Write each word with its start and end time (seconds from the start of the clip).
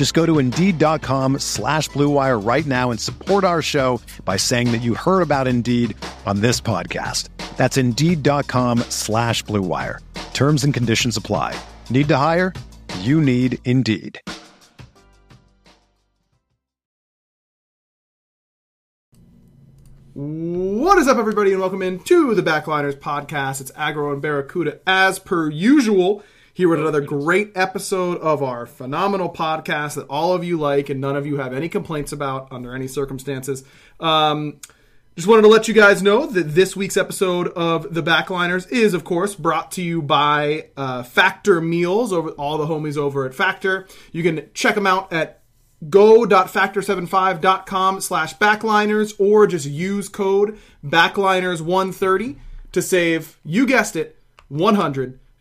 Just 0.00 0.14
go 0.14 0.24
to 0.24 0.38
Indeed.com 0.38 1.40
slash 1.40 1.90
BlueWire 1.90 2.42
right 2.42 2.64
now 2.64 2.90
and 2.90 2.98
support 2.98 3.44
our 3.44 3.60
show 3.60 4.00
by 4.24 4.38
saying 4.38 4.72
that 4.72 4.80
you 4.80 4.94
heard 4.94 5.20
about 5.20 5.46
Indeed 5.46 5.94
on 6.24 6.40
this 6.40 6.58
podcast. 6.58 7.28
That's 7.58 7.76
Indeed.com 7.76 8.78
slash 8.88 9.44
BlueWire. 9.44 9.98
Terms 10.32 10.64
and 10.64 10.72
conditions 10.72 11.18
apply. 11.18 11.54
Need 11.90 12.08
to 12.08 12.16
hire? 12.16 12.54
You 13.00 13.20
need 13.20 13.58
Indeed. 13.66 14.18
What 20.14 20.96
is 20.96 21.08
up, 21.08 21.18
everybody, 21.18 21.50
and 21.50 21.60
welcome 21.60 21.82
into 21.82 22.34
the 22.34 22.40
Backliners 22.40 22.98
podcast. 22.98 23.60
It's 23.60 23.70
Agro 23.76 24.14
and 24.14 24.22
Barracuda, 24.22 24.80
as 24.86 25.18
per 25.18 25.50
usual, 25.50 26.24
here 26.52 26.68
with 26.68 26.80
another 26.80 27.00
great 27.00 27.52
episode 27.54 28.18
of 28.18 28.42
our 28.42 28.66
phenomenal 28.66 29.30
podcast 29.30 29.94
that 29.94 30.06
all 30.08 30.32
of 30.32 30.44
you 30.44 30.58
like 30.58 30.88
and 30.88 31.00
none 31.00 31.16
of 31.16 31.26
you 31.26 31.38
have 31.38 31.52
any 31.52 31.68
complaints 31.68 32.12
about 32.12 32.48
under 32.50 32.74
any 32.74 32.88
circumstances. 32.88 33.64
Um, 33.98 34.60
just 35.16 35.28
wanted 35.28 35.42
to 35.42 35.48
let 35.48 35.68
you 35.68 35.74
guys 35.74 36.02
know 36.02 36.26
that 36.26 36.54
this 36.54 36.74
week's 36.74 36.96
episode 36.96 37.48
of 37.48 37.92
the 37.92 38.02
Backliners 38.02 38.70
is, 38.70 38.94
of 38.94 39.04
course, 39.04 39.34
brought 39.34 39.72
to 39.72 39.82
you 39.82 40.00
by 40.00 40.68
uh, 40.76 41.02
Factor 41.02 41.60
Meals, 41.60 42.12
over 42.12 42.30
all 42.30 42.56
the 42.56 42.66
homies 42.66 42.96
over 42.96 43.26
at 43.26 43.34
Factor. 43.34 43.86
You 44.12 44.22
can 44.22 44.48
check 44.54 44.74
them 44.74 44.86
out 44.86 45.12
at 45.12 45.42
go.factor75.com 45.88 48.00
slash 48.00 48.36
backliners 48.36 49.14
or 49.18 49.46
just 49.46 49.66
use 49.66 50.08
code 50.08 50.58
backliners130 50.84 52.36
to 52.72 52.82
save, 52.82 53.38
you 53.44 53.66
guessed 53.66 53.96
it, 53.96 54.16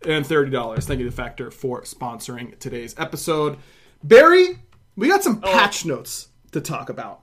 $130. 0.01 0.83
Thank 0.83 0.99
you 0.99 1.05
to 1.05 1.11
Factor 1.11 1.51
for 1.51 1.81
sponsoring 1.83 2.57
today's 2.59 2.95
episode. 2.97 3.57
Barry, 4.03 4.59
we 4.95 5.07
got 5.07 5.23
some 5.23 5.41
patch 5.41 5.85
notes 5.85 6.29
to 6.51 6.61
talk 6.61 6.89
about. 6.89 7.21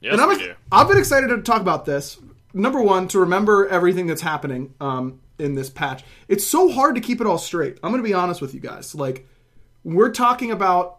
Yes, 0.00 0.12
and 0.12 0.22
I'm, 0.22 0.28
we 0.28 0.38
do. 0.38 0.54
I've 0.70 0.88
been 0.88 0.98
excited 0.98 1.28
to 1.28 1.42
talk 1.42 1.60
about 1.60 1.84
this. 1.84 2.18
Number 2.54 2.80
one, 2.80 3.08
to 3.08 3.20
remember 3.20 3.68
everything 3.68 4.06
that's 4.06 4.22
happening 4.22 4.74
um, 4.80 5.20
in 5.38 5.54
this 5.54 5.70
patch. 5.70 6.04
It's 6.28 6.46
so 6.46 6.70
hard 6.70 6.94
to 6.94 7.00
keep 7.00 7.20
it 7.20 7.26
all 7.26 7.38
straight. 7.38 7.78
I'm 7.82 7.90
going 7.90 8.02
to 8.02 8.08
be 8.08 8.14
honest 8.14 8.40
with 8.40 8.54
you 8.54 8.60
guys. 8.60 8.94
Like, 8.94 9.28
we're 9.84 10.12
talking 10.12 10.50
about 10.50 10.98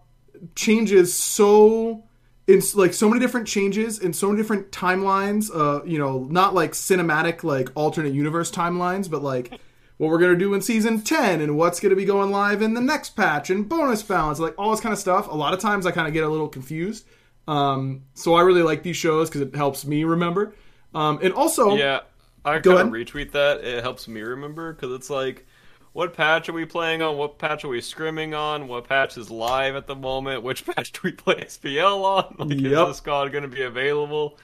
changes 0.56 1.14
so 1.14 2.04
in 2.48 2.62
like 2.74 2.94
so 2.94 3.08
many 3.08 3.20
different 3.20 3.48
changes 3.48 4.00
in 4.00 4.14
so 4.14 4.28
many 4.28 4.42
different 4.42 4.72
timelines. 4.72 5.50
Uh, 5.54 5.84
you 5.86 5.98
know, 5.98 6.28
not 6.30 6.54
like 6.54 6.72
cinematic 6.72 7.44
like 7.44 7.70
alternate 7.76 8.14
universe 8.14 8.52
timelines, 8.52 9.10
but 9.10 9.24
like 9.24 9.60
what 10.02 10.10
we're 10.10 10.18
gonna 10.18 10.36
do 10.36 10.56
in 10.56 10.62
season 10.62 11.00
ten 11.02 11.42
and 11.42 11.56
what's 11.56 11.80
gonna 11.80 11.96
be 11.96 12.06
going 12.06 12.32
live 12.32 12.64
in 12.64 12.74
the 12.74 12.82
next 12.82 13.12
patch 13.12 13.52
and 13.52 13.70
bonus 13.70 14.02
balance, 14.02 14.40
like 14.40 14.56
all 14.58 14.72
this 14.72 14.80
kind 14.80 14.92
of 14.94 14.98
stuff. 14.98 15.28
A 15.28 15.36
lot 15.36 15.54
of 15.54 15.60
times 15.60 15.86
I 15.86 15.92
kind 15.92 16.08
of 16.08 16.14
get 16.14 16.24
a 16.24 16.28
little 16.28 16.48
confused. 16.48 17.06
Um, 17.48 18.02
so 18.16 18.34
I 18.34 18.42
really 18.42 18.64
like 18.64 18.82
these 18.82 18.98
shows 18.98 19.30
because 19.30 19.42
it 19.42 19.56
helps 19.56 19.86
me 19.86 20.04
remember. 20.04 20.56
Um, 20.96 21.20
and 21.22 21.32
also, 21.36 21.76
Yeah, 21.76 22.00
I 22.44 22.58
kind 22.58 22.80
of 22.80 22.88
retweet 22.88 23.32
that. 23.34 23.64
It 23.64 23.84
helps 23.84 24.08
me 24.08 24.22
remember 24.22 24.74
because 24.74 24.92
it's 24.94 25.12
like, 25.12 25.46
what 25.94 26.16
patch 26.16 26.50
are 26.50 26.54
we 26.54 26.66
playing 26.66 27.04
on? 27.04 27.16
What 27.18 27.38
patch 27.38 27.64
are 27.64 27.68
we 27.68 27.80
scrimming 27.80 28.36
on? 28.36 28.68
What 28.68 28.90
patch 28.90 29.18
is 29.20 29.30
live 29.30 29.76
at 29.76 29.86
the 29.86 29.96
moment? 29.96 30.42
Which 30.42 30.66
patch 30.76 30.94
do 30.94 31.00
we 31.04 31.12
play 31.12 31.36
SPL 31.36 32.04
on? 32.04 32.36
Like, 32.40 32.60
Yep. 32.60 32.72
is 32.72 32.88
this 32.88 32.98
squad 32.98 33.32
going 33.32 33.44
to 33.44 33.48
be 33.56 33.62
available? 33.62 34.40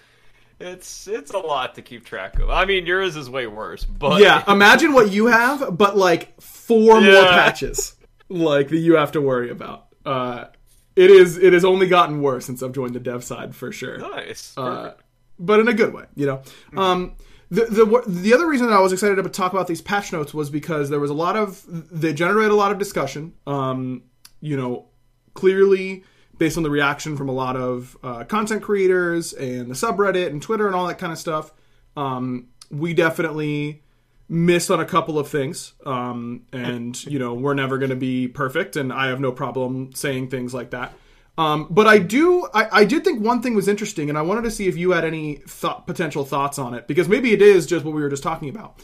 It's 0.60 1.08
it's 1.08 1.32
a 1.32 1.38
lot 1.38 1.76
to 1.76 1.82
keep 1.82 2.06
track 2.06 2.40
of. 2.40 2.50
I 2.50 2.66
mean, 2.66 2.86
yours 2.86 3.16
is 3.16 3.30
way 3.30 3.46
worse, 3.46 3.86
but 3.86 4.22
yeah, 4.22 4.44
imagine 4.52 4.94
what 4.94 5.12
you 5.12 5.28
have, 5.28 5.78
but 5.78 5.96
like 5.96 6.42
four 6.42 7.00
more 7.00 7.24
patches, 7.24 7.96
like 8.28 8.70
that 8.70 8.78
you 8.78 8.96
have 8.96 9.12
to 9.12 9.22
worry 9.22 9.52
about. 9.52 9.88
Uh, 10.04 10.46
it 10.96 11.12
is 11.12 11.38
it 11.38 11.54
has 11.54 11.64
only 11.64 11.88
gotten 11.88 12.22
worse 12.24 12.46
since 12.46 12.64
I've 12.64 12.72
joined 12.72 12.96
the 12.96 13.00
dev 13.00 13.24
side 13.24 13.56
for 13.56 13.72
sure. 13.72 14.00
nice. 14.00 14.58
Uh, 14.58 14.96
but 15.38 15.60
in 15.60 15.68
a 15.68 15.74
good 15.74 15.94
way, 15.94 16.06
you 16.16 16.26
know. 16.26 16.42
Um, 16.76 17.16
the 17.52 17.66
the 17.66 18.04
the 18.08 18.34
other 18.34 18.48
reason 18.48 18.68
that 18.68 18.74
I 18.74 18.80
was 18.80 18.92
excited 18.92 19.22
to 19.22 19.30
talk 19.30 19.54
about 19.54 19.68
these 19.68 19.82
patch 19.82 20.12
notes 20.12 20.34
was 20.34 20.50
because 20.50 20.90
there 20.90 21.00
was 21.00 21.12
a 21.12 21.14
lot 21.14 21.38
of 21.38 21.64
they 21.68 22.14
generated 22.14 22.52
a 22.52 22.56
lot 22.56 22.72
of 22.72 22.80
discussion. 22.80 23.34
Um, 23.46 24.04
you 24.42 24.58
know, 24.58 24.88
clearly 25.34 26.04
based 26.38 26.58
on 26.58 26.64
the 26.64 26.70
reaction 26.70 27.18
from 27.18 27.30
a 27.30 27.34
lot 27.34 27.56
of 27.56 27.98
uh, 28.04 28.24
content 28.24 28.62
creators 28.62 29.34
and 29.34 29.70
the 29.70 29.76
subreddit 29.76 30.28
and 30.28 30.42
Twitter 30.42 30.68
and 30.68 30.76
all 30.76 30.88
that 30.88 30.98
kind 30.98 31.12
of 31.12 31.20
stuff. 31.20 31.52
Um, 31.96 32.48
we 32.70 32.94
definitely 32.94 33.84
missed 34.30 34.70
on 34.70 34.80
a 34.80 34.86
couple 34.86 35.18
of 35.18 35.28
things, 35.28 35.74
um, 35.86 36.44
and 36.52 37.02
you 37.06 37.20
know 37.20 37.34
we're 37.34 37.54
never 37.54 37.78
going 37.78 37.90
to 37.90 37.96
be 37.96 38.28
perfect, 38.28 38.76
and 38.76 38.92
I 38.92 39.08
have 39.08 39.20
no 39.20 39.32
problem 39.32 39.94
saying 39.94 40.30
things 40.30 40.54
like 40.54 40.72
that. 40.72 40.94
Um, 41.38 41.68
but 41.70 41.86
I 41.86 42.00
do, 42.00 42.48
I, 42.52 42.80
I 42.80 42.86
did 42.86 43.04
think 43.04 43.22
one 43.22 43.44
thing 43.44 43.54
was 43.54 43.68
interesting, 43.68 44.10
and 44.10 44.18
I 44.18 44.24
wanted 44.24 44.44
to 44.46 44.52
see 44.52 44.68
if 44.68 44.76
you 44.76 44.92
had 44.92 45.06
any 45.06 45.36
thought, 45.36 45.86
potential 45.86 46.26
thoughts 46.26 46.58
on 46.58 46.74
it, 46.74 46.88
because 46.88 47.08
maybe 47.08 47.32
it 47.32 47.44
is 47.44 47.68
just 47.68 47.86
what 47.86 47.94
we 47.94 48.02
were 48.02 48.10
just 48.10 48.24
talking 48.24 48.50
about. 48.50 48.84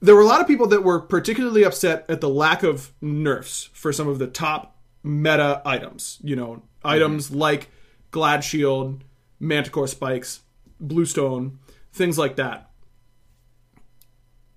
There 0.00 0.14
were 0.14 0.20
a 0.20 0.26
lot 0.26 0.40
of 0.40 0.46
people 0.46 0.68
that 0.68 0.84
were 0.84 1.00
particularly 1.00 1.64
upset 1.64 2.04
at 2.08 2.20
the 2.20 2.28
lack 2.28 2.62
of 2.62 2.92
nerfs 3.00 3.70
for 3.72 3.92
some 3.92 4.06
of 4.06 4.20
the 4.20 4.28
top 4.28 4.73
meta 5.04 5.62
items. 5.64 6.18
You 6.22 6.34
know, 6.34 6.62
items 6.82 7.30
like 7.30 7.70
Glad 8.10 8.42
Shield, 8.42 9.04
Manticore 9.38 9.86
Spikes, 9.86 10.40
Bluestone, 10.80 11.58
things 11.92 12.18
like 12.18 12.34
that. 12.36 12.70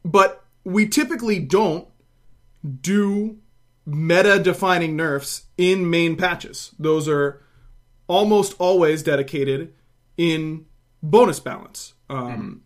But 0.03 0.43
we 0.63 0.87
typically 0.87 1.39
don't 1.39 1.87
do 2.81 3.37
meta 3.85 4.39
defining 4.39 4.95
nerfs 4.95 5.43
in 5.57 5.89
main 5.89 6.15
patches. 6.15 6.73
Those 6.79 7.07
are 7.07 7.43
almost 8.07 8.55
always 8.59 9.03
dedicated 9.03 9.73
in 10.17 10.65
bonus 11.03 11.39
balance. 11.39 11.93
Um, 12.09 12.63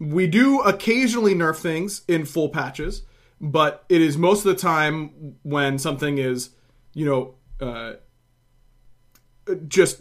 We 0.00 0.26
do 0.26 0.60
occasionally 0.60 1.34
nerf 1.34 1.56
things 1.56 2.02
in 2.08 2.24
full 2.24 2.48
patches, 2.48 3.02
but 3.40 3.84
it 3.88 4.00
is 4.00 4.16
most 4.18 4.44
of 4.44 4.54
the 4.54 4.60
time 4.60 5.36
when 5.42 5.78
something 5.78 6.18
is, 6.18 6.50
you 6.94 7.06
know, 7.06 7.34
uh, 7.60 7.94
just 9.66 10.00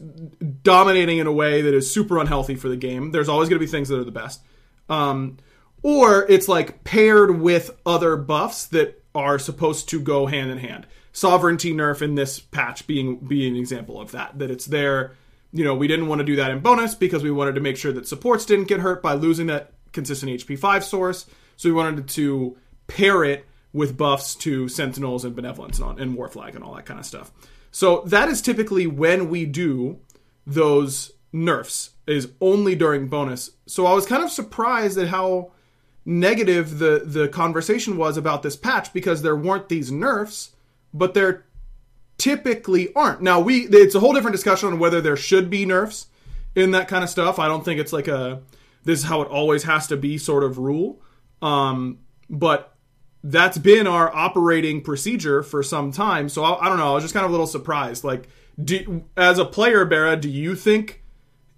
dominating 0.63 1.17
in 1.17 1.27
a 1.27 1.31
way 1.31 1.61
that 1.61 1.73
is 1.73 1.91
super 1.91 2.19
unhealthy 2.19 2.55
for 2.55 2.69
the 2.69 2.77
game. 2.77 3.11
There's 3.11 3.29
always 3.29 3.49
going 3.49 3.59
to 3.59 3.65
be 3.65 3.69
things 3.69 3.89
that 3.89 3.99
are 3.99 4.03
the 4.03 4.11
best. 4.11 4.41
Um, 4.89 5.37
or 5.83 6.25
it's 6.29 6.47
like 6.47 6.83
paired 6.83 7.39
with 7.39 7.71
other 7.85 8.15
buffs 8.17 8.65
that 8.67 9.03
are 9.15 9.39
supposed 9.39 9.89
to 9.89 9.99
go 9.99 10.27
hand 10.27 10.51
in 10.51 10.59
hand. 10.59 10.85
Sovereignty 11.11 11.73
nerf 11.73 12.01
in 12.01 12.15
this 12.15 12.39
patch 12.39 12.87
being 12.87 13.17
being 13.17 13.55
an 13.55 13.59
example 13.59 13.99
of 13.99 14.11
that. 14.11 14.37
That 14.39 14.51
it's 14.51 14.65
there. 14.65 15.13
You 15.51 15.65
know, 15.65 15.75
we 15.75 15.87
didn't 15.87 16.07
want 16.07 16.19
to 16.19 16.25
do 16.25 16.37
that 16.37 16.51
in 16.51 16.59
bonus 16.59 16.95
because 16.95 17.23
we 17.23 17.31
wanted 17.31 17.55
to 17.55 17.61
make 17.61 17.75
sure 17.75 17.91
that 17.91 18.07
supports 18.07 18.45
didn't 18.45 18.67
get 18.67 18.79
hurt 18.79 19.01
by 19.01 19.13
losing 19.15 19.47
that 19.47 19.73
consistent 19.91 20.31
HP 20.31 20.57
five 20.57 20.85
source. 20.85 21.25
So 21.57 21.67
we 21.67 21.73
wanted 21.73 22.07
to 22.09 22.57
pair 22.87 23.23
it 23.23 23.45
with 23.73 23.97
buffs 23.97 24.35
to 24.35 24.67
Sentinels 24.67 25.23
and 25.23 25.35
Benevolence 25.35 25.79
and, 25.79 25.99
and 25.99 26.17
Warflag 26.17 26.55
and 26.55 26.63
all 26.63 26.75
that 26.75 26.85
kind 26.85 26.99
of 26.99 27.05
stuff. 27.05 27.31
So 27.71 28.01
that 28.07 28.27
is 28.27 28.41
typically 28.41 28.85
when 28.85 29.29
we 29.29 29.45
do 29.45 29.99
those 30.45 31.13
nerfs 31.31 31.91
is 32.07 32.31
only 32.41 32.75
during 32.75 33.07
bonus. 33.07 33.51
So 33.65 33.85
I 33.85 33.93
was 33.93 34.05
kind 34.05 34.23
of 34.23 34.29
surprised 34.29 34.97
at 34.97 35.07
how 35.07 35.51
negative 36.03 36.79
the 36.79 37.03
the 37.05 37.27
conversation 37.27 37.95
was 37.95 38.17
about 38.17 38.41
this 38.41 38.55
patch 38.55 38.91
because 38.91 39.21
there 39.21 39.35
weren't 39.35 39.69
these 39.69 39.91
nerfs, 39.91 40.51
but 40.93 41.13
there 41.13 41.45
typically 42.17 42.93
aren't. 42.93 43.21
Now 43.21 43.39
we 43.39 43.67
it's 43.67 43.95
a 43.95 43.99
whole 43.99 44.13
different 44.13 44.35
discussion 44.35 44.69
on 44.69 44.79
whether 44.79 44.99
there 44.99 45.15
should 45.15 45.49
be 45.49 45.65
nerfs 45.65 46.07
in 46.55 46.71
that 46.71 46.87
kind 46.87 47.03
of 47.03 47.09
stuff. 47.09 47.39
I 47.39 47.47
don't 47.47 47.63
think 47.63 47.79
it's 47.79 47.93
like 47.93 48.07
a 48.07 48.41
this 48.83 48.99
is 48.99 49.05
how 49.05 49.21
it 49.21 49.27
always 49.29 49.63
has 49.63 49.87
to 49.87 49.97
be 49.97 50.17
sort 50.17 50.43
of 50.43 50.57
rule. 50.57 51.01
Um, 51.41 51.99
but 52.29 52.75
that's 53.23 53.57
been 53.57 53.87
our 53.87 54.13
operating 54.15 54.81
procedure 54.81 55.43
for 55.43 55.61
some 55.63 55.91
time. 55.91 56.29
So 56.29 56.43
I, 56.43 56.65
I 56.65 56.69
don't 56.69 56.77
know. 56.77 56.91
I 56.91 56.93
was 56.95 57.03
just 57.03 57.13
kind 57.13 57.23
of 57.23 57.29
a 57.29 57.33
little 57.33 57.47
surprised. 57.47 58.03
Like, 58.03 58.27
do, 58.63 59.03
as 59.15 59.37
a 59.37 59.45
player, 59.45 59.85
Barra, 59.85 60.15
do 60.15 60.29
you 60.29 60.55
think 60.55 61.01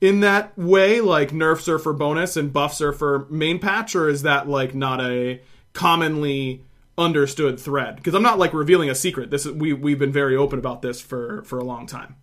in 0.01 0.19
that 0.19 0.57
way, 0.57 1.00
like 1.00 1.31
nerfs 1.31 1.69
are 1.69 1.80
for 1.80 1.94
bonus 1.94 2.36
and 2.36 2.51
buffs 2.51 2.81
are 2.81 2.92
for 2.92 3.25
main 3.30 3.57
patch, 3.57 3.95
or 3.95 4.10
is 4.10 4.24
that 4.24 4.50
like 4.50 4.75
not 4.75 5.00
a 5.00 5.42
commonly 5.71 6.65
understood 6.98 7.57
thread? 7.57 7.95
Because 7.95 8.13
I'm 8.13 8.21
not 8.21 8.38
like 8.38 8.54
revealing 8.54 8.89
a 8.89 8.95
secret. 8.95 9.31
This 9.31 9.45
is, 9.45 9.54
we 9.54 9.71
we've 9.71 10.00
been 10.00 10.12
very 10.12 10.36
open 10.36 10.60
about 10.60 10.81
this 10.81 11.00
for 11.00 11.44
for 11.44 11.57
a 11.57 11.63
long 11.63 11.88
time. 11.88 12.18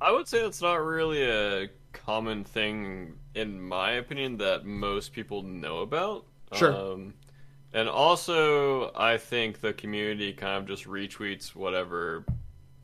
I 0.00 0.10
would 0.10 0.26
say 0.26 0.38
it's 0.38 0.60
not 0.60 0.84
really 0.84 1.22
a 1.22 1.68
common 1.92 2.42
thing, 2.42 3.14
in 3.34 3.60
my 3.62 3.92
opinion, 3.92 4.38
that 4.38 4.64
most 4.64 5.12
people 5.12 5.42
know 5.42 5.78
about. 5.78 6.26
Sure. 6.54 6.74
Um, 6.74 7.14
and 7.72 7.88
also, 7.88 8.92
I 8.94 9.16
think 9.16 9.60
the 9.60 9.72
community 9.72 10.32
kind 10.32 10.56
of 10.58 10.66
just 10.66 10.84
retweets 10.84 11.54
whatever 11.54 12.24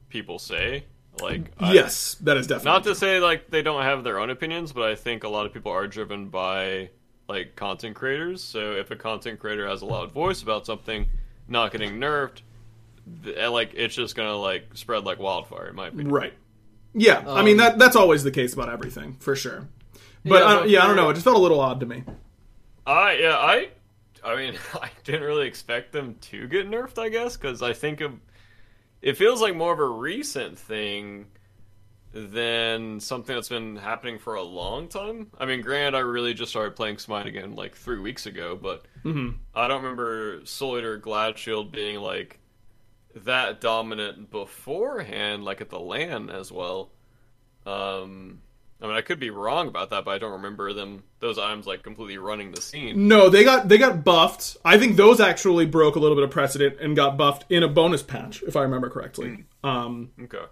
people 0.09 0.39
say. 0.39 0.85
Like, 1.21 1.51
I- 1.59 1.73
yes, 1.73 2.15
that 2.21 2.37
is 2.37 2.47
definitely 2.47 2.73
not 2.73 2.85
to 2.85 2.95
say 2.95 3.21
like 3.21 3.51
they 3.51 3.63
don't 3.63 3.83
have 3.83 4.05
their 4.05 4.19
own 4.19 4.31
opinions, 4.31 4.73
but 4.73 4.89
I 4.91 4.95
think 4.95 5.25
a 5.25 5.29
lot 5.29 5.47
of 5.47 5.53
people 5.53 5.73
are 5.73 5.87
driven 5.87 6.29
by 6.29 6.91
like 7.29 7.57
content 7.57 7.97
creators. 7.97 8.43
So 8.43 8.73
if 8.73 8.91
a 8.91 8.97
content 8.97 9.41
creator 9.41 9.67
has 9.67 9.83
a 9.83 9.87
loud 9.87 10.13
voice 10.13 10.43
about 10.43 10.67
something 10.67 11.07
not 11.49 11.73
getting 11.73 11.99
nerfed, 11.99 12.43
eh, 13.35 13.49
like 13.49 13.73
it's 13.75 13.95
just 13.95 14.15
gonna 14.15 14.37
like 14.37 14.69
spread 14.75 15.05
like 15.05 15.19
wildfire, 15.19 15.69
in 15.69 15.75
my 15.75 15.89
opinion. 15.89 16.11
Right. 16.11 16.35
Yeah, 16.95 17.25
I 17.27 17.43
mean 17.43 17.57
that 17.59 17.75
um, 17.75 17.79
that's 17.79 17.97
always 17.97 18.23
the 18.23 18.31
case 18.31 18.53
about 18.55 18.69
everything 18.69 19.17
for 19.19 19.35
sure. 19.37 19.67
But 20.25 20.43
Yeah, 20.43 20.45
I, 20.45 20.65
yeah, 20.65 20.85
I 20.85 20.87
don't 20.87 20.97
know. 20.97 21.09
It 21.11 21.15
just 21.15 21.25
felt 21.25 21.37
a 21.37 21.41
little 21.41 21.61
odd 21.61 21.81
to 21.81 21.87
me. 21.87 22.05
I 22.87 23.13
yeah 23.15 23.37
I 23.37 23.69
I 24.27 24.37
mean 24.37 24.55
I 24.75 24.91
didn't 25.05 25.23
really 25.23 25.47
expect 25.47 25.93
them 25.93 26.17
to 26.23 26.47
get 26.49 26.69
nerfed. 26.69 26.99
I 26.99 27.09
guess 27.09 27.37
because 27.37 27.63
I 27.63 27.73
think 27.73 28.01
of 28.01 28.13
it 29.03 29.17
feels 29.17 29.41
like 29.41 29.55
more 29.55 29.73
of 29.73 29.79
a 29.79 29.87
recent 29.87 30.59
thing 30.59 31.27
than 32.13 32.99
something 32.99 33.35
that's 33.35 33.51
been 33.51 33.77
happening 33.77 34.19
for 34.19 34.37
a 34.37 34.43
long 34.43 34.89
time. 34.89 35.31
I 35.39 35.45
mean, 35.45 35.61
granted, 35.61 35.97
I 35.97 36.01
really 36.01 36.33
just 36.33 36.51
started 36.51 36.75
playing 36.75 36.99
Smite 36.99 37.27
again 37.27 37.55
like 37.55 37.75
three 37.77 37.99
weeks 37.99 38.25
ago, 38.27 38.59
but 38.61 38.87
I 39.55 39.69
don't 39.69 39.83
remember 39.83 40.41
Soul 40.45 40.79
Eater 40.79 40.97
Glad 40.97 41.37
Shield 41.39 41.73
being 41.73 42.01
like 42.01 42.41
that 43.15 43.61
dominant 43.61 44.31
beforehand, 44.31 45.45
like 45.45 45.61
at 45.61 45.69
the 45.69 45.79
LAN 45.79 46.31
as 46.31 46.51
well. 46.51 46.91
Um, 47.67 48.41
I 48.81 48.87
mean, 48.87 48.95
I 48.97 49.01
could 49.01 49.19
be 49.19 49.31
wrong 49.31 49.69
about 49.69 49.91
that, 49.91 50.05
but 50.05 50.11
I 50.11 50.19
don't 50.19 50.33
remember 50.33 50.73
them 50.75 51.03
those 51.21 51.39
items 51.39 51.67
like 51.67 51.83
completely 51.83 52.19
running 52.19 52.53
the 52.53 52.61
scene. 52.61 53.09
No, 53.09 53.29
they 53.31 53.43
got 53.43 53.69
they 53.69 53.79
got 53.79 54.05
buffed. 54.05 54.57
I 54.65 54.79
think 54.79 54.97
those 54.97 55.19
actually 55.21 55.65
broke 55.67 55.97
a 55.97 55.99
little 55.99 56.15
bit 56.17 56.25
of 56.25 56.31
precedent 56.31 56.77
and 56.81 56.95
got 56.95 57.17
buffed 57.17 57.51
in 57.51 57.63
a 57.63 57.69
bonus 57.69 58.03
patch, 58.03 58.43
if 58.43 58.55
I 58.57 58.63
remember 58.63 58.91
correctly. 58.91 59.45
Um, 59.65 60.11
Okay. 60.25 60.45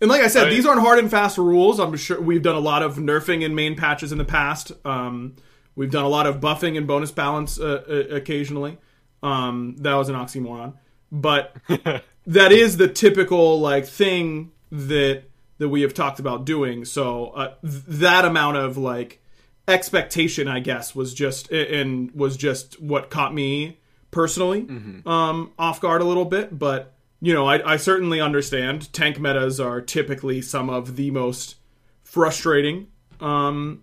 and 0.00 0.08
like 0.08 0.22
I 0.22 0.28
said, 0.28 0.46
I- 0.46 0.50
these 0.50 0.66
aren't 0.66 0.80
hard 0.82 0.98
and 1.00 1.10
fast 1.10 1.36
rules. 1.36 1.80
I'm 1.80 1.96
sure 1.96 2.20
we've 2.20 2.42
done 2.42 2.54
a 2.56 2.60
lot 2.60 2.82
of 2.82 2.96
nerfing 2.96 3.42
in 3.42 3.54
main 3.54 3.74
patches 3.76 4.12
in 4.12 4.18
the 4.18 4.24
past. 4.24 4.70
Um, 4.84 5.34
we've 5.74 5.90
done 5.90 6.04
a 6.04 6.08
lot 6.08 6.26
of 6.26 6.36
buffing 6.40 6.76
and 6.76 6.86
bonus 6.86 7.10
balance 7.10 7.58
uh, 7.58 7.82
uh, 7.88 8.14
occasionally. 8.14 8.78
Um, 9.22 9.74
that 9.78 9.94
was 9.94 10.08
an 10.08 10.14
oxymoron, 10.14 10.74
but 11.10 11.56
that 12.26 12.52
is 12.52 12.76
the 12.76 12.86
typical 12.88 13.58
like 13.60 13.84
thing 13.86 14.52
that 14.70 15.24
that 15.58 15.68
we 15.68 15.82
have 15.82 15.94
talked 15.94 16.18
about 16.18 16.44
doing. 16.44 16.84
So 16.84 17.28
uh, 17.28 17.54
th- 17.62 17.82
that 17.86 18.24
amount 18.24 18.56
of 18.58 18.76
like 18.76 19.22
expectation, 19.68 20.48
I 20.48 20.60
guess, 20.60 20.94
was 20.94 21.14
just 21.14 21.50
and 21.50 22.10
was 22.12 22.36
just 22.36 22.80
what 22.80 23.10
caught 23.10 23.34
me 23.34 23.78
personally 24.10 24.66
um, 25.06 25.52
off 25.58 25.80
guard 25.80 26.00
a 26.00 26.04
little 26.04 26.24
bit. 26.24 26.58
But 26.58 26.92
you 27.20 27.32
know, 27.32 27.46
I, 27.46 27.72
I 27.72 27.76
certainly 27.76 28.20
understand 28.20 28.92
tank 28.92 29.18
metas 29.18 29.58
are 29.58 29.80
typically 29.80 30.42
some 30.42 30.68
of 30.70 30.96
the 30.96 31.10
most 31.10 31.56
frustrating 32.02 32.88
um, 33.20 33.82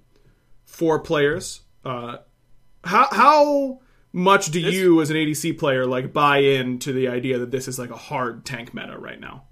for 0.65 0.99
players. 0.99 1.61
Uh, 1.83 2.17
how 2.83 3.07
how 3.11 3.79
much 4.11 4.47
do 4.47 4.59
you, 4.59 5.01
as 5.01 5.09
an 5.09 5.17
ADC 5.17 5.57
player, 5.57 5.85
like 5.85 6.13
buy 6.13 6.37
into 6.37 6.93
the 6.93 7.07
idea 7.07 7.39
that 7.39 7.51
this 7.51 7.67
is 7.67 7.79
like 7.79 7.89
a 7.89 7.97
hard 7.97 8.45
tank 8.45 8.73
meta 8.73 8.97
right 8.97 9.19
now? 9.19 9.45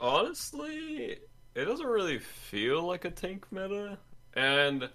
Honestly, 0.00 1.18
it 1.54 1.64
doesn't 1.64 1.86
really 1.86 2.18
feel 2.18 2.82
like 2.82 3.04
a 3.04 3.10
tank 3.10 3.46
meta. 3.50 3.98
And 4.34 4.88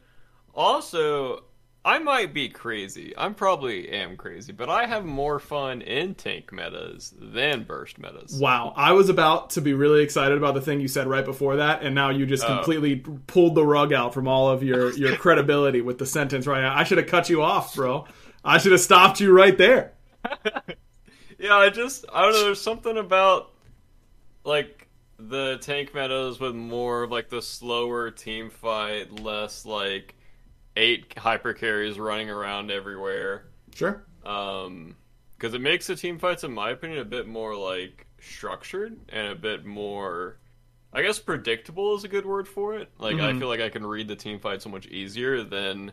also, 0.54 1.44
I 1.84 2.00
might 2.00 2.34
be 2.34 2.50
crazy. 2.50 3.14
I 3.18 3.30
probably 3.30 3.90
am 3.90 4.18
crazy, 4.18 4.52
but 4.52 4.70
I 4.70 4.86
have 4.86 5.06
more 5.06 5.40
fun 5.40 5.82
in 5.82 6.16
tank 6.16 6.52
metas 6.52 7.14
than 7.20 7.64
burst 7.64 8.00
metas. 8.00 8.40
Wow, 8.40 8.74
I 8.76 8.94
was 8.94 9.10
about 9.10 9.52
to 9.52 9.62
be 9.62 9.74
really 9.74 10.02
excited 10.02 10.38
about 10.38 10.56
the 10.56 10.62
thing 10.62 10.80
you 10.80 10.88
said 10.88 11.08
right 11.08 11.26
before 11.26 11.58
that, 11.58 11.84
and 11.84 11.94
now 11.94 12.10
you 12.10 12.26
just 12.26 12.44
oh. 12.46 12.48
completely 12.48 13.04
pulled 13.28 13.56
the 13.56 13.66
rug 13.66 13.94
out 13.94 14.14
from 14.14 14.28
all 14.28 14.50
of 14.50 14.64
your 14.64 14.92
your 14.94 15.16
credibility 15.18 15.82
with 15.82 16.00
the 16.00 16.06
sentence 16.06 16.48
right 16.48 16.62
now. 16.62 16.76
I 16.76 16.84
should 16.84 16.98
have 16.98 17.08
cut 17.08 17.30
you 17.30 17.44
off, 17.44 17.76
bro. 17.76 18.06
I 18.44 18.58
should 18.58 18.72
have 18.72 18.82
stopped 18.82 19.20
you 19.20 19.32
right 19.32 19.58
there. 19.58 19.94
Yeah, 21.38 21.56
I 21.56 21.70
just 21.70 22.06
I 22.14 22.22
don't 22.22 22.34
know. 22.34 22.44
There's 22.46 22.62
something 22.62 22.98
about 22.98 23.52
like 24.44 24.85
the 25.18 25.58
tank 25.62 25.94
metas 25.94 26.40
with 26.40 26.56
more 26.56 27.04
of 27.04 27.12
like 27.12 27.30
the 27.30 27.42
slower 27.42 28.12
team 28.12 28.50
fight, 28.50 29.20
less 29.20 29.66
like 29.66 30.16
eight 30.76 31.18
hyper 31.18 31.54
carries 31.54 32.00
running 32.00 32.30
around 32.30 32.72
everywhere. 32.72 33.48
Sure. 33.74 34.06
Um, 34.26 34.96
because 35.38 35.54
it 35.54 35.62
makes 35.62 35.88
the 35.88 35.96
team 35.96 36.18
fights, 36.18 36.44
in 36.44 36.54
my 36.54 36.72
opinion, 36.72 37.00
a 37.00 37.06
bit 37.06 37.28
more 37.28 37.56
like 37.56 38.08
structured 38.20 38.98
and 39.10 39.28
a 39.28 39.36
bit 39.36 39.66
more. 39.66 40.38
I 40.94 41.02
guess 41.02 41.20
predictable 41.20 41.96
is 41.96 42.06
a 42.06 42.08
good 42.08 42.26
word 42.26 42.48
for 42.48 42.76
it. 42.76 42.90
Like 42.98 43.20
I 43.20 43.38
feel 43.38 43.50
like 43.50 43.60
I 43.60 43.68
can 43.68 43.86
read 43.86 44.08
the 44.08 44.16
team 44.16 44.40
fight 44.40 44.62
so 44.62 44.70
much 44.70 44.88
easier 44.88 45.44
than 45.44 45.92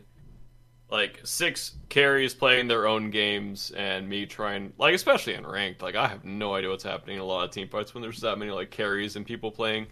like 0.93 1.19
six 1.23 1.73
carries 1.89 2.33
playing 2.33 2.67
their 2.69 2.87
own 2.87 3.09
games 3.09 3.71
and 3.75 4.07
me 4.07 4.25
trying 4.25 4.71
like 4.77 4.93
especially 4.93 5.33
in 5.33 5.45
ranked 5.45 5.81
like 5.81 5.95
i 5.95 6.07
have 6.07 6.23
no 6.23 6.53
idea 6.53 6.69
what's 6.69 6.83
happening 6.83 7.15
in 7.17 7.21
a 7.21 7.25
lot 7.25 7.43
of 7.43 7.51
team 7.51 7.67
fights 7.67 7.93
when 7.93 8.01
there's 8.01 8.21
that 8.21 8.37
many 8.37 8.51
like 8.51 8.69
carries 8.71 9.15
and 9.15 9.25
people 9.25 9.51
playing 9.51 9.87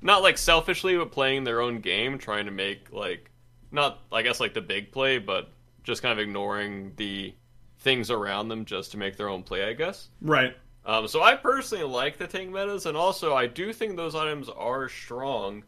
not 0.00 0.22
like 0.22 0.38
selfishly 0.38 0.96
but 0.96 1.10
playing 1.12 1.44
their 1.44 1.60
own 1.60 1.80
game 1.80 2.16
trying 2.16 2.46
to 2.46 2.52
make 2.52 2.92
like 2.92 3.30
not 3.72 3.98
i 4.12 4.22
guess 4.22 4.40
like 4.40 4.54
the 4.54 4.60
big 4.62 4.90
play 4.92 5.18
but 5.18 5.50
just 5.82 6.00
kind 6.00 6.12
of 6.12 6.18
ignoring 6.18 6.92
the 6.96 7.34
things 7.80 8.10
around 8.10 8.48
them 8.48 8.64
just 8.64 8.92
to 8.92 8.96
make 8.96 9.16
their 9.16 9.28
own 9.28 9.42
play 9.42 9.64
i 9.68 9.72
guess 9.72 10.08
Right. 10.22 10.56
um, 10.84 11.08
so 11.08 11.22
I 11.22 11.34
personally 11.34 11.84
like 11.84 12.18
the 12.18 12.26
tank 12.28 12.50
metas, 12.52 12.86
and 12.86 12.96
also 12.96 13.34
I 13.34 13.46
do 13.48 13.72
think 13.72 13.96
those 13.96 14.14
items 14.14 14.48
are 14.48 14.88
strong. 14.88 15.64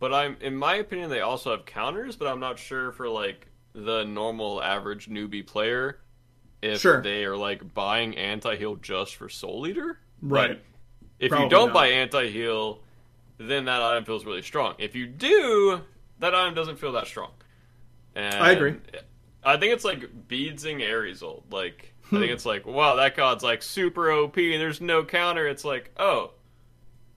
But 0.00 0.12
I'm, 0.12 0.36
in 0.40 0.54
my 0.56 0.76
opinion, 0.76 1.10
they 1.10 1.20
also 1.20 1.50
have 1.52 1.64
counters. 1.64 2.16
But 2.16 2.26
I'm 2.28 2.40
not 2.40 2.58
sure 2.58 2.90
for 2.92 3.08
like 3.08 3.46
the 3.84 4.04
normal 4.04 4.62
average 4.62 5.08
newbie 5.08 5.46
player 5.46 6.00
if 6.62 6.80
Sure. 6.80 7.00
they 7.00 7.24
are 7.24 7.36
like 7.36 7.74
buying 7.74 8.16
anti 8.16 8.56
heal 8.56 8.76
just 8.76 9.16
for 9.16 9.28
Soul 9.28 9.66
Eater. 9.66 9.98
Right. 10.20 10.60
If 11.18 11.30
Probably 11.30 11.46
you 11.46 11.50
don't 11.50 11.68
not. 11.68 11.74
buy 11.74 11.86
anti 11.88 12.28
heal, 12.28 12.80
then 13.38 13.66
that 13.66 13.80
item 13.80 14.04
feels 14.04 14.24
really 14.24 14.42
strong. 14.42 14.74
If 14.78 14.94
you 14.96 15.06
do, 15.06 15.80
that 16.18 16.34
item 16.34 16.54
doesn't 16.54 16.78
feel 16.78 16.92
that 16.92 17.06
strong. 17.06 17.30
And 18.14 18.34
I 18.34 18.50
agree. 18.52 18.76
I 19.44 19.56
think 19.56 19.72
it's 19.72 19.84
like 19.84 20.28
beadsing 20.28 20.82
Ares 20.82 21.22
ult. 21.22 21.44
Like 21.50 21.94
I 22.06 22.08
hmm. 22.08 22.18
think 22.20 22.32
it's 22.32 22.46
like, 22.46 22.66
wow, 22.66 22.96
that 22.96 23.16
god's 23.16 23.44
like 23.44 23.62
super 23.62 24.10
OP. 24.10 24.36
and 24.36 24.60
There's 24.60 24.80
no 24.80 25.04
counter. 25.04 25.46
It's 25.46 25.64
like, 25.64 25.92
oh, 25.98 26.32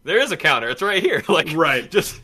there 0.03 0.19
is 0.19 0.31
a 0.31 0.37
counter. 0.37 0.69
It's 0.69 0.81
right 0.81 1.01
here. 1.01 1.23
Like 1.29 1.51
Right. 1.53 1.89
Just 1.89 2.21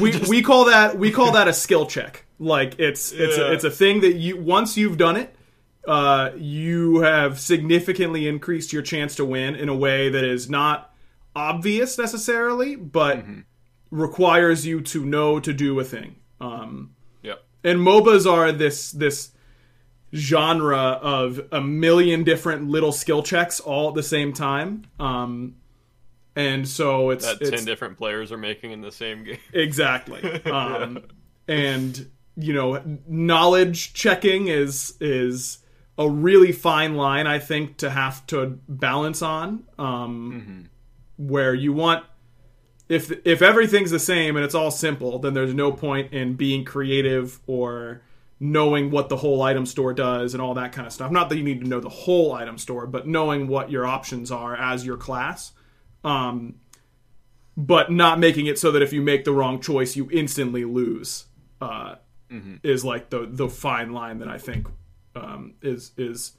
we 0.00 0.10
just- 0.12 0.28
we 0.30 0.42
call 0.42 0.66
that 0.66 0.98
we 0.98 1.10
call 1.10 1.32
that 1.32 1.48
a 1.48 1.52
skill 1.52 1.86
check. 1.86 2.26
Like 2.38 2.78
it's 2.78 3.12
it's 3.12 3.36
a, 3.36 3.52
it's 3.52 3.64
a 3.64 3.70
thing 3.70 4.00
that 4.00 4.14
you 4.14 4.36
once 4.40 4.76
you've 4.76 4.96
done 4.96 5.16
it, 5.16 5.34
uh, 5.86 6.30
you 6.36 7.00
have 7.00 7.38
significantly 7.38 8.26
increased 8.28 8.72
your 8.72 8.82
chance 8.82 9.14
to 9.16 9.24
win 9.24 9.54
in 9.54 9.68
a 9.68 9.74
way 9.76 10.08
that 10.08 10.24
is 10.24 10.48
not 10.48 10.94
obvious 11.36 11.98
necessarily, 11.98 12.76
but 12.76 13.18
Mm-hmm. 13.18 13.40
requires 13.90 14.66
you 14.66 14.80
to 14.80 15.04
know 15.04 15.38
to 15.40 15.52
do 15.52 15.78
a 15.80 15.84
thing. 15.84 16.16
Um, 16.40 16.94
Yep. 17.22 17.44
and 17.64 17.80
MOBAs 17.80 18.30
are 18.30 18.52
this 18.52 18.90
this 18.92 19.32
genre 20.14 20.98
of 21.02 21.40
a 21.52 21.60
million 21.60 22.24
different 22.24 22.68
little 22.68 22.92
skill 22.92 23.22
checks 23.22 23.60
all 23.60 23.88
at 23.90 23.94
the 23.94 24.02
same 24.02 24.32
time. 24.32 24.84
Um, 24.98 25.56
and 26.36 26.66
so 26.66 27.10
it's 27.10 27.24
That 27.26 27.40
it's 27.40 27.50
ten 27.50 27.64
different 27.64 27.98
players 27.98 28.32
are 28.32 28.38
making 28.38 28.72
in 28.72 28.80
the 28.80 28.92
same 28.92 29.24
game. 29.24 29.38
Exactly. 29.52 30.42
Um, 30.50 31.04
and 31.48 32.08
you 32.36 32.52
know, 32.52 32.82
knowledge 33.06 33.92
checking 33.92 34.48
is 34.48 34.94
is 35.00 35.58
a 35.98 36.08
really 36.08 36.52
fine 36.52 36.94
line, 36.94 37.26
I 37.26 37.38
think, 37.38 37.76
to 37.78 37.90
have 37.90 38.26
to 38.28 38.58
balance 38.68 39.20
on. 39.22 39.64
Um, 39.78 40.70
Where 41.16 41.54
you 41.54 41.72
want, 41.72 42.04
if 42.88 43.12
if 43.26 43.42
everything's 43.42 43.90
the 43.90 43.98
same 43.98 44.36
and 44.36 44.44
it's 44.44 44.54
all 44.54 44.70
simple, 44.70 45.18
then 45.18 45.34
there's 45.34 45.52
no 45.54 45.72
point 45.72 46.12
in 46.12 46.34
being 46.34 46.64
creative 46.64 47.40
or 47.46 48.02
knowing 48.42 48.90
what 48.90 49.10
the 49.10 49.16
whole 49.18 49.42
item 49.42 49.66
store 49.66 49.92
does 49.92 50.32
and 50.32 50.40
all 50.42 50.54
that 50.54 50.72
kind 50.72 50.86
of 50.86 50.92
stuff. 50.92 51.10
Not 51.10 51.28
that 51.28 51.36
you 51.36 51.44
need 51.44 51.60
to 51.60 51.68
know 51.68 51.80
the 51.80 51.90
whole 51.90 52.32
item 52.32 52.56
store, 52.56 52.86
but 52.86 53.06
knowing 53.06 53.48
what 53.48 53.70
your 53.70 53.86
options 53.86 54.30
are 54.32 54.56
as 54.56 54.86
your 54.86 54.96
class. 54.96 55.52
Um, 56.04 56.56
but 57.56 57.90
not 57.90 58.18
making 58.18 58.46
it 58.46 58.58
so 58.58 58.72
that 58.72 58.82
if 58.82 58.92
you 58.92 59.02
make 59.02 59.24
the 59.24 59.32
wrong 59.32 59.60
choice, 59.60 59.96
you 59.96 60.08
instantly 60.10 60.64
lose. 60.64 61.26
Uh, 61.60 61.96
mm-hmm. 62.30 62.56
Is 62.62 62.84
like 62.84 63.10
the 63.10 63.28
the 63.30 63.48
fine 63.48 63.92
line 63.92 64.18
that 64.20 64.28
I 64.28 64.38
think 64.38 64.68
um, 65.14 65.54
is 65.60 65.92
is 65.96 66.32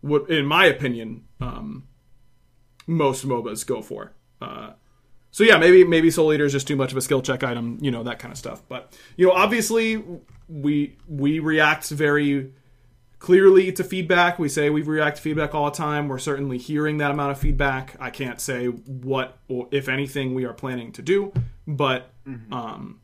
what, 0.00 0.30
in 0.30 0.46
my 0.46 0.66
opinion, 0.66 1.24
um, 1.40 1.88
most 2.86 3.26
MOBAs 3.26 3.66
go 3.66 3.82
for. 3.82 4.12
Uh, 4.40 4.72
so 5.30 5.42
yeah, 5.42 5.56
maybe 5.56 5.82
maybe 5.82 6.10
Soul 6.10 6.32
Eater 6.32 6.44
is 6.44 6.52
just 6.52 6.68
too 6.68 6.76
much 6.76 6.92
of 6.92 6.98
a 6.98 7.00
skill 7.00 7.20
check 7.20 7.42
item, 7.42 7.78
you 7.80 7.90
know 7.90 8.04
that 8.04 8.20
kind 8.20 8.30
of 8.30 8.38
stuff. 8.38 8.62
But 8.68 8.96
you 9.16 9.26
know, 9.26 9.32
obviously 9.32 10.02
we 10.48 10.96
we 11.08 11.40
react 11.40 11.88
very 11.90 12.52
clearly 13.24 13.72
to 13.72 13.82
feedback. 13.82 14.38
We 14.38 14.50
say 14.50 14.68
we 14.68 14.82
react 14.82 15.16
to 15.16 15.22
feedback 15.22 15.54
all 15.54 15.64
the 15.70 15.76
time. 15.76 16.08
We're 16.08 16.18
certainly 16.18 16.58
hearing 16.58 16.98
that 16.98 17.10
amount 17.10 17.30
of 17.30 17.38
feedback. 17.38 17.96
I 17.98 18.10
can't 18.10 18.38
say 18.38 18.66
what 18.66 19.38
or 19.48 19.66
if 19.70 19.88
anything 19.88 20.34
we 20.34 20.44
are 20.44 20.52
planning 20.52 20.92
to 20.92 21.00
do, 21.00 21.32
but 21.66 22.10
mm-hmm. 22.28 22.52
um, 22.52 23.00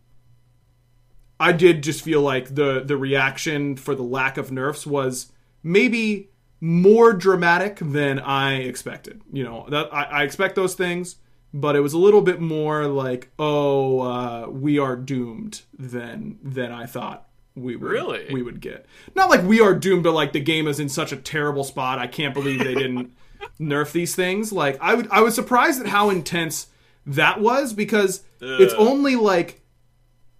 I 1.40 1.52
did 1.52 1.82
just 1.82 2.02
feel 2.04 2.20
like 2.20 2.54
the 2.54 2.82
the 2.84 2.98
reaction 2.98 3.76
for 3.76 3.94
the 3.94 4.02
lack 4.02 4.36
of 4.36 4.52
nerfs 4.52 4.86
was 4.86 5.32
maybe 5.62 6.28
more 6.60 7.14
dramatic 7.14 7.78
than 7.80 8.18
I 8.18 8.56
expected. 8.56 9.22
You 9.32 9.44
know 9.44 9.64
that 9.70 9.88
I, 9.90 10.02
I 10.02 10.22
expect 10.24 10.54
those 10.54 10.74
things, 10.74 11.16
but 11.54 11.76
it 11.76 11.80
was 11.80 11.94
a 11.94 11.98
little 11.98 12.20
bit 12.20 12.42
more 12.42 12.86
like, 12.88 13.30
oh, 13.38 14.00
uh, 14.00 14.48
we 14.50 14.78
are 14.78 14.96
doomed 14.96 15.62
than 15.78 16.38
than 16.42 16.72
I 16.72 16.84
thought 16.84 17.29
we 17.56 17.76
would 17.76 17.90
really 17.90 18.26
we 18.32 18.42
would 18.42 18.60
get. 18.60 18.86
Not 19.14 19.30
like 19.30 19.42
we 19.42 19.60
are 19.60 19.74
doomed, 19.74 20.04
but 20.04 20.12
like 20.12 20.32
the 20.32 20.40
game 20.40 20.66
is 20.66 20.80
in 20.80 20.88
such 20.88 21.12
a 21.12 21.16
terrible 21.16 21.64
spot. 21.64 21.98
I 21.98 22.06
can't 22.06 22.34
believe 22.34 22.60
they 22.60 22.74
didn't 22.74 23.12
nerf 23.60 23.92
these 23.92 24.14
things. 24.14 24.52
Like 24.52 24.78
I 24.80 24.94
would 24.94 25.08
I 25.10 25.20
was 25.20 25.34
surprised 25.34 25.80
at 25.80 25.88
how 25.88 26.10
intense 26.10 26.68
that 27.06 27.40
was 27.40 27.72
because 27.72 28.22
Ugh. 28.42 28.60
it's 28.60 28.74
only 28.74 29.16
like 29.16 29.60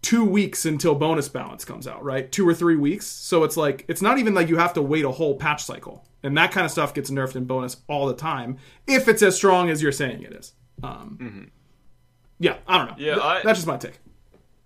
two 0.02 0.24
weeks 0.24 0.64
until 0.64 0.94
bonus 0.94 1.28
balance 1.28 1.64
comes 1.64 1.86
out, 1.86 2.02
right? 2.04 2.30
Two 2.30 2.48
or 2.48 2.54
three 2.54 2.76
weeks. 2.76 3.06
So 3.06 3.44
it's 3.44 3.56
like 3.56 3.84
it's 3.88 4.02
not 4.02 4.18
even 4.18 4.34
like 4.34 4.48
you 4.48 4.56
have 4.56 4.72
to 4.74 4.82
wait 4.82 5.04
a 5.04 5.10
whole 5.10 5.36
patch 5.36 5.64
cycle. 5.64 6.06
And 6.22 6.36
that 6.36 6.52
kind 6.52 6.66
of 6.66 6.70
stuff 6.70 6.92
gets 6.92 7.10
nerfed 7.10 7.36
in 7.36 7.46
bonus 7.46 7.78
all 7.88 8.06
the 8.06 8.14
time 8.14 8.58
if 8.86 9.08
it's 9.08 9.22
as 9.22 9.36
strong 9.36 9.70
as 9.70 9.82
you're 9.82 9.92
saying 9.92 10.22
it 10.22 10.32
is. 10.32 10.52
Um, 10.82 11.18
mm-hmm. 11.20 11.44
Yeah, 12.38 12.56
I 12.66 12.78
don't 12.78 12.86
know. 12.88 12.94
Yeah, 12.98 13.14
Th- 13.14 13.24
I, 13.24 13.40
that's 13.42 13.58
just 13.58 13.66
my 13.66 13.76
take. 13.76 13.98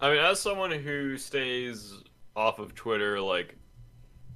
I 0.01 0.11
mean, 0.11 0.19
as 0.19 0.41
someone 0.41 0.71
who 0.71 1.17
stays 1.17 1.95
off 2.37 2.59
of 2.59 2.75
Twitter 2.75 3.21
like 3.21 3.57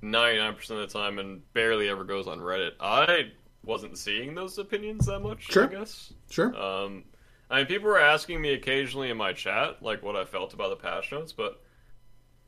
99% 0.03 0.71
of 0.71 0.79
the 0.79 0.87
time 0.87 1.19
and 1.19 1.43
barely 1.53 1.89
ever 1.89 2.05
goes 2.05 2.27
on 2.27 2.39
Reddit. 2.39 2.73
I 2.81 3.33
wasn't 3.65 3.99
seeing 3.99 4.35
those 4.35 4.59
opinions 4.59 5.07
that 5.07 5.21
much, 5.21 5.51
sure. 5.51 5.65
I 5.65 5.67
guess. 5.67 6.13
Sure. 6.31 6.55
Um, 6.57 7.05
I 7.51 7.59
mean, 7.59 7.67
people 7.67 7.89
were 7.89 8.01
asking 8.01 8.41
me 8.41 8.53
occasionally 8.55 9.11
in 9.11 9.17
my 9.17 9.33
chat, 9.33 9.83
like, 9.83 10.03
what 10.03 10.17
I 10.17 10.25
felt 10.25 10.55
about 10.55 10.71
the 10.71 10.77
patch 10.77 11.11
notes, 11.11 11.33
but 11.33 11.63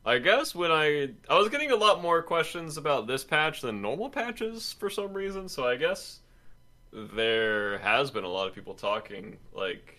I 0.05 0.19
guess 0.19 0.55
when 0.55 0.71
I... 0.71 1.09
I 1.29 1.37
was 1.37 1.49
getting 1.49 1.71
a 1.71 1.75
lot 1.75 2.01
more 2.01 2.21
questions 2.21 2.77
about 2.77 3.07
this 3.07 3.23
patch 3.23 3.61
than 3.61 3.81
normal 3.81 4.09
patches 4.09 4.73
for 4.73 4.89
some 4.89 5.13
reason, 5.13 5.49
so 5.49 5.67
I 5.67 5.75
guess 5.75 6.19
there 6.93 7.77
has 7.79 8.11
been 8.11 8.23
a 8.23 8.29
lot 8.29 8.47
of 8.47 8.55
people 8.55 8.73
talking, 8.73 9.37
like, 9.53 9.97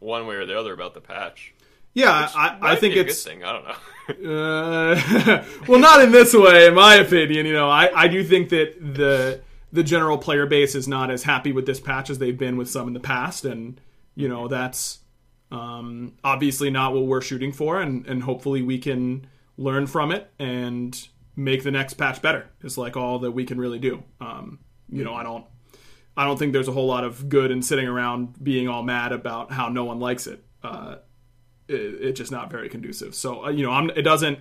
one 0.00 0.26
way 0.26 0.36
or 0.36 0.46
the 0.46 0.58
other 0.58 0.72
about 0.72 0.94
the 0.94 1.00
patch. 1.00 1.53
Yeah, 1.94 2.28
I, 2.34 2.58
I 2.60 2.76
think 2.76 2.96
it's 2.96 3.22
thing. 3.22 3.44
I 3.44 3.52
don't 3.52 3.64
know. 3.64 4.30
uh, 4.30 5.44
well, 5.68 5.78
not 5.78 6.02
in 6.02 6.12
this 6.12 6.34
way, 6.34 6.66
in 6.66 6.74
my 6.74 6.96
opinion. 6.96 7.46
You 7.46 7.52
know, 7.52 7.70
I, 7.70 7.90
I 7.94 8.08
do 8.08 8.22
think 8.24 8.50
that 8.50 8.74
the 8.80 9.40
the 9.72 9.82
general 9.82 10.18
player 10.18 10.46
base 10.46 10.74
is 10.74 10.86
not 10.86 11.10
as 11.10 11.22
happy 11.22 11.52
with 11.52 11.66
this 11.66 11.80
patch 11.80 12.10
as 12.10 12.18
they've 12.18 12.36
been 12.36 12.56
with 12.56 12.68
some 12.68 12.88
in 12.88 12.94
the 12.94 13.00
past, 13.00 13.44
and 13.44 13.80
you 14.14 14.28
know 14.28 14.48
that's 14.48 14.98
um, 15.52 16.14
obviously 16.24 16.68
not 16.68 16.92
what 16.94 17.06
we're 17.06 17.20
shooting 17.20 17.52
for, 17.52 17.80
and 17.80 18.06
and 18.06 18.22
hopefully 18.24 18.60
we 18.60 18.78
can 18.78 19.26
learn 19.56 19.86
from 19.86 20.10
it 20.10 20.30
and 20.38 21.08
make 21.36 21.62
the 21.62 21.70
next 21.70 21.94
patch 21.94 22.20
better. 22.20 22.50
It's 22.62 22.76
like 22.76 22.96
all 22.96 23.20
that 23.20 23.30
we 23.30 23.44
can 23.44 23.58
really 23.58 23.78
do. 23.78 24.02
Um, 24.20 24.58
you 24.88 25.04
know, 25.04 25.14
I 25.14 25.22
don't 25.22 25.46
I 26.16 26.24
don't 26.24 26.38
think 26.38 26.52
there's 26.52 26.68
a 26.68 26.72
whole 26.72 26.86
lot 26.86 27.04
of 27.04 27.28
good 27.28 27.50
in 27.50 27.62
sitting 27.62 27.86
around 27.86 28.42
being 28.42 28.68
all 28.68 28.82
mad 28.82 29.12
about 29.12 29.52
how 29.52 29.68
no 29.68 29.84
one 29.84 30.00
likes 30.00 30.26
it. 30.26 30.44
Uh, 30.62 30.96
it, 31.68 31.74
it's 31.74 32.18
just 32.18 32.32
not 32.32 32.50
very 32.50 32.68
conducive. 32.68 33.14
So 33.14 33.46
uh, 33.46 33.50
you 33.50 33.64
know, 33.64 33.72
I'm, 33.72 33.90
it 33.90 34.02
doesn't. 34.02 34.38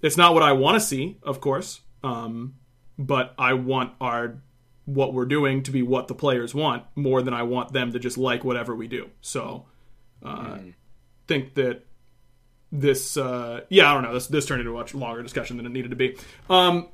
It's 0.00 0.16
not 0.16 0.34
what 0.34 0.42
I 0.42 0.52
want 0.52 0.76
to 0.76 0.80
see, 0.80 1.18
of 1.22 1.40
course. 1.40 1.80
Um, 2.04 2.54
but 2.98 3.34
I 3.38 3.54
want 3.54 3.92
our 4.00 4.40
what 4.84 5.12
we're 5.12 5.26
doing 5.26 5.62
to 5.62 5.70
be 5.70 5.82
what 5.82 6.08
the 6.08 6.14
players 6.14 6.54
want 6.54 6.82
more 6.94 7.20
than 7.20 7.34
I 7.34 7.42
want 7.42 7.72
them 7.72 7.92
to 7.92 7.98
just 7.98 8.16
like 8.16 8.42
whatever 8.42 8.74
we 8.74 8.88
do. 8.88 9.10
So, 9.20 9.66
uh, 10.24 10.56
mm. 10.56 10.74
think 11.26 11.54
that 11.54 11.84
this, 12.72 13.16
uh, 13.16 13.60
yeah, 13.68 13.90
I 13.90 13.94
don't 13.94 14.02
know. 14.02 14.14
This 14.14 14.26
this 14.28 14.46
turned 14.46 14.60
into 14.60 14.72
a 14.72 14.74
much 14.74 14.94
longer 14.94 15.22
discussion 15.22 15.58
than 15.58 15.66
it 15.66 15.72
needed 15.72 15.90
to 15.90 15.96
be. 15.96 16.16
Um, 16.48 16.88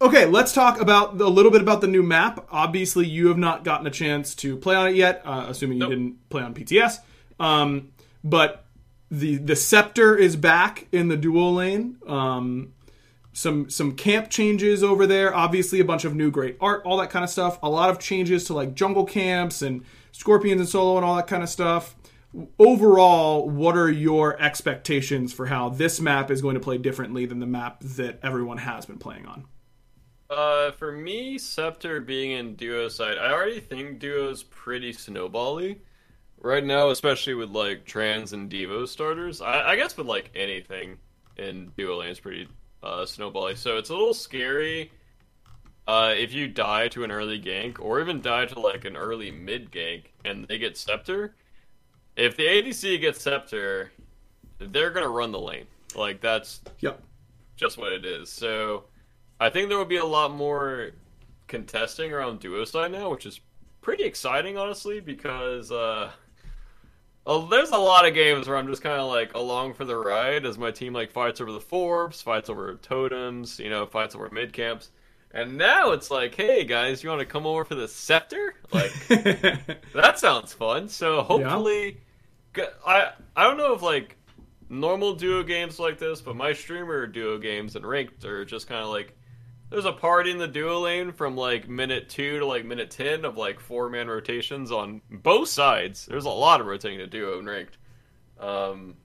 okay, 0.00 0.26
let's 0.26 0.52
talk 0.52 0.80
about 0.80 1.20
a 1.20 1.28
little 1.28 1.50
bit 1.52 1.62
about 1.62 1.80
the 1.80 1.86
new 1.86 2.02
map. 2.02 2.46
Obviously, 2.50 3.06
you 3.06 3.28
have 3.28 3.38
not 3.38 3.64
gotten 3.64 3.86
a 3.86 3.90
chance 3.90 4.34
to 4.36 4.56
play 4.56 4.74
on 4.74 4.88
it 4.88 4.96
yet, 4.96 5.22
uh, 5.24 5.46
assuming 5.48 5.78
you 5.78 5.80
nope. 5.80 5.90
didn't 5.90 6.28
play 6.30 6.42
on 6.42 6.54
PTS. 6.54 6.98
Um, 7.40 7.92
but 8.24 8.64
the 9.10 9.36
the 9.36 9.56
scepter 9.56 10.16
is 10.16 10.36
back 10.36 10.86
in 10.92 11.08
the 11.08 11.16
duo 11.16 11.50
lane. 11.50 11.96
Um, 12.06 12.74
some 13.32 13.70
some 13.70 13.94
camp 13.94 14.30
changes 14.30 14.82
over 14.82 15.06
there. 15.06 15.34
Obviously, 15.34 15.80
a 15.80 15.84
bunch 15.84 16.04
of 16.04 16.14
new 16.14 16.30
great 16.30 16.56
art, 16.60 16.82
all 16.84 16.96
that 16.98 17.10
kind 17.10 17.24
of 17.24 17.30
stuff. 17.30 17.58
A 17.62 17.68
lot 17.68 17.90
of 17.90 17.98
changes 17.98 18.44
to 18.44 18.54
like 18.54 18.74
jungle 18.74 19.04
camps 19.04 19.62
and 19.62 19.84
scorpions 20.12 20.60
and 20.60 20.68
solo 20.68 20.96
and 20.96 21.04
all 21.04 21.16
that 21.16 21.26
kind 21.26 21.42
of 21.42 21.48
stuff. 21.48 21.96
Overall, 22.58 23.48
what 23.48 23.76
are 23.76 23.90
your 23.90 24.40
expectations 24.40 25.32
for 25.32 25.46
how 25.46 25.70
this 25.70 26.00
map 26.00 26.30
is 26.30 26.42
going 26.42 26.54
to 26.54 26.60
play 26.60 26.76
differently 26.76 27.24
than 27.24 27.38
the 27.40 27.46
map 27.46 27.80
that 27.80 28.18
everyone 28.22 28.58
has 28.58 28.84
been 28.84 28.98
playing 28.98 29.24
on? 29.24 29.46
Uh, 30.28 30.70
for 30.72 30.92
me, 30.92 31.38
Scepter 31.38 32.02
being 32.02 32.32
in 32.32 32.54
duo 32.54 32.88
side, 32.88 33.16
I 33.16 33.32
already 33.32 33.60
think 33.60 33.98
duo's 33.98 34.42
pretty 34.42 34.92
snowbally 34.92 35.78
right 36.40 36.64
now, 36.64 36.90
especially 36.90 37.34
with 37.34 37.50
like 37.50 37.84
trans 37.84 38.32
and 38.32 38.50
Devo 38.50 38.86
starters. 38.86 39.40
I, 39.40 39.70
I 39.70 39.76
guess 39.76 39.96
with 39.96 40.06
like 40.06 40.30
anything 40.34 40.98
in 41.36 41.72
duo 41.76 42.00
lane 42.00 42.10
is 42.10 42.20
pretty 42.20 42.48
uh, 42.82 43.02
snowbally. 43.02 43.56
So 43.56 43.76
it's 43.76 43.90
a 43.90 43.94
little 43.94 44.14
scary 44.14 44.90
uh, 45.86 46.14
if 46.16 46.32
you 46.32 46.48
die 46.48 46.88
to 46.88 47.04
an 47.04 47.10
early 47.10 47.40
gank 47.40 47.80
or 47.80 48.00
even 48.00 48.20
die 48.20 48.46
to 48.46 48.60
like 48.60 48.84
an 48.84 48.96
early 48.96 49.30
mid 49.30 49.70
gank 49.70 50.04
and 50.24 50.46
they 50.46 50.58
get 50.58 50.76
scepter. 50.76 51.34
If 52.16 52.36
the 52.36 52.44
ADC 52.44 53.00
gets 53.00 53.22
scepter, 53.22 53.92
they're 54.58 54.90
gonna 54.90 55.08
run 55.08 55.32
the 55.32 55.40
lane. 55.40 55.66
Like 55.94 56.20
that's 56.20 56.60
yep. 56.80 57.00
just 57.56 57.78
what 57.78 57.92
it 57.92 58.04
is. 58.04 58.30
So 58.30 58.84
I 59.40 59.50
think 59.50 59.68
there 59.68 59.78
will 59.78 59.84
be 59.84 59.96
a 59.96 60.04
lot 60.04 60.32
more 60.32 60.90
contesting 61.46 62.12
around 62.12 62.40
duo 62.40 62.64
side 62.64 62.92
now, 62.92 63.10
which 63.10 63.24
is 63.24 63.40
pretty 63.80 64.04
exciting, 64.04 64.58
honestly, 64.58 65.00
because 65.00 65.72
uh, 65.72 66.10
well, 67.28 67.42
there's 67.42 67.72
a 67.72 67.76
lot 67.76 68.08
of 68.08 68.14
games 68.14 68.48
where 68.48 68.56
I'm 68.56 68.68
just 68.68 68.80
kind 68.80 68.98
of 68.98 69.06
like 69.06 69.34
along 69.34 69.74
for 69.74 69.84
the 69.84 69.94
ride 69.94 70.46
as 70.46 70.56
my 70.56 70.70
team 70.70 70.94
like 70.94 71.12
fights 71.12 71.42
over 71.42 71.52
the 71.52 71.60
Forbes, 71.60 72.22
fights 72.22 72.48
over 72.48 72.74
totems, 72.76 73.58
you 73.58 73.68
know, 73.68 73.84
fights 73.84 74.14
over 74.14 74.30
mid 74.32 74.54
camps. 74.54 74.90
And 75.30 75.58
now 75.58 75.92
it's 75.92 76.10
like, 76.10 76.34
hey 76.34 76.64
guys, 76.64 77.02
you 77.02 77.10
want 77.10 77.20
to 77.20 77.26
come 77.26 77.44
over 77.44 77.66
for 77.66 77.74
the 77.74 77.86
scepter? 77.86 78.54
Like 78.72 78.92
that 79.08 80.14
sounds 80.18 80.54
fun. 80.54 80.88
So 80.88 81.20
hopefully, 81.20 81.98
yeah. 82.56 82.64
I 82.86 83.10
I 83.36 83.44
don't 83.44 83.58
know 83.58 83.74
if 83.74 83.82
like 83.82 84.16
normal 84.70 85.14
duo 85.14 85.42
games 85.42 85.78
like 85.78 85.98
this, 85.98 86.22
but 86.22 86.34
my 86.34 86.54
streamer 86.54 87.06
duo 87.06 87.36
games 87.36 87.76
and 87.76 87.84
ranked 87.84 88.24
are 88.24 88.46
just 88.46 88.68
kind 88.68 88.82
of 88.82 88.88
like 88.88 89.17
there's 89.70 89.84
a 89.84 89.92
party 89.92 90.30
in 90.30 90.38
the 90.38 90.48
duo 90.48 90.80
lane 90.80 91.12
from 91.12 91.36
like 91.36 91.68
minute 91.68 92.08
two 92.08 92.38
to 92.38 92.46
like 92.46 92.64
minute 92.64 92.90
ten 92.90 93.24
of 93.24 93.36
like 93.36 93.60
four 93.60 93.88
man 93.90 94.08
rotations 94.08 94.72
on 94.72 95.02
both 95.10 95.48
sides. 95.48 96.06
There's 96.06 96.24
a 96.24 96.30
lot 96.30 96.60
of 96.60 96.66
rotating 96.66 96.98
to 96.98 97.06
duo 97.06 97.38
and 97.38 97.48
ranked. 97.48 97.76
Um, 98.38 98.96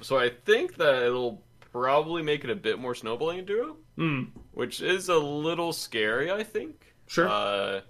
so 0.00 0.18
I 0.18 0.30
think 0.30 0.76
that 0.76 1.02
it'll 1.02 1.42
probably 1.72 2.22
make 2.22 2.44
it 2.44 2.50
a 2.50 2.56
bit 2.56 2.78
more 2.78 2.94
snowballing 2.94 3.38
in 3.38 3.44
duo, 3.44 3.76
mm. 3.96 4.28
which 4.52 4.82
is 4.82 5.08
a 5.08 5.18
little 5.18 5.72
scary. 5.72 6.30
I 6.30 6.42
think. 6.42 6.94
Sure. 7.06 7.28
Uh, 7.28 7.80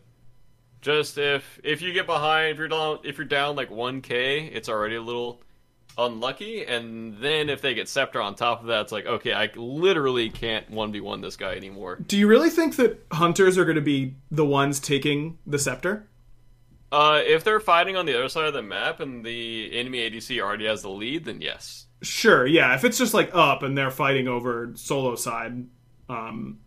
just 0.81 1.19
if 1.19 1.61
if 1.65 1.83
you 1.83 1.93
get 1.93 2.07
behind, 2.07 2.53
if 2.53 2.59
you're 2.59 2.69
down, 2.69 2.99
if 3.05 3.19
you're 3.19 3.27
down 3.27 3.57
like 3.57 3.71
one 3.71 4.01
k, 4.01 4.47
it's 4.47 4.69
already 4.69 4.97
a 4.97 5.03
little 5.03 5.43
unlucky, 5.99 6.65
and 6.65 7.19
then 7.19 7.49
if 7.49 7.61
they 7.61 7.75
get 7.75 7.89
Scepter 7.89 8.21
on 8.21 8.35
top 8.35 8.61
of 8.61 8.67
that, 8.67 8.83
it's 8.83 8.93
like, 8.93 9.07
okay, 9.07 9.33
I 9.33 9.51
literally 9.57 10.31
can't 10.31 10.71
1v1 10.71 11.23
this 11.23 11.37
guy 11.37 11.55
anymore. 11.55 11.97
Do 12.07 12.17
you 12.17 12.27
really 12.27 12.51
think 12.51 12.77
that 12.77 13.05
Hunters 13.13 13.59
are 13.59 13.65
going 13.65 13.77
to 13.77 13.81
be 13.81 14.17
the 14.31 14.45
ones 14.45 14.81
taking 14.81 15.39
the 15.47 15.59
Scepter? 15.59 16.09
Uh, 16.91 17.23
if 17.25 17.43
they're 17.43 17.61
fighting 17.61 17.97
on 17.97 18.05
the 18.05 18.15
other 18.15 18.29
side 18.29 18.45
of 18.45 18.53
the 18.53 18.63
map 18.63 19.01
and 19.01 19.25
the 19.25 19.79
enemy 19.79 20.11
ADC 20.11 20.39
already 20.41 20.67
has 20.67 20.83
the 20.83 20.91
lead, 20.91 21.25
then 21.25 21.41
yes. 21.41 21.87
Sure, 22.03 22.47
yeah. 22.47 22.75
If 22.75 22.85
it's 22.85 22.99
just 22.99 23.15
like 23.15 23.31
up 23.33 23.63
and 23.63 23.79
they're 23.79 23.91
fighting 23.91 24.29
over 24.29 24.73
solo 24.75 25.15
side, 25.15 25.67
um, 26.09 26.59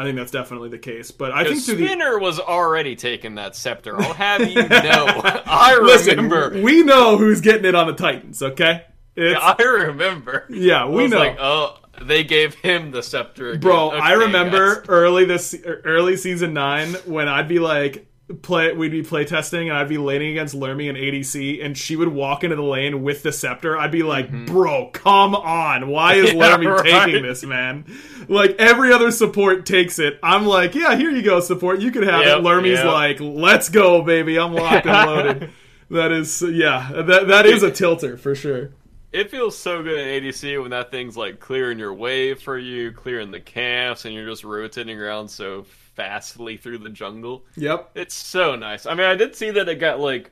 I 0.00 0.04
think 0.04 0.16
that's 0.16 0.30
definitely 0.30 0.70
the 0.70 0.78
case. 0.78 1.10
But 1.10 1.32
I 1.32 1.44
think 1.44 1.62
through 1.62 1.76
the 1.76 1.86
Spinner 1.86 2.18
was 2.18 2.40
already 2.40 2.96
taking 2.96 3.34
that 3.34 3.54
scepter. 3.54 4.00
I'll 4.00 4.14
have 4.14 4.40
you 4.48 4.54
know. 4.68 5.06
I 5.46 5.78
listen, 5.82 6.16
remember. 6.16 6.62
we 6.62 6.82
know 6.82 7.18
who's 7.18 7.40
getting 7.42 7.66
it 7.66 7.74
on 7.74 7.86
the 7.86 7.92
Titans. 7.94 8.42
Okay, 8.42 8.84
it's, 9.14 9.38
I 9.40 9.62
remember. 9.62 10.46
yeah, 10.48 10.84
I 10.84 10.88
we 10.88 11.02
was 11.02 11.10
know. 11.12 11.18
like, 11.18 11.36
oh, 11.38 11.76
they 12.00 12.24
gave 12.24 12.54
him 12.54 12.92
the 12.92 13.02
scepter 13.02 13.50
again. 13.50 13.60
Bro, 13.60 13.88
Okay, 13.92 13.98
I 13.98 14.12
remember 14.12 14.76
guys. 14.76 14.86
early 14.88 15.26
this 15.26 15.54
early 15.66 16.16
season 16.16 16.54
nine 16.54 16.94
when 17.04 17.28
I'd 17.28 17.48
be 17.48 17.58
like 17.58 18.06
play 18.42 18.72
we'd 18.72 18.90
be 18.92 19.02
play 19.02 19.24
testing 19.24 19.68
and 19.68 19.76
I'd 19.76 19.88
be 19.88 19.98
laning 19.98 20.30
against 20.30 20.54
Lermy 20.54 20.88
and 20.88 20.96
ADC 20.96 21.64
and 21.64 21.76
she 21.76 21.96
would 21.96 22.08
walk 22.08 22.44
into 22.44 22.56
the 22.56 22.62
lane 22.62 23.02
with 23.02 23.22
the 23.22 23.32
scepter. 23.32 23.76
I'd 23.76 23.90
be 23.92 24.02
like, 24.02 24.30
bro, 24.46 24.88
come 24.90 25.34
on. 25.34 25.88
Why 25.88 26.14
is 26.14 26.30
Mm-hmm. 26.30 26.38
Yeah, 26.40 26.56
Lermy 26.56 26.76
right. 26.76 27.06
taking 27.06 27.22
this, 27.22 27.44
man? 27.44 27.84
Like 28.28 28.56
every 28.58 28.92
other 28.92 29.10
support 29.10 29.66
takes 29.66 29.98
it. 29.98 30.18
I'm 30.22 30.46
like, 30.46 30.74
yeah, 30.74 30.94
here 30.96 31.10
you 31.10 31.22
go, 31.22 31.40
support. 31.40 31.80
You 31.80 31.90
can 31.90 32.02
have 32.04 32.24
Yep, 32.24 32.38
it. 32.38 32.44
Lermy's 32.44 32.78
yep. 32.78 32.86
like, 32.86 33.20
let's 33.20 33.68
go, 33.68 34.02
baby. 34.02 34.38
I'm 34.38 34.54
locked 34.54 34.86
and 34.86 35.10
loaded. 35.10 35.50
That 35.90 36.12
is 36.12 36.40
yeah, 36.40 36.88
that 37.02 37.26
that 37.26 37.46
is 37.46 37.64
a 37.64 37.70
tilter 37.72 38.16
for 38.16 38.36
sure. 38.36 38.70
It 39.12 39.28
feels 39.28 39.58
so 39.58 39.82
good 39.82 39.98
in 39.98 40.22
ADC 40.22 40.62
when 40.62 40.70
that 40.70 40.92
thing's 40.92 41.16
like 41.16 41.40
clearing 41.40 41.80
your 41.80 41.92
wave 41.92 42.40
for 42.40 42.56
you, 42.56 42.92
clearing 42.92 43.32
the 43.32 43.40
camps, 43.40 44.04
and 44.04 44.14
you're 44.14 44.24
just 44.28 44.44
rotating 44.44 45.00
around 45.00 45.26
so 45.28 45.64
fastly 46.00 46.56
through 46.56 46.78
the 46.78 46.88
jungle. 46.88 47.44
Yep. 47.56 47.90
It's 47.94 48.14
so 48.14 48.56
nice. 48.56 48.86
I 48.86 48.94
mean, 48.94 49.06
I 49.06 49.14
did 49.14 49.36
see 49.36 49.50
that 49.50 49.68
it 49.68 49.76
got 49.76 50.00
like 50.00 50.30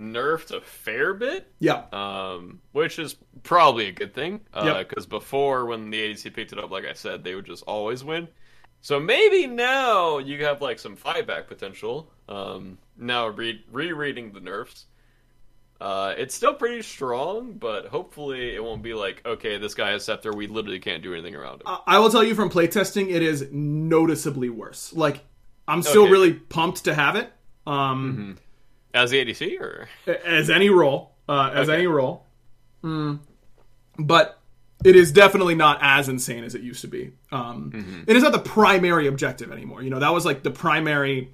nerfed 0.00 0.50
a 0.52 0.60
fair 0.60 1.12
bit, 1.14 1.50
Yeah. 1.58 1.84
um, 1.92 2.60
which 2.72 2.98
is 2.98 3.16
probably 3.42 3.88
a 3.88 3.92
good 3.92 4.14
thing. 4.14 4.40
Yep. 4.54 4.88
Because 4.88 5.06
before, 5.06 5.66
when 5.66 5.90
the 5.90 6.00
ADC 6.00 6.32
picked 6.34 6.52
it 6.52 6.58
up, 6.58 6.70
like 6.70 6.84
I 6.86 6.94
said, 6.94 7.24
they 7.24 7.34
would 7.34 7.44
just 7.46 7.62
always 7.66 8.04
win. 8.04 8.28
So 8.80 8.98
maybe 9.00 9.46
now 9.46 10.18
you 10.18 10.44
have 10.44 10.62
like 10.62 10.78
some 10.78 10.96
fight 10.96 11.26
back 11.26 11.46
potential. 11.48 12.10
Um, 12.28 12.78
now 12.96 13.28
re- 13.28 13.64
rereading 13.70 14.32
the 14.32 14.40
nerfs. 14.40 14.86
Uh, 15.80 16.14
it's 16.16 16.34
still 16.34 16.54
pretty 16.54 16.80
strong, 16.82 17.52
but 17.52 17.86
hopefully 17.86 18.54
it 18.54 18.64
won't 18.64 18.82
be 18.82 18.94
like, 18.94 19.20
okay, 19.26 19.58
this 19.58 19.74
guy 19.74 19.90
has 19.90 20.04
scepter, 20.04 20.32
we 20.32 20.46
literally 20.46 20.78
can't 20.80 21.02
do 21.02 21.12
anything 21.12 21.34
around 21.34 21.60
him. 21.60 21.66
I 21.86 21.98
will 21.98 22.08
tell 22.10 22.24
you 22.24 22.34
from 22.34 22.48
playtesting, 22.48 23.10
it 23.10 23.22
is 23.22 23.46
noticeably 23.52 24.48
worse. 24.48 24.92
Like, 24.94 25.20
I'm 25.68 25.82
still 25.82 26.04
Okay. 26.04 26.12
really 26.12 26.32
pumped 26.32 26.84
to 26.84 26.94
have 26.94 27.16
it. 27.16 27.30
Um, 27.66 28.38
As 28.94 29.10
the 29.10 29.18
ADC, 29.18 29.58
or 29.60 29.88
as 30.24 30.48
any 30.48 30.70
role, 30.70 31.12
uh, 31.28 31.50
as 31.52 31.68
Okay. 31.68 31.78
any 31.78 31.86
role. 31.86 32.24
Mm. 32.82 33.18
But 33.98 34.38
it 34.84 34.96
is 34.96 35.12
definitely 35.12 35.54
not 35.56 35.78
as 35.82 36.08
insane 36.08 36.44
as 36.44 36.54
it 36.54 36.62
used 36.62 36.80
to 36.82 36.88
be. 36.88 37.12
Um, 37.32 38.04
It 38.06 38.16
is 38.16 38.22
not 38.22 38.32
the 38.32 38.38
primary 38.38 39.06
objective 39.08 39.52
anymore. 39.52 39.82
You 39.82 39.90
know, 39.90 39.98
that 39.98 40.14
was 40.14 40.24
like 40.24 40.42
the 40.42 40.50
primary. 40.50 41.32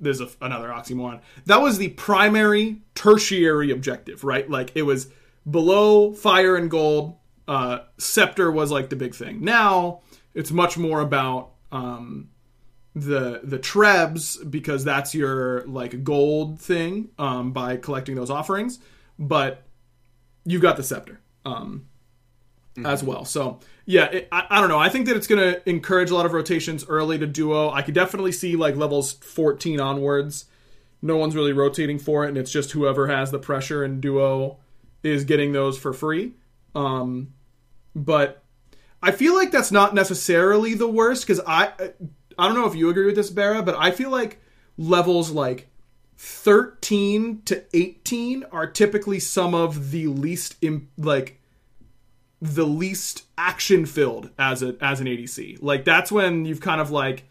There's 0.00 0.20
a, 0.20 0.28
another 0.40 0.68
oxymoron. 0.68 1.20
That 1.46 1.60
was 1.60 1.78
the 1.78 1.88
primary, 1.88 2.82
tertiary 2.94 3.70
objective, 3.70 4.24
right? 4.24 4.48
Like 4.48 4.72
it 4.74 4.82
was 4.82 5.08
below 5.48 6.12
fire 6.12 6.56
and 6.56 6.70
gold. 6.70 7.16
Uh, 7.48 7.80
scepter 7.98 8.50
was 8.50 8.70
like 8.70 8.90
the 8.90 8.96
big 8.96 9.14
thing. 9.14 9.44
Now 9.44 10.00
it's 10.34 10.50
much 10.50 10.76
more 10.76 11.00
about 11.00 11.52
um, 11.72 12.28
the 12.94 13.40
the 13.44 13.58
trebs 13.58 14.50
because 14.50 14.84
that's 14.84 15.14
your 15.14 15.64
like 15.66 16.02
gold 16.02 16.60
thing 16.60 17.10
um, 17.18 17.52
by 17.52 17.76
collecting 17.76 18.14
those 18.14 18.30
offerings, 18.30 18.78
but 19.18 19.62
you've 20.44 20.62
got 20.62 20.76
the 20.76 20.82
scepter 20.82 21.20
um, 21.44 21.86
as 22.84 23.02
well. 23.02 23.24
So 23.24 23.60
yeah, 23.84 24.06
it, 24.06 24.28
I, 24.32 24.46
I 24.50 24.60
don't 24.60 24.68
know. 24.68 24.78
I 24.78 24.88
think 24.88 25.06
that 25.06 25.16
it's 25.16 25.26
going 25.26 25.40
to 25.40 25.68
encourage 25.68 26.10
a 26.10 26.14
lot 26.14 26.26
of 26.26 26.32
rotations 26.32 26.84
early 26.88 27.18
to 27.18 27.26
duo. 27.26 27.70
I 27.70 27.82
could 27.82 27.94
definitely 27.94 28.32
see 28.32 28.56
like 28.56 28.76
levels 28.76 29.12
14 29.12 29.80
onwards. 29.80 30.46
No 31.02 31.16
one's 31.16 31.36
really 31.36 31.52
rotating 31.52 31.98
for 31.98 32.24
it, 32.24 32.28
and 32.28 32.38
it's 32.38 32.50
just 32.50 32.72
whoever 32.72 33.06
has 33.06 33.30
the 33.30 33.38
pressure 33.38 33.84
and 33.84 34.00
duo 34.00 34.58
is 35.02 35.24
getting 35.24 35.52
those 35.52 35.78
for 35.78 35.92
free. 35.92 36.32
Um, 36.74 37.32
but 37.94 38.42
I 39.02 39.12
feel 39.12 39.34
like 39.34 39.50
that's 39.52 39.70
not 39.70 39.94
necessarily 39.94 40.74
the 40.74 40.88
worst 40.88 41.26
because 41.26 41.40
I 41.46 41.72
I 42.38 42.46
don't 42.46 42.54
know 42.54 42.66
if 42.66 42.74
you 42.74 42.90
agree 42.90 43.06
with 43.06 43.16
this, 43.16 43.30
Barra, 43.30 43.62
but 43.62 43.76
I 43.76 43.90
feel 43.90 44.10
like 44.10 44.40
levels 44.76 45.30
like 45.30 45.68
13 46.16 47.42
to 47.44 47.64
18 47.72 48.44
are 48.50 48.66
typically 48.66 49.20
some 49.20 49.54
of 49.54 49.90
the 49.90 50.06
least 50.06 50.56
im- 50.62 50.88
like 50.98 51.40
the 52.40 52.66
least 52.66 53.24
action 53.38 53.86
filled 53.86 54.30
as 54.38 54.62
a 54.62 54.76
as 54.80 55.00
an 55.00 55.06
ADC. 55.06 55.58
Like 55.62 55.84
that's 55.84 56.12
when 56.12 56.44
you've 56.44 56.60
kind 56.60 56.80
of 56.80 56.90
like 56.90 57.24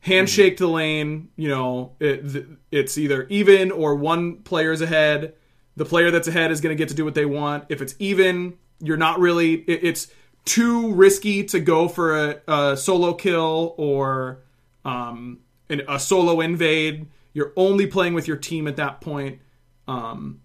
handshake 0.00 0.56
the 0.56 0.66
lane, 0.66 1.28
you 1.36 1.48
know, 1.48 1.92
it, 2.00 2.46
it's 2.70 2.96
either 2.96 3.26
even 3.28 3.70
or 3.70 3.94
one 3.94 4.36
player's 4.42 4.80
ahead. 4.80 5.34
The 5.76 5.84
player 5.84 6.10
that's 6.10 6.28
ahead 6.28 6.50
is 6.50 6.60
going 6.60 6.76
to 6.76 6.78
get 6.78 6.88
to 6.88 6.94
do 6.94 7.04
what 7.04 7.14
they 7.14 7.26
want. 7.26 7.64
If 7.68 7.82
it's 7.82 7.94
even, 7.98 8.58
you're 8.80 8.96
not 8.96 9.18
really 9.20 9.54
it, 9.54 9.84
it's 9.84 10.08
too 10.44 10.92
risky 10.94 11.44
to 11.44 11.60
go 11.60 11.88
for 11.88 12.16
a, 12.16 12.40
a 12.48 12.76
solo 12.76 13.14
kill 13.14 13.74
or 13.76 14.40
um, 14.84 15.40
an, 15.68 15.82
a 15.88 15.98
solo 15.98 16.40
invade. 16.40 17.06
You're 17.34 17.52
only 17.56 17.86
playing 17.86 18.14
with 18.14 18.26
your 18.26 18.38
team 18.38 18.66
at 18.66 18.76
that 18.76 19.00
point. 19.00 19.40
Um, 19.86 20.40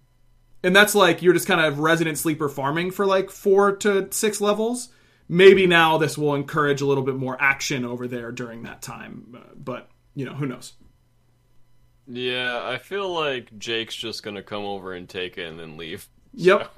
and 0.64 0.74
that's 0.74 0.94
like 0.96 1.22
you're 1.22 1.32
just 1.34 1.46
kind 1.46 1.60
of 1.60 1.78
resident 1.78 2.18
sleeper 2.18 2.48
farming 2.48 2.90
for 2.90 3.06
like 3.06 3.30
four 3.30 3.76
to 3.76 4.08
six 4.10 4.40
levels. 4.40 4.88
Maybe 5.28 5.66
now 5.66 5.96
this 5.98 6.18
will 6.18 6.34
encourage 6.34 6.80
a 6.80 6.86
little 6.86 7.04
bit 7.04 7.14
more 7.16 7.40
action 7.40 7.84
over 7.84 8.08
there 8.08 8.32
during 8.32 8.64
that 8.64 8.82
time, 8.82 9.34
uh, 9.36 9.54
but 9.56 9.88
you 10.14 10.24
know 10.26 10.34
who 10.34 10.46
knows. 10.46 10.72
yeah, 12.06 12.60
I 12.64 12.78
feel 12.78 13.12
like 13.12 13.56
Jake's 13.58 13.94
just 13.94 14.22
gonna 14.22 14.42
come 14.42 14.64
over 14.64 14.92
and 14.92 15.08
take 15.08 15.38
it 15.38 15.46
and 15.46 15.58
then 15.58 15.76
leave. 15.76 16.08
Yep. 16.34 16.70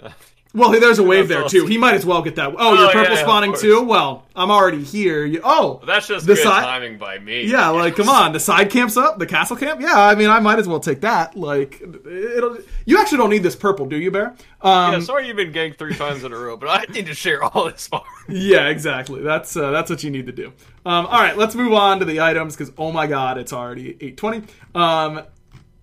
So- 0.00 0.08
Well, 0.52 0.72
there's 0.72 0.98
a 0.98 1.04
wave 1.04 1.28
there 1.28 1.48
too. 1.48 1.66
He 1.66 1.78
might 1.78 1.94
as 1.94 2.04
well 2.04 2.22
get 2.22 2.34
that. 2.34 2.48
Oh, 2.50 2.56
Oh, 2.58 2.74
you're 2.74 2.90
purple 2.90 3.14
yeah, 3.14 3.20
spawning 3.22 3.54
too. 3.54 3.82
Well, 3.82 4.26
I'm 4.34 4.50
already 4.50 4.82
here. 4.82 5.24
You, 5.24 5.40
oh, 5.44 5.80
That's 5.86 6.08
just 6.08 6.26
The 6.26 6.34
good 6.34 6.42
side- 6.42 6.64
timing 6.64 6.98
by 6.98 7.18
me. 7.20 7.44
Yeah, 7.44 7.68
like 7.70 7.94
come 7.94 8.08
on, 8.08 8.32
the 8.32 8.40
side 8.40 8.68
camp's 8.70 8.96
up, 8.96 9.20
the 9.20 9.26
castle 9.26 9.56
camp. 9.56 9.80
Yeah, 9.80 9.96
I 9.96 10.16
mean, 10.16 10.28
I 10.28 10.40
might 10.40 10.58
as 10.58 10.66
well 10.66 10.80
take 10.80 11.02
that. 11.02 11.36
Like, 11.36 11.80
it'll. 11.80 12.58
You 12.84 12.98
actually 12.98 13.18
don't 13.18 13.30
need 13.30 13.44
this 13.44 13.54
purple, 13.54 13.86
do 13.86 13.96
you, 13.96 14.10
Bear? 14.10 14.34
Um, 14.60 14.94
Yeah, 14.94 15.00
sorry 15.00 15.28
you've 15.28 15.36
been 15.36 15.52
ganked 15.52 15.78
three 15.78 15.94
times 15.94 16.24
in 16.24 16.32
a 16.32 16.36
row, 16.36 16.56
but 16.56 16.68
I 16.68 16.92
need 16.92 17.06
to 17.06 17.14
share 17.14 17.42
all 17.44 17.66
this 17.66 17.86
farm. 17.86 18.02
yeah, 18.28 18.66
exactly. 18.68 19.22
That's 19.22 19.56
uh, 19.56 19.70
that's 19.70 19.88
what 19.88 20.02
you 20.02 20.10
need 20.10 20.26
to 20.26 20.32
do. 20.32 20.48
Um, 20.84 21.06
all 21.06 21.20
right, 21.20 21.36
let's 21.36 21.54
move 21.54 21.72
on 21.74 22.00
to 22.00 22.04
the 22.04 22.20
items 22.22 22.56
because 22.56 22.72
oh 22.76 22.90
my 22.90 23.06
god, 23.06 23.38
it's 23.38 23.52
already 23.52 23.96
eight 24.00 24.16
twenty. 24.16 24.42
Um, 24.74 25.22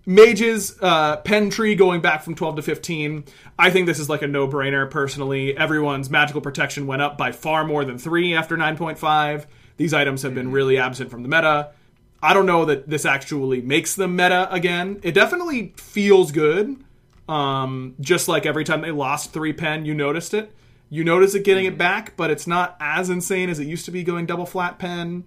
mages 0.08 0.74
uh, 0.80 1.18
pen 1.18 1.50
tree 1.50 1.74
going 1.74 2.00
back 2.00 2.22
from 2.22 2.34
12 2.34 2.56
to 2.56 2.62
15 2.62 3.24
i 3.58 3.68
think 3.68 3.86
this 3.86 3.98
is 3.98 4.08
like 4.08 4.22
a 4.22 4.26
no-brainer 4.26 4.90
personally. 4.90 5.54
Everyone's 5.54 6.08
magical 6.08 6.40
protection 6.40 6.86
went 6.86 7.02
up 7.02 7.18
by 7.18 7.30
far 7.30 7.62
more 7.62 7.84
than 7.84 7.98
3 7.98 8.32
after 8.34 8.56
9.5 8.56 9.44
these 9.76 9.92
items 9.92 10.22
have 10.22 10.34
been 10.34 10.50
really 10.50 10.78
absent 10.78 11.10
from 11.10 11.22
the 11.22 11.28
meta. 11.28 11.72
I 12.22 12.32
don't 12.32 12.46
know 12.46 12.64
that 12.64 12.88
this 12.88 13.04
actually 13.04 13.60
makes 13.60 13.94
them 13.94 14.16
meta 14.16 14.52
again. 14.52 14.98
It 15.02 15.12
definitely 15.12 15.74
feels 15.76 16.32
good 16.32 16.82
um, 17.28 17.94
just 18.00 18.28
like 18.28 18.46
every 18.46 18.64
time 18.64 18.80
they 18.80 18.90
lost 18.90 19.34
3 19.34 19.52
pen 19.52 19.84
you 19.84 19.92
noticed 19.92 20.32
it. 20.32 20.50
You 20.88 21.04
notice 21.04 21.34
it 21.34 21.44
getting 21.44 21.66
it 21.66 21.76
back 21.76 22.16
but 22.16 22.30
it's 22.30 22.46
not 22.46 22.78
as 22.80 23.10
insane 23.10 23.50
as 23.50 23.58
it 23.58 23.66
used 23.66 23.84
to 23.84 23.90
be 23.90 24.02
going 24.02 24.24
double 24.24 24.46
flat 24.46 24.78
pen. 24.78 25.24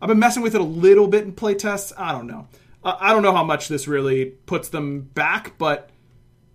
I've 0.00 0.08
been 0.08 0.18
messing 0.18 0.42
with 0.42 0.54
it 0.54 0.62
a 0.62 0.64
little 0.64 1.08
bit 1.08 1.24
in 1.24 1.34
playtests. 1.34 1.92
I 1.98 2.12
don't 2.12 2.26
know. 2.26 2.48
I 2.84 2.96
I 3.00 3.12
don't 3.12 3.22
know 3.22 3.32
how 3.34 3.44
much 3.44 3.68
this 3.68 3.88
really 3.88 4.26
puts 4.46 4.68
them 4.68 5.02
back, 5.02 5.56
but 5.58 5.90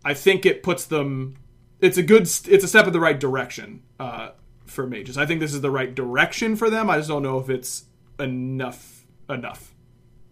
I 0.05 0.13
think 0.13 0.45
it 0.45 0.63
puts 0.63 0.85
them. 0.85 1.35
It's 1.81 1.97
a 1.97 2.03
good. 2.03 2.23
It's 2.23 2.63
a 2.63 2.67
step 2.67 2.87
in 2.87 2.93
the 2.93 2.99
right 2.99 3.19
direction 3.19 3.83
uh, 3.99 4.29
for 4.65 4.85
mages. 4.87 5.17
I 5.17 5.25
think 5.25 5.39
this 5.39 5.53
is 5.53 5.61
the 5.61 5.71
right 5.71 5.93
direction 5.93 6.55
for 6.55 6.69
them. 6.69 6.89
I 6.89 6.97
just 6.97 7.09
don't 7.09 7.23
know 7.23 7.39
if 7.39 7.49
it's 7.49 7.85
enough. 8.19 9.05
Enough. 9.29 9.73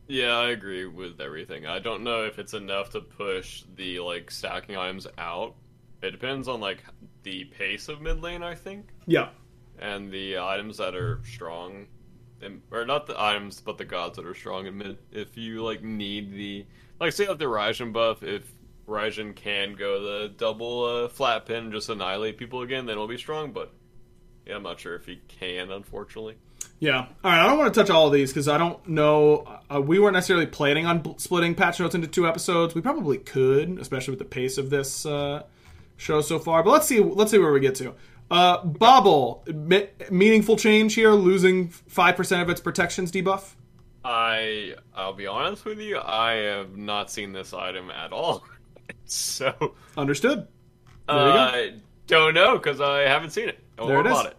Yeah, 0.07 0.38
I 0.38 0.49
agree 0.51 0.86
with 0.86 1.19
everything. 1.19 1.65
I 1.65 1.79
don't 1.79 2.03
know 2.03 2.23
if 2.23 2.39
it's 2.39 2.53
enough 2.53 2.91
to 2.91 3.01
push 3.01 3.63
the 3.75 3.99
like 3.99 4.31
stacking 4.31 4.75
items 4.77 5.05
out. 5.17 5.55
It 6.01 6.12
depends 6.12 6.47
on 6.47 6.60
like 6.62 6.83
the 7.23 7.43
pace 7.45 7.89
of 7.89 8.01
mid 8.01 8.21
lane, 8.21 8.41
I 8.43 8.55
think, 8.55 8.88
Yeah. 9.05 9.29
and 9.79 10.12
the 10.12 10.38
items 10.39 10.77
that 10.77 10.95
are 10.95 11.19
strong, 11.25 11.88
or 12.71 12.86
not 12.86 13.08
the 13.08 13.19
items, 13.21 13.62
but 13.62 13.78
the 13.78 13.86
gods 13.86 14.17
that 14.17 14.26
are 14.26 14.36
strong 14.36 14.67
in 14.67 14.78
mid. 14.78 14.97
If 15.12 15.38
you 15.38 15.63
like 15.63 15.84
need 15.84 16.34
the 16.34 16.65
like 17.00 17.13
say 17.13 17.28
like 17.28 17.39
the 17.39 17.45
Raijin 17.45 17.93
buff, 17.93 18.23
if 18.23 18.50
Raijin 18.88 19.36
can 19.36 19.76
go 19.76 20.02
the 20.02 20.30
double 20.30 20.86
uh, 20.86 21.08
flat 21.10 21.45
pen 21.45 21.65
and 21.65 21.71
just 21.71 21.89
annihilate 21.89 22.38
people 22.38 22.62
again, 22.62 22.86
then 22.86 22.93
it'll 22.93 23.08
be 23.08 23.17
strong. 23.17 23.52
But 23.52 23.73
yeah, 24.45 24.56
I'm 24.56 24.63
not 24.63 24.80
sure 24.80 24.95
if 24.95 25.06
he 25.06 25.21
can, 25.28 25.71
unfortunately. 25.71 26.36
Yeah. 26.80 27.00
All 27.00 27.08
right. 27.23 27.43
I 27.43 27.47
don't 27.47 27.58
want 27.58 27.73
to 27.73 27.80
touch 27.80 27.89
all 27.89 28.08
of 28.08 28.13
these 28.13 28.32
because 28.32 28.47
I 28.47 28.58
don't 28.58 28.88
know. 28.88 29.60
Uh, 29.69 29.82
we 29.82 30.00
weren't 30.00 30.13
necessarily 30.13 30.45
planning 30.45 30.86
on 30.86 31.00
bl- 31.00 31.17
splitting 31.17 31.56
patch 31.56 31.80
notes 31.80 31.95
into 31.95 32.08
two 32.08 32.28
episodes. 32.28 32.76
We 32.76 32.82
probably 32.82 33.17
could, 33.17 33.80
especially 33.80 34.12
with 34.12 34.19
the 34.19 34.26
pace 34.26 34.58
of 34.58 34.69
this 34.69 35.06
uh, 35.06 35.43
show 35.97 36.21
so 36.21 36.39
far. 36.39 36.63
But 36.63 36.71
let's 36.71 36.88
see. 36.88 37.00
Let's 37.00 37.32
see 37.32 37.39
where 37.39 37.52
we 37.52 37.60
get 37.60 37.76
to. 37.76 37.95
Uh, 38.30 38.63
Bobble, 38.66 39.44
me- 39.48 39.88
meaningful 40.12 40.58
change 40.58 40.96
here, 40.96 41.12
losing 41.12 41.70
five 41.70 42.16
percent 42.18 42.42
of 42.42 42.50
its 42.50 42.60
protections 42.62 43.12
debuff. 43.12 43.54
I 44.04 44.76
I'll 44.96 45.13
be 45.13 45.28
honest 45.28 45.66
with 45.66 45.80
you, 45.80 46.00
I 46.00 46.34
have 46.34 46.76
not 46.78 47.10
seen 47.12 47.32
this 47.34 47.54
item 47.54 47.90
at 47.92 48.12
all. 48.12 48.44
so 49.06 49.76
Understood. 49.98 50.48
I 51.10 51.74
don't 52.08 52.34
know 52.34 52.58
because 52.58 52.82
I 52.82 53.02
haven't 53.02 53.32
seen 53.32 53.50
it. 53.50 53.60
There 53.78 54.00
it 54.02 54.08
is. 54.08 54.26
it. 54.26 54.38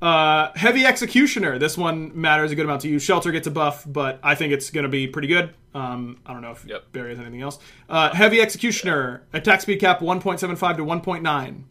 Uh, 0.00 0.50
Heavy 0.56 0.84
Executioner. 0.84 1.58
This 1.60 1.78
one 1.78 2.10
matters 2.20 2.50
a 2.50 2.56
good 2.56 2.64
amount 2.64 2.80
to 2.82 2.88
you. 2.88 2.98
Shelter 2.98 3.30
gets 3.30 3.46
a 3.46 3.52
buff, 3.52 3.84
but 3.86 4.18
I 4.22 4.34
think 4.34 4.52
it's 4.52 4.70
going 4.70 4.82
to 4.82 4.88
be 4.88 5.06
pretty 5.06 5.28
good. 5.28 5.54
Um, 5.74 6.18
I 6.26 6.32
don't 6.32 6.42
know 6.42 6.50
if 6.50 6.64
Yep. 6.64 6.90
Barry 6.90 7.10
has 7.10 7.20
anything 7.20 7.40
else. 7.40 7.58
Uh, 7.88 8.12
Heavy 8.12 8.40
Executioner. 8.40 9.22
Attack 9.32 9.60
speed 9.60 9.78
cap 9.78 10.00
1.75 10.00 10.76
to 10.78 10.84
1.9. 10.84 11.62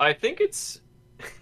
I 0.00 0.14
think 0.14 0.40
it's. 0.40 0.80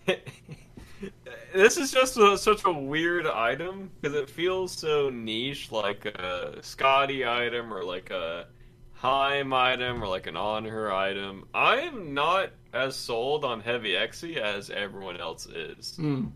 this 1.54 1.78
is 1.78 1.92
just 1.92 2.16
a, 2.16 2.36
such 2.36 2.64
a 2.64 2.72
weird 2.72 3.26
item 3.26 3.90
because 4.00 4.16
it 4.16 4.28
feels 4.28 4.72
so 4.72 5.08
niche, 5.08 5.70
like 5.70 6.04
a 6.04 6.56
Skadi 6.60 7.26
item 7.26 7.72
or 7.72 7.84
like 7.84 8.10
a 8.10 8.46
Heim 8.94 9.52
item 9.52 10.02
or 10.02 10.08
like 10.08 10.26
an 10.26 10.34
Anhur 10.34 10.92
item. 10.92 11.46
I 11.54 11.76
am 11.82 12.12
not 12.14 12.50
as 12.74 12.96
sold 12.96 13.44
on 13.44 13.60
Heavy 13.60 13.92
Exy 13.92 14.36
as 14.38 14.70
everyone 14.70 15.18
else 15.18 15.46
is. 15.46 15.94
Hmm. 15.96 16.26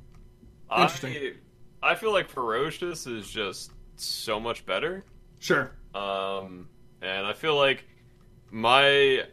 Interesting. 0.71 1.35
I, 1.83 1.91
I 1.91 1.95
feel 1.97 2.13
like 2.13 2.29
Ferocious 2.29 3.09
is 3.09 3.29
just 3.29 3.73
so 3.97 4.39
much 4.39 4.65
better. 4.65 5.05
Sure. 5.41 5.73
Um, 5.93 6.69
and 7.03 7.27
I 7.27 7.33
feel 7.33 7.57
like 7.57 7.85
my 8.53 9.25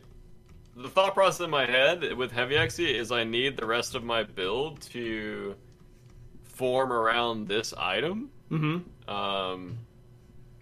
the 0.75 0.89
thought 0.89 1.13
process 1.13 1.41
in 1.41 1.49
my 1.49 1.65
head 1.65 2.13
with 2.13 2.31
Heavy 2.31 2.55
Exy 2.55 2.93
is 2.93 3.11
I 3.11 3.23
need 3.23 3.57
the 3.57 3.65
rest 3.65 3.95
of 3.95 4.03
my 4.03 4.23
build 4.23 4.81
to 4.93 5.55
form 6.43 6.91
around 6.91 7.47
this 7.47 7.73
item. 7.77 8.31
Mm-hmm. 8.51 9.09
Um, 9.09 9.77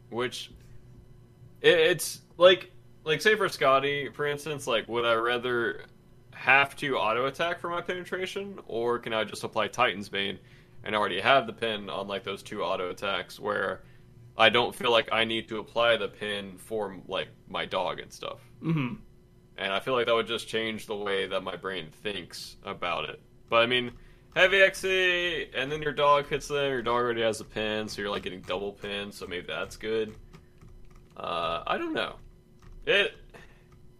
which 0.09 0.51
it, 1.61 1.79
it's 1.79 2.21
like 2.37 2.71
like 3.03 3.21
say 3.21 3.35
for 3.35 3.47
Skadi, 3.47 4.13
for 4.13 4.25
instance, 4.25 4.67
like 4.67 4.87
would 4.87 5.05
I 5.05 5.13
rather 5.13 5.85
have 6.33 6.75
to 6.77 6.97
auto 6.97 7.25
attack 7.25 7.59
for 7.59 7.69
my 7.69 7.81
penetration, 7.81 8.59
or 8.67 8.99
can 8.99 9.13
I 9.13 9.23
just 9.23 9.43
apply 9.43 9.69
Titan's 9.69 10.09
Bane 10.09 10.37
and 10.83 10.95
already 10.95 11.19
have 11.19 11.47
the 11.47 11.53
pen 11.53 11.89
on 11.89 12.07
like 12.07 12.23
those 12.23 12.43
two 12.43 12.63
auto 12.63 12.89
attacks 12.89 13.39
where 13.39 13.81
I 14.37 14.49
don't 14.49 14.75
feel 14.75 14.91
like 14.91 15.09
I 15.11 15.23
need 15.23 15.47
to 15.49 15.57
apply 15.57 15.97
the 15.97 16.07
pen 16.07 16.57
for 16.57 16.97
like 17.07 17.29
my 17.47 17.65
dog 17.65 17.99
and 17.99 18.11
stuff. 18.11 18.39
Mm-hmm. 18.61 18.95
And 19.57 19.73
I 19.73 19.79
feel 19.79 19.93
like 19.95 20.05
that 20.05 20.13
would 20.15 20.27
just 20.27 20.47
change 20.47 20.85
the 20.85 20.95
way 20.95 21.25
that 21.27 21.41
my 21.41 21.55
brain 21.55 21.87
thinks 22.03 22.57
about 22.63 23.09
it. 23.09 23.19
But 23.49 23.57
I 23.63 23.65
mean, 23.65 23.91
heavy 24.35 24.57
XE, 24.57 25.47
and 25.55 25.71
then 25.71 25.81
your 25.81 25.93
dog 25.93 26.27
hits 26.27 26.47
them. 26.47 26.69
Your 26.69 26.81
dog 26.83 26.95
already 27.01 27.21
has 27.23 27.39
a 27.41 27.45
pen, 27.45 27.87
so 27.87 28.01
you're 28.01 28.11
like 28.11 28.23
getting 28.23 28.41
double 28.41 28.73
pen. 28.73 29.11
So 29.11 29.25
maybe 29.25 29.47
that's 29.47 29.75
good. 29.77 30.13
Uh, 31.15 31.63
I 31.65 31.77
don't 31.77 31.93
know. 31.93 32.15
It. 32.85 33.13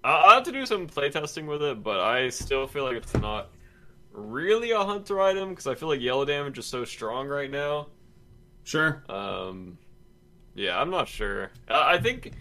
I- 0.04 0.10
I'll 0.12 0.36
have 0.36 0.44
to 0.44 0.52
do 0.52 0.66
some 0.66 0.88
playtesting 0.88 1.48
with 1.48 1.64
it, 1.64 1.82
but 1.84 2.00
I 2.00 2.30
still 2.30 2.68
feel 2.68 2.84
like 2.84 2.98
it's 2.98 3.16
not 3.16 3.50
really 4.12 4.72
a 4.72 4.84
hunter 4.84 5.20
item 5.20 5.50
because 5.50 5.68
I 5.68 5.76
feel 5.76 5.90
like 5.90 6.02
yellow 6.02 6.24
damage 6.26 6.58
is 6.60 6.66
so 6.66 6.86
strong 6.86 7.28
right 7.28 7.50
now. 7.50 7.88
Sure. 8.64 9.04
Um, 9.10 9.78
yeah, 10.54 10.80
I'm 10.80 10.90
not 10.92 11.08
sure. 11.08 11.50
I 11.68 11.96
I 11.96 12.00
think 12.00 12.34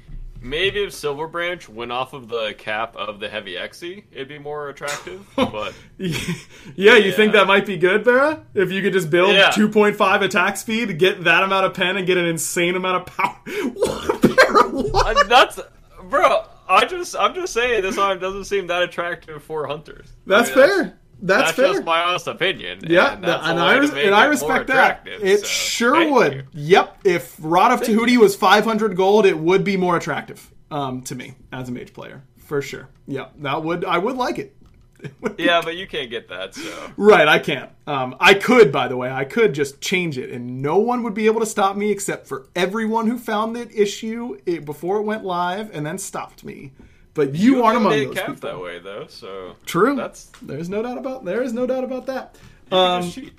maybe 0.48 0.82
if 0.82 0.92
Silver 0.92 1.26
Branch 1.26 1.68
went 1.68 1.92
off 1.92 2.12
of 2.12 2.28
the 2.28 2.54
cap 2.56 2.94
of 2.96 3.20
the 3.20 3.28
heavy 3.28 3.54
Xe, 3.54 4.04
it'd 4.12 4.28
be 4.28 4.38
more 4.38 4.68
attractive. 4.68 5.26
but 5.37 5.74
yeah, 5.98 6.96
you 6.96 7.12
think 7.12 7.32
that 7.32 7.46
might 7.46 7.66
be 7.66 7.76
good, 7.76 8.04
Vera? 8.04 8.44
If 8.54 8.70
you 8.72 8.82
could 8.82 8.92
just 8.92 9.11
build 9.11 9.35
Yeah. 9.35 9.50
2.5 9.50 10.22
attack 10.22 10.56
speed, 10.56 10.98
get 10.98 11.24
that 11.24 11.42
amount 11.42 11.66
of 11.66 11.74
pen, 11.74 11.96
and 11.96 12.06
get 12.06 12.16
an 12.16 12.26
insane 12.26 12.76
amount 12.76 13.09
of 13.09 13.14
power. 13.16 13.37
what, 13.74 14.22
Barra? 14.22 14.68
What? 14.70 15.16
uh, 15.16 15.24
that's 15.24 15.61
bro. 16.04 16.44
I 16.68 16.85
just 16.85 17.14
I'm 17.16 17.35
just 17.35 17.52
saying 17.52 17.82
this 17.82 17.96
item 17.98 18.18
doesn't 18.18 18.44
seem 18.44 18.66
that 18.68 18.82
attractive 18.82 19.42
for 19.42 19.66
hunters. 19.66 20.12
That's 20.26 20.50
I 20.50 20.54
mean, 20.54 20.66
fair. 20.68 20.85
That's, 20.85 20.96
That's, 21.20 21.52
fair. 21.52 21.68
just 21.72 21.85
my 21.85 22.02
honest 22.02 22.26
opinion. 22.26 22.81
Yeah, 22.87 23.14
and, 23.14 23.24
that's 23.24 23.46
and 23.46 23.59
a 23.59 23.62
I, 23.62 23.74
way 23.74 23.81
res- 23.81 23.90
and 23.90 24.14
I 24.14 24.26
respect 24.26 24.66
that. 24.68 25.07
It 25.07 25.40
so 25.40 25.46
sure 25.46 26.12
would. 26.12 26.33
you. 26.35 26.42
Yep. 26.52 26.98
If 27.05 27.37
Rod 27.40 27.72
of 27.72 27.81
Tahuti 27.83 28.16
was 28.18 28.37
500 28.37 28.96
gold, 28.96 29.24
it 29.26 29.38
would 29.38 29.64
be 29.64 29.76
more 29.76 29.96
attractive 29.96 30.52
um, 30.70 31.02
to 31.02 31.14
me 31.14 31.35
as 31.52 31.68
a 31.68 31.72
mage 31.72 31.92
player. 31.92 32.22
For 32.37 32.61
sure. 32.62 32.88
Yeah, 33.07 33.29
that 33.38 33.62
would 33.64 33.85
I 33.85 33.98
would 33.98 34.16
like 34.16 34.38
it. 34.38 34.52
It 35.00 35.12
would 35.20 35.37
be- 35.37 35.44
Yeah, 35.44 35.61
but 35.62 35.76
you 35.76 35.87
can't 35.87 36.11
get 36.11 36.29
that. 36.29 36.55
So 36.55 36.92
Right, 36.96 37.29
I 37.29 37.38
can't. 37.38 37.70
Um, 37.87 38.16
I 38.18 38.35
could, 38.35 38.72
by 38.72 38.88
the 38.88 38.96
way, 38.96 39.11
I 39.11 39.24
could 39.24 39.52
just 39.52 39.81
change 39.81 40.16
it, 40.16 40.31
and 40.31 40.62
no 40.62 40.79
one 40.79 41.02
would 41.02 41.12
be 41.14 41.26
able 41.26 41.40
to 41.40 41.46
stop 41.46 41.76
me 41.76 41.90
except 41.90 42.26
for 42.26 42.48
everyone 42.57 43.07
who 43.07 43.18
found 43.18 43.55
the 43.55 43.68
issue 43.81 44.38
before 44.64 44.96
it 44.98 45.02
went 45.02 45.22
live 45.24 45.70
and 45.74 45.85
then 45.85 45.98
stopped 45.98 46.44
me. 46.44 46.72
But 47.16 47.35
you, 47.35 47.64
aren't 47.64 47.79
among 47.79 47.92
those 47.92 48.14
cap 48.14 48.26
people. 48.26 48.50
that 48.50 48.61
way 48.61 48.79
though. 48.79 49.07
So 49.09 49.57
True. 49.64 49.96
That's 49.96 50.31
There's 50.42 50.68
no 50.68 50.83
doubt 50.83 50.98
about. 50.98 51.24
There 51.24 51.42
is 51.42 51.52
no 51.52 51.66
doubt 51.66 51.83
about 51.83 52.07
that. 52.07 52.37
Um, 52.70 53.02
just 53.02 53.14
cheat. 53.14 53.33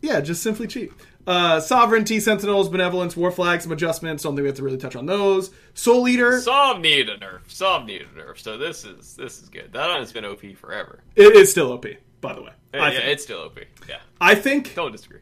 Yeah, 0.00 0.20
just 0.20 0.42
simply 0.42 0.66
cheap. 0.66 0.92
Uh, 1.26 1.60
Sovereignty, 1.60 2.20
Sentinels, 2.20 2.70
Benevolence, 2.70 3.14
War 3.14 3.30
Flags, 3.30 3.64
some 3.64 3.72
adjustments. 3.72 4.22
Don't 4.22 4.34
think 4.34 4.44
we 4.44 4.48
have 4.48 4.56
to 4.56 4.62
really 4.62 4.78
touch 4.78 4.96
on 4.96 5.04
those. 5.04 5.50
Soul 5.74 6.08
Eater, 6.08 6.40
Sov 6.40 6.80
needed 6.80 7.10
a 7.10 7.18
nerf. 7.18 7.40
Sov 7.48 7.84
needed 7.84 8.08
a 8.16 8.20
nerf. 8.20 8.38
So 8.38 8.56
this 8.56 8.84
is 8.86 9.14
this 9.14 9.42
is 9.42 9.50
good. 9.50 9.74
That 9.74 9.90
item's 9.90 10.10
been 10.10 10.24
OP 10.24 10.40
forever. 10.56 11.00
it 11.14 11.36
is 11.36 11.50
still 11.50 11.70
OP, 11.72 11.84
by 12.22 12.32
the 12.32 12.40
way. 12.42 12.52
Yeah, 12.72 12.82
I, 12.82 12.88
yeah, 12.92 12.98
think. 13.00 13.08
it's 13.10 13.22
still 13.24 13.40
OP. 13.42 13.58
Yeah, 13.86 13.98
I 14.20 14.34
think. 14.36 14.74
don't 14.74 14.90
disagree. 14.92 15.20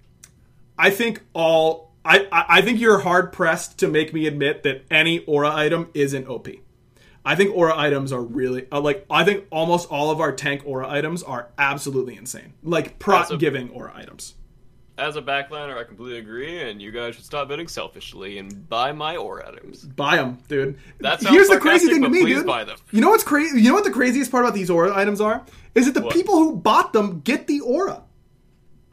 I 0.79 0.90
think 0.90 1.23
all. 1.33 1.90
I, 2.05 2.29
I 2.31 2.45
I 2.59 2.62
think 2.62 2.79
you're 2.81 3.01
hard 3.01 3.33
pressed 3.33 3.79
to 3.79 3.88
make 3.88 4.14
me 4.14 4.29
admit 4.29 4.62
that 4.62 4.85
any 4.92 5.25
aura 5.25 5.53
item 5.53 5.88
isn't 5.92 6.29
OP. 6.29 6.47
I 7.27 7.35
think 7.35 7.55
aura 7.57 7.77
items 7.77 8.12
are 8.12 8.23
really 8.23 8.67
uh, 8.71 8.81
like. 8.81 9.05
I 9.11 9.25
think 9.25 9.45
almost 9.51 9.91
all 9.91 10.11
of 10.11 10.21
our 10.21 10.33
tank 10.33 10.62
aura 10.65 10.89
items 10.89 11.23
are 11.25 11.49
absolutely 11.59 12.17
insane. 12.17 12.55
Like 12.62 12.99
prot 13.01 13.31
a- 13.33 13.37
giving 13.37 13.69
aura 13.71 13.93
items. 13.95 14.35
As 14.99 15.17
a 15.17 15.21
backliner, 15.21 15.77
I 15.77 15.85
completely 15.85 16.19
agree, 16.21 16.62
and 16.62 16.81
you 16.81 16.91
guys 16.91 17.17
should 17.17 17.25
stop 17.27 17.49
bidding 17.49 17.69
selfishly 17.69 18.39
and 18.39 18.67
buy 18.67 18.93
my 18.93 19.17
aura 19.17 19.47
items. 19.47 19.83
Buy 19.85 20.17
them, 20.17 20.39
dude. 20.49 20.79
That 21.01 21.21
sounds 21.21 21.35
Here's 21.35 21.49
the 21.49 21.59
crazy 21.59 21.89
thing 21.89 22.01
to 22.03 22.09
me, 22.09 22.25
dude. 22.25 22.47
buy 22.47 22.65
them. 22.65 22.79
You 22.93 23.03
know 23.03 23.11
what's 23.11 23.23
crazy? 23.23 23.61
You 23.61 23.69
know 23.69 23.75
what 23.75 23.85
the 23.85 23.91
craziest 23.91 24.31
part 24.31 24.45
about 24.47 24.55
these 24.55 24.71
aura 24.71 24.97
items 24.97 25.21
are? 25.21 25.45
Is 25.75 25.85
that 25.85 25.93
the 25.93 26.01
What? 26.01 26.15
people 26.15 26.37
who 26.39 26.57
bought 26.57 26.95
them 26.95 27.21
get 27.21 27.47
the 27.47 27.61
aura. 27.61 28.05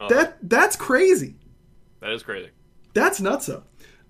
Uh-huh. 0.00 0.08
That 0.08 0.36
that's 0.42 0.76
crazy. 0.76 1.36
That 2.00 2.10
is 2.10 2.22
crazy. 2.22 2.50
That's 2.92 3.18
nutso. 3.20 3.62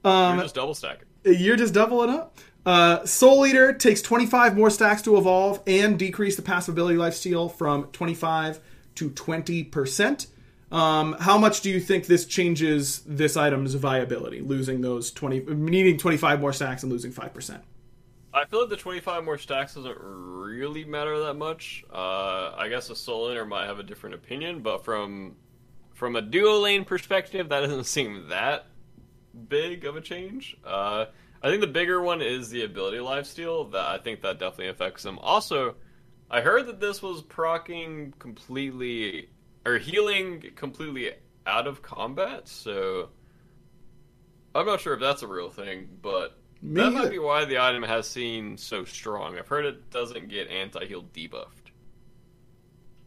Um, 0.03 0.35
You're 0.35 0.43
just 0.45 0.55
double 0.57 0.75
stacking. 0.75 1.07
You're 1.25 1.57
just 1.57 1.75
doubling 1.75 2.11
up. 2.11 2.39
Uh, 2.67 3.05
Soul 3.05 3.47
Eater 3.47 3.75
takes 3.75 4.01
25 4.01 4.57
more 4.57 4.71
stacks 4.71 5.03
to 5.03 5.17
evolve 5.19 5.61
and 5.67 5.99
decrease 5.99 6.37
the 6.37 6.43
passive 6.43 6.75
ability 6.75 6.97
lifesteal 6.97 7.53
from 7.53 7.85
25 7.93 8.61
to 8.97 9.11
20%. 9.11 10.27
Um, 10.73 11.15
how 11.21 11.39
much 11.39 11.61
do 11.61 11.71
you 11.71 11.79
think 11.79 12.07
this 12.07 12.25
changes 12.25 13.01
this 13.07 13.37
item's 13.37 13.75
viability? 13.75 14.41
Losing 14.41 14.81
those 14.81 15.13
20, 15.13 15.41
needing 15.55 15.99
25 15.99 16.41
more 16.41 16.53
stacks 16.53 16.83
and 16.83 16.91
losing 16.91 17.13
5%. 17.13 17.61
I 18.33 18.45
feel 18.47 18.61
like 18.63 18.71
the 18.71 18.77
25 18.77 19.25
more 19.25 19.39
stacks 19.39 19.75
doesn't 19.75 19.97
really 20.01 20.85
matter 20.85 21.21
that 21.21 21.35
much. 21.35 21.85
Uh, 21.93 22.53
I 22.57 22.69
guess 22.69 22.91
a 22.91 22.97
solo 22.97 23.33
laner 23.33 23.47
might 23.47 23.67
have 23.67 23.79
a 23.79 23.85
different 23.85 24.17
opinion, 24.17 24.61
but 24.61 24.85
from 24.85 25.37
from 25.93 26.17
a 26.17 26.21
duo 26.21 26.59
lane 26.59 26.85
perspective, 26.85 27.49
that 27.51 27.61
doesn't 27.61 27.85
seem 27.85 28.29
that 28.31 28.67
big 29.49 29.85
of 29.85 29.95
a 29.95 30.01
change. 30.01 30.57
Uh, 30.65 31.07
I 31.45 31.49
think 31.49 31.61
the 31.61 31.67
bigger 31.67 32.01
one 32.01 32.23
is 32.23 32.49
the 32.49 32.65
ability 32.65 32.97
lifesteal. 32.97 33.71
That 33.73 33.87
I 33.87 33.99
think 33.99 34.23
that 34.23 34.39
definitely 34.39 34.69
affects 34.69 35.03
them. 35.03 35.19
Also, 35.19 35.75
I 36.31 36.41
heard 36.41 36.67
that 36.69 36.81
this 36.81 37.03
was 37.03 37.21
procking 37.21 38.15
completely 38.19 39.29
or 39.67 39.77
healing 39.77 40.43
completely 40.57 41.13
out 41.47 41.67
of 41.67 41.83
combat, 41.83 42.49
so 42.49 43.11
I'm 44.55 44.65
not 44.65 44.81
sure 44.81 44.95
if 44.95 45.01
that's 45.01 45.23
a 45.23 45.27
real 45.27 45.51
thing, 45.51 45.87
but 46.01 46.39
Me 46.63 46.81
that 46.81 46.87
either. 46.87 46.99
might 46.99 47.11
be 47.11 47.19
why 47.19 47.45
the 47.45 47.59
item 47.63 47.83
has 47.83 48.09
seen 48.09 48.57
so 48.57 48.85
strong. 48.85 49.39
I've 49.39 49.49
heard 49.49 49.67
it 49.67 49.91
doesn't 49.91 50.29
get 50.29 50.49
anti-heal 50.49 51.05
debuffed. 51.15 51.73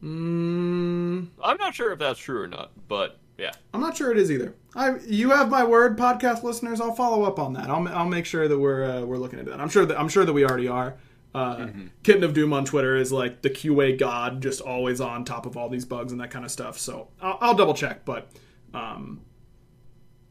Mm, 0.04 1.28
I'm 1.44 1.58
not 1.58 1.74
sure 1.74 1.92
if 1.92 1.98
that's 2.00 2.20
true 2.20 2.44
or 2.44 2.48
not, 2.48 2.72
but 2.88 3.20
yeah. 3.38 3.52
I'm 3.74 3.82
not 3.82 3.96
sure 3.96 4.12
it 4.12 4.18
is 4.18 4.32
either. 4.32 4.56
I, 4.76 4.98
you 5.06 5.30
have 5.32 5.50
my 5.50 5.64
word, 5.64 5.98
podcast 5.98 6.44
listeners. 6.44 6.82
I'll 6.82 6.96
follow 6.96 7.24
up 7.24 7.40
on 7.40 7.54
that. 7.54 7.70
I'll, 7.70 7.88
I'll 7.90 8.08
make 8.08 8.26
sure 8.26 8.48
that 8.48 8.58
we're 8.58 8.84
uh, 8.84 9.02
we're 9.02 9.18
looking 9.18 9.40
into 9.40 9.52
that. 9.52 9.60
I'm 9.60 9.70
sure 9.70 9.86
that 9.86 10.00
I'm 10.00 10.10
sure 10.10 10.26
that 10.26 10.34
we 10.34 10.44
already 10.46 10.68
are. 10.68 10.96
Uh, 11.36 11.68
Kitten 12.02 12.24
of 12.24 12.34
Doom 12.34 12.52
on 12.52 12.66
Twitter 12.66 12.96
is 12.96 13.12
like 13.12 13.44
the 13.44 13.50
QA 13.50 13.98
god, 13.98 14.42
just 14.42 14.60
always 14.60 15.00
on 15.00 15.24
top 15.24 15.46
of 15.46 15.56
all 15.56 15.70
these 15.70 15.86
bugs 15.86 16.12
and 16.12 16.20
that 16.20 16.32
kind 16.32 16.44
of 16.44 16.50
stuff. 16.52 16.80
So 16.80 17.10
I'll, 17.22 17.38
I'll 17.42 17.54
double 17.54 17.76
check, 17.76 18.06
but 18.06 18.30
um, 18.74 19.22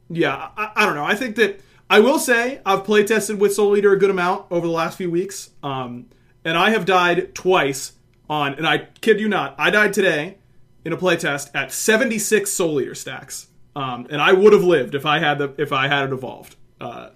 Yeah, 0.08 0.48
I, 0.56 0.72
I 0.74 0.86
don't 0.86 0.96
know. 0.96 1.04
I 1.04 1.14
think 1.14 1.36
that 1.36 1.60
I 1.88 2.00
will 2.00 2.18
say 2.18 2.60
I've 2.66 2.84
play 2.84 3.04
tested 3.04 3.40
with 3.40 3.54
Soul 3.54 3.76
Eater 3.76 3.92
a 3.92 3.98
good 3.98 4.10
amount 4.10 4.46
over 4.50 4.66
the 4.66 4.72
last 4.72 4.96
few 4.98 5.10
weeks, 5.10 5.50
um, 5.62 6.06
and 6.44 6.56
I 6.58 6.70
have 6.70 6.84
died 6.84 7.34
twice 7.34 7.92
on. 8.28 8.54
And 8.54 8.66
I 8.66 8.88
kid 9.00 9.20
you 9.20 9.28
not, 9.28 9.54
I 9.58 9.70
died 9.70 9.92
today 9.92 10.38
in 10.86 10.92
a 10.92 10.96
playtest 10.96 11.50
at 11.52 11.72
76 11.72 12.48
Soul 12.48 12.80
Eater 12.80 12.94
stacks, 12.94 13.48
um, 13.74 14.06
and 14.08 14.22
I 14.22 14.32
would 14.32 14.52
have 14.52 14.62
lived 14.62 14.94
if 14.94 15.04
I 15.04 15.18
had 15.18 15.38
the 15.38 15.52
if 15.58 15.72
I 15.72 15.88
had 15.88 16.04
it 16.04 16.12
evolved. 16.12 16.54
Uh, 16.80 17.10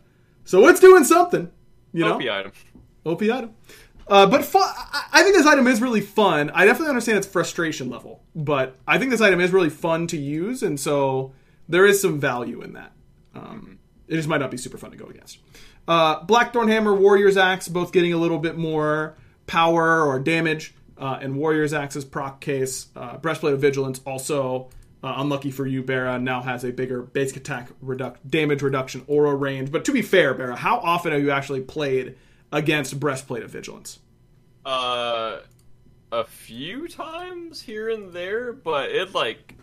so 0.44 0.66
it's 0.66 0.80
doing 0.80 1.04
something, 1.04 1.48
you 1.92 2.04
know. 2.04 2.14
OP 2.14 2.22
item. 2.22 2.52
OP 3.06 3.22
item. 3.22 3.54
Uh, 4.08 4.26
but 4.26 4.44
fu- 4.44 4.58
I 4.58 5.04
I 5.12 5.22
think 5.22 5.36
this 5.36 5.46
item 5.46 5.68
is 5.68 5.80
really 5.80 6.00
fun. 6.00 6.50
I 6.50 6.64
definitely 6.64 6.88
understand 6.88 7.18
its 7.18 7.28
frustration 7.28 7.88
level, 7.88 8.24
but 8.34 8.76
I 8.88 8.98
think 8.98 9.12
this 9.12 9.20
item 9.20 9.40
is 9.40 9.52
really 9.52 9.70
fun 9.70 10.08
to 10.08 10.18
use, 10.18 10.64
and 10.64 10.78
so 10.78 11.32
there 11.68 11.86
is 11.86 12.00
some 12.02 12.18
value 12.18 12.62
in 12.62 12.72
that. 12.72 12.90
Um, 13.36 13.78
it 14.08 14.16
just 14.16 14.26
might 14.26 14.38
not 14.40 14.50
be 14.50 14.56
super 14.56 14.78
fun 14.78 14.90
to 14.90 14.96
go 14.96 15.06
against. 15.06 15.38
Uh, 15.86 16.24
Blackthorn 16.24 16.66
Hammer, 16.66 16.92
Warrior's 16.92 17.36
Axe, 17.36 17.68
both 17.68 17.92
getting 17.92 18.12
a 18.12 18.16
little 18.16 18.38
bit 18.40 18.58
more 18.58 19.16
power 19.46 20.04
or 20.04 20.18
damage, 20.18 20.74
uh, 21.00 21.18
and 21.20 21.36
Warrior's 21.36 21.72
Axe's 21.72 22.04
proc 22.04 22.40
case. 22.40 22.86
Uh, 22.94 23.16
Breastplate 23.16 23.54
of 23.54 23.60
Vigilance, 23.60 24.00
also 24.06 24.68
uh, 25.02 25.14
unlucky 25.16 25.50
for 25.50 25.66
you, 25.66 25.82
Barra, 25.82 26.18
now 26.18 26.42
has 26.42 26.62
a 26.64 26.70
bigger 26.70 27.02
basic 27.02 27.38
attack 27.38 27.70
reduc- 27.84 28.16
damage 28.28 28.62
reduction 28.62 29.02
aura 29.06 29.34
range. 29.34 29.72
But 29.72 29.84
to 29.86 29.92
be 29.92 30.02
fair, 30.02 30.34
Barra, 30.34 30.56
how 30.56 30.78
often 30.78 31.12
have 31.12 31.22
you 31.22 31.30
actually 31.30 31.62
played 31.62 32.16
against 32.52 33.00
Breastplate 33.00 33.42
of 33.42 33.50
Vigilance? 33.50 33.98
Uh, 34.66 35.38
a 36.12 36.24
few 36.24 36.86
times 36.86 37.62
here 37.62 37.88
and 37.88 38.12
there, 38.12 38.52
but 38.52 38.90
it 38.90 39.14
like 39.14 39.54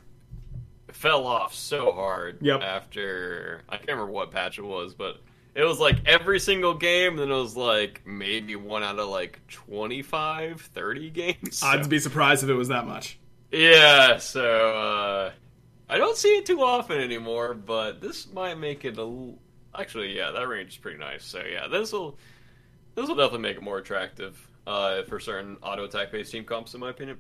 fell 0.92 1.28
off 1.28 1.54
so 1.54 1.92
hard 1.92 2.40
Yep. 2.42 2.62
after 2.62 3.62
I 3.70 3.78
can't 3.78 3.90
remember 3.90 4.12
what 4.12 4.32
patch 4.32 4.58
it 4.58 4.64
was, 4.64 4.96
but 4.96 5.22
it 5.58 5.64
was 5.66 5.80
like 5.80 5.98
every 6.06 6.40
single 6.40 6.74
game, 6.76 7.14
and 7.14 7.20
then 7.20 7.32
it 7.32 7.36
was 7.42 7.58
like 7.58 8.02
maybe 8.06 8.56
one 8.56 8.84
out 8.84 9.00
of 9.00 9.10
like 9.10 9.42
25, 9.48 10.62
30 10.62 11.10
games. 11.10 11.58
So- 11.58 11.68
I'd 11.68 11.90
be 11.90 12.00
surprised 12.00 12.44
if 12.44 12.50
it 12.50 12.54
was 12.54 12.68
that 12.70 12.86
much. 12.88 13.20
yeah, 13.52 14.18
so 14.18 14.70
uh, 14.78 15.32
I 15.90 15.98
don't 15.98 16.16
see 16.18 16.38
it 16.38 16.46
too 16.46 16.62
often 16.62 17.00
anymore, 17.00 17.54
but 17.54 18.00
this 18.02 18.32
might 18.32 18.58
make 18.58 18.86
it 18.86 18.98
a. 18.98 19.02
l- 19.02 19.40
Actually, 19.78 20.16
yeah, 20.18 20.32
that 20.32 20.48
range 20.48 20.72
is 20.72 20.78
pretty 20.78 20.98
nice. 20.98 21.24
So 21.24 21.42
yeah, 21.44 21.68
this 21.68 21.92
will 21.92 22.18
this 22.96 23.08
will 23.08 23.16
definitely 23.16 23.42
make 23.48 23.58
it 23.58 23.64
more 23.64 23.78
attractive 23.78 24.36
uh, 24.66 25.04
for 25.04 25.20
certain 25.20 25.58
auto 25.62 25.84
attack 25.86 26.12
based 26.12 26.32
team 26.32 26.44
comps, 26.46 26.74
in 26.74 26.80
my 26.80 26.90
opinion, 26.90 27.20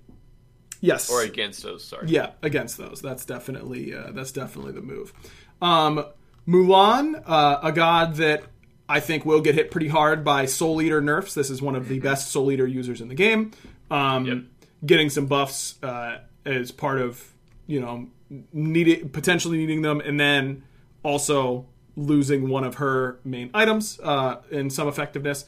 Yes. 0.81 1.09
or 1.11 1.21
against 1.21 1.61
those. 1.61 1.83
Sorry. 1.83 2.07
Yeah, 2.07 2.31
against 2.41 2.77
those. 2.77 2.99
That's 3.01 3.25
definitely 3.25 3.93
uh, 3.93 4.11
that's 4.11 4.31
definitely 4.31 4.71
the 4.73 4.81
move. 4.81 5.13
Um, 5.61 6.03
Mulan, 6.47 7.21
uh, 7.25 7.59
a 7.61 7.71
god 7.71 8.15
that 8.15 8.43
I 8.87 8.99
think 8.99 9.25
will 9.25 9.41
get 9.41 9.55
hit 9.55 9.69
pretty 9.69 9.89
hard 9.89 10.23
by 10.23 10.45
Soul 10.45 10.81
Eater 10.81 11.01
nerfs. 11.01 11.33
This 11.33 11.49
is 11.49 11.61
one 11.61 11.75
of 11.75 11.87
the 11.89 11.99
best 11.99 12.31
Soul 12.31 12.51
Eater 12.51 12.65
users 12.65 13.01
in 13.01 13.09
the 13.09 13.15
game. 13.15 13.51
Um, 13.91 14.25
Yep. 14.25 14.37
Getting 14.85 15.09
some 15.09 15.25
buffs 15.25 15.81
uh, 15.83 16.19
as 16.45 16.71
part 16.71 16.99
of 17.01 17.33
you 17.65 17.79
know 17.81 18.07
needing 18.53 19.09
potentially 19.09 19.57
needing 19.57 19.81
them, 19.81 20.01
and 20.01 20.19
then 20.19 20.63
also 21.03 21.65
losing 21.95 22.47
one 22.47 22.63
of 22.63 22.75
her 22.75 23.19
main 23.25 23.49
items 23.55 23.99
uh, 24.03 24.35
in 24.51 24.69
some 24.69 24.87
effectiveness. 24.87 25.45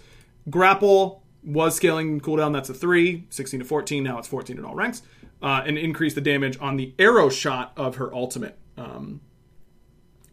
Grapple 0.49 1.21
was 1.43 1.75
scaling 1.75 2.19
cooldown. 2.21 2.53
That's 2.53 2.69
a 2.69 2.73
3, 2.73 3.25
16 3.29 3.59
to 3.59 3.65
14. 3.65 4.03
Now 4.03 4.17
it's 4.17 4.27
14 4.27 4.57
in 4.57 4.65
all 4.65 4.73
ranks. 4.73 5.03
Uh, 5.41 5.61
and 5.65 5.77
increase 5.77 6.15
the 6.15 6.21
damage 6.21 6.57
on 6.59 6.75
the 6.75 6.93
arrow 6.97 7.29
shot 7.29 7.71
of 7.77 7.97
her 7.97 8.13
ultimate 8.13 8.57
um, 8.77 9.21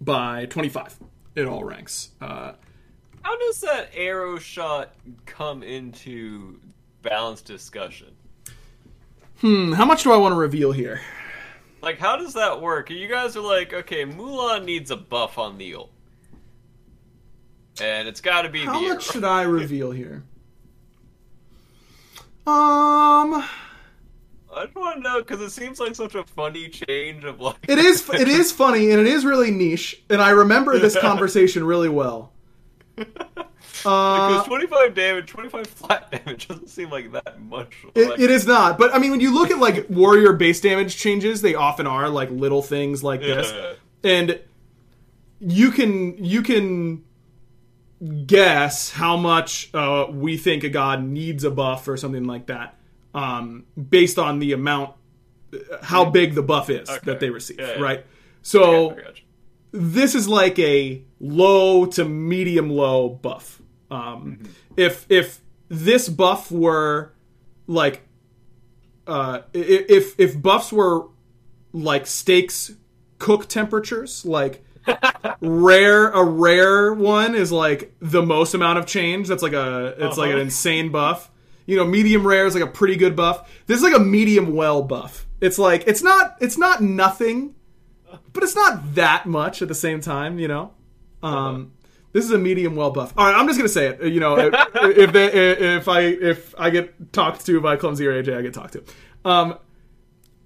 by 0.00 0.46
25 0.46 0.98
in 1.37 1.46
all 1.46 1.64
ranks. 1.64 2.11
Uh, 2.20 2.52
How 3.22 3.37
does 3.38 3.61
that 3.62 3.90
arrow 3.94 4.38
shot 4.38 4.94
come 5.26 5.62
into 5.62 6.61
balanced 7.02 7.44
discussion? 7.46 8.09
hmm, 9.40 9.72
how 9.72 9.85
much 9.85 10.02
do 10.02 10.12
I 10.12 10.16
want 10.16 10.32
to 10.32 10.37
reveal 10.37 10.72
here? 10.72 11.00
Like, 11.82 11.98
how 11.98 12.16
does 12.16 12.32
that 12.35 12.62
work? 12.62 12.88
You 12.90 13.06
guys 13.06 13.37
are 13.37 13.40
like, 13.42 13.72
okay, 13.72 14.04
Mulan 14.06 14.64
needs 14.64 14.90
a 14.90 14.96
buff 14.96 15.38
on 15.38 15.59
the 15.59 15.74
ult. 15.74 15.90
And 17.80 18.09
it's 18.09 18.22
got 18.22 18.42
to 18.42 18.48
be 18.48 18.64
How 18.64 18.80
the 18.80 18.88
much 18.88 18.90
arrow. 18.92 18.98
should 19.00 19.24
I 19.24 19.42
reveal 19.42 19.90
here? 19.90 20.24
Um, 22.46 23.44
I 24.57 24.64
just 24.64 24.75
want 24.75 24.97
to 24.97 25.03
know 25.03 25.19
because 25.21 25.40
it 25.40 25.51
seems 25.51 25.79
like 25.79 25.95
such 25.95 26.14
a 26.14 26.25
funny 26.25 26.69
change 26.69 27.25
of 27.25 27.40
like. 27.40 27.57
it 27.69 27.79
is 27.79 28.09
it 28.09 28.27
is 28.29 28.51
funny 28.53 28.90
and 28.90 29.01
it 29.01 29.07
is 29.07 29.25
really 29.25 29.51
niche, 29.51 30.03
and 30.11 30.21
I 30.23 30.31
remember 30.31 30.79
this 30.79 30.99
conversation 31.01 31.64
really 31.64 31.88
well. 31.88 32.33
Uh, 33.85 34.29
Because 34.31 34.47
25 34.47 34.95
damage, 34.95 35.27
25 35.29 35.66
flat 35.66 36.11
damage 36.25 36.49
doesn't 36.49 36.69
seem 36.69 36.90
like 36.90 37.12
that 37.12 37.40
much. 37.40 37.77
It, 37.95 38.09
Like, 38.09 38.19
it 38.19 38.31
is 38.31 38.47
not, 38.47 38.79
but 38.79 38.92
I 38.92 38.99
mean, 38.99 39.11
when 39.12 39.21
you 39.21 39.33
look 39.33 39.51
at 39.51 39.59
like 39.59 39.88
warrior 39.90 40.33
base 40.33 40.61
damage 40.61 40.97
changes, 40.97 41.40
they 41.42 41.55
often 41.55 41.87
are 41.87 42.09
like 42.09 42.31
little 42.31 42.62
things 42.62 43.05
like 43.05 43.21
this, 43.21 43.53
Yeah. 43.53 43.73
and 44.03 44.40
you 45.40 45.71
can 45.71 46.25
you 46.25 46.42
can 46.42 47.05
guess 48.27 48.90
how 48.90 49.16
much 49.16 49.71
uh, 49.75 50.07
we 50.11 50.37
think 50.37 50.64
a 50.64 50.69
god 50.69 51.05
needs 51.05 51.45
a 51.45 51.51
buff 51.51 51.87
or 51.87 51.97
something 51.97 52.25
like 52.25 52.47
that, 52.47 52.77
um, 53.16 53.64
based 53.90 54.18
on 54.18 54.38
the 54.38 54.52
amount, 54.52 54.94
how 55.83 56.05
big 56.05 56.35
the 56.35 56.42
buff 56.42 56.68
is 56.70 56.88
Okay. 56.88 57.00
that 57.07 57.18
they 57.20 57.31
receive, 57.31 57.59
Yeah, 57.59 57.74
yeah. 57.76 57.83
right? 57.83 58.07
So 58.42 58.90
gotcha. 58.90 59.22
this 59.72 60.14
is 60.14 60.29
like 60.29 60.59
a 60.59 61.02
low 61.18 61.87
to 61.87 62.05
medium 62.05 62.70
low 62.70 63.09
buff. 63.09 63.61
Um, 63.90 64.40
If 64.76 65.07
if 65.09 65.40
this 65.68 66.09
buff 66.09 66.50
were 66.52 67.12
like, 67.66 68.02
uh, 69.07 69.40
if 69.55 70.14
if 70.20 70.40
buffs 70.40 70.72
were 70.72 71.07
like 71.72 72.07
steaks 72.07 72.72
cook 73.18 73.48
temperatures, 73.48 74.24
like 74.26 74.62
rare 75.40 76.09
a 76.11 76.22
rare 76.24 76.92
one 76.92 77.35
is 77.35 77.50
like 77.52 77.94
the 78.00 78.22
most 78.22 78.55
amount 78.55 78.79
of 78.79 78.87
change. 78.87 79.29
That's 79.29 79.42
like 79.42 79.52
a 79.55 79.94
it's 79.98 80.18
like 80.18 80.29
an 80.29 80.35
Uh-huh. 80.35 80.42
insane 80.42 80.90
buff. 80.90 81.31
You 81.66 81.76
know, 81.76 81.85
medium 81.85 82.26
rare 82.26 82.46
is 82.46 82.55
like 82.55 82.64
a 82.64 82.68
pretty 82.68 82.96
good 82.96 83.16
buff. 83.16 83.50
This 83.66 83.79
is 83.79 83.83
like 83.83 83.94
a 83.94 84.00
medium 84.00 84.55
well 84.55 84.83
buff. 84.83 85.26
It's 85.40 85.59
like 85.59 85.85
it's 85.87 86.02
not 86.02 86.37
it's 86.40 86.57
not 86.57 86.83
nothing, 86.83 87.55
but 88.33 88.42
it's 88.42 88.55
not 88.55 88.94
that 88.94 89.26
much 89.26 89.62
at 89.62 89.68
the 89.68 89.74
same 89.74 90.00
time. 90.00 90.38
You 90.38 90.48
know, 90.48 90.72
um, 91.22 91.72
this 92.12 92.24
is 92.24 92.31
a 92.31 92.38
medium 92.38 92.76
well 92.76 92.90
buff. 92.90 93.12
All 93.16 93.26
right, 93.26 93.37
I'm 93.37 93.46
just 93.46 93.59
gonna 93.59 93.68
say 93.68 93.88
it. 93.88 94.12
You 94.12 94.20
know, 94.20 94.37
if, 94.38 94.55
if 94.98 95.12
they 95.12 95.26
if 95.26 95.88
I 95.88 96.00
if 96.02 96.55
I 96.57 96.70
get 96.70 97.12
talked 97.12 97.44
to 97.46 97.61
by 97.61 97.76
Clumsy 97.76 98.07
or 98.07 98.22
AJ, 98.22 98.38
I 98.38 98.42
get 98.42 98.55
talked 98.55 98.74
to. 98.74 98.85
Um, 99.24 99.59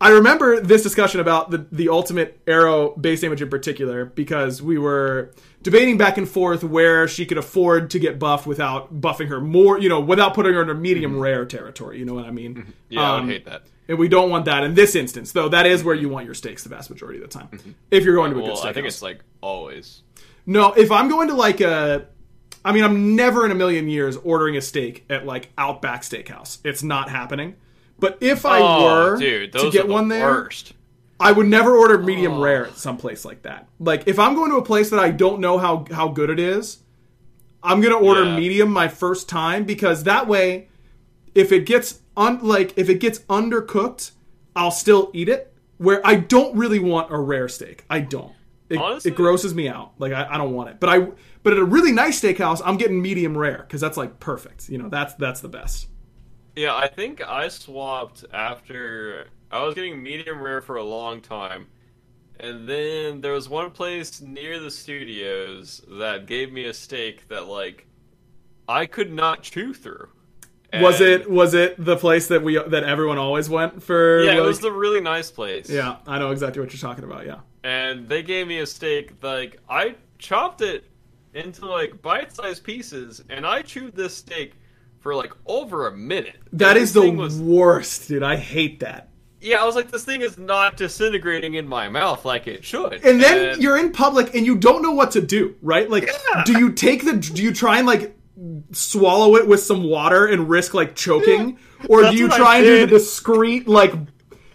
I 0.00 0.10
remember 0.12 0.60
this 0.60 0.82
discussion 0.82 1.20
about 1.20 1.50
the 1.50 1.66
the 1.70 1.90
ultimate 1.90 2.40
arrow 2.46 2.96
base 2.96 3.20
damage 3.20 3.42
in 3.42 3.50
particular 3.50 4.06
because 4.06 4.62
we 4.62 4.78
were 4.78 5.34
debating 5.62 5.98
back 5.98 6.16
and 6.16 6.28
forth 6.28 6.64
where 6.64 7.06
she 7.06 7.26
could 7.26 7.38
afford 7.38 7.90
to 7.90 7.98
get 7.98 8.18
buffed 8.18 8.46
without 8.46 9.00
buffing 9.00 9.28
her 9.28 9.40
more, 9.40 9.78
you 9.78 9.88
know, 9.88 10.00
without 10.00 10.34
putting 10.34 10.54
her 10.54 10.62
in 10.62 10.70
a 10.70 10.74
medium 10.74 11.12
mm-hmm. 11.12 11.20
rare 11.20 11.44
territory. 11.44 11.98
You 11.98 12.04
know 12.04 12.14
what 12.14 12.24
I 12.24 12.30
mean? 12.30 12.54
Mm-hmm. 12.54 12.70
Yeah, 12.88 13.00
I 13.00 13.18
Um, 13.18 13.26
would 13.26 13.32
hate 13.32 13.44
that. 13.46 13.62
And 13.88 13.98
we 13.98 14.08
don't 14.08 14.30
want 14.30 14.44
that 14.44 14.62
in 14.62 14.74
this 14.74 14.94
instance, 14.94 15.32
though. 15.32 15.48
That 15.48 15.66
is 15.66 15.82
where 15.82 15.94
you 15.94 16.08
want 16.08 16.24
your 16.24 16.34
stakes 16.34 16.62
the 16.62 16.68
vast 16.68 16.90
majority 16.90 17.20
of 17.20 17.28
the 17.28 17.38
time. 17.38 17.48
Mm-hmm. 17.48 17.70
If 17.90 18.04
you're 18.04 18.14
going 18.14 18.30
to 18.32 18.38
a 18.38 18.40
good 18.40 18.52
Well, 18.52 18.66
I 18.66 18.72
think 18.72 18.86
it's 18.86 19.02
like 19.02 19.20
always. 19.40 20.02
No, 20.46 20.72
if 20.72 20.92
I'm 20.92 21.08
going 21.08 21.28
to 21.28 21.34
like 21.34 21.60
a, 21.60 22.06
I 22.64 22.72
mean, 22.72 22.84
I'm 22.84 23.16
never 23.16 23.44
in 23.44 23.50
a 23.50 23.54
million 23.54 23.88
years 23.88 24.16
ordering 24.16 24.56
a 24.56 24.60
steak 24.60 25.04
at 25.10 25.26
like 25.26 25.50
Outback 25.58 26.02
Steakhouse. 26.02 26.58
It's 26.64 26.82
not 26.82 27.10
happening. 27.10 27.56
But 27.98 28.18
if 28.20 28.46
I 28.46 28.60
oh, 28.60 28.84
were 28.84 29.16
dude, 29.18 29.52
to 29.52 29.70
get 29.70 29.86
one 29.86 30.08
there, 30.08 30.30
worst. 30.30 30.72
I 31.20 31.32
would 31.32 31.46
never 31.46 31.76
order 31.76 31.98
medium 31.98 32.34
Oh. 32.34 32.42
rare 32.42 32.66
at 32.66 32.76
some 32.78 32.96
place 32.96 33.24
like 33.24 33.42
that. 33.42 33.68
Like 33.78 34.04
if 34.06 34.18
I'm 34.18 34.34
going 34.34 34.50
to 34.50 34.56
a 34.56 34.64
place 34.64 34.88
that 34.90 34.98
I 34.98 35.10
don't 35.10 35.40
know 35.40 35.58
how 35.58 35.84
how 35.92 36.08
good 36.08 36.30
it 36.30 36.40
is, 36.40 36.78
I'm 37.62 37.80
gonna 37.82 37.96
order 37.96 38.24
Yeah. 38.24 38.36
medium 38.36 38.70
my 38.72 38.88
first 38.88 39.28
time 39.28 39.64
because 39.64 40.04
that 40.04 40.26
way, 40.26 40.68
if 41.34 41.52
it 41.52 41.66
gets 41.66 42.00
un 42.16 42.38
like 42.42 42.72
if 42.76 42.88
it 42.88 43.00
gets 43.00 43.18
undercooked, 43.28 44.12
I'll 44.56 44.70
still 44.70 45.10
eat 45.12 45.28
it. 45.28 45.52
Where 45.76 46.00
I 46.06 46.16
don't 46.16 46.56
really 46.56 46.78
want 46.78 47.12
a 47.12 47.18
rare 47.18 47.48
steak. 47.48 47.84
I 47.90 48.00
don't. 48.00 48.32
It, 48.68 48.78
Honestly- 48.78 49.10
it 49.10 49.14
grosses 49.14 49.54
me 49.54 49.68
out. 49.68 49.92
Like 49.98 50.12
I, 50.12 50.26
I 50.30 50.38
don't 50.38 50.52
want 50.54 50.70
it. 50.70 50.80
But 50.80 50.88
I 50.90 51.08
but 51.42 51.52
at 51.54 51.58
a 51.58 51.64
really 51.64 51.92
nice 51.92 52.20
steakhouse, 52.20 52.60
I'm 52.64 52.76
getting 52.76 53.00
medium 53.02 53.36
rare 53.36 53.58
because 53.66 53.80
that's 53.80 53.96
like 53.96 54.20
perfect. 54.20 54.68
You 54.70 54.78
know 54.78 54.88
that's 54.88 55.14
that's 55.14 55.40
the 55.40 55.48
best. 55.48 55.88
Yeah, 56.56 56.74
I 56.74 56.88
think 56.88 57.22
I 57.26 57.48
swapped 57.48 58.24
after 58.32 59.26
I 59.50 59.62
was 59.64 59.74
getting 59.74 60.02
medium 60.02 60.40
rare 60.40 60.60
for 60.60 60.76
a 60.76 60.84
long 60.84 61.20
time. 61.20 61.66
And 62.38 62.66
then 62.68 63.20
there 63.20 63.32
was 63.32 63.48
one 63.48 63.70
place 63.70 64.20
near 64.22 64.58
the 64.60 64.70
studios 64.70 65.82
that 65.98 66.26
gave 66.26 66.52
me 66.52 66.64
a 66.66 66.72
steak 66.74 67.28
that 67.28 67.46
like 67.46 67.86
I 68.68 68.86
could 68.86 69.12
not 69.12 69.42
chew 69.42 69.74
through. 69.74 70.08
was 70.72 71.00
it 71.02 71.28
was 71.30 71.52
it 71.52 71.84
the 71.84 71.96
place 71.96 72.28
that 72.28 72.42
we 72.42 72.56
that 72.56 72.84
everyone 72.84 73.18
always 73.18 73.50
went 73.50 73.82
for? 73.82 74.22
Yeah, 74.22 74.36
it 74.38 74.40
was 74.40 74.60
the 74.60 74.72
really 74.72 75.00
nice 75.02 75.30
place. 75.30 75.68
Yeah, 75.68 75.96
I 76.06 76.18
know 76.18 76.30
exactly 76.30 76.62
what 76.62 76.72
you're 76.72 76.80
talking 76.80 77.04
about. 77.04 77.26
Yeah. 77.26 77.40
and 77.62 78.08
they 78.08 78.22
gave 78.22 78.46
me 78.46 78.60
a 78.60 78.66
steak. 78.66 79.12
Like 79.22 79.58
I 79.68 79.96
chopped 80.18 80.62
it 80.62 80.84
into 81.34 81.66
like 81.66 82.00
bite-sized 82.00 82.64
pieces, 82.64 83.22
and 83.28 83.46
I 83.46 83.60
chewed 83.62 83.94
this 83.94 84.16
steak 84.16 84.54
for 85.00 85.14
like 85.14 85.32
over 85.44 85.88
a 85.88 85.92
minute. 85.96 86.38
That 86.54 86.78
And 86.78 86.86
the 86.88 87.10
was- 87.10 87.38
worst, 87.38 88.08
dude. 88.08 88.22
I 88.22 88.36
hate 88.36 88.80
that. 88.80 89.09
Yeah. 89.40 89.62
I 89.62 89.64
was 89.64 89.74
like, 89.74 89.90
this 89.90 90.04
thing 90.04 90.20
is 90.22 90.38
not 90.38 90.76
disintegrating 90.76 91.54
in 91.54 91.66
my 91.68 91.88
mouth 91.88 92.24
like 92.24 92.46
it 92.46 92.64
should. 92.64 93.04
And 93.04 93.20
then 93.20 93.60
you're 93.60 93.78
in 93.78 93.92
public 93.92 94.34
and 94.34 94.44
you 94.46 94.56
don't 94.56 94.82
know 94.82 94.92
what 94.92 95.10
to 95.12 95.20
do, 95.20 95.54
right? 95.62 95.88
Like, 95.88 96.08
Yeah. 96.34 96.44
do 96.44 96.58
you 96.58 96.72
take 96.72 97.04
the? 97.04 97.14
Do 97.14 97.42
you 97.42 97.52
try 97.52 97.78
and 97.78 97.86
like 97.86 98.16
swallow 98.72 99.36
it 99.36 99.46
with 99.46 99.60
some 99.60 99.84
water 99.84 100.26
and 100.26 100.48
risk 100.48 100.74
like 100.74 100.94
choking, 100.94 101.58
or 101.88 102.02
That's 102.02 102.14
do 102.16 102.22
you 102.22 102.28
try 102.28 102.56
and 102.56 102.64
do 102.64 102.80
the 102.80 102.86
discreet 102.86 103.68
like? 103.68 103.92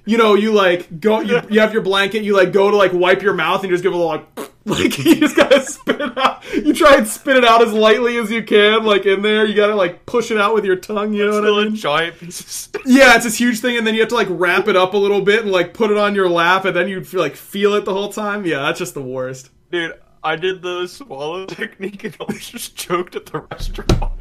You 0.06 0.18
know, 0.18 0.36
you 0.36 0.52
like 0.54 1.00
go. 1.00 1.20
You, 1.22 1.42
you 1.50 1.60
have 1.60 1.74
your 1.74 1.82
blanket. 1.82 2.24
You 2.24 2.36
like 2.36 2.52
go 2.52 2.70
to 2.72 2.78
like 2.78 2.94
wipe 2.94 3.22
your 3.22 3.34
mouth 3.34 3.62
and 3.62 3.70
you 3.70 3.76
just 3.76 3.84
give 3.84 3.94
a 3.94 3.98
little 3.98 4.12
like, 4.12 4.52
like 4.66 4.98
you 5.00 5.16
just 5.16 5.36
gotta 5.36 5.62
spit 5.62 6.00
it 6.02 6.18
out. 6.18 6.44
You 6.54 6.74
try 6.74 6.96
and 6.96 7.08
spit 7.08 7.38
it 7.38 7.44
out 7.46 7.62
as 7.62 7.74
lightly 7.74 8.18
as 8.18 8.32
you 8.32 8.44
can, 8.44 8.84
like 8.84 9.06
in 9.06 9.22
there. 9.22 9.46
You 9.46 9.56
gotta 9.56 9.76
like 9.76 10.06
push 10.06 10.32
it 10.32 10.38
out 10.38 10.54
with 10.54 10.64
your 10.66 10.76
tongue. 10.76 11.14
You 11.14 11.26
know 11.26 11.42
what 11.42 11.44
still 11.44 11.56
I 11.60 11.62
a 11.62 11.66
mean? 11.66 11.76
giant 11.76 12.20
piece. 12.20 12.70
Yeah, 12.86 13.16
it's 13.16 13.26
this 13.26 13.38
huge 13.40 13.60
thing, 13.60 13.78
and 13.78 13.86
then 13.86 13.94
you 13.96 14.02
have 14.02 14.10
to 14.10 14.16
like 14.16 14.28
wrap 14.30 14.68
it 14.68 14.76
up 14.76 14.94
a 14.94 14.98
little 14.98 15.22
bit 15.22 15.42
and 15.42 15.52
like 15.52 15.74
put 15.74 15.90
it 15.92 15.98
on 15.98 16.14
your 16.16 16.30
lap, 16.30 16.66
and 16.66 16.76
then 16.76 16.88
you 16.88 17.04
feel 17.04 17.20
like 17.22 17.36
feel 17.36 17.74
it 17.74 17.86
the 17.86 17.94
whole 17.94 18.12
time. 18.14 18.46
Yeah, 18.46 18.62
that's 18.62 18.80
just 18.80 18.94
the 18.94 19.02
worst. 19.02 19.50
Dude, 19.72 19.94
I 20.24 20.36
did 20.36 20.62
the 20.62 20.88
swallow 20.88 21.46
technique 21.48 22.04
and 22.04 22.16
I 22.20 22.26
was 22.26 22.48
just 22.50 22.76
choked 22.76 23.16
at 23.16 23.26
the 23.28 23.40
restaurant. 23.42 24.14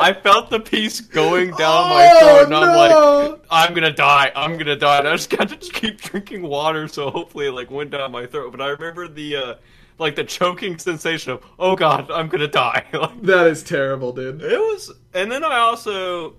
I 0.00 0.12
felt 0.12 0.50
the 0.50 0.60
piece 0.60 1.00
going 1.00 1.50
down 1.50 1.88
my 1.90 2.08
Oh, 2.12 2.20
throat, 2.20 2.44
and 2.46 2.54
I'm 2.54 2.76
like, 3.30 3.40
I'm 3.50 3.74
gonna 3.74 3.92
die, 3.92 4.30
I'm 4.36 4.56
gonna 4.56 4.76
die. 4.76 4.98
And 5.00 5.08
I 5.08 5.16
just 5.16 5.30
got 5.30 5.48
to 5.48 5.56
just 5.56 5.72
keep 5.72 6.00
drinking 6.00 6.42
water, 6.42 6.86
so 6.86 7.10
hopefully 7.10 7.48
it 7.48 7.52
like 7.52 7.70
went 7.70 7.90
down 7.90 8.12
my 8.12 8.26
throat. 8.26 8.52
But 8.52 8.60
I 8.60 8.68
remember 8.68 9.08
the 9.08 9.36
uh, 9.36 9.54
like 9.98 10.14
the 10.14 10.22
choking 10.24 10.78
sensation 10.78 11.32
of, 11.32 11.44
oh 11.58 11.74
god, 11.74 12.08
I'm 12.10 12.28
gonna 12.28 12.46
die. 12.46 12.86
like, 12.92 13.20
That 13.22 13.48
is 13.48 13.62
terrible, 13.64 14.12
dude. 14.12 14.42
it 14.42 14.58
was, 14.58 14.92
and 15.12 15.30
then 15.32 15.42
I 15.42 15.58
also, 15.58 16.36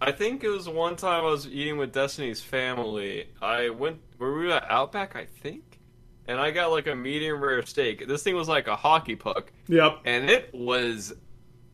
I 0.00 0.10
think 0.12 0.42
it 0.42 0.48
was 0.48 0.66
one 0.66 0.96
time 0.96 1.22
I 1.24 1.28
was 1.28 1.46
eating 1.46 1.76
with 1.76 1.92
Destiny's 1.92 2.40
family. 2.40 3.28
I 3.42 3.68
went, 3.68 3.98
were 4.18 4.38
we 4.38 4.50
at 4.50 4.64
Outback? 4.70 5.16
I 5.16 5.26
think, 5.26 5.80
and 6.26 6.40
I 6.40 6.50
got 6.50 6.70
like 6.70 6.86
a 6.86 6.94
medium 6.96 7.42
rare 7.42 7.64
steak. 7.66 8.08
This 8.08 8.22
thing 8.22 8.34
was 8.36 8.48
like 8.48 8.68
a 8.68 8.76
hockey 8.76 9.16
puck, 9.16 9.52
Yep. 9.68 9.98
and 10.06 10.30
it 10.30 10.48
was 10.54 11.12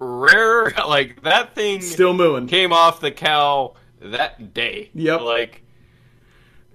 rare. 0.01 0.73
Like 0.87 1.23
that 1.23 1.55
thing 1.55 1.81
Still 1.83 2.13
mooing. 2.15 2.47
came 2.49 2.73
off 2.73 3.01
the 3.01 3.13
cow 3.13 3.75
that 4.01 4.53
day. 4.55 4.91
Yep. 4.95 5.21
Like. 5.21 5.63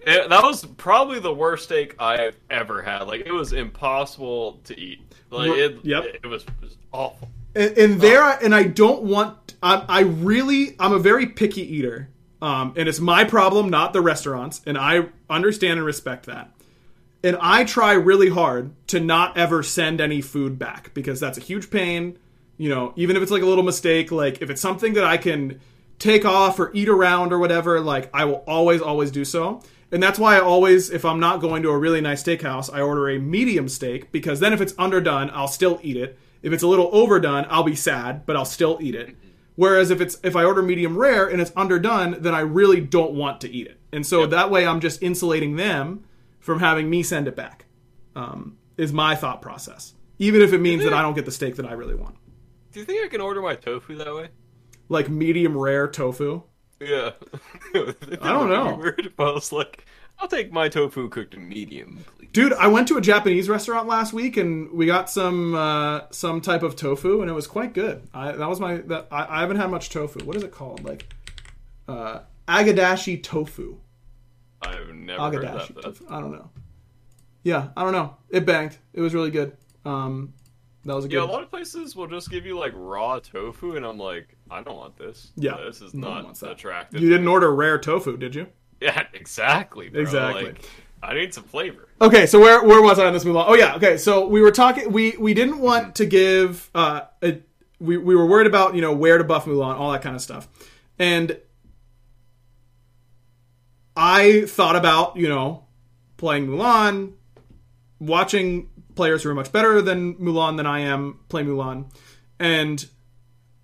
It, 0.07 0.29
that 0.29 0.43
was 0.43 0.63
probably 0.77 1.19
the 1.19 1.33
worst 1.33 1.63
steak 1.65 1.95
I've 1.99 2.35
ever 2.49 2.81
had. 2.83 3.03
Like 3.07 3.25
it 3.25 3.31
was 3.33 3.51
impossible 3.53 4.59
to 4.65 4.79
eat. 4.79 5.01
Like 5.31 5.49
it, 5.51 5.79
Yep. 5.83 6.05
it 6.23 6.27
was, 6.27 6.43
it 6.43 6.49
was 6.61 6.77
awful. 6.93 7.27
And, 7.55 7.77
and 7.77 8.01
there, 8.01 8.21
I, 8.21 8.35
and 8.43 8.53
I 8.53 8.63
don't 8.63 9.01
want. 9.03 9.55
I, 9.63 9.83
I 9.89 9.99
really, 10.01 10.75
I'm 10.79 10.93
a 10.93 10.99
very 10.99 11.25
picky 11.25 11.61
eater, 11.77 12.09
um, 12.41 12.73
and 12.77 12.87
it's 12.87 12.99
my 12.99 13.23
problem, 13.23 13.69
not 13.69 13.93
the 13.93 14.01
restaurants, 14.01 14.61
and 14.67 14.77
I 14.77 15.07
understand 15.29 15.77
and 15.79 15.85
respect 15.85 16.27
that. 16.27 16.51
And 17.23 17.37
I 17.41 17.63
try 17.63 17.93
really 17.93 18.29
hard 18.29 18.71
to 18.89 18.99
not 18.99 19.35
ever 19.37 19.63
send 19.63 19.99
any 19.99 20.21
food 20.21 20.59
back 20.59 20.93
because 20.93 21.19
that's 21.19 21.39
a 21.39 21.41
huge 21.41 21.71
pain. 21.71 22.19
You 22.57 22.69
know, 22.69 22.93
even 22.95 23.15
if 23.15 23.23
it's 23.23 23.31
like 23.31 23.41
a 23.41 23.45
little 23.45 23.63
mistake, 23.63 24.11
like 24.11 24.41
if 24.41 24.49
it's 24.49 24.61
something 24.61 24.93
that 24.93 25.03
I 25.03 25.17
can 25.17 25.59
take 25.99 26.25
off 26.25 26.59
or 26.59 26.71
eat 26.73 26.89
around 26.89 27.33
or 27.33 27.39
whatever, 27.39 27.79
like 27.79 28.09
I 28.13 28.25
will 28.25 28.43
always, 28.47 28.81
always 28.81 29.11
do 29.11 29.25
so. 29.25 29.61
And 29.91 30.01
that's 30.01 30.19
why 30.19 30.35
I 30.35 30.39
always, 30.39 30.89
if 30.89 31.05
I'm 31.05 31.19
not 31.19 31.41
going 31.41 31.63
to 31.63 31.69
a 31.69 31.77
really 31.77 32.01
nice 32.01 32.23
steakhouse, 32.23 32.73
I 32.73 32.81
order 32.81 33.09
a 33.09 33.19
medium 33.19 33.69
steak 33.69 34.11
because 34.11 34.39
then 34.39 34.53
if 34.53 34.61
it's 34.61 34.73
underdone, 34.77 35.29
I'll 35.31 35.47
still 35.47 35.79
eat 35.83 35.97
it. 35.97 36.17
If 36.41 36.53
it's 36.53 36.63
a 36.63 36.67
little 36.67 36.89
overdone, 36.93 37.45
I'll 37.49 37.63
be 37.63 37.75
sad, 37.75 38.25
but 38.25 38.35
I'll 38.35 38.45
still 38.45 38.77
eat 38.81 38.95
it. 38.95 39.15
Whereas 39.55 39.89
if 39.89 40.01
it's 40.01 40.17
if 40.23 40.35
I 40.35 40.43
order 40.43 40.61
medium 40.61 40.97
rare 40.97 41.27
and 41.27 41.41
it's 41.41 41.51
underdone, 41.55 42.21
then 42.21 42.35
I 42.35 42.41
really 42.41 42.81
don't 42.81 43.13
want 43.13 43.41
to 43.41 43.49
eat 43.49 43.67
it. 43.67 43.79
And 43.91 44.05
so 44.05 44.25
that 44.27 44.51
way 44.51 44.67
I'm 44.67 44.81
just 44.81 45.01
insulating 45.01 45.55
them 45.55 46.03
from 46.39 46.59
having 46.59 46.89
me 46.89 47.03
send 47.03 47.27
it 47.27 47.35
back. 47.35 47.65
Um, 48.15 48.57
is 48.77 48.91
my 48.91 49.15
thought 49.15 49.41
process. 49.41 49.93
Even 50.19 50.41
if 50.41 50.53
it 50.53 50.59
means 50.59 50.83
that 50.83 50.93
I 50.93 51.01
don't 51.01 51.13
get 51.13 51.25
the 51.25 51.31
steak 51.31 51.55
that 51.55 51.65
I 51.65 51.73
really 51.73 51.95
want. 51.95 52.15
Do 52.75 52.81
you 52.81 52.85
think 52.85 53.05
I 53.05 53.07
can 53.07 53.21
order 53.21 53.41
my 53.41 53.55
tofu 53.55 53.95
that 53.95 54.13
way? 54.13 54.27
Like 54.89 55.07
medium 55.07 55.57
rare 55.57 55.87
tofu. 55.87 56.41
Yeah. 56.81 57.11
I 57.73 57.93
don't 58.33 58.49
know. 58.49 58.75
Weird 58.81 59.05
if 59.05 59.17
I 59.17 59.31
was 59.31 59.53
like, 59.53 59.85
I'll 60.19 60.27
take 60.27 60.51
my 60.51 60.67
tofu 60.67 61.07
cooked 61.07 61.35
in 61.35 61.47
medium, 61.47 62.03
please. 62.17 62.27
Dude, 62.33 62.51
I 62.51 62.67
went 62.67 62.89
to 62.89 62.97
a 62.97 63.01
Japanese 63.01 63.47
restaurant 63.47 63.87
last 63.87 64.11
week 64.11 64.35
and 64.35 64.69
we 64.73 64.87
got 64.87 65.09
some 65.09 65.55
uh, 65.55 66.01
some 66.11 66.41
type 66.41 66.63
of 66.63 66.75
tofu 66.75 67.21
and 67.21 67.29
it 67.29 67.33
was 67.33 67.47
quite 67.47 67.73
good. 67.73 68.09
I, 68.13 68.33
that 68.33 68.49
was 68.49 68.59
my 68.59 68.79
that 68.79 69.07
I, 69.09 69.37
I 69.37 69.39
haven't 69.39 69.55
had 69.55 69.71
much 69.71 69.89
tofu. 69.89 70.25
What 70.25 70.35
is 70.35 70.43
it 70.43 70.51
called? 70.51 70.83
Like 70.83 71.07
uh, 71.87 72.23
agedashi 72.45 73.23
tofu. 73.23 73.77
I've 74.61 74.93
never 74.93 75.21
heard 75.21 75.33
Agedashi 75.33 75.75
that. 75.75 75.81
tofu. 75.81 76.07
I 76.09 76.19
don't 76.19 76.33
know. 76.33 76.49
Yeah, 77.41 77.69
I 77.77 77.83
don't 77.83 77.93
know. 77.93 78.17
It 78.29 78.45
banged. 78.45 78.77
It 78.91 78.99
was 78.99 79.13
really 79.13 79.31
good. 79.31 79.55
Um, 79.85 80.33
that 80.85 80.95
was 80.95 81.05
a 81.05 81.07
good. 81.07 81.17
Yeah, 81.17 81.23
a 81.23 81.25
lot 81.25 81.41
of 81.41 81.49
places 81.49 81.95
will 81.95 82.07
just 82.07 82.29
give 82.29 82.45
you 82.45 82.57
like 82.57 82.71
raw 82.75 83.19
tofu, 83.19 83.75
and 83.75 83.85
I'm 83.85 83.97
like, 83.97 84.37
I 84.51 84.61
don't 84.61 84.77
want 84.77 84.97
this. 84.97 85.31
Yeah, 85.35 85.57
this 85.65 85.81
is 85.81 85.93
no 85.93 86.21
not 86.21 86.41
attractive. 86.43 87.01
you 87.01 87.09
didn't 87.09 87.27
order 87.27 87.53
rare 87.53 87.79
tofu, 87.79 88.17
did 88.17 88.35
you? 88.35 88.47
Yeah, 88.79 89.03
exactly. 89.13 89.89
Bro. 89.89 90.01
Exactly. 90.01 90.45
Like, 90.45 90.69
I 91.01 91.13
need 91.15 91.33
some 91.33 91.43
flavor. 91.43 91.89
Okay, 92.01 92.27
so 92.27 92.39
where 92.39 92.63
where 92.63 92.81
was 92.81 92.99
I 92.99 93.05
on 93.05 93.13
this 93.13 93.23
Mulan? 93.23 93.45
Oh 93.47 93.55
yeah, 93.55 93.75
okay. 93.75 93.97
So 93.97 94.27
we 94.27 94.41
were 94.41 94.51
talking. 94.51 94.91
We 94.91 95.17
we 95.17 95.33
didn't 95.33 95.59
want 95.59 95.95
to 95.95 96.05
give. 96.05 96.69
Uh, 96.75 97.01
a, 97.23 97.41
we 97.79 97.97
we 97.97 98.15
were 98.15 98.25
worried 98.25 98.47
about 98.47 98.75
you 98.75 98.81
know 98.81 98.93
where 98.93 99.17
to 99.17 99.23
buff 99.23 99.45
Mulan, 99.45 99.75
all 99.75 99.91
that 99.91 100.01
kind 100.01 100.15
of 100.15 100.21
stuff, 100.21 100.47
and 100.99 101.39
I 103.97 104.41
thought 104.41 104.75
about 104.75 105.17
you 105.17 105.29
know 105.29 105.65
playing 106.17 106.47
Mulan, 106.47 107.13
watching 107.99 108.69
players 108.95 109.23
who 109.23 109.29
are 109.29 109.35
much 109.35 109.51
better 109.51 109.81
than 109.81 110.15
Mulan 110.15 110.57
than 110.57 110.65
I 110.65 110.79
am 110.79 111.19
play 111.29 111.43
Mulan, 111.43 111.91
and 112.39 112.85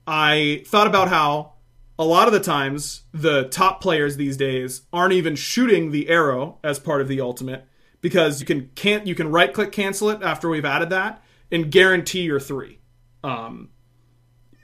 I 0.06 0.64
thought 0.68 0.88
about 0.88 1.10
how 1.10 1.54
a 1.98 2.06
lot 2.06 2.28
of 2.28 2.34
the 2.34 2.40
times 2.40 3.04
the 3.14 3.44
top 3.50 3.80
players 3.82 4.18
these 4.18 4.36
days 4.36 4.82
aren't 4.92 5.14
even 5.14 5.36
shooting 5.36 5.92
the 5.92 6.10
arrow 6.10 6.58
as 6.64 6.80
part 6.80 7.00
of 7.00 7.08
the 7.08 7.22
ultimate 7.22 7.68
because 8.02 8.40
you 8.40 8.46
can 8.46 8.70
can't 8.76 9.06
you 9.06 9.16
can 9.16 9.30
right 9.32 9.54
click 9.54 9.72
cancel 9.72 10.10
it 10.10 10.22
after 10.24 10.50
we've 10.50 10.66
added 10.66 10.90
that 10.90 11.24
and 11.52 11.72
guarantee 11.72 12.22
your 12.22 12.40
three 12.40 12.80
um, 13.24 13.70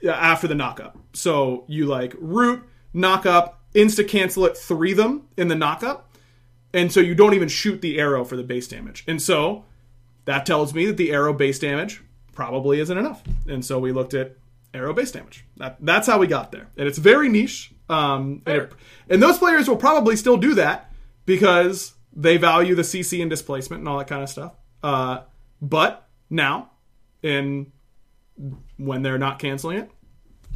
after 0.04 0.48
the 0.48 0.54
knock 0.54 0.80
up. 0.80 0.98
So 1.12 1.64
you 1.68 1.86
like 1.86 2.14
root 2.18 2.62
knock 2.92 3.24
up 3.24 3.62
insta 3.74 4.06
cancel 4.06 4.44
it 4.46 4.56
three 4.56 4.92
them 4.92 5.28
in 5.36 5.48
the 5.48 5.54
knock 5.54 5.82
up, 5.82 6.16
and 6.74 6.92
so 6.92 7.00
you 7.00 7.14
don't 7.14 7.34
even 7.34 7.48
shoot 7.48 7.80
the 7.80 7.98
arrow 7.98 8.24
for 8.24 8.36
the 8.36 8.42
base 8.42 8.66
damage. 8.66 9.04
And 9.06 9.22
so 9.22 9.64
that 10.28 10.44
tells 10.44 10.74
me 10.74 10.84
that 10.86 10.96
the 10.98 11.10
arrow 11.10 11.32
base 11.32 11.58
damage 11.58 12.02
probably 12.32 12.80
isn't 12.80 12.96
enough. 12.96 13.22
And 13.46 13.64
so 13.64 13.78
we 13.78 13.92
looked 13.92 14.12
at 14.12 14.36
arrow 14.74 14.92
base 14.92 15.10
damage. 15.10 15.44
That, 15.56 15.76
that's 15.80 16.06
how 16.06 16.18
we 16.18 16.26
got 16.26 16.52
there. 16.52 16.68
And 16.76 16.86
it's 16.86 16.98
very 16.98 17.28
niche. 17.30 17.72
Um, 17.88 18.42
and, 18.46 18.56
it- 18.62 18.72
and 19.08 19.22
those 19.22 19.38
players 19.38 19.68
will 19.68 19.76
probably 19.78 20.16
still 20.16 20.36
do 20.36 20.52
that 20.54 20.92
because 21.24 21.94
they 22.12 22.36
value 22.36 22.74
the 22.74 22.82
CC 22.82 23.20
and 23.22 23.30
displacement 23.30 23.80
and 23.80 23.88
all 23.88 23.96
that 23.98 24.06
kind 24.08 24.22
of 24.22 24.28
stuff. 24.28 24.52
Uh, 24.82 25.20
but 25.62 26.06
now, 26.28 26.70
in 27.22 27.72
when 28.76 29.02
they're 29.02 29.18
not 29.18 29.38
canceling 29.38 29.78
it, 29.78 29.90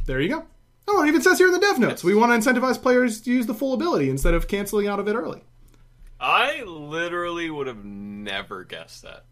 there 0.05 0.21
you 0.21 0.29
go. 0.29 0.45
Oh, 0.87 1.03
it 1.03 1.07
even 1.07 1.21
says 1.21 1.37
here 1.39 1.47
in 1.47 1.53
the 1.53 1.59
dev 1.59 1.79
notes 1.79 2.03
we 2.03 2.13
want 2.13 2.31
to 2.31 2.51
incentivize 2.51 2.79
players 2.81 3.21
to 3.21 3.31
use 3.31 3.45
the 3.47 3.53
full 3.53 3.73
ability 3.73 4.09
instead 4.09 4.33
of 4.35 4.47
canceling 4.47 4.87
out 4.87 4.99
of 4.99 5.07
it 5.07 5.15
early. 5.15 5.41
I 6.19 6.61
literally 6.63 7.49
would 7.49 7.67
have 7.67 7.83
never 7.83 8.63
guessed 8.63 9.01
that. 9.03 9.25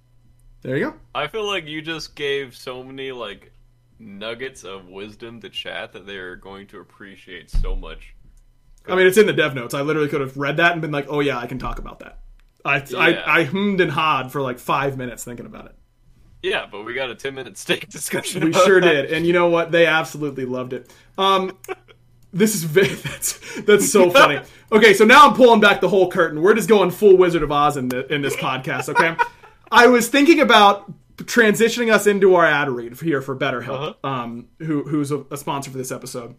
There 0.61 0.77
you 0.77 0.91
go. 0.91 0.95
I 1.15 1.27
feel 1.27 1.45
like 1.45 1.65
you 1.65 1.81
just 1.81 2.15
gave 2.15 2.55
so 2.55 2.83
many 2.83 3.11
like 3.11 3.51
nuggets 3.99 4.63
of 4.63 4.87
wisdom 4.87 5.41
to 5.41 5.49
chat 5.49 5.93
that 5.93 6.05
they're 6.05 6.35
going 6.35 6.67
to 6.67 6.79
appreciate 6.79 7.49
so 7.49 7.75
much. 7.75 8.15
I 8.87 8.95
mean, 8.95 9.05
it's 9.05 9.17
in 9.17 9.27
the 9.27 9.33
dev 9.33 9.53
notes. 9.53 9.73
I 9.73 9.81
literally 9.81 10.09
could 10.09 10.21
have 10.21 10.37
read 10.37 10.57
that 10.57 10.71
and 10.73 10.81
been 10.81 10.91
like, 10.91 11.07
"Oh 11.09 11.19
yeah, 11.19 11.37
I 11.37 11.47
can 11.47 11.59
talk 11.59 11.79
about 11.79 11.99
that." 11.99 12.19
I 12.65 12.83
Yeah. 12.87 12.97
I, 12.97 13.39
I 13.39 13.43
hummed 13.43 13.81
and 13.81 13.91
hawed 13.91 14.31
for 14.31 14.41
like 14.41 14.59
five 14.59 14.97
minutes 14.97 15.23
thinking 15.23 15.45
about 15.45 15.65
it. 15.65 15.75
Yeah, 16.43 16.65
but 16.71 16.83
we 16.83 16.93
got 16.95 17.09
a 17.09 17.15
ten 17.15 17.35
minute 17.35 17.57
steak 17.57 17.89
discussion. 17.89 18.43
We 18.45 18.53
sure 18.53 18.81
that. 18.81 18.91
did, 18.91 19.13
and 19.13 19.25
you 19.25 19.33
know 19.33 19.49
what? 19.49 19.71
They 19.71 19.85
absolutely 19.85 20.45
loved 20.45 20.73
it. 20.73 20.91
Um, 21.17 21.57
this 22.33 22.55
is 22.55 22.63
very, 22.63 22.87
that's 22.95 23.61
that's 23.61 23.91
so 23.91 24.09
funny. 24.09 24.39
Okay, 24.73 24.93
so 24.93 25.03
now 25.03 25.27
I'm 25.27 25.35
pulling 25.35 25.59
back 25.59 25.81
the 25.81 25.89
whole 25.89 26.09
curtain. 26.09 26.41
We're 26.41 26.53
just 26.53 26.69
going 26.69 26.91
full 26.91 27.17
Wizard 27.17 27.43
of 27.43 27.51
Oz 27.51 27.75
in 27.75 27.89
the, 27.89 28.07
in 28.07 28.21
this 28.21 28.37
podcast. 28.37 28.87
Okay, 28.87 29.17
I 29.71 29.87
was 29.87 30.09
thinking 30.09 30.39
about 30.39 30.91
transitioning 31.17 31.91
us 31.91 32.07
into 32.07 32.35
our 32.35 32.45
ad 32.45 32.69
read 32.69 32.99
here 32.99 33.21
for 33.21 33.35
BetterHelp, 33.35 33.95
um, 34.03 34.49
who 34.59 34.83
who's 34.83 35.11
a, 35.11 35.25
a 35.31 35.37
sponsor 35.37 35.71
for 35.71 35.77
this 35.77 35.91
episode. 35.91 36.35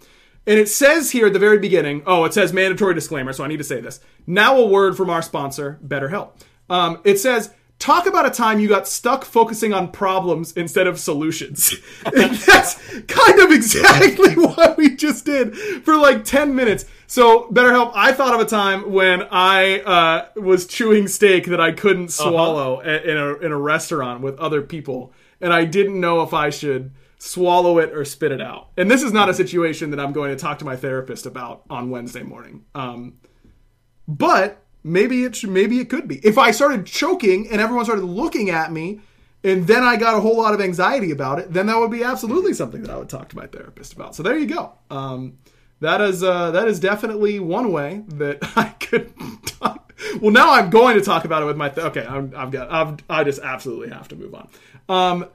And 0.47 0.59
it 0.59 0.69
says 0.69 1.13
here 1.13 1.29
at 1.29 1.33
the 1.33 1.39
very 1.39 1.59
beginning, 1.59 2.03
oh, 2.05 2.25
it 2.25 2.35
says 2.35 2.53
mandatory 2.53 2.95
disclaimer, 2.95 3.33
so 3.33 3.45
I 3.45 3.49
need 3.49 3.59
to 3.59 3.65
say 3.65 3.81
this. 3.81 4.01
Now 4.27 4.59
a 4.59 4.67
word 4.67 4.97
from 4.97 5.09
our 5.09 5.23
sponsor, 5.23 5.79
BetterHelp. 5.87 6.33
Um, 6.69 7.01
it 7.05 7.19
says 7.19 7.53
talk 7.83 8.07
about 8.07 8.25
a 8.25 8.31
time 8.31 8.61
you 8.61 8.69
got 8.69 8.87
stuck 8.87 9.25
focusing 9.25 9.73
on 9.73 9.91
problems 9.91 10.53
instead 10.53 10.87
of 10.87 11.01
solutions. 11.01 11.75
and 12.07 12.33
that's 12.33 12.75
kind 13.03 13.41
of 13.41 13.51
exactly 13.51 14.35
what 14.37 14.77
we 14.77 14.95
just 14.95 15.25
did 15.25 15.57
for 15.85 15.97
like 15.97 16.25
10 16.25 16.55
minutes. 16.55 16.85
So, 17.09 17.49
BetterHelp, 17.51 17.91
I 17.95 18.13
thought 18.13 18.35
of 18.35 18.41
a 18.41 18.49
time 18.49 18.93
when 18.93 19.23
I 19.31 19.81
uh, 19.81 20.29
was 20.41 20.67
chewing 20.67 21.09
steak 21.09 21.47
that 21.47 21.61
I 21.61 21.73
couldn't 21.73 22.13
swallow 22.13 22.77
uh-huh. 22.77 23.01
in, 23.05 23.17
a, 23.17 23.35
in 23.39 23.53
a 23.53 23.59
restaurant 23.59 24.23
with 24.23 24.39
other 24.39 24.63
people, 24.63 25.13
and 25.41 25.53
I 25.53 25.65
didn't 25.65 26.01
know 26.01 26.23
if 26.23 26.33
I 26.33 26.51
should 26.51 26.93
swallow 27.19 27.79
it 27.79 27.93
or 27.93 28.05
spit 28.05 28.33
it 28.33 28.41
out. 28.41 28.69
And 28.77 28.91
this 28.91 29.03
is 29.03 29.13
not 29.13 29.29
a 29.29 29.35
situation 29.35 29.91
that 29.91 30.01
I'm 30.01 30.13
going 30.13 30.31
to 30.31 30.37
talk 30.37 30.61
to 30.61 30.65
my 30.65 30.77
therapist 30.77 31.27
about 31.27 31.65
on 31.69 31.91
Wednesday 31.91 32.23
morning. 32.23 32.65
Um, 32.75 33.15
but 34.09 34.62
maybe 34.85 35.25
it 35.25 35.37
should, 35.37 35.51
maybe 35.51 35.79
it 35.79 35.89
could 35.89 36.09
be. 36.09 36.19
If 36.19 36.39
I 36.39 36.51
started 36.51 36.87
choking 36.87 37.51
and 37.51 37.61
everyone 37.61 37.85
started 37.85 38.05
looking 38.05 38.51
at 38.51 38.73
me, 38.73 39.01
and 39.45 39.67
then 39.67 39.83
I 39.83 39.97
got 39.97 40.15
a 40.15 40.21
whole 40.21 40.37
lot 40.37 40.55
of 40.55 40.61
anxiety 40.61 41.11
about 41.11 41.39
it, 41.39 41.53
then 41.53 41.67
that 41.67 41.79
would 41.79 41.91
be 41.91 42.05
absolutely 42.05 42.55
something 42.55 42.83
that 42.83 42.91
I 42.91 42.97
would 42.97 43.09
talk 43.09 43.29
to 43.31 43.37
my 43.37 43.47
therapist 43.47 43.93
about. 43.93 44.15
So 44.15 44.23
there 44.23 44.39
you 44.39 44.47
go. 44.47 44.73
Um, 44.91 45.39
that 45.81 46.01
is 46.01 46.23
uh, 46.23 46.53
that 46.53 46.69
is 46.69 46.79
definitely 46.79 47.41
one 47.41 47.73
way 47.73 48.05
that 48.09 48.39
I 48.57 48.69
could. 48.69 49.13
Talk. 49.45 49.93
Well, 50.21 50.31
now 50.31 50.53
I'm 50.53 50.71
going 50.71 50.97
to 50.97 51.05
talk 51.05 51.25
about 51.25 51.43
it 51.43 51.47
with 51.47 51.57
my. 51.57 51.69
Th- 51.71 51.87
okay, 51.89 52.07
I'm, 52.07 52.33
I've 52.37 52.53
got. 52.53 52.71
I've, 52.71 52.99
I 53.11 53.25
just 53.25 53.41
absolutely 53.41 53.91
have 53.91 54.09
to 54.09 54.17
move 54.17 54.35
on. 54.35 54.49
Um, 54.89 55.27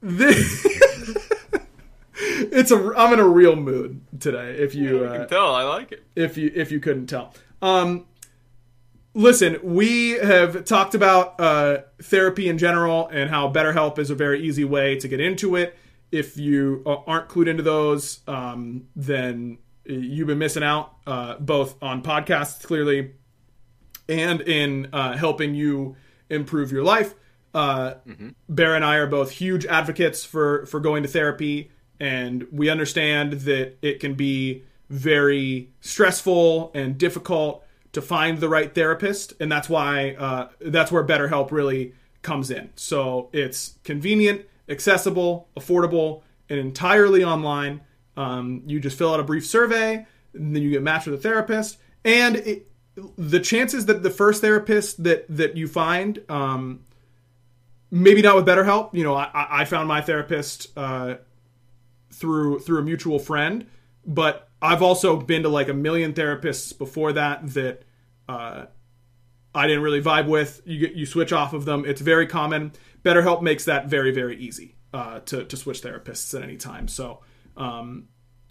this, 0.00 0.64
it's 2.14 2.70
a. 2.70 2.92
I'm 2.96 3.12
in 3.14 3.18
a 3.18 3.26
real 3.26 3.56
mood 3.56 4.00
today. 4.20 4.52
If 4.58 4.76
you, 4.76 5.04
uh, 5.04 5.18
can 5.18 5.28
tell, 5.28 5.54
I 5.54 5.64
like 5.64 5.90
it. 5.90 6.04
If 6.14 6.36
you 6.36 6.52
if 6.54 6.70
you 6.70 6.78
couldn't 6.78 7.08
tell. 7.08 7.34
Um, 7.60 8.06
listen, 9.16 9.58
we 9.62 10.10
have 10.10 10.64
talked 10.64 10.94
about 10.94 11.40
uh, 11.40 11.78
therapy 12.02 12.48
in 12.48 12.58
general 12.58 13.08
and 13.08 13.30
how 13.30 13.50
BetterHelp 13.50 13.98
is 13.98 14.10
a 14.10 14.14
very 14.14 14.42
easy 14.42 14.64
way 14.64 14.96
to 14.96 15.08
get 15.08 15.20
into 15.20 15.56
it 15.56 15.76
if 16.12 16.36
you 16.36 16.82
uh, 16.86 16.96
aren't 17.06 17.28
clued 17.28 17.48
into 17.48 17.62
those, 17.62 18.20
um, 18.28 18.86
then 18.94 19.58
you've 19.84 20.26
been 20.26 20.38
missing 20.38 20.62
out, 20.62 20.94
uh, 21.06 21.36
both 21.38 21.80
on 21.82 22.02
podcasts 22.02 22.62
clearly 22.62 23.12
and 24.08 24.40
in 24.42 24.88
uh, 24.92 25.16
helping 25.16 25.54
you 25.54 25.96
improve 26.30 26.70
your 26.70 26.84
life. 26.84 27.14
Uh, 27.54 27.94
mm-hmm. 28.06 28.28
Bear 28.48 28.74
and 28.74 28.84
I 28.84 28.96
are 28.96 29.06
both 29.06 29.30
huge 29.30 29.64
advocates 29.66 30.24
for 30.24 30.66
for 30.66 30.78
going 30.78 31.02
to 31.02 31.08
therapy, 31.08 31.70
and 31.98 32.46
we 32.52 32.68
understand 32.68 33.32
that 33.32 33.78
it 33.80 33.98
can 33.98 34.14
be 34.14 34.64
very 34.90 35.70
stressful 35.80 36.70
and 36.74 36.98
difficult 36.98 37.65
to 37.96 38.02
find 38.02 38.40
the 38.40 38.48
right 38.48 38.74
therapist, 38.74 39.32
and 39.40 39.50
that's 39.50 39.70
why 39.70 40.14
uh, 40.18 40.48
that's 40.60 40.92
where 40.92 41.02
BetterHelp 41.02 41.50
really 41.50 41.94
comes 42.20 42.50
in. 42.50 42.68
So 42.76 43.30
it's 43.32 43.78
convenient 43.84 44.44
accessible, 44.68 45.48
affordable, 45.56 46.20
and 46.50 46.58
entirely 46.58 47.24
online. 47.24 47.80
Um, 48.14 48.64
you 48.66 48.80
just 48.80 48.98
fill 48.98 49.14
out 49.14 49.18
a 49.20 49.22
brief 49.22 49.46
survey, 49.46 50.06
and 50.34 50.54
then 50.54 50.62
you 50.62 50.70
get 50.70 50.82
matched 50.82 51.06
with 51.06 51.18
a 51.18 51.22
therapist. 51.22 51.78
And 52.04 52.36
it, 52.36 52.70
the 53.16 53.40
chances 53.40 53.86
that 53.86 54.02
the 54.02 54.10
first 54.10 54.42
therapist 54.42 55.02
that 55.04 55.24
that 55.30 55.56
you 55.56 55.66
find, 55.66 56.22
um, 56.28 56.80
maybe 57.90 58.20
not 58.20 58.36
with 58.36 58.44
BetterHelp. 58.44 58.92
You 58.92 59.04
know, 59.04 59.14
I, 59.14 59.62
I 59.62 59.64
found 59.64 59.88
my 59.88 60.02
therapist 60.02 60.68
uh, 60.76 61.14
through 62.12 62.58
through 62.60 62.80
a 62.80 62.82
mutual 62.82 63.18
friend, 63.18 63.66
but 64.04 64.50
I've 64.60 64.82
also 64.82 65.16
been 65.16 65.44
to 65.44 65.48
like 65.48 65.68
a 65.68 65.74
million 65.74 66.12
therapists 66.12 66.76
before 66.76 67.12
that 67.12 67.54
that 67.54 67.82
uh, 68.28 68.66
I 69.54 69.66
didn't 69.66 69.82
really 69.82 70.02
vibe 70.02 70.28
with. 70.28 70.60
You 70.64 70.78
get 70.80 70.92
you 70.92 71.06
switch 71.06 71.32
off 71.32 71.52
of 71.52 71.64
them. 71.64 71.84
It's 71.86 72.00
very 72.00 72.26
common. 72.26 72.72
BetterHelp 73.02 73.42
makes 73.42 73.64
that 73.64 73.86
very 73.86 74.10
very 74.10 74.36
easy 74.36 74.76
uh, 74.92 75.20
to 75.20 75.44
to 75.44 75.56
switch 75.56 75.82
therapists 75.82 76.36
at 76.36 76.42
any 76.42 76.56
time. 76.56 76.88
So 76.88 77.20
um, 77.56 78.08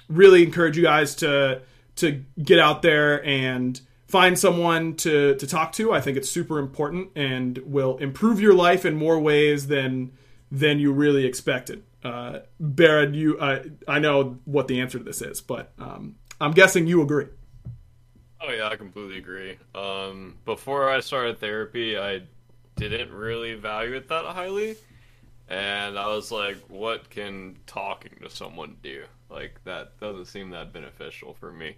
really 0.09 0.43
encourage 0.43 0.78
you 0.78 0.84
guys 0.84 1.15
to 1.15 1.61
to 1.97 2.23
get 2.41 2.59
out 2.59 2.82
there 2.82 3.23
and 3.23 3.80
find 4.07 4.38
someone 4.38 4.95
to 4.97 5.36
to 5.36 5.47
talk 5.47 5.73
to. 5.73 5.93
I 5.93 6.01
think 6.01 6.17
it's 6.17 6.30
super 6.30 6.59
important 6.59 7.09
and 7.15 7.57
will 7.59 7.97
improve 7.97 8.39
your 8.39 8.53
life 8.53 8.86
in 8.86 8.95
more 8.95 9.19
ways 9.19 9.67
than 9.67 10.11
than 10.51 10.80
you 10.80 10.91
really 10.91 11.26
expected. 11.26 11.84
Uh, 12.03 12.39
Barrett, 12.59 13.13
you 13.13 13.38
uh, 13.38 13.63
I 13.88 13.99
know 13.99 14.39
what 14.45 14.67
the 14.67 14.80
answer 14.80 14.97
to 14.97 15.03
this 15.03 15.21
is, 15.21 15.41
but 15.41 15.71
um, 15.80 16.15
I'm 16.39 16.51
guessing 16.51 16.88
you 16.88 17.01
agree. 17.01 17.28
Oh 18.47 18.51
yeah, 18.51 18.67
I 18.67 18.75
completely 18.75 19.17
agree. 19.17 19.57
Um, 19.73 20.35
before 20.45 20.89
I 20.89 20.99
started 20.99 21.39
therapy, 21.39 21.97
I 21.97 22.21
didn't 22.75 23.11
really 23.11 23.55
value 23.55 23.95
it 23.95 24.07
that 24.09 24.25
highly. 24.25 24.75
And 25.47 25.97
I 25.97 26.07
was 26.07 26.31
like, 26.31 26.57
what 26.67 27.09
can 27.09 27.57
talking 27.65 28.11
to 28.21 28.29
someone 28.29 28.77
do? 28.83 29.05
Like, 29.29 29.63
that 29.63 29.99
doesn't 29.99 30.25
seem 30.25 30.51
that 30.51 30.73
beneficial 30.73 31.33
for 31.33 31.51
me. 31.51 31.77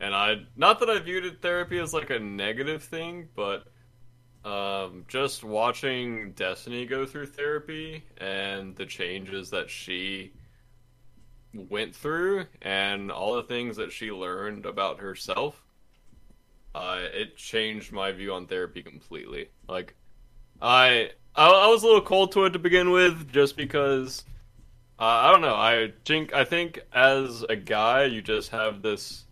And 0.00 0.14
I, 0.14 0.46
not 0.56 0.80
that 0.80 0.90
I 0.90 0.98
viewed 0.98 1.26
it, 1.26 1.42
therapy 1.42 1.78
as 1.78 1.94
like 1.94 2.10
a 2.10 2.18
negative 2.18 2.82
thing, 2.82 3.28
but 3.36 3.66
um, 4.44 5.04
just 5.06 5.44
watching 5.44 6.32
Destiny 6.32 6.86
go 6.86 7.06
through 7.06 7.26
therapy 7.26 8.02
and 8.18 8.74
the 8.74 8.86
changes 8.86 9.50
that 9.50 9.70
she 9.70 10.32
went 11.52 11.94
through 11.94 12.46
and 12.62 13.12
all 13.12 13.36
the 13.36 13.42
things 13.42 13.76
that 13.76 13.92
she 13.92 14.10
learned 14.10 14.66
about 14.66 15.00
herself, 15.00 15.62
uh, 16.74 17.00
it 17.12 17.36
changed 17.36 17.92
my 17.92 18.12
view 18.12 18.32
on 18.32 18.46
therapy 18.46 18.82
completely. 18.82 19.48
Like, 19.68 19.94
I, 20.60 21.10
I, 21.34 21.46
I 21.46 21.66
was 21.68 21.82
a 21.82 21.86
little 21.86 22.02
cold 22.02 22.32
to 22.32 22.44
it 22.44 22.50
to 22.50 22.58
begin 22.58 22.90
with, 22.90 23.32
just 23.32 23.56
because 23.56 24.24
uh, 25.00 25.04
I 25.04 25.32
don't 25.32 25.40
know. 25.40 25.56
I 25.56 25.92
think 26.04 26.34
I 26.34 26.44
think 26.44 26.80
as 26.92 27.42
a 27.48 27.56
guy, 27.56 28.04
you 28.04 28.20
just 28.20 28.50
have 28.50 28.82
this. 28.82 29.24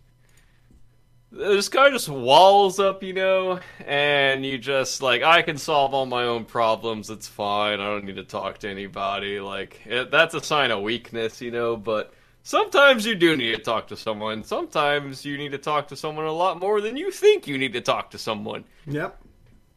This 1.31 1.69
guy 1.69 1.91
just 1.91 2.09
walls 2.09 2.79
up, 2.79 3.03
you 3.03 3.13
know, 3.13 3.59
and 3.85 4.43
you 4.43 4.57
just 4.57 5.03
like 5.03 5.21
I 5.21 5.43
can 5.43 5.59
solve 5.59 5.93
all 5.93 6.07
my 6.07 6.23
own 6.23 6.45
problems. 6.45 7.11
It's 7.11 7.27
fine. 7.27 7.79
I 7.79 7.85
don't 7.85 8.05
need 8.05 8.15
to 8.15 8.23
talk 8.23 8.57
to 8.59 8.69
anybody. 8.69 9.39
Like 9.39 9.79
it, 9.85 10.09
that's 10.09 10.33
a 10.33 10.41
sign 10.41 10.71
of 10.71 10.81
weakness, 10.81 11.39
you 11.39 11.51
know. 11.51 11.77
But 11.77 12.15
sometimes 12.43 13.05
you 13.05 13.15
do 13.15 13.35
need 13.35 13.55
to 13.55 13.61
talk 13.61 13.87
to 13.87 13.97
someone. 13.97 14.43
Sometimes 14.43 15.25
you 15.25 15.37
need 15.37 15.51
to 15.51 15.57
talk 15.57 15.87
to 15.89 15.95
someone 15.95 16.25
a 16.25 16.31
lot 16.31 16.59
more 16.59 16.81
than 16.81 16.97
you 16.97 17.11
think 17.11 17.47
you 17.47 17.57
need 17.57 17.73
to 17.73 17.81
talk 17.81 18.11
to 18.11 18.17
someone. 18.17 18.63
Yep. 18.87 19.21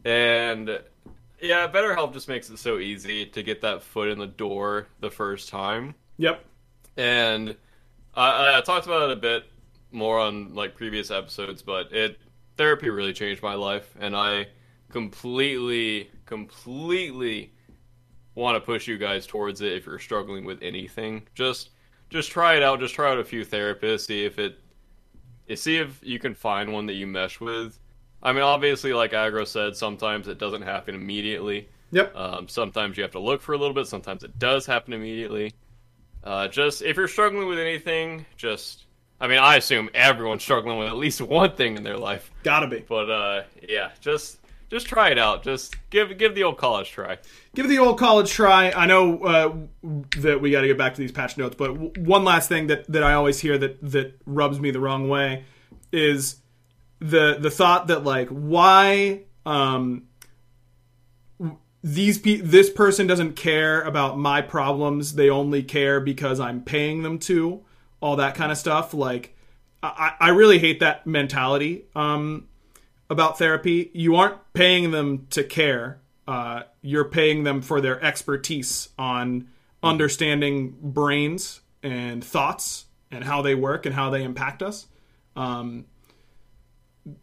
And 0.05 0.81
yeah, 1.41 1.69
BetterHelp 1.69 2.13
just 2.13 2.29
makes 2.29 2.49
it 2.51 2.59
so 2.59 2.79
easy 2.79 3.27
to 3.27 3.43
get 3.43 3.61
that 3.63 3.83
foot 3.83 4.09
in 4.09 4.19
the 4.19 4.27
door 4.27 4.87
the 5.01 5.11
first 5.11 5.49
time. 5.49 5.95
Yep. 6.19 6.45
And 6.97 7.57
I, 8.15 8.59
I 8.59 8.61
talked 8.61 8.87
about 8.87 9.11
it 9.11 9.19
a 9.19 9.21
bit 9.21 9.45
more 9.91 10.19
on 10.19 10.55
like 10.55 10.75
previous 10.75 11.11
episodes, 11.11 11.63
but 11.63 11.93
it 11.93 12.19
therapy 12.57 12.91
really 12.91 13.13
changed 13.13 13.43
my 13.43 13.55
life, 13.55 13.95
and 13.99 14.17
I 14.17 14.47
completely, 14.91 16.11
completely 16.27 17.53
want 18.35 18.57
to 18.57 18.61
push 18.61 18.87
you 18.87 18.99
guys 18.99 19.27
towards 19.27 19.61
it 19.61 19.73
if 19.73 19.87
you're 19.87 19.99
struggling 19.99 20.45
with 20.45 20.63
anything. 20.63 21.27
Just 21.35 21.71
just 22.13 22.31
try 22.31 22.57
it 22.57 22.63
out. 22.63 22.79
Just 22.81 22.95
try 22.95 23.11
out 23.11 23.19
a 23.19 23.25
few 23.25 23.45
therapists. 23.45 24.07
See 24.07 24.25
if 24.25 24.39
it 24.39 24.59
see 25.55 25.77
if 25.77 26.01
you 26.03 26.19
can 26.19 26.35
find 26.35 26.73
one 26.73 26.87
that 26.87 26.95
you 26.95 27.07
mesh 27.07 27.41
with. 27.41 27.79
I 28.23 28.33
mean, 28.33 28.43
obviously, 28.43 28.93
like 28.93 29.13
Aggro 29.13 29.47
said, 29.47 29.77
sometimes 29.77 30.29
it 30.29 30.39
doesn't 30.39 30.63
happen 30.63 30.95
immediately. 30.95 31.69
Yep. 31.91 32.17
Um, 32.17 32.49
sometimes 32.49 32.97
you 32.97 33.03
have 33.03 33.13
to 33.13 33.19
look 33.19 33.43
for 33.43 33.53
a 33.53 33.59
little 33.59 33.75
bit. 33.75 33.87
Sometimes 33.87 34.23
it 34.23 34.39
does 34.39 34.65
happen 34.65 34.93
immediately. 34.93 35.53
Uh, 36.25 36.49
just 36.49 36.83
if 36.83 36.97
you're 36.97 37.09
struggling 37.09 37.49
with 37.49 37.59
anything, 37.59 38.25
just 38.37 38.87
I 39.21 39.29
mean, 39.29 39.39
I 39.39 39.57
assume 39.57 39.91
everyone's 39.95 40.43
struggling 40.43 40.79
with 40.79 40.89
at 40.89 40.97
least 40.97 41.21
one 41.21 41.55
thing 41.55 41.77
in 41.77 41.83
their 41.83 41.99
life. 41.99 42.31
Gotta 42.43 42.67
be. 42.67 42.81
But 42.81 43.11
uh, 43.11 43.43
yeah, 43.69 43.91
just 44.01 44.39
just 44.73 44.87
try 44.87 45.11
it 45.11 45.19
out. 45.19 45.43
Just 45.43 45.77
give 45.91 46.17
give 46.17 46.35
the 46.35 46.45
old 46.45 46.57
college 46.57 46.91
try. 46.91 47.19
Give 47.55 47.69
the 47.69 47.79
old 47.79 47.99
college 47.99 48.31
try. 48.31 48.71
I 48.71 48.87
know 48.87 49.23
uh, 49.23 49.55
that 50.19 50.41
we 50.41 50.51
got 50.51 50.63
to 50.63 50.67
get 50.67 50.79
back 50.79 50.95
to 50.95 51.01
these 51.01 51.13
patch 51.13 51.37
notes, 51.37 51.55
but 51.57 51.75
w- 51.75 51.93
one 51.99 52.25
last 52.25 52.49
thing 52.49 52.69
that, 52.69 52.91
that 52.91 53.03
I 53.03 53.13
always 53.13 53.39
hear 53.39 53.59
that 53.59 53.79
that 53.93 54.19
rubs 54.25 54.59
me 54.59 54.71
the 54.71 54.81
wrong 54.81 55.11
way 55.11 55.45
is 55.93 56.37
the 57.01 57.37
the 57.39 57.51
thought 57.51 57.89
that 57.89 58.03
like 58.03 58.29
why 58.31 59.25
um 59.45 60.05
these 61.85 62.17
pe- 62.17 62.41
this 62.41 62.71
person 62.71 63.07
doesn't 63.07 63.35
care 63.35 63.83
about 63.83 64.17
my 64.17 64.41
problems 64.41 65.17
they 65.17 65.29
only 65.29 65.65
care 65.65 65.99
because 66.01 66.39
i'm 66.39 66.63
paying 66.63 67.03
them 67.03 67.19
to 67.19 67.61
all 68.01 68.15
that 68.15 68.37
kind 68.37 68.53
of 68.53 68.57
stuff 68.57 68.95
like 68.95 69.37
i 69.83 70.13
i 70.21 70.29
really 70.29 70.61
hate 70.61 70.79
that 70.79 71.05
mentality 71.05 71.85
um 71.97 72.47
about 73.13 73.39
therapy 73.39 73.91
you 73.95 74.17
aren't 74.17 74.37
paying 74.55 74.91
them 74.91 75.27
to 75.31 75.45
care 75.45 76.01
uh 76.27 76.63
you're 76.81 77.05
paying 77.05 77.45
them 77.45 77.61
for 77.63 77.81
their 77.81 78.03
expertise 78.03 78.89
on 78.99 79.47
understanding 79.83 80.75
brains 80.81 81.61
and 81.83 82.25
thoughts 82.25 82.87
and 83.11 83.25
how 83.25 83.43
they 83.43 83.55
work 83.55 83.87
and 83.87 83.95
how 83.95 84.11
they 84.11 84.23
impact 84.25 84.63
us 84.63 84.87
um 85.37 85.85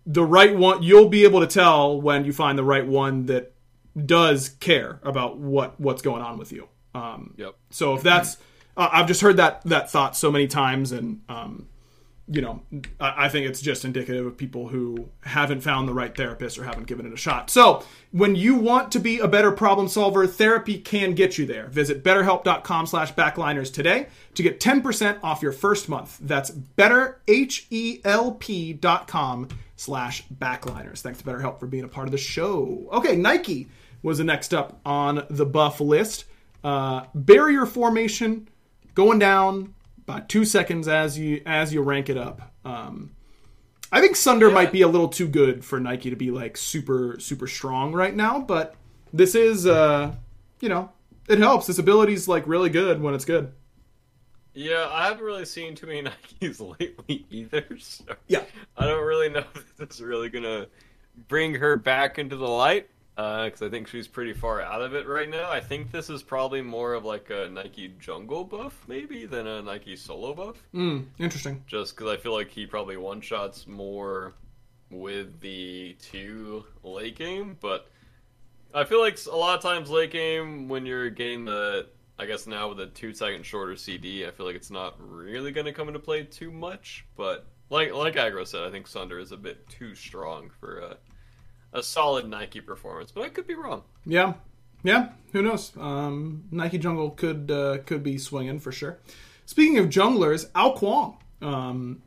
the 0.06 0.24
right 0.24 0.56
one 0.56 0.84
you'll 0.84 1.10
be 1.10 1.24
able 1.24 1.40
to 1.40 1.48
tell 1.48 2.00
when 2.02 2.26
you 2.26 2.34
find 2.34 2.58
the 2.58 2.64
right 2.64 2.86
one 2.86 3.26
that 3.28 3.54
does 4.06 4.50
care 4.60 5.00
about 5.04 5.38
what 5.38 5.80
what's 5.80 6.02
going 6.02 6.22
on 6.22 6.38
with 6.38 6.52
you. 6.52 6.68
Um, 6.94 7.34
Yep. 7.38 7.56
so 7.70 7.96
if 7.96 8.04
that's, 8.04 8.38
uh, 8.78 8.90
I've 8.92 9.08
just 9.08 9.22
heard 9.22 9.38
that 9.38 9.62
that 9.66 9.90
thought 9.90 10.16
so 10.16 10.32
many 10.32 10.48
times, 10.48 10.92
and 10.92 11.22
um, 11.30 11.68
you 12.32 12.42
know, 12.42 12.62
I, 13.00 13.28
think 13.28 13.48
it's 13.48 13.60
just 13.60 13.84
indicative 13.84 14.24
of 14.24 14.38
people 14.38 14.68
who 14.68 15.10
haven't 15.22 15.62
found 15.62 15.88
the 15.88 15.94
right 15.94 16.16
therapist 16.16 16.60
or 16.60 16.64
haven't 16.64 16.86
given 16.86 17.08
it 17.08 17.14
a 17.14 17.18
shot. 17.18 17.50
So 17.50 17.84
when 18.12 18.36
you 18.36 18.54
want 18.56 18.92
to 18.92 19.00
be 19.00 19.18
a 19.18 19.28
better 19.28 19.52
problem 19.52 19.88
solver, 19.88 20.28
therapy 20.28 20.78
can 20.78 21.16
get 21.16 21.40
you 21.40 21.48
there. 21.48 21.70
Visit 21.70 22.04
BetterHelp.com/backliners 22.04 23.74
today 23.74 24.10
to 24.36 24.44
get 24.44 24.60
10% 24.60 25.18
off 25.24 25.42
your 25.42 25.52
first 25.52 25.90
month. 25.90 26.20
That's 26.22 26.52
BetterHelp.com 26.52 29.48
slash 29.76 30.28
backliners. 30.28 31.00
Thanks 31.00 31.18
to 31.20 31.26
BetterHelp 31.26 31.60
for 31.60 31.66
being 31.66 31.84
a 31.84 31.90
part 31.90 32.08
of 32.08 32.12
the 32.12 32.20
show. 32.20 32.88
Okay, 32.92 33.16
Nike 33.16 33.70
was 34.04 34.20
the 34.20 34.24
next 34.24 34.54
up 34.54 34.80
on 34.86 35.26
the 35.32 35.48
buff 35.48 35.82
list. 35.82 36.26
Uh, 36.64 37.06
barrier 37.16 37.66
formation 37.66 38.48
going 38.94 39.18
down 39.18 39.74
by 40.10 40.22
two 40.22 40.44
seconds 40.44 40.88
as 40.88 41.20
you 41.20 41.40
as 41.46 41.72
you 41.72 41.84
rank 41.84 42.10
it 42.10 42.18
up. 42.18 42.52
Um, 42.66 43.12
I 43.92 44.02
think 44.02 44.16
Sunder 44.16 44.50
might 44.50 44.72
be 44.72 44.82
a 44.82 44.88
little 44.88 45.08
too 45.08 45.28
good 45.28 45.64
for 45.64 45.80
Nike 45.80 46.10
to 46.10 46.16
be 46.16 46.32
like 46.32 46.58
super 46.58 47.18
super 47.20 47.46
strong 47.46 47.94
right 47.94 48.16
now, 48.16 48.40
but 48.40 48.74
this 49.14 49.36
is 49.36 49.68
uh, 49.68 50.16
you 50.62 50.68
know 50.68 50.92
it 51.28 51.38
helps. 51.38 51.68
This 51.68 51.78
ability's 51.78 52.28
like 52.28 52.48
really 52.48 52.72
good 52.72 53.04
when 53.04 53.14
it's 53.14 53.24
good. 53.24 53.54
Yeah, 54.56 54.90
I 54.92 55.06
haven't 55.06 55.24
really 55.24 55.46
seen 55.46 55.76
too 55.76 55.86
many 55.86 56.02
Nikes 56.42 56.60
lately 56.80 57.28
either. 57.30 57.68
So 57.78 58.06
Yeah. 58.28 58.46
I 58.76 58.88
don't 58.88 59.06
really 59.06 59.30
know 59.30 59.44
if 59.54 59.78
this 59.78 59.98
is 59.98 60.02
really 60.02 60.30
gonna 60.30 60.66
bring 61.28 61.54
her 61.54 61.78
back 61.78 62.18
into 62.18 62.36
the 62.36 62.48
light 62.48 62.90
because 63.20 63.62
I 63.62 63.70
think 63.70 63.88
she's 63.88 64.08
pretty 64.08 64.34
far 64.34 64.62
out 64.62 64.82
of 64.82 64.94
it 64.94 65.06
right 65.06 65.30
now. 65.30 65.52
I 65.52 65.60
think 65.60 65.92
this 65.92 66.10
is 66.10 66.24
probably 66.24 66.62
more 66.62 66.94
of 66.94 67.04
like 67.04 67.30
a 67.30 67.50
Nike 67.50 67.94
jungle 68.00 68.46
buff 68.46 68.82
maybe 68.88 69.26
than 69.26 69.46
a 69.46 69.62
Nike 69.62 69.98
solo 69.98 70.34
buff. 70.34 70.56
Mm, 70.74 71.06
interesting. 71.18 71.64
Just 71.68 71.96
because 71.96 72.12
I 72.14 72.18
feel 72.18 72.34
like 72.34 72.50
he 72.50 72.66
probably 72.66 72.96
one 72.96 73.20
shots 73.20 73.68
more 73.68 74.36
with 74.90 75.42
the 75.42 75.98
two 76.02 76.64
late 76.82 77.18
game, 77.18 77.58
but 77.60 77.90
I 78.74 78.86
feel 78.86 79.02
like 79.02 79.20
a 79.30 79.36
lot 79.36 79.58
of 79.58 79.62
times 79.62 79.90
late 79.90 80.12
game 80.12 80.70
when 80.70 80.86
you're 80.86 81.10
getting 81.10 81.44
the 81.44 81.88
I 82.18 82.26
guess 82.26 82.48
now 82.48 82.70
with 82.70 82.80
a 82.80 82.88
two 82.88 83.14
second 83.14 83.46
shorter 83.46 83.76
CD, 83.76 84.26
I 84.26 84.32
feel 84.32 84.46
like 84.46 84.56
it's 84.56 84.72
not 84.72 84.96
really 85.00 85.52
going 85.52 85.66
to 85.66 85.74
come 85.74 85.88
into 85.88 86.00
play 86.00 86.24
too 86.24 86.52
much. 86.52 87.06
But 87.18 87.48
like 87.70 87.94
like 87.94 88.16
Aggro 88.16 88.48
said, 88.48 88.64
I 88.64 88.72
think 88.72 88.88
Sunder 88.88 89.20
is 89.20 89.34
a 89.34 89.38
bit 89.38 89.68
too 89.68 89.94
strong 89.94 90.52
for 90.60 90.80
a, 90.80 90.98
a 91.74 91.84
solid 91.84 92.28
Nike 92.28 92.62
performance. 92.62 93.12
But 93.12 93.26
I 93.26 93.30
could 93.30 93.48
be 93.48 93.56
wrong. 93.56 93.84
Yeah, 94.06 94.34
yeah. 94.84 95.10
Who 95.34 95.42
knows? 95.42 95.72
Um, 95.78 96.46
Nike 96.52 96.78
Jungle 96.78 97.12
could 97.12 97.52
uh, 97.52 97.80
could 97.86 98.04
be 98.04 98.18
swinging 98.18 98.60
for 98.60 98.72
sure. 98.72 99.00
Speaking 99.46 99.78
of 99.80 99.88
junglers, 99.88 100.50
Ao 100.54 100.76
Kuang 100.76 101.18
um, 101.42 102.02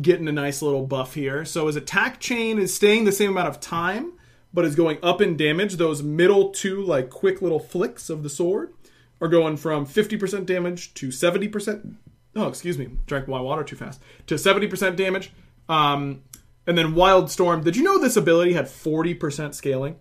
getting 0.00 0.28
a 0.28 0.32
nice 0.32 0.62
little 0.62 0.86
buff 0.86 1.14
here. 1.14 1.44
So 1.44 1.66
his 1.66 1.76
attack 1.76 2.20
chain 2.20 2.58
is 2.58 2.74
staying 2.74 3.04
the 3.04 3.12
same 3.12 3.30
amount 3.30 3.48
of 3.48 3.60
time, 3.60 4.12
but 4.52 4.64
is 4.64 4.74
going 4.74 4.98
up 5.02 5.20
in 5.20 5.36
damage. 5.36 5.76
Those 5.76 6.02
middle 6.02 6.50
two 6.50 6.82
like 6.82 7.10
quick 7.10 7.42
little 7.42 7.60
flicks 7.60 8.10
of 8.10 8.22
the 8.22 8.30
sword 8.30 8.72
are 9.20 9.28
going 9.28 9.56
from 9.56 9.86
50% 9.86 10.44
damage 10.44 10.92
to 10.94 11.08
70%. 11.08 11.94
Oh, 12.34 12.48
excuse 12.48 12.76
me, 12.76 12.90
drank 13.06 13.28
my 13.28 13.40
water 13.40 13.64
too 13.64 13.76
fast. 13.76 14.02
To 14.26 14.34
70% 14.34 14.96
damage. 14.96 15.32
Um, 15.68 16.22
and 16.66 16.76
then 16.76 16.94
Wild 16.94 17.30
Storm. 17.30 17.62
Did 17.62 17.76
you 17.76 17.82
know 17.82 17.98
this 17.98 18.16
ability 18.16 18.52
had 18.54 18.66
40% 18.66 19.54
scaling 19.54 19.96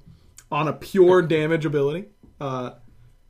on 0.52 0.68
a 0.68 0.74
pure 0.74 1.22
damage 1.28 1.66
ability? 1.66 2.06
Uh, 2.40 2.72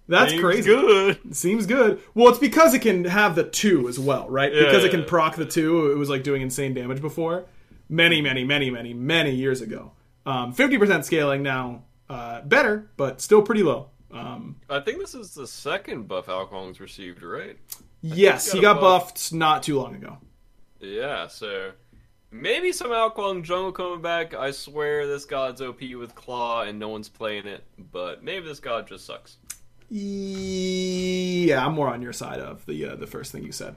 that's 0.07 0.33
crazy. 0.39 0.63
Seems 0.63 0.81
crazy. 0.81 1.19
Good. 1.23 1.35
Seems 1.35 1.65
good. 1.65 2.01
Well, 2.13 2.29
it's 2.29 2.39
because 2.39 2.73
it 2.73 2.79
can 2.79 3.05
have 3.05 3.35
the 3.35 3.43
two 3.43 3.87
as 3.89 3.99
well, 3.99 4.29
right? 4.29 4.53
Yeah, 4.53 4.65
because 4.65 4.83
it 4.83 4.91
can 4.91 5.03
proc 5.03 5.35
the 5.35 5.45
two. 5.45 5.91
It 5.91 5.97
was 5.97 6.09
like 6.09 6.23
doing 6.23 6.41
insane 6.43 6.73
damage 6.73 7.01
before, 7.01 7.45
many, 7.89 8.21
many, 8.21 8.43
many, 8.43 8.69
many, 8.69 8.93
many 8.93 9.31
years 9.31 9.61
ago. 9.61 9.93
Um, 10.27 10.53
50% 10.53 11.03
scaling 11.05 11.41
now, 11.43 11.83
uh, 12.09 12.41
better, 12.41 12.89
but 12.97 13.19
still 13.21 13.41
pretty 13.41 13.63
low. 13.63 13.89
Um, 14.11 14.57
I 14.69 14.79
think 14.79 14.99
this 14.99 15.13
is 15.15 15.33
the 15.33 15.45
second 15.47 16.07
buff 16.07 16.29
Ao 16.29 16.45
Kuang's 16.45 16.79
received, 16.79 17.21
right? 17.23 17.57
yes, 18.01 18.51
he 18.51 18.59
he 18.59 18.61
got 18.61 18.75
got 18.75 18.81
buff. 18.81 19.07
buffed 19.09 19.33
not 19.33 19.63
too 19.63 19.77
long 19.79 19.95
ago. 19.95 20.17
Yeah, 20.79 21.27
so 21.27 21.71
maybe 22.41 22.71
some 22.71 22.91
Ao 22.91 23.09
Kuang 23.09 23.43
Jungle 23.43 23.71
coming 23.71 24.01
back. 24.01 24.33
I 24.33 24.51
swear 24.51 25.07
this 25.07 25.25
god's 25.25 25.61
OP 25.61 25.81
with 25.97 26.15
Claw 26.15 26.61
and 26.61 26.79
no 26.79 26.89
one's 26.89 27.09
playing 27.09 27.47
it, 27.47 27.63
but 27.91 28.23
maybe 28.23 28.47
this 28.47 28.59
god 28.59 28.87
just 28.87 29.05
sucks. 29.05 29.37
Yeah, 29.89 31.65
I'm 31.65 31.73
more 31.73 31.89
on 31.89 32.01
your 32.01 32.13
side 32.13 32.39
of 32.39 32.65
the 32.65 32.89
uh, 32.89 32.95
the 32.95 33.07
first 33.07 33.31
thing 33.31 33.43
you 33.43 33.51
said. 33.51 33.75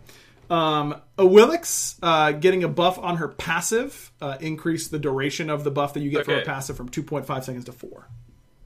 Um, 0.50 1.00
Awilix 1.18 1.98
uh, 2.02 2.32
getting 2.32 2.64
a 2.64 2.68
buff 2.68 2.98
on 2.98 3.18
her 3.18 3.28
passive 3.28 4.10
uh, 4.20 4.38
increased 4.40 4.90
the 4.90 4.98
duration 4.98 5.50
of 5.50 5.62
the 5.62 5.70
buff 5.70 5.94
that 5.94 6.00
you 6.00 6.10
get 6.10 6.24
for 6.24 6.38
a 6.38 6.44
passive 6.44 6.76
from 6.76 6.88
2.5 6.88 7.44
seconds 7.44 7.66
to 7.66 7.72
4. 7.72 8.08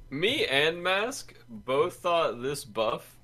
Me 0.09 0.47
and 0.47 0.83
Mask 0.83 1.35
both 1.49 1.97
thought 1.97 2.41
this 2.41 2.65
buff, 2.65 3.17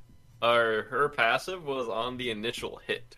or 0.42 0.86
her 0.90 1.08
passive, 1.08 1.64
was 1.64 1.88
on 1.88 2.16
the 2.16 2.30
initial 2.30 2.80
hit. 2.84 3.17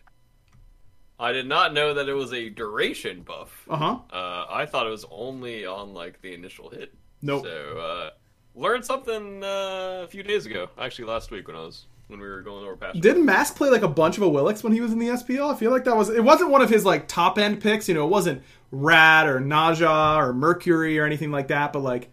I 1.21 1.33
did 1.33 1.47
not 1.47 1.71
know 1.73 1.93
that 1.93 2.09
it 2.09 2.13
was 2.13 2.33
a 2.33 2.49
duration 2.49 3.21
buff. 3.21 3.65
Uh-huh. 3.69 3.99
Uh, 4.11 4.45
I 4.49 4.65
thought 4.65 4.87
it 4.87 4.89
was 4.89 5.05
only 5.11 5.67
on 5.67 5.93
like 5.93 6.19
the 6.21 6.33
initial 6.33 6.69
hit. 6.71 6.93
Nope. 7.21 7.45
So 7.45 7.77
uh, 7.77 8.09
learned 8.55 8.83
something 8.83 9.43
uh, 9.43 10.01
a 10.03 10.07
few 10.07 10.23
days 10.23 10.47
ago, 10.47 10.69
actually 10.79 11.05
last 11.05 11.29
week 11.29 11.47
when 11.47 11.55
I 11.55 11.59
was 11.59 11.85
when 12.07 12.19
we 12.19 12.27
were 12.27 12.41
going 12.41 12.63
over 12.63 12.75
patch. 12.75 12.99
Didn't 12.99 13.23
Mask 13.23 13.55
play 13.55 13.69
like 13.69 13.83
a 13.83 13.87
bunch 13.87 14.17
of 14.17 14.23
Awilix 14.23 14.63
when 14.63 14.73
he 14.73 14.81
was 14.81 14.91
in 14.91 14.97
the 14.97 15.09
SPL? 15.09 15.53
I 15.53 15.57
feel 15.57 15.69
like 15.69 15.83
that 15.83 15.95
was 15.95 16.09
it 16.09 16.23
wasn't 16.23 16.49
one 16.49 16.63
of 16.63 16.71
his 16.71 16.85
like 16.85 17.07
top 17.07 17.37
end 17.37 17.61
picks. 17.61 17.87
You 17.87 17.93
know, 17.93 18.05
it 18.05 18.09
wasn't 18.09 18.41
Rad 18.71 19.27
or 19.27 19.39
Ne 19.39 19.75
Zha 19.75 20.17
or 20.17 20.33
Mercury 20.33 20.97
or 20.97 21.05
anything 21.05 21.29
like 21.29 21.49
that. 21.49 21.71
But 21.71 21.83
like, 21.83 22.09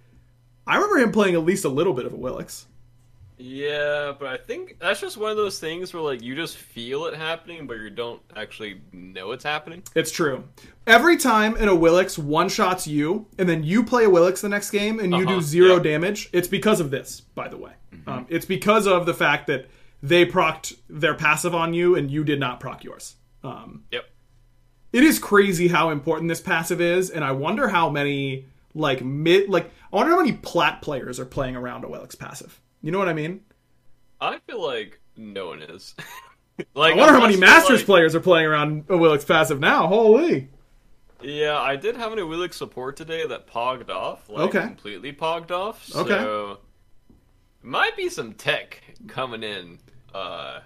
I 0.66 0.74
remember 0.74 0.98
him 0.98 1.12
playing 1.12 1.34
at 1.34 1.44
least 1.44 1.64
a 1.64 1.70
little 1.70 1.94
bit 1.94 2.04
of 2.04 2.12
Awilix. 2.12 2.66
Yeah, 3.38 4.14
but 4.18 4.28
I 4.28 4.36
think 4.36 4.78
that's 4.80 5.00
just 5.00 5.16
one 5.16 5.30
of 5.30 5.36
those 5.36 5.60
things 5.60 5.94
where 5.94 6.02
like 6.02 6.22
you 6.22 6.34
just 6.34 6.56
feel 6.56 7.06
it 7.06 7.14
happening, 7.14 7.66
but 7.66 7.78
you 7.78 7.88
don't 7.90 8.20
actually 8.36 8.80
know 8.92 9.30
it's 9.32 9.44
happening. 9.44 9.82
It's 9.94 10.10
true. 10.10 10.44
Every 10.86 11.16
time 11.16 11.54
an 11.56 11.68
Awilix 11.68 12.18
one 12.18 12.48
shots 12.48 12.86
you, 12.86 13.26
and 13.38 13.48
then 13.48 13.62
you 13.62 13.84
play 13.84 14.04
Awilix 14.04 14.40
the 14.40 14.48
next 14.48 14.70
game 14.70 14.98
and 14.98 15.12
you 15.14 15.24
do 15.24 15.34
Uh-huh, 15.34 15.40
zero 15.40 15.68
yeah. 15.68 15.74
Mm-hmm. 15.76 15.82
damage, 15.84 16.30
it's 16.32 16.48
because 16.48 16.80
of 16.80 16.90
this, 16.90 17.20
by 17.20 17.48
the 17.48 17.56
way. 17.56 17.72
Um, 18.06 18.26
it's 18.28 18.46
because 18.46 18.86
of 18.86 19.06
the 19.06 19.14
fact 19.14 19.46
that 19.48 19.68
they 20.02 20.24
procced 20.26 20.76
their 20.88 21.14
passive 21.14 21.54
on 21.54 21.74
you 21.74 21.94
and 21.96 22.10
you 22.10 22.24
did 22.24 22.40
not 22.40 22.58
proc 22.60 22.82
yours. 22.84 23.16
Um, 23.44 23.84
Yep. 23.92 24.04
it 24.92 25.02
is 25.04 25.18
crazy 25.18 25.68
how 25.68 25.90
important 25.90 26.28
this 26.28 26.40
passive 26.40 26.80
is, 26.80 27.10
and 27.10 27.24
I 27.24 27.32
wonder 27.32 27.68
how 27.68 27.88
many 27.90 28.46
like 28.74 29.04
mid 29.04 29.48
like 29.48 29.70
I 29.92 29.96
wonder 29.96 30.12
how 30.12 30.18
many 30.18 30.32
plat 30.32 30.82
players 30.82 31.18
are 31.20 31.24
playing 31.24 31.54
around 31.56 31.84
Awilix 31.84 32.18
passive. 32.18 32.60
You 32.82 32.92
know 32.92 32.98
what 32.98 33.08
I 33.08 33.12
mean? 33.14 33.40
I 34.20 34.38
feel 34.46 34.64
like 34.64 35.00
no 35.16 35.48
one 35.48 35.62
is. 35.62 35.94
like 36.74 36.94
I 36.94 36.96
wonder 36.96 37.14
how 37.14 37.20
many 37.20 37.36
Masters 37.36 37.80
like- 37.80 37.86
players 37.86 38.14
are 38.14 38.20
playing 38.20 38.46
around 38.46 38.86
Awilix 38.88 39.26
passive 39.26 39.60
now. 39.60 39.86
Holy! 39.86 40.48
Yeah, 41.20 41.58
I 41.58 41.74
did 41.76 41.96
have 41.96 42.12
an 42.12 42.18
Awilix 42.20 42.54
support 42.54 42.96
today 42.96 43.26
that 43.26 43.48
pogged 43.48 43.90
off, 43.90 44.28
like 44.28 44.48
Okay. 44.54 44.66
completely 44.66 45.12
pogged 45.12 45.50
off. 45.50 45.84
So 45.84 46.00
Okay. 46.00 46.60
might 47.62 47.96
be 47.96 48.08
some 48.08 48.34
tech 48.34 48.80
coming 49.08 49.42
in. 49.42 49.78
Uh, 50.14 50.60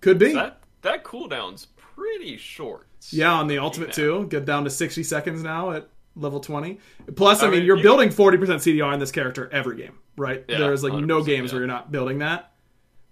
Could 0.00 0.18
be. 0.18 0.32
that 0.34 0.60
that 0.82 1.02
cooldown's 1.04 1.66
pretty 1.76 2.36
short. 2.36 2.86
Yeah, 3.10 3.32
on 3.32 3.46
the 3.46 3.58
ultimate 3.58 3.92
too, 3.92 4.26
get 4.28 4.44
down 4.44 4.64
to 4.64 4.70
sixty 4.70 5.02
seconds 5.02 5.42
now 5.42 5.70
at 5.70 5.88
level 6.16 6.40
twenty. 6.40 6.80
Plus, 7.14 7.42
I, 7.42 7.46
I 7.46 7.50
mean, 7.50 7.58
mean, 7.60 7.66
you're 7.66 7.76
you- 7.76 7.82
building 7.82 8.10
forty 8.10 8.38
percent 8.38 8.62
CDR 8.62 8.92
in 8.94 9.00
this 9.00 9.12
character 9.12 9.48
every 9.52 9.76
game, 9.76 9.98
right? 10.16 10.44
Yeah, 10.48 10.58
There's 10.58 10.82
like 10.82 10.94
no 10.94 11.22
games 11.22 11.50
yeah. 11.50 11.54
where 11.56 11.60
you're 11.62 11.68
not 11.68 11.92
building 11.92 12.18
that, 12.18 12.52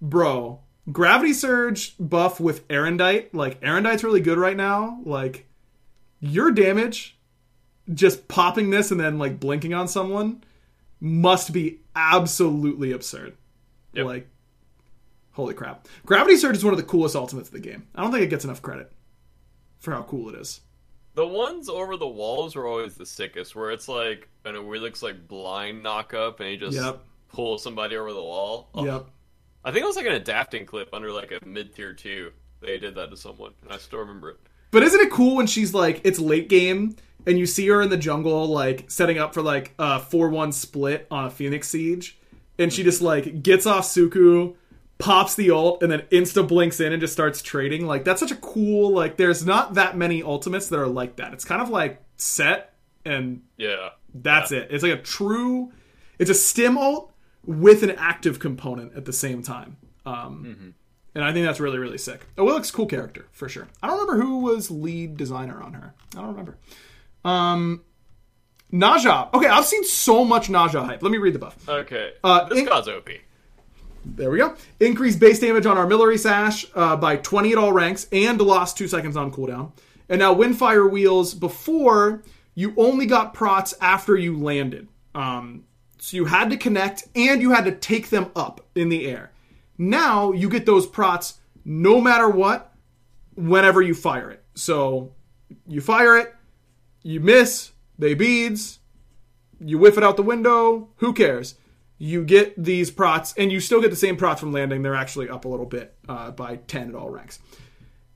bro. 0.00 0.60
Gravity 0.90 1.32
Surge 1.32 1.94
buff 1.98 2.40
with 2.40 2.68
Arondight, 2.68 3.28
like 3.32 3.60
Arondight's 3.62 4.04
really 4.04 4.20
good 4.20 4.36
right 4.38 4.56
now. 4.56 5.00
Like 5.04 5.46
your 6.20 6.50
damage, 6.50 7.18
just 7.92 8.28
popping 8.28 8.70
this 8.70 8.90
and 8.90 9.00
then 9.00 9.18
like 9.18 9.40
blinking 9.40 9.72
on 9.72 9.88
someone, 9.88 10.42
must 11.00 11.52
be 11.52 11.80
absolutely 11.96 12.92
absurd. 12.92 13.36
Yep. 13.94 14.06
Like, 14.06 14.28
holy 15.32 15.54
crap! 15.54 15.88
Gravity 16.04 16.36
Surge 16.36 16.56
is 16.56 16.64
one 16.64 16.74
of 16.74 16.78
the 16.78 16.84
coolest 16.86 17.16
ultimates 17.16 17.48
of 17.48 17.54
the 17.54 17.60
game. 17.60 17.86
I 17.94 18.02
don't 18.02 18.10
think 18.12 18.24
it 18.24 18.30
gets 18.30 18.44
enough 18.44 18.60
credit 18.60 18.92
for 19.78 19.92
how 19.92 20.02
cool 20.02 20.28
it 20.28 20.34
is. 20.34 20.60
The 21.14 21.26
ones 21.26 21.68
over 21.68 21.96
the 21.96 22.08
walls 22.08 22.56
were 22.56 22.66
always 22.66 22.94
the 22.94 23.06
sickest, 23.06 23.54
where 23.54 23.70
it's 23.70 23.86
like 23.88 24.28
an 24.44 24.54
Awilix 24.54 25.02
like 25.02 25.28
blind 25.28 25.82
knock 25.82 26.12
up 26.14 26.40
and 26.40 26.48
he 26.48 26.56
just 26.56 26.76
Yep. 26.76 27.00
pulls 27.28 27.62
somebody 27.62 27.96
over 27.96 28.12
the 28.12 28.22
wall. 28.22 28.68
Oh, 28.74 28.84
Yep. 28.84 29.06
I 29.64 29.70
think 29.72 29.84
it 29.84 29.86
was 29.86 29.96
like 29.96 30.06
an 30.06 30.12
adapting 30.12 30.66
clip 30.66 30.88
under 30.92 31.10
like 31.12 31.32
a 31.32 31.44
mid 31.46 31.74
tier 31.74 31.92
two. 31.94 32.32
They 32.60 32.78
did 32.78 32.94
that 32.96 33.10
to 33.10 33.16
someone, 33.16 33.52
and 33.62 33.72
I 33.72 33.76
still 33.78 34.00
remember 34.00 34.30
it. 34.30 34.38
But 34.70 34.82
isn't 34.82 35.00
it 35.00 35.10
cool 35.10 35.36
when 35.36 35.46
she's 35.46 35.72
like, 35.72 36.00
it's 36.04 36.18
late 36.18 36.48
game 36.48 36.96
and 37.26 37.38
you 37.38 37.46
see 37.46 37.66
her 37.68 37.80
in 37.80 37.88
the 37.90 37.96
jungle, 37.96 38.46
like 38.48 38.90
setting 38.90 39.18
up 39.18 39.32
for 39.34 39.40
like 39.42 39.72
a 39.78 40.00
four-one 40.00 40.50
split 40.52 41.06
on 41.10 41.24
a 41.26 41.30
Phoenix 41.30 41.68
Siege, 41.68 42.18
and 42.58 42.72
she 42.72 42.82
just 42.82 43.00
like 43.00 43.42
gets 43.42 43.66
off 43.66 43.84
Suku, 43.86 44.54
pops 44.98 45.34
the 45.34 45.50
ult, 45.50 45.82
and 45.82 45.90
then 45.90 46.00
insta 46.12 46.46
blinks 46.46 46.80
in 46.80 46.92
and 46.92 47.00
just 47.00 47.12
starts 47.12 47.42
trading. 47.42 47.86
Like 47.86 48.04
that's 48.04 48.20
such 48.20 48.30
a 48.30 48.36
cool. 48.36 48.90
Like 48.92 49.16
there's 49.16 49.44
not 49.44 49.74
that 49.74 49.96
many 49.96 50.22
ultimates 50.22 50.68
that 50.68 50.78
are 50.78 50.86
like 50.88 51.16
that. 51.16 51.32
It's 51.32 51.44
kind 51.44 51.60
of 51.62 51.68
like 51.68 52.02
set 52.16 52.74
and 53.04 53.42
Yeah. 53.56 53.90
that's 54.14 54.52
it. 54.52 54.68
It's 54.70 54.82
like 54.82 54.92
a 54.92 55.02
true. 55.02 55.72
It's 56.18 56.30
a 56.30 56.34
stim 56.34 56.78
ult 56.78 57.12
with 57.44 57.82
an 57.82 57.90
active 57.90 58.38
component 58.38 58.94
at 58.96 59.04
the 59.04 59.12
same 59.12 59.42
time. 59.42 59.76
Um, 60.06 60.74
And 61.16 61.22
I 61.24 61.32
think 61.32 61.44
that's 61.46 61.60
really 61.60 61.78
really 61.78 61.98
sick. 61.98 62.26
Oh, 62.38 62.44
Willick's 62.44 62.70
cool 62.70 62.86
character 62.86 63.26
for 63.32 63.48
sure. 63.48 63.68
I 63.82 63.86
don't 63.88 64.00
remember 64.00 64.22
who 64.24 64.38
was 64.40 64.70
lead 64.70 65.16
designer 65.16 65.62
on 65.62 65.74
her. 65.74 65.94
I 66.16 66.20
don't 66.20 66.28
remember. 66.30 66.56
Um, 67.24 67.82
Ne 68.72 68.98
Zha. 68.98 69.28
Okay, 69.34 69.46
I've 69.46 69.64
seen 69.64 69.84
so 69.84 70.24
much 70.24 70.48
Ne 70.50 70.66
Zha 70.68 70.82
hype. 70.84 71.02
Let 71.02 71.12
me 71.12 71.18
read 71.18 71.34
the 71.34 71.38
buff. 71.38 71.56
Okay. 71.68 72.12
Uh, 72.24 72.44
this 72.48 72.58
in- 72.58 72.64
god's 72.64 72.88
OP. 72.88 73.08
There 74.04 74.30
we 74.30 74.38
go. 74.38 74.54
Increased 74.80 75.18
base 75.18 75.40
damage 75.40 75.66
on 75.66 75.76
Armillary 75.76 76.18
Sash 76.18 76.66
uh, 76.74 76.96
by 76.96 77.16
20 77.16 77.52
at 77.52 77.58
all 77.58 77.72
ranks 77.72 78.06
and 78.12 78.40
lost 78.40 78.76
2 78.76 78.88
seconds 78.88 79.16
on 79.16 79.32
cooldown. 79.32 79.72
And 80.08 80.18
now 80.18 80.34
Windfire 80.34 80.90
Wheels, 80.90 81.34
before, 81.34 82.22
you 82.54 82.74
only 82.76 83.06
got 83.06 83.34
prots 83.34 83.74
after 83.80 84.16
you 84.16 84.38
landed. 84.38 84.88
Um, 85.14 85.64
so 85.98 86.16
you 86.16 86.26
had 86.26 86.50
to 86.50 86.56
connect 86.56 87.08
and 87.14 87.40
you 87.40 87.52
had 87.52 87.64
to 87.64 87.72
take 87.72 88.10
them 88.10 88.30
up 88.36 88.66
in 88.74 88.90
the 88.90 89.06
air. 89.06 89.32
Now 89.78 90.32
you 90.32 90.48
get 90.48 90.66
those 90.66 90.86
prots 90.86 91.38
no 91.64 92.00
matter 92.00 92.28
what, 92.28 92.74
whenever 93.34 93.80
you 93.80 93.94
fire 93.94 94.30
it. 94.30 94.44
So 94.54 95.12
you 95.66 95.80
fire 95.80 96.18
it, 96.18 96.34
you 97.02 97.20
miss, 97.20 97.72
they 97.98 98.14
beads, 98.14 98.80
you 99.58 99.78
whiff 99.78 99.96
it 99.96 100.04
out 100.04 100.16
the 100.16 100.22
window, 100.22 100.90
who 100.96 101.12
cares? 101.12 101.54
You 101.98 102.24
get 102.24 102.62
these 102.62 102.90
prots, 102.90 103.34
and 103.36 103.52
you 103.52 103.60
still 103.60 103.80
get 103.80 103.90
the 103.90 103.96
same 103.96 104.16
prots 104.16 104.40
from 104.40 104.52
landing. 104.52 104.82
They're 104.82 104.94
actually 104.94 105.28
up 105.28 105.44
a 105.44 105.48
little 105.48 105.66
bit 105.66 105.94
uh, 106.08 106.32
by 106.32 106.56
10 106.56 106.88
at 106.88 106.94
all 106.94 107.08
ranks. 107.08 107.38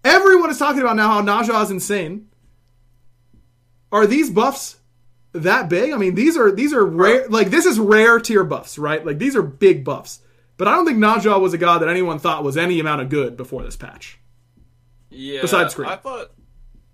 Everyone 0.05 0.51
is 0.51 0.59
talking 0.59 0.81
about 0.81 0.97
now 0.97 1.09
how 1.09 1.21
Ne 1.21 1.45
Zha 1.45 1.61
is 1.63 1.71
insane. 1.71 2.29
Are 3.91 4.07
these 4.07 4.31
buffs 4.31 4.79
that 5.33 5.69
big? 5.69 5.93
I 5.93 5.97
mean, 5.97 6.15
these 6.15 6.37
are 6.37 6.53
these 6.53 6.73
are 6.73 6.85
rare. 6.85 7.29
Like 7.29 7.51
this 7.51 7.67
is 7.67 7.79
rare 7.79 8.19
tier 8.21 8.45
buffs, 8.45 8.79
right? 8.79 9.05
Like 9.05 9.19
these 9.19 9.37
are 9.37 9.43
big 9.43 9.85
buffs. 9.85 10.21
But 10.57 10.69
I 10.69 10.73
don't 10.73 10.85
think 10.85 10.99
Ne 10.99 11.21
Zha 11.21 11.39
was 11.39 11.55
a 11.55 11.59
god 11.59 11.83
that 11.83 11.89
anyone 11.89 12.19
thought 12.19 12.45
was 12.45 12.57
any 12.57 12.81
amount 12.81 13.03
of 13.03 13.09
good 13.09 13.37
before 13.37 13.63
this 13.63 13.77
patch. 13.77 14.19
Yeah. 15.11 15.41
Besides 15.41 15.73
Scream. 15.73 15.89
I 15.89 15.97
thought 15.97 16.33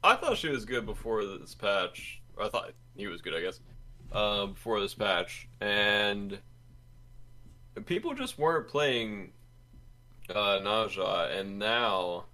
I 0.02 0.16
thought 0.16 0.36
she 0.36 0.48
was 0.48 0.64
good 0.64 0.86
before 0.86 1.24
this 1.24 1.54
patch. 1.54 2.20
I 2.40 2.48
thought 2.48 2.72
he 2.96 3.06
was 3.06 3.22
good, 3.22 3.34
I 3.34 3.40
guess. 3.40 3.60
Uh, 4.12 4.46
before 4.46 4.80
this 4.80 4.94
patch. 4.94 5.48
And 5.60 6.38
people 7.82 8.14
just 8.14 8.38
weren't 8.38 8.68
playing 8.68 9.32
uh 10.34 10.60
Ne 10.62 10.88
Zha 10.88 11.30
and 11.38 11.58
now 11.58 12.24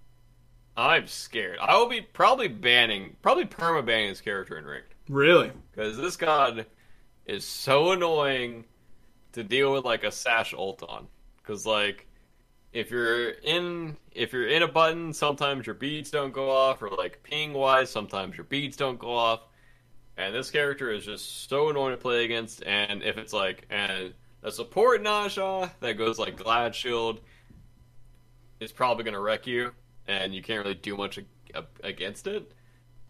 I'm 0.76 1.06
scared. 1.06 1.58
I 1.60 1.76
will 1.76 1.88
be 1.88 2.00
probably 2.00 2.48
banning 2.48 3.16
probably 3.22 3.44
perma 3.44 3.84
banning 3.84 4.10
this 4.10 4.20
character 4.20 4.56
in 4.58 4.64
ranked. 4.64 4.94
Really? 5.08 5.52
Because 5.72 5.96
this 5.96 6.16
god 6.16 6.66
is 7.26 7.44
so 7.44 7.92
annoying 7.92 8.64
to 9.32 9.44
deal 9.44 9.72
with 9.72 9.84
like 9.84 10.04
a 10.04 10.12
sash 10.12 10.54
ult 10.54 10.82
on. 10.82 11.06
Because 11.36 11.66
like 11.66 12.06
if 12.72 12.90
you're 12.90 13.30
in 13.30 13.96
if 14.12 14.32
you're 14.32 14.48
in 14.48 14.62
a 14.62 14.68
button, 14.68 15.12
sometimes 15.12 15.66
your 15.66 15.74
beads 15.74 16.10
don't 16.10 16.32
go 16.32 16.50
off, 16.50 16.82
or 16.82 16.90
like 16.90 17.22
ping 17.22 17.52
wise, 17.52 17.90
sometimes 17.90 18.36
your 18.36 18.44
beads 18.44 18.76
don't 18.76 18.98
go 18.98 19.12
off. 19.12 19.40
And 20.16 20.34
this 20.34 20.50
character 20.50 20.92
is 20.92 21.04
just 21.04 21.48
so 21.48 21.70
annoying 21.70 21.92
to 21.92 21.96
play 21.96 22.24
against. 22.24 22.62
And 22.64 23.02
if 23.02 23.16
it's 23.16 23.32
like 23.32 23.66
and 23.70 24.14
a 24.42 24.50
support 24.50 25.02
Ne 25.02 25.28
Zha 25.28 25.70
that 25.80 25.94
goes 25.94 26.18
like 26.18 26.36
Glad 26.36 26.74
Shield, 26.74 27.20
is 28.60 28.72
probably 28.72 29.04
gonna 29.04 29.20
wreck 29.20 29.46
you, 29.46 29.72
and 30.06 30.34
you 30.34 30.42
can't 30.42 30.62
really 30.64 30.74
do 30.74 30.96
much 30.96 31.18
against 31.82 32.26
it. 32.26 32.52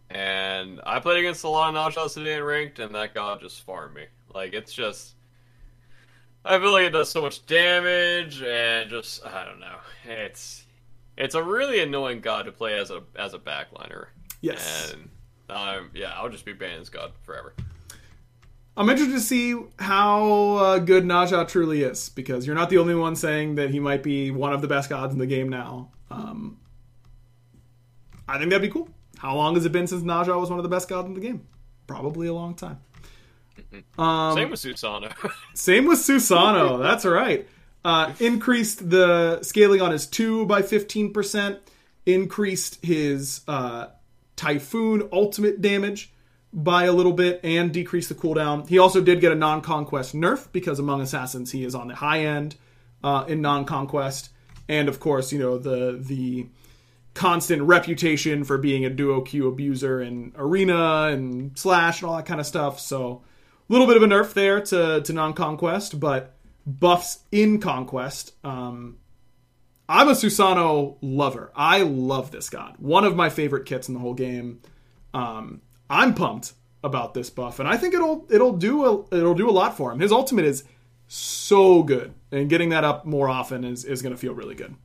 And 0.08 0.80
I 0.84 0.98
played 0.98 1.18
against 1.18 1.44
a 1.44 1.48
lot 1.48 1.68
of 1.68 1.74
Ne 1.74 2.00
Zhas 2.00 2.14
today 2.14 2.36
in 2.36 2.42
ranked, 2.42 2.78
and 2.78 2.94
that 2.94 3.14
god 3.14 3.40
just 3.40 3.62
farmed 3.62 3.94
me. 3.94 4.06
Like 4.34 4.54
it's 4.54 4.72
just, 4.72 5.14
I 6.44 6.58
feel 6.58 6.72
like 6.72 6.86
it 6.86 6.90
does 6.90 7.10
so 7.10 7.22
much 7.22 7.46
damage, 7.46 8.42
and 8.42 8.90
just 8.90 9.24
I 9.24 9.44
don't 9.44 9.60
know. 9.60 9.76
It's 10.04 10.64
it's 11.16 11.34
a 11.34 11.42
really 11.42 11.80
annoying 11.80 12.20
god 12.20 12.46
to 12.46 12.52
play 12.52 12.78
as 12.78 12.90
a 12.90 13.02
as 13.16 13.34
a 13.34 13.38
backliner. 13.38 14.06
Yes. 14.40 14.92
And 14.92 15.10
um, 15.50 15.90
yeah, 15.94 16.12
I'll 16.14 16.28
just 16.28 16.44
be 16.44 16.52
banning 16.52 16.78
this 16.78 16.88
god 16.88 17.12
forever. 17.22 17.54
I'm 18.80 18.88
interested 18.88 19.12
to 19.12 19.20
see 19.20 19.54
how 19.78 20.54
uh, 20.54 20.78
good 20.78 21.04
Ne 21.04 21.26
Zha 21.26 21.44
truly 21.44 21.82
is 21.82 22.08
because 22.08 22.46
you're 22.46 22.56
not 22.56 22.70
the 22.70 22.78
only 22.78 22.94
one 22.94 23.14
saying 23.14 23.56
that 23.56 23.68
he 23.68 23.78
might 23.78 24.02
be 24.02 24.30
one 24.30 24.54
of 24.54 24.62
the 24.62 24.68
best 24.68 24.88
gods 24.88 25.12
in 25.12 25.18
the 25.18 25.26
game 25.26 25.50
now. 25.50 25.90
Um, 26.10 26.56
I 28.26 28.38
think 28.38 28.48
that'd 28.48 28.62
be 28.62 28.72
cool. 28.72 28.88
How 29.18 29.36
long 29.36 29.54
has 29.56 29.66
it 29.66 29.72
been 29.72 29.86
since 29.86 30.02
Ne 30.02 30.24
Zha 30.24 30.34
was 30.34 30.48
one 30.48 30.58
of 30.58 30.62
the 30.62 30.70
best 30.70 30.88
gods 30.88 31.06
in 31.08 31.12
the 31.12 31.20
game? 31.20 31.46
Probably 31.86 32.28
a 32.28 32.32
long 32.32 32.54
time. 32.54 32.80
Um, 33.98 34.34
Same 34.34 34.50
with 34.50 34.60
Susano. 34.60 35.12
Same 35.54 35.84
with 35.84 35.98
Susano. 35.98 36.82
That's 36.82 37.04
right. 37.04 37.46
Uh, 37.84 38.14
increased 38.18 38.88
the 38.88 39.42
scaling 39.42 39.82
on 39.82 39.92
his 39.92 40.06
two 40.06 40.46
by 40.46 40.62
15%, 40.62 41.58
increased 42.06 42.82
his 42.82 43.42
uh, 43.46 43.88
Typhoon 44.36 45.08
ultimate 45.12 45.60
damage 45.60 46.10
by 46.52 46.84
a 46.84 46.92
little 46.92 47.12
bit, 47.12 47.40
and 47.44 47.72
decrease 47.72 48.08
the 48.08 48.14
cooldown. 48.14 48.68
He 48.68 48.78
also 48.78 49.00
did 49.00 49.20
get 49.20 49.32
a 49.32 49.36
non 49.36 49.60
conquest 49.60 50.14
nerf 50.14 50.48
because 50.52 50.78
among 50.78 51.00
assassins 51.00 51.52
he 51.52 51.64
is 51.64 51.74
on 51.74 51.88
the 51.88 51.94
high 51.94 52.20
end 52.24 52.56
uh, 53.02 53.24
in 53.28 53.40
non 53.40 53.64
conquest. 53.64 54.30
And 54.68 54.88
of 54.88 55.00
course, 55.00 55.32
you 55.32 55.38
know, 55.38 55.58
the 55.58 55.98
the 56.00 56.46
constant 57.14 57.62
reputation 57.62 58.44
for 58.44 58.58
being 58.58 58.84
a 58.84 58.90
duo 58.90 59.20
Q 59.20 59.48
abuser 59.48 60.00
in 60.00 60.32
arena 60.36 61.08
and 61.08 61.58
slash 61.58 62.00
and 62.00 62.10
all 62.10 62.16
that 62.16 62.26
kind 62.26 62.40
of 62.40 62.46
stuff. 62.46 62.78
So 62.80 63.22
a 63.68 63.72
little 63.72 63.86
bit 63.86 63.96
of 63.96 64.02
a 64.02 64.06
nerf 64.06 64.32
there 64.32 64.60
to, 64.60 65.00
to 65.00 65.12
non-conquest, 65.12 66.00
but 66.00 66.34
buffs 66.66 67.20
in 67.32 67.60
conquest. 67.60 68.32
Um, 68.44 68.98
I'm 69.88 70.08
a 70.08 70.12
Susano 70.12 70.96
lover. 71.00 71.50
I 71.54 71.82
love 71.82 72.30
this 72.30 72.48
god. 72.48 72.76
One 72.78 73.04
of 73.04 73.16
my 73.16 73.28
favorite 73.28 73.66
kits 73.66 73.88
in 73.88 73.94
the 73.94 74.00
whole 74.00 74.14
game. 74.14 74.60
Um, 75.12 75.62
I'm 75.90 76.14
pumped 76.14 76.54
about 76.82 77.12
this 77.12 77.28
buff, 77.28 77.58
and 77.58 77.68
I 77.68 77.76
think 77.76 77.92
it'll 77.92 78.26
it'll 78.30 78.56
do 78.56 78.84
a, 78.84 79.16
it'll 79.16 79.34
do 79.34 79.50
a 79.50 79.52
lot 79.52 79.76
for 79.76 79.92
him. 79.92 79.98
His 79.98 80.12
ultimate 80.12 80.46
is 80.46 80.64
so 81.08 81.82
good, 81.82 82.14
and 82.30 82.48
getting 82.48 82.68
that 82.68 82.84
up 82.84 83.04
more 83.04 83.28
often 83.28 83.64
is, 83.64 83.84
is 83.84 84.00
going 84.00 84.14
to 84.14 84.18
feel 84.18 84.32
really 84.32 84.54
good. 84.54 84.76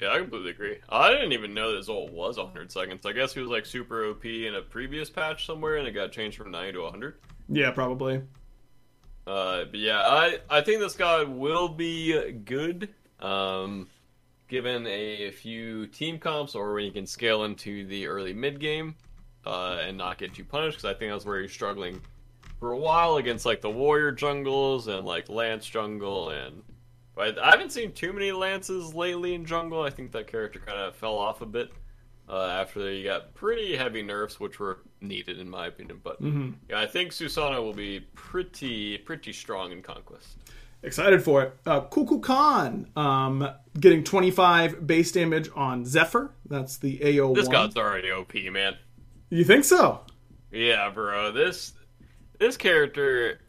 Yeah, 0.00 0.12
I 0.12 0.18
completely 0.18 0.50
agree. 0.50 0.78
I 0.88 1.10
didn't 1.10 1.32
even 1.32 1.54
know 1.54 1.72
that 1.72 1.78
this 1.78 1.88
ult 1.88 2.12
was 2.12 2.36
100 2.36 2.70
seconds. 2.70 3.04
I 3.06 3.12
guess 3.12 3.34
he 3.34 3.40
was 3.40 3.48
like 3.48 3.66
super 3.66 4.08
OP 4.10 4.24
in 4.24 4.54
a 4.54 4.62
previous 4.62 5.10
patch 5.10 5.46
somewhere, 5.46 5.76
and 5.76 5.88
it 5.88 5.92
got 5.92 6.12
changed 6.12 6.36
from 6.36 6.50
90 6.50 6.72
to 6.72 6.82
100. 6.82 7.14
Yeah, 7.48 7.70
probably. 7.72 8.22
Uh, 9.26 9.64
but 9.64 9.80
yeah, 9.80 10.00
I 10.00 10.38
I 10.50 10.60
think 10.60 10.80
this 10.80 10.94
guy 10.94 11.22
will 11.24 11.68
be 11.68 12.32
good. 12.32 12.90
Um, 13.20 13.88
given 14.48 14.86
a 14.86 15.30
few 15.30 15.86
team 15.86 16.18
comps 16.18 16.54
or 16.54 16.74
when 16.74 16.84
you 16.84 16.92
can 16.92 17.06
scale 17.06 17.44
into 17.44 17.86
the 17.86 18.06
early 18.06 18.34
mid 18.34 18.60
game, 18.60 18.94
uh, 19.46 19.78
and 19.82 19.96
not 19.96 20.18
get 20.18 20.34
too 20.34 20.44
punished. 20.44 20.78
Because 20.78 20.94
I 20.94 20.98
think 20.98 21.12
that's 21.12 21.24
where 21.24 21.40
he's 21.40 21.52
struggling 21.52 22.00
for 22.58 22.72
a 22.72 22.78
while 22.78 23.16
against 23.16 23.44
like 23.46 23.60
the 23.60 23.70
warrior 23.70 24.12
jungles 24.12 24.88
and 24.88 25.06
like 25.06 25.28
lance 25.28 25.66
jungle 25.66 26.30
and. 26.30 26.62
But 27.16 27.38
I 27.38 27.50
haven't 27.50 27.70
seen 27.70 27.92
too 27.92 28.12
many 28.12 28.32
lances 28.32 28.92
lately 28.92 29.34
in 29.34 29.44
jungle. 29.44 29.80
I 29.82 29.90
think 29.90 30.10
that 30.12 30.26
character 30.26 30.58
kind 30.58 30.80
of 30.80 30.96
fell 30.96 31.14
off 31.16 31.42
a 31.42 31.46
bit 31.46 31.70
uh, 32.28 32.46
after 32.46 32.90
you 32.90 33.04
got 33.04 33.34
pretty 33.34 33.76
heavy 33.76 34.02
nerfs, 34.02 34.40
which 34.40 34.58
were 34.58 34.78
needed 35.00 35.38
in 35.38 35.48
my 35.48 35.66
opinion. 35.66 36.00
But 36.02 36.16
yeah, 36.68 36.80
I 36.80 36.86
think 36.86 37.12
Susano 37.12 37.62
will 37.62 37.72
be 37.72 38.00
pretty 38.14 38.98
pretty 38.98 39.32
strong 39.32 39.72
in 39.72 39.82
conquest. 39.82 40.38
Excited 40.82 41.22
for 41.22 41.42
it. 41.42 41.56
Uh, 41.64 41.80
Kukulkan 41.80 42.94
um, 42.96 43.48
getting 43.78 44.04
25 44.04 44.86
base 44.86 45.12
damage 45.12 45.48
on 45.54 45.86
Zephyr. 45.86 46.30
That's 46.46 46.76
the 46.76 46.98
AO1. 46.98 47.34
This 47.34 47.48
god's 47.48 47.76
already 47.76 48.10
OP, 48.10 48.34
man. 48.52 48.76
You 49.30 49.44
think 49.44 49.64
so? 49.64 50.00
Yeah, 50.52 50.90
bro. 50.90 51.32
This 51.32 51.72
this 52.38 52.56
character, 52.56 53.40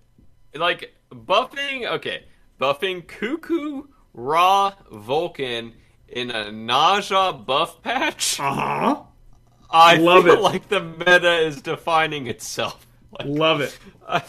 like 0.54 0.94
buffing. 1.12 1.86
Okay, 1.90 2.26
buffing 2.60 3.08
Cuckoo, 3.08 3.84
Ra, 4.14 4.74
Vulcan 4.92 5.74
in 6.08 6.32
a 6.32 6.52
Ne 6.52 7.02
Zha 7.02 7.34
buff 7.34 7.82
patch. 7.82 8.40
Uh 8.40 8.54
huh. 8.54 9.02
I 9.70 9.98
love 9.98 10.24
feel 10.24 10.34
it. 10.36 10.42
like 10.42 10.70
the 10.70 10.80
meta 10.80 11.40
is 11.40 11.62
defining 11.62 12.28
itself. 12.28 12.88
Like, 13.12 13.28
Love 13.28 13.62
it. 13.62 13.78
I, 14.08 14.24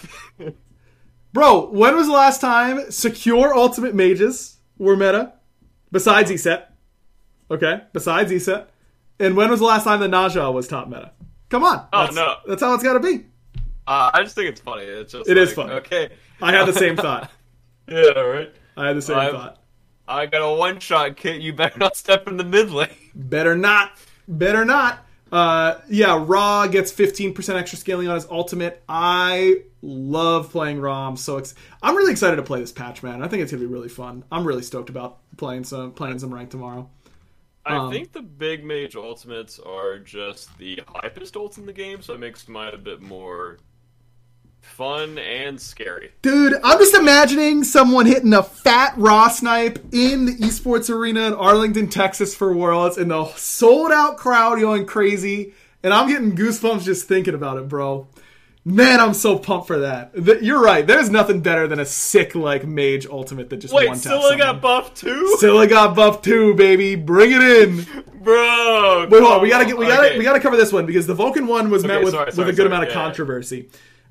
Bro, 1.32 1.70
when 1.70 1.94
was 1.94 2.06
the 2.06 2.12
last 2.12 2.40
time 2.40 2.90
secure 2.90 3.54
ultimate 3.54 3.94
mages 3.94 4.56
were 4.78 4.96
meta? 4.96 5.34
Besides 5.92 6.30
ESET. 6.30 6.64
Okay, 7.50 7.82
besides 7.92 8.32
ESET. 8.32 8.66
And 9.20 9.36
when 9.36 9.50
was 9.50 9.60
the 9.60 9.66
last 9.66 9.84
time 9.84 10.00
the 10.00 10.08
Ne 10.08 10.28
Zha 10.28 10.50
was 10.50 10.66
top 10.66 10.88
meta? 10.88 11.12
Come 11.48 11.64
on. 11.64 11.86
Oh, 11.92 12.02
that's, 12.04 12.14
no. 12.16 12.36
That's 12.46 12.62
how 12.62 12.74
it's 12.74 12.82
got 12.82 12.94
to 12.94 13.00
be. 13.00 13.24
Uh, 13.86 14.10
I 14.12 14.22
just 14.22 14.34
think 14.34 14.48
it's 14.48 14.60
funny. 14.60 14.82
It's 14.82 15.12
just 15.12 15.28
It 15.28 15.36
like, 15.36 15.48
is 15.48 15.52
funny. 15.52 15.72
Okay, 15.74 16.10
I 16.42 16.52
had 16.52 16.66
the 16.66 16.72
same 16.72 16.96
thought. 16.96 17.30
yeah, 17.88 18.10
right. 18.18 18.52
I 18.76 18.88
had 18.88 18.96
the 18.96 19.02
same 19.02 19.16
I'm- 19.18 19.32
thought. 19.32 19.62
I 20.08 20.26
got 20.26 20.38
a 20.42 20.54
one 20.56 20.78
shot 20.78 21.16
kit. 21.16 21.40
You 21.40 21.52
better 21.52 21.78
not 21.80 21.96
step 21.96 22.28
in 22.28 22.36
the 22.36 22.44
mid 22.44 22.70
lane. 22.70 22.88
Better 23.12 23.56
not. 23.56 23.90
Better 24.28 24.64
not. 24.64 25.00
Uh, 25.32 25.78
yeah, 25.88 26.22
Ra 26.24 26.68
gets 26.68 26.92
15% 26.92 27.56
extra 27.56 27.76
scaling 27.76 28.06
on 28.06 28.14
his 28.14 28.26
ultimate. 28.30 28.84
I 28.88 29.62
love 29.82 30.50
playing 30.52 30.80
Ra. 30.80 31.08
I'm 31.08 31.16
so 31.16 31.38
ex- 31.38 31.56
I'm 31.82 31.96
really 31.96 32.12
excited 32.12 32.36
to 32.36 32.44
play 32.44 32.60
this 32.60 32.70
patch, 32.70 33.02
man. 33.02 33.20
I 33.20 33.26
think 33.26 33.42
it's 33.42 33.50
gonna 33.50 33.60
be 33.62 33.66
really 33.66 33.88
fun. 33.88 34.22
I'm 34.30 34.44
really 34.46 34.62
stoked 34.62 34.90
about 34.90 35.18
playing 35.36 35.64
some 35.64 35.90
playing 35.90 36.20
some 36.20 36.32
rank 36.32 36.50
tomorrow. 36.50 36.88
I 37.66 37.76
Um, 37.78 37.90
think 37.90 38.12
the 38.12 38.22
big 38.22 38.64
mage 38.64 38.94
ultimates 38.94 39.58
are 39.58 39.98
just 39.98 40.56
the 40.56 40.76
hypest 40.76 41.32
ults 41.32 41.58
in 41.58 41.66
the 41.66 41.72
game, 41.72 42.00
so 42.00 42.14
it 42.14 42.20
makes 42.20 42.46
mine 42.48 42.72
a 42.74 42.78
bit 42.78 43.02
more 43.02 43.58
fun 44.60 45.18
and 45.18 45.60
scary. 45.60 46.10
Dude, 46.22 46.54
I'm 46.62 46.78
just 46.78 46.94
imagining 46.94 47.64
someone 47.64 48.06
hitting 48.06 48.32
a 48.34 48.42
fat 48.42 48.94
Ra 48.96 49.28
snipe 49.28 49.78
in 49.92 50.26
the 50.26 50.32
esports 50.36 50.88
arena 50.90 51.26
in 51.26 51.34
Arlington, 51.34 51.88
Texas 51.88 52.34
for 52.36 52.54
Worlds, 52.54 52.98
and 52.98 53.10
the 53.10 53.26
sold 53.36 53.90
out 53.90 54.16
crowd 54.16 54.60
going 54.60 54.86
crazy. 54.86 55.52
And 55.82 55.92
I'm 55.94 56.08
getting 56.08 56.34
goosebumps 56.36 56.84
just 56.84 57.06
thinking 57.06 57.34
about 57.34 57.58
it, 57.58 57.68
bro. 57.68 58.08
Man, 58.68 58.98
I'm 58.98 59.14
so 59.14 59.38
pumped 59.38 59.68
for 59.68 59.78
that. 59.78 60.12
Th- 60.12 60.42
You're 60.42 60.60
right. 60.60 60.84
There's 60.84 61.08
nothing 61.08 61.40
better 61.40 61.68
than 61.68 61.78
a 61.78 61.86
sick 61.86 62.34
like 62.34 62.66
mage 62.66 63.06
ultimate 63.06 63.48
that 63.50 63.58
just 63.58 63.72
Wait, 63.72 63.86
one 63.86 63.96
Scylla 63.96 64.22
someone. 64.22 64.38
got 64.38 64.60
buffed 64.60 64.96
too, 64.96 65.36
Scylla 65.38 65.68
got 65.68 65.94
buffed 65.94 66.24
too, 66.24 66.52
baby. 66.54 66.96
Bring 66.96 67.30
it 67.30 67.42
in. 67.42 67.86
bro. 68.24 69.06
Wait, 69.08 69.22
hold 69.22 69.34
on. 69.34 69.40
We 69.42 69.50
gotta 69.50 69.66
get 69.66 69.78
we 69.78 69.86
gotta 69.86 70.08
Okay. 70.08 70.18
we 70.18 70.24
gotta 70.24 70.40
cover 70.40 70.56
this 70.56 70.72
one 70.72 70.84
because 70.84 71.06
the 71.06 71.14
Vulcan 71.14 71.46
one 71.46 71.70
was 71.70 71.84
met 71.84 72.02
with 72.02 72.10
sorry, 72.12 72.26
with 72.26 72.38
a 72.40 72.44
good 72.46 72.56
sorry. 72.56 72.66
amount 72.66 72.82
of 72.82 72.88
yeah. 72.88 72.94
controversy. 72.94 73.68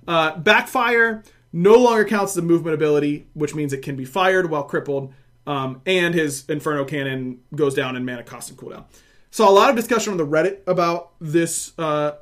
Uh, 0.07 0.37
backfire 0.37 1.21
no 1.51 1.73
longer 1.75 2.05
counts 2.05 2.31
as 2.31 2.37
a 2.37 2.41
movement 2.41 2.75
ability, 2.75 3.27
which 3.33 3.53
means 3.55 3.73
it 3.73 3.81
can 3.81 3.97
be 3.97 4.05
fired 4.05 4.49
while 4.49 4.63
crippled, 4.63 5.13
um, 5.45 5.81
and 5.85 6.15
his 6.15 6.45
Inferno 6.47 6.85
cannon 6.85 7.39
goes 7.53 7.73
down 7.73 7.97
in 7.97 8.05
mana 8.05 8.23
cost 8.23 8.49
and 8.51 8.57
cooldown. 8.57 8.85
Saw 9.31 9.49
a 9.49 9.51
lot 9.51 9.69
of 9.69 9.75
discussion 9.75 10.11
on 10.11 10.17
the 10.17 10.25
Reddit 10.25 10.59
about 10.65 11.11
this 11.19 11.73
uh, 11.77 12.13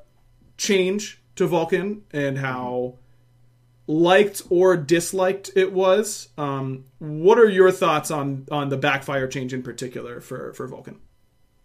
change 0.58 1.22
to 1.36 1.48
Vulcan 1.48 2.04
and 2.12 2.38
how 2.38 2.96
liked 3.88 4.42
or 4.50 4.78
disliked 4.78 5.52
it 5.56 5.74
was. 5.74 6.30
Um, 6.38 6.86
what 7.00 7.38
are 7.38 7.50
your 7.50 7.72
thoughts 7.72 8.12
on 8.12 8.48
on 8.52 8.70
the 8.70 8.78
backfire 8.78 9.28
change 9.28 9.54
in 9.54 9.64
particular 9.64 10.22
for 10.22 10.54
for 10.54 10.68
Vulcan? 10.68 11.00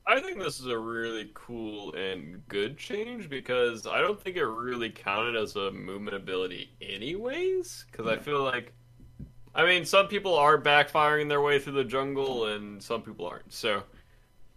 I 0.07 0.21
think 0.21 0.39
this 0.39 0.59
is 0.59 0.67
a 0.67 0.79
really 0.79 1.31
cool 1.35 1.93
and 1.93 2.43
good 2.49 2.79
change 2.79 3.29
because 3.29 3.87
I 3.87 4.01
don't 4.01 4.19
think 4.19 4.37
it 4.37 4.45
really 4.45 4.89
counted 4.89 5.37
as 5.37 5.55
a 5.55 5.71
movement 5.71 6.17
ability, 6.17 6.71
anyways. 6.81 7.85
Because 7.91 8.07
I 8.07 8.17
feel 8.17 8.43
like, 8.43 8.73
I 9.55 9.67
mean, 9.67 9.85
some 9.85 10.09
people 10.09 10.35
are 10.35 10.57
backfiring 10.57 11.29
their 11.29 11.43
way 11.43 11.59
through 11.59 11.75
the 11.75 11.85
jungle, 11.85 12.47
and 12.47 12.83
some 12.83 13.03
people 13.03 13.27
aren't. 13.27 13.53
So, 13.53 13.83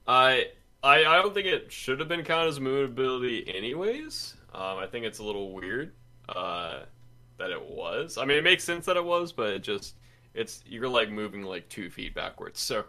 I 0.08 0.46
I, 0.84 1.00
I 1.00 1.22
don't 1.22 1.34
think 1.34 1.48
it 1.48 1.70
should 1.70 2.00
have 2.00 2.08
been 2.08 2.24
counted 2.24 2.48
as 2.48 2.58
a 2.58 2.62
movement 2.62 2.94
ability, 2.94 3.54
anyways. 3.54 4.36
Um, 4.54 4.78
I 4.78 4.88
think 4.88 5.06
it's 5.06 5.20
a 5.20 5.24
little 5.24 5.52
weird 5.54 5.94
uh, 6.30 6.82
that 7.38 7.52
it 7.52 7.62
was. 7.62 8.18
I 8.18 8.26
mean, 8.26 8.38
it 8.38 8.44
makes 8.44 8.64
sense 8.64 8.86
that 8.86 8.98
it 8.98 9.06
was, 9.06 9.32
but 9.32 9.50
it 9.50 9.64
just 9.64 9.96
it's 10.34 10.64
you're 10.66 10.88
like 10.90 11.10
moving 11.10 11.44
like 11.44 11.70
two 11.70 11.90
feet 11.90 12.14
backwards. 12.14 12.60
So. 12.60 12.86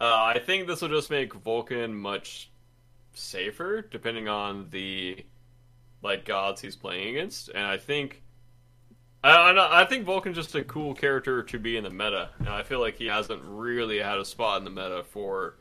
Uh, 0.00 0.32
I 0.34 0.40
think 0.40 0.66
this 0.66 0.82
will 0.82 0.88
just 0.88 1.10
make 1.10 1.32
Vulcan 1.32 1.94
much 1.94 2.50
safer, 3.14 3.82
depending 3.82 4.26
on 4.26 4.68
the 4.70 5.24
like 6.02 6.24
gods 6.24 6.60
he's 6.60 6.74
playing 6.74 7.10
against. 7.10 7.50
And 7.50 7.64
I 7.64 7.76
think, 7.76 8.22
I, 9.22 9.30
I, 9.30 9.82
I 9.82 9.84
think 9.84 10.04
Vulcan's 10.04 10.36
just 10.36 10.56
a 10.56 10.64
cool 10.64 10.94
character 10.94 11.44
to 11.44 11.58
be 11.58 11.76
in 11.76 11.84
the 11.84 11.90
meta, 11.90 12.30
and 12.40 12.48
I 12.48 12.64
feel 12.64 12.80
like 12.80 12.96
he 12.96 13.06
hasn't 13.06 13.42
really 13.44 13.98
had 13.98 14.18
a 14.18 14.24
spot 14.24 14.58
in 14.58 14.64
the 14.64 14.70
meta 14.70 15.04
for 15.04 15.58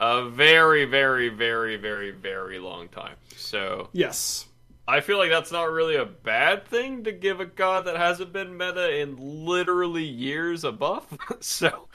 a 0.00 0.28
very, 0.28 0.84
very, 0.84 1.28
very, 1.28 1.76
very, 1.76 2.10
very 2.10 2.58
long 2.58 2.88
time. 2.88 3.16
So 3.36 3.88
Yes. 3.92 4.46
I 4.86 5.00
feel 5.00 5.18
like 5.18 5.28
that's 5.28 5.52
not 5.52 5.70
really 5.70 5.96
a 5.96 6.06
bad 6.06 6.66
thing 6.66 7.04
to 7.04 7.12
give 7.12 7.40
a 7.40 7.44
god 7.46 7.84
that 7.84 7.96
hasn't 7.98 8.32
been 8.32 8.56
meta 8.56 8.98
in 9.00 9.16
literally 9.18 10.04
years 10.04 10.64
a 10.64 10.72
buff. 10.72 11.06
so, 11.40 11.88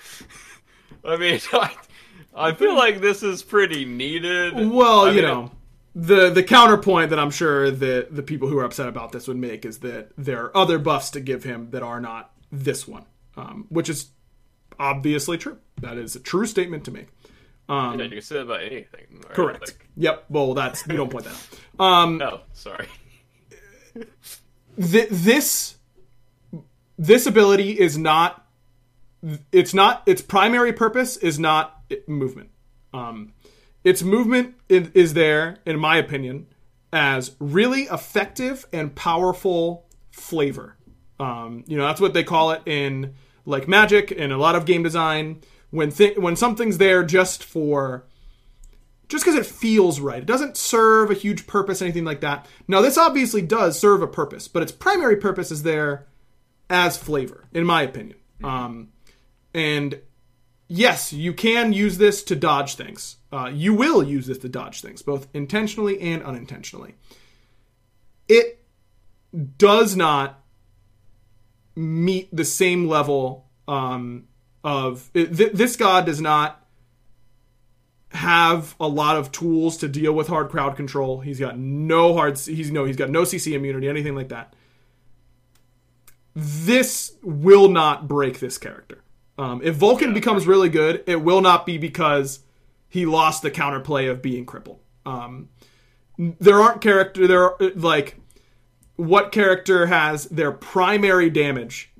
I 1.03 1.17
mean, 1.17 1.39
I, 1.53 1.75
I 2.35 2.53
feel 2.53 2.75
like 2.75 3.01
this 3.01 3.23
is 3.23 3.41
pretty 3.41 3.83
needed. 3.85 4.53
Well, 4.69 5.05
I 5.05 5.09
you 5.09 5.21
mean, 5.21 5.23
know, 5.23 5.51
the 5.95 6.29
the 6.29 6.43
counterpoint 6.43 7.09
that 7.09 7.19
I'm 7.19 7.31
sure 7.31 7.71
that 7.71 8.15
the 8.15 8.23
people 8.23 8.47
who 8.47 8.59
are 8.59 8.63
upset 8.63 8.87
about 8.87 9.11
this 9.11 9.27
would 9.27 9.37
make 9.37 9.65
is 9.65 9.79
that 9.79 10.09
there 10.15 10.43
are 10.45 10.57
other 10.57 10.77
buffs 10.77 11.09
to 11.11 11.19
give 11.19 11.43
him 11.43 11.71
that 11.71 11.81
are 11.81 11.99
not 11.99 12.31
this 12.51 12.87
one, 12.87 13.05
um, 13.35 13.65
which 13.69 13.89
is 13.89 14.09
obviously 14.79 15.37
true. 15.39 15.57
That 15.81 15.97
is 15.97 16.15
a 16.15 16.19
true 16.19 16.45
statement 16.45 16.85
to 16.85 16.91
make. 16.91 17.07
Um, 17.69 17.97
yeah, 17.99 18.05
you 18.05 18.11
can 18.11 18.21
say 18.21 18.35
that 18.35 18.41
about 18.41 18.61
anything. 18.61 19.05
right? 19.11 19.33
correct. 19.33 19.61
Like, 19.61 19.87
Yep. 19.97 20.25
Well, 20.29 20.53
that's 20.53 20.85
you 20.87 20.97
don't 20.97 21.09
point 21.09 21.25
that 21.25 21.35
out. 21.79 21.85
Um, 21.85 22.21
oh, 22.23 22.41
sorry. 22.53 22.87
th- 24.79 25.09
this 25.09 25.77
this 26.97 27.25
ability 27.25 27.79
is 27.79 27.97
not 27.97 28.47
it's 29.51 29.73
not 29.73 30.03
its 30.05 30.21
primary 30.21 30.73
purpose 30.73 31.17
is 31.17 31.39
not 31.39 31.81
movement 32.07 32.49
um 32.93 33.33
its 33.83 34.03
movement 34.03 34.55
is, 34.69 34.89
is 34.93 35.13
there 35.13 35.57
in 35.65 35.79
my 35.79 35.97
opinion 35.97 36.45
as 36.91 37.35
really 37.39 37.83
effective 37.83 38.65
and 38.73 38.95
powerful 38.95 39.85
flavor 40.11 40.77
um 41.19 41.63
you 41.67 41.77
know 41.77 41.85
that's 41.85 42.01
what 42.01 42.13
they 42.13 42.23
call 42.23 42.51
it 42.51 42.61
in 42.65 43.13
like 43.45 43.67
magic 43.67 44.11
and 44.15 44.31
a 44.31 44.37
lot 44.37 44.55
of 44.55 44.65
game 44.65 44.83
design 44.83 45.41
when 45.73 45.89
th- 45.89 46.17
when 46.17 46.35
something's 46.35 46.77
there 46.77 47.03
just 47.03 47.43
for 47.43 48.05
just 49.09 49.25
because 49.25 49.39
it 49.39 49.45
feels 49.45 49.99
right. 49.99 50.21
It 50.21 50.27
doesn't 50.27 50.55
serve 50.55 51.09
a 51.09 51.15
huge 51.15 51.47
purpose, 51.47 51.81
anything 51.81 52.05
like 52.05 52.21
that. 52.21 52.47
Now, 52.67 52.81
this 52.81 52.97
obviously 52.97 53.41
does 53.41 53.77
serve 53.77 54.01
a 54.01 54.07
purpose, 54.07 54.47
but 54.47 54.61
its 54.61 54.71
primary 54.71 55.17
purpose 55.17 55.51
is 55.51 55.63
there 55.63 56.07
as 56.69 56.95
flavor, 56.95 57.45
in 57.53 57.65
my 57.65 57.81
opinion. 57.81 58.17
Um, 58.43 58.89
and 59.53 59.99
yes, 60.67 61.11
you 61.11 61.33
can 61.33 61.73
use 61.73 61.97
this 61.97 62.23
to 62.23 62.35
dodge 62.35 62.75
things. 62.75 63.17
Uh, 63.31 63.49
you 63.53 63.73
will 63.73 64.03
use 64.03 64.27
this 64.27 64.37
to 64.39 64.49
dodge 64.49 64.81
things, 64.81 65.01
both 65.01 65.27
intentionally 65.33 65.99
and 65.99 66.23
unintentionally. 66.23 66.95
It 68.27 68.63
does 69.57 69.95
not 69.95 70.39
meet 71.75 72.29
the 72.35 72.45
same 72.45 72.87
level 72.87 73.47
um, 73.67 74.27
of 74.63 75.09
th- 75.13 75.29
this 75.29 75.75
god 75.75 76.05
does 76.05 76.21
not 76.21 76.63
have 78.13 78.75
a 78.79 78.87
lot 78.87 79.17
of 79.17 79.31
tools 79.31 79.77
to 79.77 79.87
deal 79.87 80.13
with 80.13 80.27
hard 80.27 80.49
crowd 80.49 80.75
control. 80.75 81.21
He's 81.21 81.39
got 81.39 81.57
no 81.57 82.13
hard 82.13 82.37
he's 82.37 82.71
no 82.71 82.85
he's 82.85 82.95
got 82.95 83.09
no 83.09 83.23
CC 83.23 83.53
immunity, 83.53 83.89
anything 83.89 84.15
like 84.15 84.29
that. 84.29 84.55
This 86.35 87.13
will 87.21 87.69
not 87.69 88.07
break 88.07 88.39
this 88.39 88.57
character. 88.57 89.03
Um, 89.37 89.61
if 89.63 89.75
Vulcan 89.75 90.13
becomes 90.13 90.45
really 90.45 90.69
good, 90.69 91.03
it 91.07 91.21
will 91.21 91.41
not 91.41 91.65
be 91.65 91.77
because 91.77 92.39
he 92.87 93.05
lost 93.05 93.41
the 93.41 93.51
counterplay 93.51 94.09
of 94.09 94.21
being 94.21 94.45
crippled. 94.45 94.79
Um, 95.05 95.49
there 96.17 96.59
aren't 96.61 96.81
character 96.81 97.27
there 97.27 97.43
are, 97.43 97.57
like 97.75 98.17
what 98.95 99.31
character 99.31 99.87
has 99.87 100.25
their 100.25 100.51
primary 100.51 101.31
damage 101.31 101.91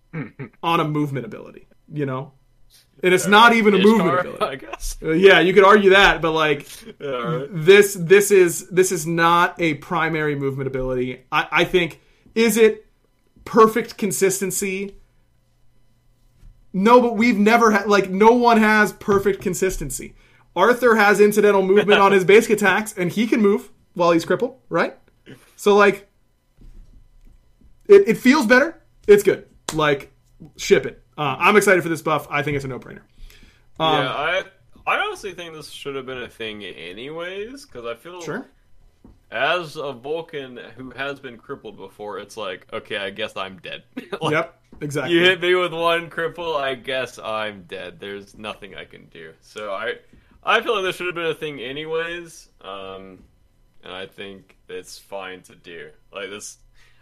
on 0.62 0.80
a 0.80 0.84
movement 0.84 1.26
ability, 1.26 1.66
you 1.92 2.06
know? 2.06 2.32
And 3.02 3.14
it's 3.14 3.26
not 3.26 3.52
even 3.54 3.74
a 3.74 3.78
movement 3.78 4.20
ability. 4.20 4.44
I 4.44 4.56
guess. 4.56 4.96
Uh, 5.00 5.12
yeah, 5.12 5.38
you 5.40 5.54
could 5.54 5.64
argue 5.64 5.90
that, 5.90 6.20
but 6.20 6.32
like 6.32 6.68
right. 7.00 7.46
this 7.50 7.94
this 7.94 8.30
is 8.30 8.68
this 8.70 8.90
is 8.90 9.06
not 9.06 9.60
a 9.60 9.74
primary 9.74 10.34
movement 10.34 10.66
ability. 10.66 11.24
I, 11.30 11.48
I 11.50 11.64
think 11.64 12.00
is 12.34 12.56
it 12.56 12.86
perfect 13.44 13.98
consistency? 13.98 14.96
No, 16.72 17.00
but 17.00 17.16
we've 17.16 17.38
never 17.38 17.70
had 17.70 17.86
like 17.86 18.10
no 18.10 18.32
one 18.32 18.58
has 18.58 18.92
perfect 18.92 19.42
consistency. 19.42 20.14
Arthur 20.56 20.96
has 20.96 21.20
incidental 21.20 21.62
movement 21.62 22.00
on 22.00 22.10
his 22.10 22.24
basic 22.26 22.50
attacks, 22.50 22.92
and 22.96 23.12
he 23.12 23.28
can 23.28 23.40
move 23.40 23.70
while 23.94 24.10
he's 24.10 24.24
crippled, 24.24 24.56
right? 24.68 24.96
So 25.54 25.76
like, 25.76 26.08
it, 27.86 28.08
it 28.08 28.18
feels 28.18 28.46
better. 28.46 28.82
It's 29.06 29.22
good. 29.22 29.46
Like, 29.72 30.12
ship 30.56 30.84
it. 30.84 31.02
Uh, 31.18 31.36
I'm 31.38 31.56
excited 31.56 31.82
for 31.82 31.88
this 31.88 32.00
buff. 32.02 32.26
I 32.30 32.42
think 32.42 32.54
it's 32.56 32.64
a 32.64 32.68
no 32.68 32.78
brainer. 32.78 33.00
Um, 33.80 34.02
yeah, 34.04 34.12
I 34.14 34.42
I 34.86 34.98
honestly 34.98 35.34
think 35.34 35.52
this 35.54 35.68
should 35.70 35.94
have 35.96 36.06
been 36.06 36.22
a 36.22 36.28
thing 36.28 36.64
anyways, 36.64 37.66
because 37.66 37.84
I 37.84 37.94
feel 37.94 38.22
Sure. 38.22 38.46
as 39.30 39.76
a 39.76 39.92
Vulcan 39.92 40.56
who 40.76 40.90
has 40.90 41.20
been 41.20 41.36
crippled 41.36 41.76
before, 41.76 42.18
it's 42.18 42.36
like, 42.36 42.66
okay, 42.72 42.96
I 42.96 43.10
guess 43.10 43.36
I'm 43.36 43.58
dead. 43.58 43.82
Like, 44.22 44.32
Yep. 44.32 44.54
Exactly. 44.80 45.14
You 45.16 45.22
hit 45.24 45.40
me 45.40 45.54
with 45.56 45.72
one 45.72 46.08
cripple, 46.08 46.54
I 46.56 46.74
guess 46.76 47.18
I'm 47.18 47.64
dead. 47.64 47.98
There's 47.98 48.36
nothing 48.38 48.76
I 48.76 48.84
can 48.84 49.06
do. 49.06 49.32
So 49.40 49.72
I 49.72 49.94
I 50.44 50.60
feel 50.62 50.76
like 50.76 50.84
this 50.84 50.96
should 50.96 51.06
have 51.06 51.16
been 51.16 51.26
a 51.26 51.34
thing 51.34 51.58
anyways. 51.60 52.48
Um 52.60 53.24
and 53.82 53.92
I 53.92 54.06
think 54.06 54.56
it's 54.68 54.98
fine 54.98 55.42
to 55.42 55.54
do. 55.56 55.90
Like 56.12 56.30
this, 56.30 56.58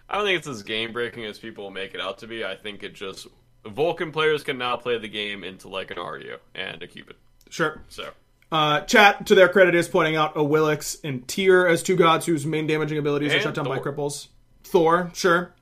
I 0.08 0.16
don't 0.16 0.24
think 0.24 0.38
it's 0.38 0.48
as 0.48 0.62
game 0.62 0.92
breaking 0.92 1.24
as 1.26 1.38
people 1.38 1.70
make 1.70 1.94
it 1.94 2.00
out 2.00 2.18
to 2.18 2.26
be. 2.26 2.44
I 2.44 2.54
think 2.56 2.82
it 2.82 2.94
just 2.94 3.26
Vulcan 3.68 4.12
players 4.12 4.42
can 4.42 4.58
now 4.58 4.76
play 4.76 4.98
the 4.98 5.08
game 5.08 5.44
into 5.44 5.68
like 5.68 5.90
an 5.90 5.96
Ario 5.98 6.38
and 6.54 6.82
a 6.82 6.86
Cupid. 6.86 7.16
Sure. 7.50 7.82
So 7.88 8.10
Uh, 8.52 8.80
chat, 8.82 9.26
to 9.26 9.34
their 9.34 9.48
credit, 9.48 9.74
is 9.74 9.88
pointing 9.88 10.16
out 10.16 10.34
Awilix 10.36 10.98
and 11.04 11.26
Tyr 11.28 11.66
as 11.66 11.82
two 11.82 11.96
gods 11.96 12.26
whose 12.26 12.46
main 12.46 12.66
damaging 12.66 12.98
abilities 12.98 13.32
are 13.34 13.40
shut 13.40 13.54
down 13.54 13.64
by 13.66 13.78
cripples. 13.78 14.28
Thor, 14.64 15.10
sure. 15.14 15.54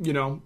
You 0.00 0.12
know, 0.12 0.42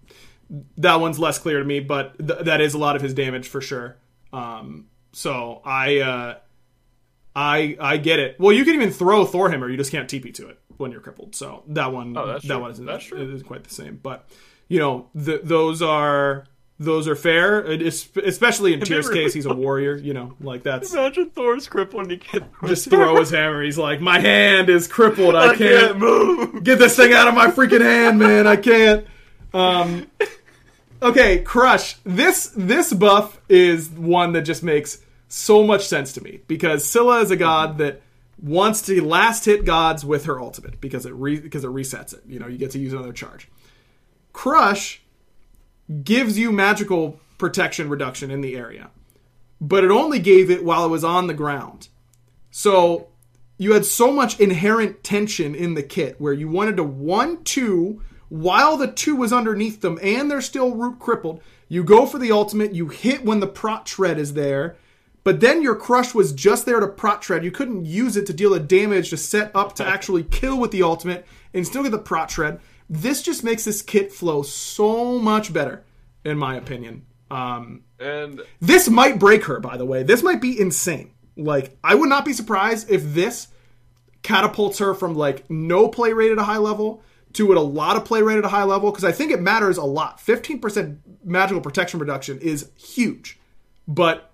that 0.77 0.97
one's 0.97 1.19
less 1.19 1.39
clear 1.39 1.59
to 1.59 1.65
me, 1.65 1.81
but 1.81 2.17
th- 2.19 2.41
that 2.45 2.61
is 2.61 2.75
a 2.75 2.79
lot 2.79 2.97
of 2.97 3.03
his 3.03 3.15
damage 3.15 3.49
for 3.49 3.61
sure. 3.61 3.97
Um, 4.33 4.87
so 5.13 5.61
I, 5.65 5.99
uh, 6.01 6.35
I, 7.35 7.77
I 7.81 7.97
get 7.99 8.19
it. 8.19 8.39
Well, 8.39 8.53
you 8.53 8.65
can 8.65 8.75
even 8.75 8.91
throw 8.91 9.25
Thor 9.25 9.51
hammer, 9.51 9.69
you 9.71 9.77
just 9.77 9.91
can't 9.93 10.09
TP 10.09 10.33
to 10.35 10.49
it 10.49 10.59
when 10.77 10.91
you're 10.93 11.01
crippled. 11.01 11.35
So 11.35 11.63
that 11.69 11.93
one, 11.93 12.17
Oh, 12.17 12.27
that 12.27 12.43
true. 12.43 12.59
one 12.59 12.71
isn't, 12.71 12.85
That's 12.87 13.05
true. 13.05 13.21
it 13.21 13.31
isn't 13.35 13.47
quite 13.47 13.65
the 13.65 13.75
same. 13.75 13.99
But 14.03 14.29
you 14.69 14.79
know, 14.79 15.09
th- 15.23 15.41
those 15.45 15.81
are 15.83 16.47
those 16.81 17.09
are 17.09 17.17
fair, 17.17 17.61
is- 17.63 18.09
especially 18.25 18.73
in 18.73 18.81
Tyr's 18.81 19.09
really 19.09 19.25
case. 19.25 19.35
He's 19.35 19.47
a 19.47 19.55
warrior. 19.55 19.97
You 19.97 20.15
know, 20.15 20.35
like 20.41 20.63
that's 20.63 20.93
imagine 20.93 21.31
Thor's 21.31 21.67
crippled 21.69 22.03
and 22.03 22.11
he 22.13 22.19
can't 22.19 22.45
just 22.67 22.89
throw 22.89 23.17
his 23.19 23.31
hammer. 23.31 23.63
He's 23.63 23.79
like, 23.79 24.01
my 24.01 24.21
hand 24.21 24.69
is 24.69 24.87
crippled. 24.87 25.35
I, 25.35 25.49
I 25.51 25.57
can't, 25.57 25.59
can't 25.59 25.99
move. 25.99 26.63
get 26.65 26.79
this 26.79 26.97
thing 26.97 27.13
out 27.13 27.27
of 27.29 27.35
my 27.35 27.49
freaking 27.49 27.81
hand, 27.81 28.19
man. 28.19 28.47
I 28.47 28.57
can't. 28.57 29.07
Um, 29.53 30.07
okay, 31.03 31.41
Crush. 31.41 31.95
This 32.05 32.53
this 32.57 32.93
buff 32.93 33.41
is 33.49 33.89
one 33.91 34.33
that 34.33 34.43
just 34.43 34.63
makes 34.63 35.01
so 35.29 35.65
much 35.65 35.87
sense 35.87 36.13
to 36.15 36.23
me 36.23 36.41
because 36.47 36.85
Scylla 36.85 37.21
is 37.21 37.31
a 37.31 37.37
god 37.37 37.79
that 37.79 38.03
wants 38.41 38.83
to 38.83 39.05
last 39.05 39.45
hit 39.47 39.65
gods 39.65 40.05
with 40.05 40.27
her 40.27 40.41
ultimate 40.41 40.81
because 40.81 41.05
it 41.07 41.13
re- 41.13 41.41
because 41.41 41.65
it 41.65 41.71
resets 41.71 42.15
it. 42.15 42.23
You 42.27 42.39
know, 42.39 42.47
you 42.47 42.57
get 42.57 42.71
to 42.71 42.79
use 42.79 42.93
another 42.93 43.13
charge. 43.13 43.49
Crush 44.33 45.03
gives 46.05 46.39
you 46.39 46.53
magical 46.53 47.21
protection 47.39 47.89
reduction 47.89 48.31
in 48.31 48.41
the 48.41 48.57
area, 48.57 48.91
but 49.61 49.85
it 49.85 49.91
only 49.91 50.19
gave 50.19 50.51
it 50.51 50.65
while 50.65 50.85
it 50.85 50.91
was 50.91 51.05
on 51.05 51.27
the 51.27 51.35
ground. 51.35 51.89
So 52.51 53.09
you 53.57 53.73
had 53.73 53.85
so 53.85 54.13
much 54.13 54.39
inherent 54.41 55.03
tension 55.03 55.55
in 55.55 55.75
the 55.75 55.83
kit 55.83 56.21
where 56.21 56.33
you 56.33 56.49
wanted 56.49 56.77
to 56.77 56.85
one 56.85 57.43
two 57.45 58.03
while 58.29 58.77
the 58.77 58.87
two 58.87 59.17
was 59.17 59.33
underneath 59.33 59.81
them 59.81 59.99
and 60.03 60.31
they're 60.31 60.41
still 60.41 60.75
root 60.75 60.99
crippled. 60.99 61.41
You 61.69 61.85
go 61.85 62.07
for 62.07 62.19
the 62.19 62.33
ultimate, 62.33 62.75
you 62.75 62.89
hit 62.89 63.25
when 63.25 63.41
the 63.41 63.47
prot 63.47 63.89
shred 63.89 64.19
is 64.19 64.35
there, 64.35 64.77
but 65.25 65.41
then 65.41 65.63
your 65.63 65.75
crush 65.75 66.15
was 66.15 66.33
just 66.33 66.65
there 66.65 66.81
to 66.81 66.89
prot 66.89 67.23
shred. 67.23 67.45
You 67.45 67.51
couldn't 67.51 67.85
use 67.85 68.17
it 68.17 68.27
to 68.27 68.33
deal 68.33 68.51
the 68.51 68.61
damage 68.61 69.11
to 69.11 69.17
set 69.17 69.51
up 69.55 69.75
to 69.75 69.87
actually 69.87 70.25
kill 70.25 70.59
with 70.59 70.71
the 70.71 70.83
ultimate 70.83 71.27
and 71.53 71.67
still 71.67 71.83
get 71.83 71.93
the 71.93 71.99
prot 71.99 72.31
shred. 72.31 72.61
This 72.89 73.23
just 73.23 73.45
makes 73.45 73.65
this 73.65 73.83
kit 73.83 74.13
flow 74.13 74.43
so 74.43 75.19
much 75.19 75.53
better, 75.53 75.85
in 76.25 76.39
my 76.39 76.57
opinion. 76.57 77.05
Um, 77.31 77.83
And 78.01 78.41
this 78.61 78.89
might 78.89 79.19
break 79.19 79.45
her, 79.45 79.61
by 79.61 79.77
the 79.77 79.85
way. 79.85 80.03
This 80.03 80.23
might 80.23 80.41
be 80.41 80.59
insane. 80.59 81.13
Like, 81.37 81.77
I 81.85 81.95
would 81.95 82.09
not 82.09 82.25
be 82.25 82.33
surprised 82.33 82.91
if 82.91 83.03
this 83.15 83.49
catapults 84.23 84.79
her 84.79 84.95
from 84.95 85.15
like 85.15 85.49
no 85.49 85.89
play 85.89 86.13
rate 86.13 86.33
at 86.33 86.39
a 86.39 86.43
high 86.45 86.59
level 86.59 87.03
to 87.35 87.53
at 87.53 87.59
a 87.59 87.63
lot 87.63 87.97
of 87.97 88.05
play 88.05 88.23
rate 88.23 88.39
at 88.39 88.45
a 88.45 88.49
high 88.49 88.65
level 88.65 88.91
because 88.91 89.05
I 89.05 89.13
think 89.13 89.31
it 89.31 89.41
matters 89.41 89.77
a 89.77 89.85
lot. 89.85 90.19
15% 90.19 90.99
magical 91.25 91.61
protection 91.61 92.01
reduction 92.01 92.39
is 92.41 92.71
huge, 92.77 93.39
but 93.87 94.33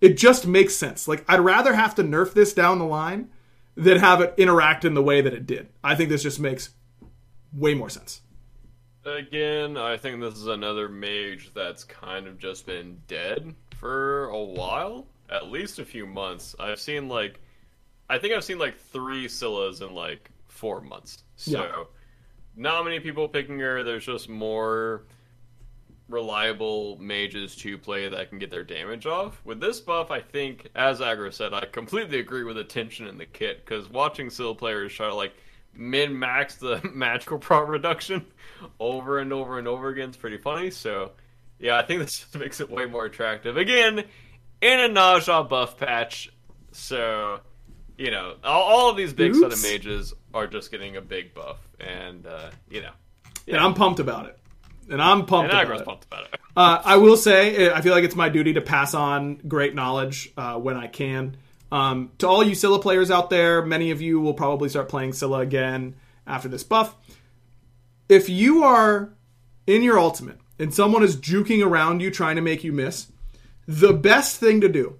it 0.00 0.16
just 0.16 0.46
makes 0.46 0.74
sense. 0.76 1.08
Like, 1.08 1.24
I'd 1.28 1.40
rather 1.40 1.74
have 1.74 1.94
to 1.96 2.04
nerf 2.04 2.32
this 2.32 2.52
down 2.52 2.78
the 2.78 2.84
line 2.84 3.28
than 3.74 3.98
have 3.98 4.20
it 4.20 4.34
interact 4.38 4.84
in 4.84 4.94
the 4.94 5.02
way 5.02 5.20
that 5.20 5.34
it 5.34 5.46
did. 5.46 5.68
I 5.82 5.94
think 5.94 6.08
this 6.08 6.22
just 6.22 6.40
makes 6.40 6.70
way 7.52 7.74
more 7.74 7.90
sense. 7.90 8.22
again, 9.04 9.76
I 9.76 9.96
think 9.96 10.20
this 10.20 10.34
is 10.34 10.46
another 10.48 10.88
mage 10.88 11.52
that's 11.54 11.84
kind 11.84 12.26
of 12.26 12.38
just 12.38 12.66
been 12.66 13.00
dead 13.06 13.54
for 13.78 14.24
a 14.30 14.42
while, 14.42 15.06
at 15.30 15.48
least 15.50 15.78
a 15.78 15.84
few 15.84 16.06
months. 16.06 16.56
I've 16.58 16.80
seen 16.80 17.08
like, 17.08 17.40
I 18.10 18.18
think 18.18 18.34
I've 18.34 18.42
seen 18.44 18.58
like 18.58 18.76
three 18.78 19.26
Scyllas 19.26 19.80
in 19.86 19.94
like 19.94 20.30
four 20.48 20.80
months. 20.80 21.22
So, 21.36 21.62
Yeah. 21.62 21.84
not 22.56 22.84
many 22.84 22.98
people 22.98 23.28
picking 23.28 23.58
her. 23.60 23.84
There's 23.84 24.06
just 24.06 24.28
more 24.28 25.04
reliable 26.08 26.96
mages 27.00 27.56
to 27.56 27.76
play 27.76 28.08
that 28.08 28.28
can 28.28 28.38
get 28.38 28.50
their 28.50 28.62
damage 28.64 29.06
off. 29.06 29.40
With 29.44 29.60
this 29.60 29.80
buff, 29.80 30.10
I 30.10 30.20
think, 30.20 30.68
as 30.74 31.00
Aggro 31.00 31.32
said, 31.32 31.52
I 31.52 31.64
completely 31.66 32.20
agree 32.20 32.44
with 32.44 32.56
the 32.56 32.64
tension 32.64 33.06
in 33.06 33.18
the 33.18 33.26
kit 33.26 33.64
because 33.64 33.88
watching 33.88 34.30
Syl 34.30 34.54
players 34.54 34.92
try 34.94 35.08
to 35.08 35.14
like 35.14 35.34
min 35.78 36.18
max 36.18 36.56
the 36.56 36.80
magical 36.94 37.38
prot 37.38 37.68
reduction 37.68 38.26
over 38.80 39.18
and 39.18 39.32
over 39.32 39.58
and 39.58 39.68
over 39.68 39.88
again 39.88 40.10
is 40.10 40.16
pretty 40.16 40.38
funny. 40.38 40.70
So, 40.70 41.12
yeah, 41.58 41.78
I 41.78 41.82
think 41.82 42.00
this 42.00 42.18
just 42.18 42.36
makes 42.36 42.60
it 42.60 42.70
way 42.70 42.86
more 42.86 43.04
attractive. 43.04 43.56
Again, 43.56 44.04
in 44.60 44.80
a 44.80 44.88
Ne 44.88 45.20
Zha 45.20 45.44
buff 45.44 45.76
patch, 45.78 46.30
so 46.72 47.40
you 47.96 48.10
know 48.10 48.34
all, 48.44 48.62
all 48.62 48.90
of 48.90 48.96
these 48.96 49.12
big 49.12 49.34
set 49.34 49.52
of 49.52 49.62
mages 49.62 50.12
are 50.34 50.46
just 50.46 50.70
getting 50.70 50.96
a 50.96 51.00
big 51.00 51.34
buff, 51.34 51.58
and 51.80 52.26
uh, 52.26 52.50
you 52.70 52.82
know, 52.82 52.92
And 53.48 53.56
I'm 53.58 53.74
pumped 53.74 54.00
about 54.00 54.26
it. 54.26 54.38
And 54.88 55.02
I'm 55.02 55.26
pumped 55.26 55.52
and 55.52 55.62
about 55.62 55.80
it. 55.80 55.84
pumped 55.84 56.04
about 56.04 56.24
it. 56.24 56.40
Uh, 56.56 56.80
I 56.84 56.96
will 56.96 57.16
say, 57.16 57.70
I 57.72 57.80
feel 57.80 57.92
like 57.92 58.04
it's 58.04 58.14
my 58.14 58.28
duty 58.28 58.52
to 58.52 58.60
pass 58.60 58.94
on 58.94 59.34
great 59.48 59.74
knowledge 59.74 60.32
uh, 60.36 60.54
when 60.54 60.76
I 60.76 60.86
can. 60.86 61.36
Um, 61.76 62.12
to 62.18 62.26
all 62.26 62.42
you 62.42 62.54
Scylla 62.54 62.78
players 62.78 63.10
out 63.10 63.28
there, 63.28 63.62
many 63.62 63.90
of 63.90 64.00
you 64.00 64.18
will 64.18 64.32
probably 64.32 64.70
start 64.70 64.88
playing 64.88 65.12
Scylla 65.12 65.40
again 65.40 65.96
after 66.26 66.48
this 66.48 66.64
buff. 66.64 66.96
If 68.08 68.30
you 68.30 68.64
are 68.64 69.12
in 69.66 69.82
your 69.82 69.98
ultimate 69.98 70.38
and 70.58 70.72
someone 70.72 71.02
is 71.02 71.18
juking 71.18 71.62
around 71.62 72.00
you 72.00 72.10
trying 72.10 72.36
to 72.36 72.42
make 72.42 72.64
you 72.64 72.72
miss, 72.72 73.12
the 73.66 73.92
best 73.92 74.40
thing 74.40 74.62
to 74.62 74.70
do 74.70 74.98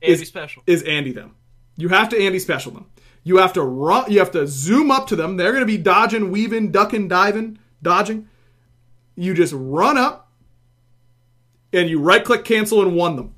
Andy 0.00 0.24
special. 0.24 0.62
is 0.66 0.82
Andy 0.84 1.12
them. 1.12 1.34
You 1.76 1.88
have 1.88 2.08
to 2.08 2.18
Andy 2.18 2.38
special 2.38 2.72
them. 2.72 2.86
You 3.22 3.36
have 3.36 3.52
to 3.52 3.62
run. 3.62 4.10
You 4.10 4.20
have 4.20 4.30
to 4.30 4.46
zoom 4.46 4.90
up 4.90 5.08
to 5.08 5.16
them. 5.16 5.36
They're 5.36 5.52
going 5.52 5.60
to 5.60 5.66
be 5.66 5.76
dodging, 5.76 6.30
weaving, 6.30 6.70
ducking, 6.70 7.08
diving, 7.08 7.58
dodging. 7.82 8.28
You 9.14 9.34
just 9.34 9.52
run 9.54 9.98
up, 9.98 10.32
and 11.70 11.90
you 11.90 12.00
right 12.00 12.24
click 12.24 12.46
cancel 12.46 12.80
and 12.80 12.96
one 12.96 13.16
them, 13.16 13.34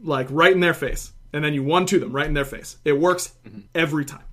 like 0.00 0.28
right 0.30 0.52
in 0.52 0.60
their 0.60 0.72
face, 0.72 1.12
and 1.32 1.44
then 1.44 1.54
you 1.54 1.62
one 1.62 1.86
to 1.86 1.98
them 1.98 2.12
right 2.12 2.26
in 2.26 2.34
their 2.34 2.44
face. 2.44 2.76
It 2.84 2.98
works 2.98 3.34
every 3.74 4.04
time. 4.04 4.24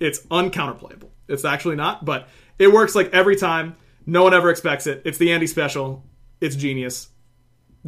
It's 0.00 0.20
uncounterplayable. 0.26 1.10
It's 1.28 1.44
actually 1.44 1.76
not, 1.76 2.04
but 2.04 2.28
it 2.58 2.72
works 2.72 2.94
like 2.94 3.12
every 3.12 3.36
time. 3.36 3.76
No 4.06 4.22
one 4.22 4.34
ever 4.34 4.50
expects 4.50 4.86
it. 4.86 5.02
It's 5.04 5.18
the 5.18 5.32
Andy 5.32 5.46
special. 5.46 6.04
It's 6.40 6.56
genius. 6.56 7.08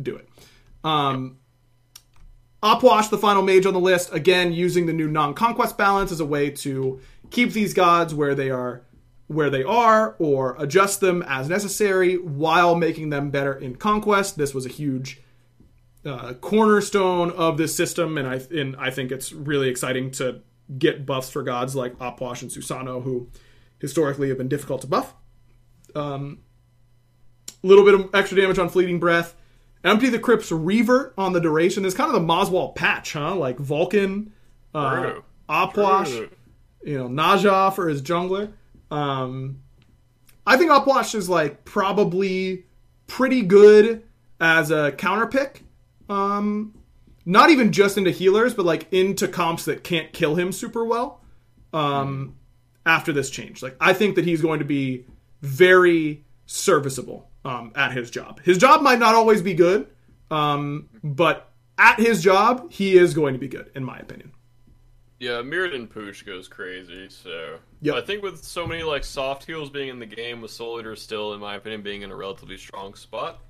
Do 0.00 0.16
it. 0.16 0.28
Um, 0.82 1.38
Opwash, 2.62 3.10
the 3.10 3.18
final 3.18 3.42
mage 3.42 3.66
on 3.66 3.74
the 3.74 3.80
list, 3.80 4.12
again 4.12 4.52
using 4.52 4.86
the 4.86 4.92
new 4.92 5.08
non-conquest 5.08 5.76
balance 5.76 6.10
as 6.10 6.20
a 6.20 6.24
way 6.24 6.50
to 6.50 7.00
keep 7.30 7.52
these 7.52 7.74
gods 7.74 8.14
where 8.14 8.34
they 8.34 8.50
are 8.50 8.82
where 9.28 9.50
they 9.50 9.64
are 9.64 10.14
or 10.20 10.54
adjust 10.58 11.00
them 11.00 11.22
as 11.26 11.48
necessary 11.48 12.16
while 12.16 12.76
making 12.76 13.10
them 13.10 13.30
better 13.30 13.52
in 13.52 13.74
conquest. 13.74 14.38
This 14.38 14.54
was 14.54 14.64
a 14.64 14.68
huge 14.68 15.20
uh, 16.06 16.34
cornerstone 16.34 17.30
of 17.32 17.58
this 17.58 17.74
system, 17.74 18.16
and 18.16 18.28
I 18.28 18.40
and 18.56 18.76
I 18.76 18.90
think 18.90 19.10
it's 19.12 19.32
really 19.32 19.68
exciting 19.68 20.10
to 20.12 20.40
get 20.78 21.04
buffs 21.04 21.30
for 21.30 21.42
gods 21.42 21.74
like 21.74 21.94
Opwash 21.98 22.42
and 22.42 22.50
Susano, 22.50 23.02
who 23.02 23.28
historically 23.78 24.28
have 24.28 24.38
been 24.38 24.48
difficult 24.48 24.80
to 24.82 24.86
buff. 24.86 25.14
Um, 25.94 26.38
a 27.62 27.66
little 27.66 27.84
bit 27.84 27.94
of 27.94 28.14
extra 28.14 28.40
damage 28.40 28.58
on 28.58 28.68
Fleeting 28.68 29.00
Breath. 29.00 29.34
Empty 29.84 30.08
the 30.08 30.18
Crypt's 30.18 30.50
Revert 30.50 31.14
on 31.16 31.32
the 31.32 31.40
duration 31.40 31.84
is 31.84 31.94
kind 31.94 32.08
of 32.08 32.14
the 32.14 32.26
Moswall 32.26 32.74
patch, 32.74 33.12
huh? 33.12 33.34
Like 33.34 33.58
Vulcan, 33.58 34.32
uh. 34.74 35.14
Opwash, 35.48 36.28
you 36.84 36.98
know, 36.98 37.08
Ne 37.08 37.38
Zha 37.38 37.70
for 37.70 37.88
his 37.88 38.02
jungler. 38.02 38.52
Um, 38.90 39.62
I 40.46 40.56
think 40.56 40.70
Opwash 40.70 41.14
is 41.14 41.28
like 41.28 41.64
probably 41.64 42.64
pretty 43.06 43.42
good 43.42 44.02
as 44.40 44.70
a 44.70 44.92
counter 44.92 45.26
pick. 45.26 45.62
Um, 46.08 46.74
not 47.24 47.50
even 47.50 47.72
just 47.72 47.98
into 47.98 48.10
healers, 48.10 48.54
but 48.54 48.64
like 48.64 48.92
into 48.92 49.26
comps 49.28 49.64
that 49.64 49.82
can't 49.84 50.12
kill 50.12 50.36
him 50.36 50.52
super 50.52 50.84
well. 50.84 51.20
Um, 51.72 52.36
after 52.86 53.12
this 53.12 53.28
change, 53.30 53.62
like 53.62 53.76
I 53.80 53.92
think 53.92 54.14
that 54.14 54.24
he's 54.24 54.40
going 54.40 54.60
to 54.60 54.64
be 54.64 55.06
very 55.42 56.24
serviceable 56.46 57.28
um, 57.44 57.72
at 57.74 57.92
his 57.92 58.10
job. 58.10 58.40
His 58.42 58.58
job 58.58 58.80
might 58.80 58.98
not 58.98 59.14
always 59.14 59.42
be 59.42 59.54
good, 59.54 59.88
um, 60.30 60.88
but 61.02 61.50
at 61.78 61.98
his 61.98 62.22
job, 62.22 62.70
he 62.72 62.96
is 62.96 63.12
going 63.12 63.34
to 63.34 63.38
be 63.38 63.48
good, 63.48 63.70
in 63.74 63.84
my 63.84 63.98
opinion. 63.98 64.32
Yeah, 65.18 65.42
Mirrodin 65.42 65.88
Pooch 65.88 66.24
goes 66.26 66.46
crazy, 66.46 67.08
so 67.08 67.58
Yep. 67.80 67.94
I 67.94 68.00
think 68.02 68.22
with 68.22 68.42
so 68.42 68.66
many 68.66 68.82
like 68.82 69.04
soft 69.04 69.44
heals 69.44 69.70
being 69.70 69.88
in 69.88 69.98
the 69.98 70.06
game, 70.06 70.40
with 70.40 70.50
Soul 70.50 70.78
Eater 70.78 70.96
still, 70.96 71.34
in 71.34 71.40
my 71.40 71.56
opinion, 71.56 71.82
being 71.82 72.02
in 72.02 72.10
a 72.10 72.16
relatively 72.16 72.56
strong 72.56 72.94
spot, 72.94 73.40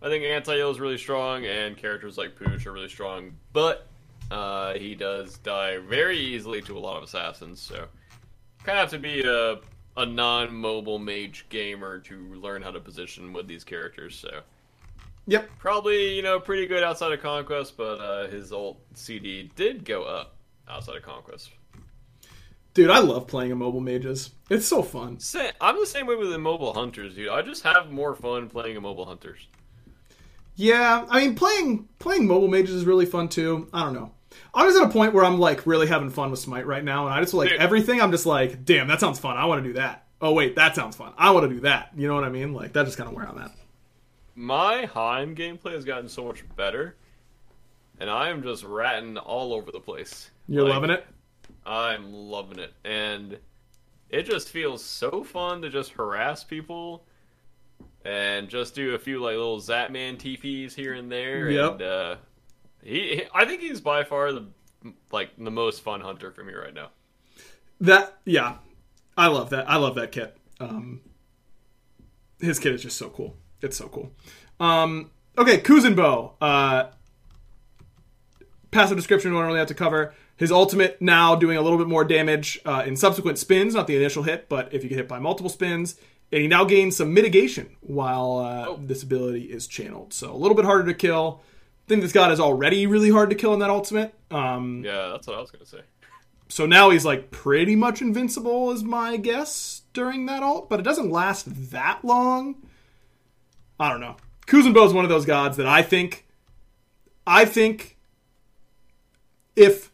I 0.00 0.08
think 0.08 0.24
anti 0.24 0.54
heal 0.56 0.70
is 0.70 0.78
really 0.80 0.98
strong, 0.98 1.44
and 1.44 1.76
characters 1.76 2.16
like 2.16 2.36
Pooch 2.36 2.66
are 2.66 2.72
really 2.72 2.88
strong. 2.88 3.32
But 3.52 3.86
uh, 4.30 4.74
he 4.74 4.94
does 4.94 5.38
die 5.38 5.78
very 5.78 6.18
easily 6.18 6.60
to 6.62 6.76
a 6.76 6.80
lot 6.80 6.96
of 6.98 7.02
assassins, 7.02 7.60
so 7.60 7.86
kind 8.64 8.78
of 8.78 8.82
have 8.82 8.90
to 8.90 8.98
be 8.98 9.22
a 9.22 9.58
a 9.96 10.06
non-mobile 10.06 11.00
mage 11.00 11.44
gamer 11.48 11.98
to 11.98 12.16
learn 12.34 12.62
how 12.62 12.70
to 12.70 12.78
position 12.78 13.32
with 13.32 13.48
these 13.48 13.64
characters. 13.64 14.14
So 14.14 14.42
Yep. 15.26 15.50
probably 15.58 16.14
you 16.14 16.22
know 16.22 16.38
pretty 16.38 16.66
good 16.66 16.82
outside 16.84 17.12
of 17.12 17.20
conquest, 17.20 17.76
but 17.76 18.00
uh, 18.00 18.28
his 18.28 18.52
old 18.52 18.76
CD 18.94 19.50
did 19.56 19.84
go 19.84 20.04
up 20.04 20.36
outside 20.68 20.96
of 20.96 21.02
conquest. 21.02 21.50
Dude, 22.74 22.90
I 22.90 23.00
love 23.00 23.26
playing 23.26 23.50
immobile 23.50 23.80
mages. 23.80 24.30
It's 24.50 24.66
so 24.66 24.82
fun. 24.84 25.18
Sa- 25.18 25.50
I'm 25.60 25.80
the 25.80 25.86
same 25.86 26.06
way 26.06 26.14
with 26.14 26.32
immobile 26.32 26.72
hunters, 26.72 27.16
dude. 27.16 27.28
I 27.28 27.42
just 27.42 27.64
have 27.64 27.90
more 27.90 28.14
fun 28.14 28.48
playing 28.48 28.76
immobile 28.76 29.04
hunters. 29.06 29.40
Yeah, 30.60 31.06
I 31.08 31.20
mean 31.20 31.36
playing 31.36 31.88
playing 32.00 32.26
mobile 32.26 32.48
mages 32.48 32.74
is 32.74 32.84
really 32.84 33.06
fun 33.06 33.28
too. 33.28 33.68
I 33.72 33.84
don't 33.84 33.94
know. 33.94 34.10
I 34.52 34.66
was 34.66 34.74
at 34.76 34.82
a 34.82 34.88
point 34.88 35.14
where 35.14 35.24
I'm 35.24 35.38
like 35.38 35.64
really 35.68 35.86
having 35.86 36.10
fun 36.10 36.32
with 36.32 36.40
Smite 36.40 36.66
right 36.66 36.82
now, 36.82 37.06
and 37.06 37.14
I 37.14 37.20
just 37.20 37.32
like 37.32 37.50
Dude. 37.50 37.60
everything. 37.60 38.00
I'm 38.00 38.10
just 38.10 38.26
like, 38.26 38.64
damn, 38.64 38.88
that 38.88 38.98
sounds 38.98 39.20
fun. 39.20 39.36
I 39.36 39.44
want 39.44 39.62
to 39.62 39.68
do 39.68 39.74
that. 39.74 40.06
Oh 40.20 40.32
wait, 40.32 40.56
that 40.56 40.74
sounds 40.74 40.96
fun. 40.96 41.12
I 41.16 41.30
want 41.30 41.48
to 41.48 41.54
do 41.54 41.60
that. 41.60 41.90
You 41.96 42.08
know 42.08 42.16
what 42.16 42.24
I 42.24 42.28
mean? 42.28 42.52
Like 42.54 42.72
that's 42.72 42.88
just 42.88 42.98
kind 42.98 43.08
of 43.08 43.14
where 43.14 43.28
I'm 43.28 43.38
at. 43.38 43.52
My 44.34 44.86
Heim 44.86 45.36
gameplay 45.36 45.74
has 45.74 45.84
gotten 45.84 46.08
so 46.08 46.24
much 46.24 46.42
better, 46.56 46.96
and 48.00 48.10
I 48.10 48.30
am 48.30 48.42
just 48.42 48.64
ratting 48.64 49.16
all 49.16 49.52
over 49.52 49.70
the 49.70 49.80
place. 49.80 50.28
You're 50.48 50.64
Like, 50.64 50.72
loving 50.74 50.90
it. 50.90 51.06
I'm 51.64 52.12
loving 52.12 52.58
it, 52.58 52.72
and 52.84 53.38
it 54.10 54.24
just 54.24 54.48
feels 54.48 54.84
so 54.84 55.22
fun 55.22 55.62
to 55.62 55.68
just 55.70 55.92
harass 55.92 56.42
people 56.42 57.04
and 58.08 58.48
just 58.48 58.74
do 58.74 58.94
a 58.94 58.98
few 58.98 59.20
like 59.20 59.36
little 59.36 59.58
Zatman 59.58 60.16
TPs 60.16 60.72
here 60.72 60.94
and 60.94 61.12
there. 61.12 61.50
Yep. 61.50 61.72
And 61.72 61.82
uh, 61.82 62.16
he, 62.82 63.22
I 63.34 63.44
think 63.44 63.60
he's 63.60 63.82
by 63.82 64.04
far 64.04 64.32
the 64.32 64.46
like 65.12 65.30
the 65.36 65.50
most 65.50 65.82
fun 65.82 66.00
hunter 66.00 66.30
for 66.30 66.42
me 66.42 66.54
right 66.54 66.72
now. 66.72 66.88
That 67.80 68.18
yeah, 68.24 68.56
I 69.16 69.26
love 69.26 69.50
that. 69.50 69.68
I 69.68 69.76
love 69.76 69.94
that 69.96 70.10
kit. 70.10 70.36
Um, 70.58 71.02
his 72.40 72.58
kit 72.58 72.72
is 72.72 72.82
just 72.82 72.96
so 72.96 73.10
cool. 73.10 73.36
It's 73.60 73.76
so 73.76 73.88
cool. 73.88 74.12
Um, 74.58 75.10
okay, 75.36 75.58
Kuzenbo. 75.58 76.32
Uh, 76.40 76.84
passive 78.70 78.96
description 78.96 79.32
don't 79.32 79.44
really 79.44 79.58
have 79.58 79.68
to 79.68 79.74
cover. 79.74 80.14
His 80.36 80.50
ultimate 80.50 81.02
now 81.02 81.34
doing 81.34 81.58
a 81.58 81.62
little 81.62 81.78
bit 81.78 81.88
more 81.88 82.04
damage 82.04 82.58
uh, 82.64 82.84
in 82.86 82.96
subsequent 82.96 83.38
spins, 83.38 83.74
not 83.74 83.86
the 83.86 83.96
initial 83.96 84.22
hit, 84.22 84.48
but 84.48 84.72
if 84.72 84.82
you 84.82 84.88
get 84.88 84.96
hit 84.96 85.08
by 85.08 85.18
multiple 85.18 85.50
spins. 85.50 85.96
And 86.30 86.42
he 86.42 86.48
now 86.48 86.64
gains 86.64 86.96
some 86.96 87.14
mitigation 87.14 87.76
while 87.80 88.38
uh, 88.38 88.66
Oh. 88.68 88.80
this 88.82 89.02
ability 89.02 89.44
is 89.44 89.66
channeled. 89.66 90.12
So 90.12 90.30
a 90.32 90.36
little 90.36 90.54
bit 90.54 90.64
harder 90.66 90.84
to 90.84 90.94
kill. 90.94 91.40
I 91.42 91.88
think 91.88 92.02
this 92.02 92.12
god 92.12 92.30
is 92.32 92.38
already 92.40 92.86
really 92.86 93.10
hard 93.10 93.30
to 93.30 93.36
kill 93.36 93.54
in 93.54 93.60
that 93.60 93.70
ultimate. 93.70 94.12
Um, 94.30 94.82
Yeah, 94.84 95.08
that's 95.08 95.26
what 95.26 95.36
I 95.36 95.40
was 95.40 95.50
gonna 95.50 95.64
say. 95.64 95.80
so 96.48 96.66
now 96.66 96.90
he's 96.90 97.04
like 97.06 97.30
pretty 97.30 97.74
much 97.76 98.02
invincible, 98.02 98.70
is 98.72 98.82
my 98.84 99.16
guess 99.16 99.82
during 99.94 100.26
that 100.26 100.42
ult, 100.42 100.68
but 100.68 100.78
it 100.80 100.82
doesn't 100.82 101.10
last 101.10 101.70
that 101.70 102.04
long. 102.04 102.56
I 103.80 103.88
don't 103.90 104.00
know. 104.00 104.16
Kuzenbo 104.46 104.84
is 104.86 104.92
one 104.92 105.04
of 105.04 105.08
those 105.10 105.24
gods 105.24 105.56
that 105.56 105.66
I 105.66 105.82
think, 105.82 106.26
I 107.26 107.44
think, 107.46 107.96
if 109.56 109.90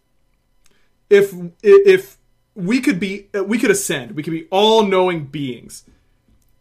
if 1.10 1.32
if 1.62 2.18
we 2.54 2.80
could 2.80 2.98
be 3.00 3.28
we 3.46 3.58
could 3.58 3.70
ascend, 3.70 4.12
we 4.12 4.22
could 4.22 4.32
be 4.32 4.46
all 4.50 4.84
knowing 4.84 5.24
beings, 5.26 5.84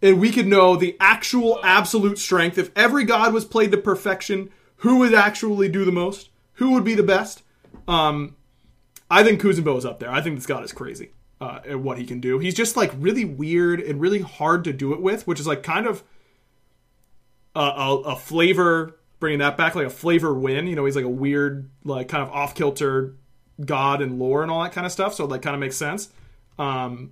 and 0.03 0.19
we 0.19 0.31
could 0.31 0.45
know 0.45 0.75
the 0.75 0.97
actual 0.99 1.59
absolute 1.63 2.19
strength. 2.19 2.57
If 2.57 2.69
every 2.75 3.05
god 3.05 3.33
was 3.33 3.45
played 3.45 3.71
to 3.71 3.77
perfection, 3.77 4.49
who 4.77 4.97
would 4.97 5.13
actually 5.13 5.69
do 5.69 5.85
the 5.85 5.91
most? 5.93 6.29
Who 6.55 6.71
would 6.71 6.83
be 6.83 6.93
the 6.93 7.03
best? 7.03 7.41
Um, 7.87 8.35
I 9.09 9.23
think 9.23 9.41
Kuzenbo 9.41 9.77
is 9.77 9.85
up 9.85 9.99
there. 9.99 10.11
I 10.11 10.21
think 10.21 10.35
this 10.35 10.45
god 10.45 10.63
is 10.63 10.73
crazy 10.73 11.11
uh, 11.39 11.61
at 11.65 11.79
what 11.79 11.97
he 11.97 12.05
can 12.05 12.19
do. 12.19 12.37
He's 12.37 12.53
just 12.53 12.75
like 12.75 12.91
really 12.97 13.23
weird 13.23 13.79
and 13.79 14.01
really 14.01 14.19
hard 14.19 14.65
to 14.65 14.73
do 14.73 14.93
it 14.93 15.01
with, 15.01 15.25
which 15.25 15.39
is 15.39 15.47
like 15.47 15.63
kind 15.63 15.87
of 15.87 16.03
a, 17.55 17.61
a, 17.61 17.97
a 18.01 18.15
flavor. 18.15 18.99
Bringing 19.19 19.39
that 19.39 19.55
back, 19.55 19.73
like 19.73 19.87
a 19.87 19.89
flavor 19.89 20.33
win. 20.33 20.67
You 20.67 20.75
know, 20.75 20.83
he's 20.83 20.97
like 20.97 21.05
a 21.05 21.09
weird, 21.09 21.69
like 21.85 22.09
kind 22.09 22.21
of 22.21 22.29
off 22.29 22.55
kilter 22.55 23.15
god 23.63 24.01
and 24.01 24.19
lore 24.19 24.41
and 24.41 24.51
all 24.51 24.61
that 24.63 24.73
kind 24.73 24.85
of 24.85 24.91
stuff. 24.91 25.13
So 25.13 25.23
it 25.23 25.29
like 25.29 25.41
kind 25.41 25.53
of 25.53 25.61
makes 25.61 25.77
sense. 25.77 26.09
Um, 26.59 27.11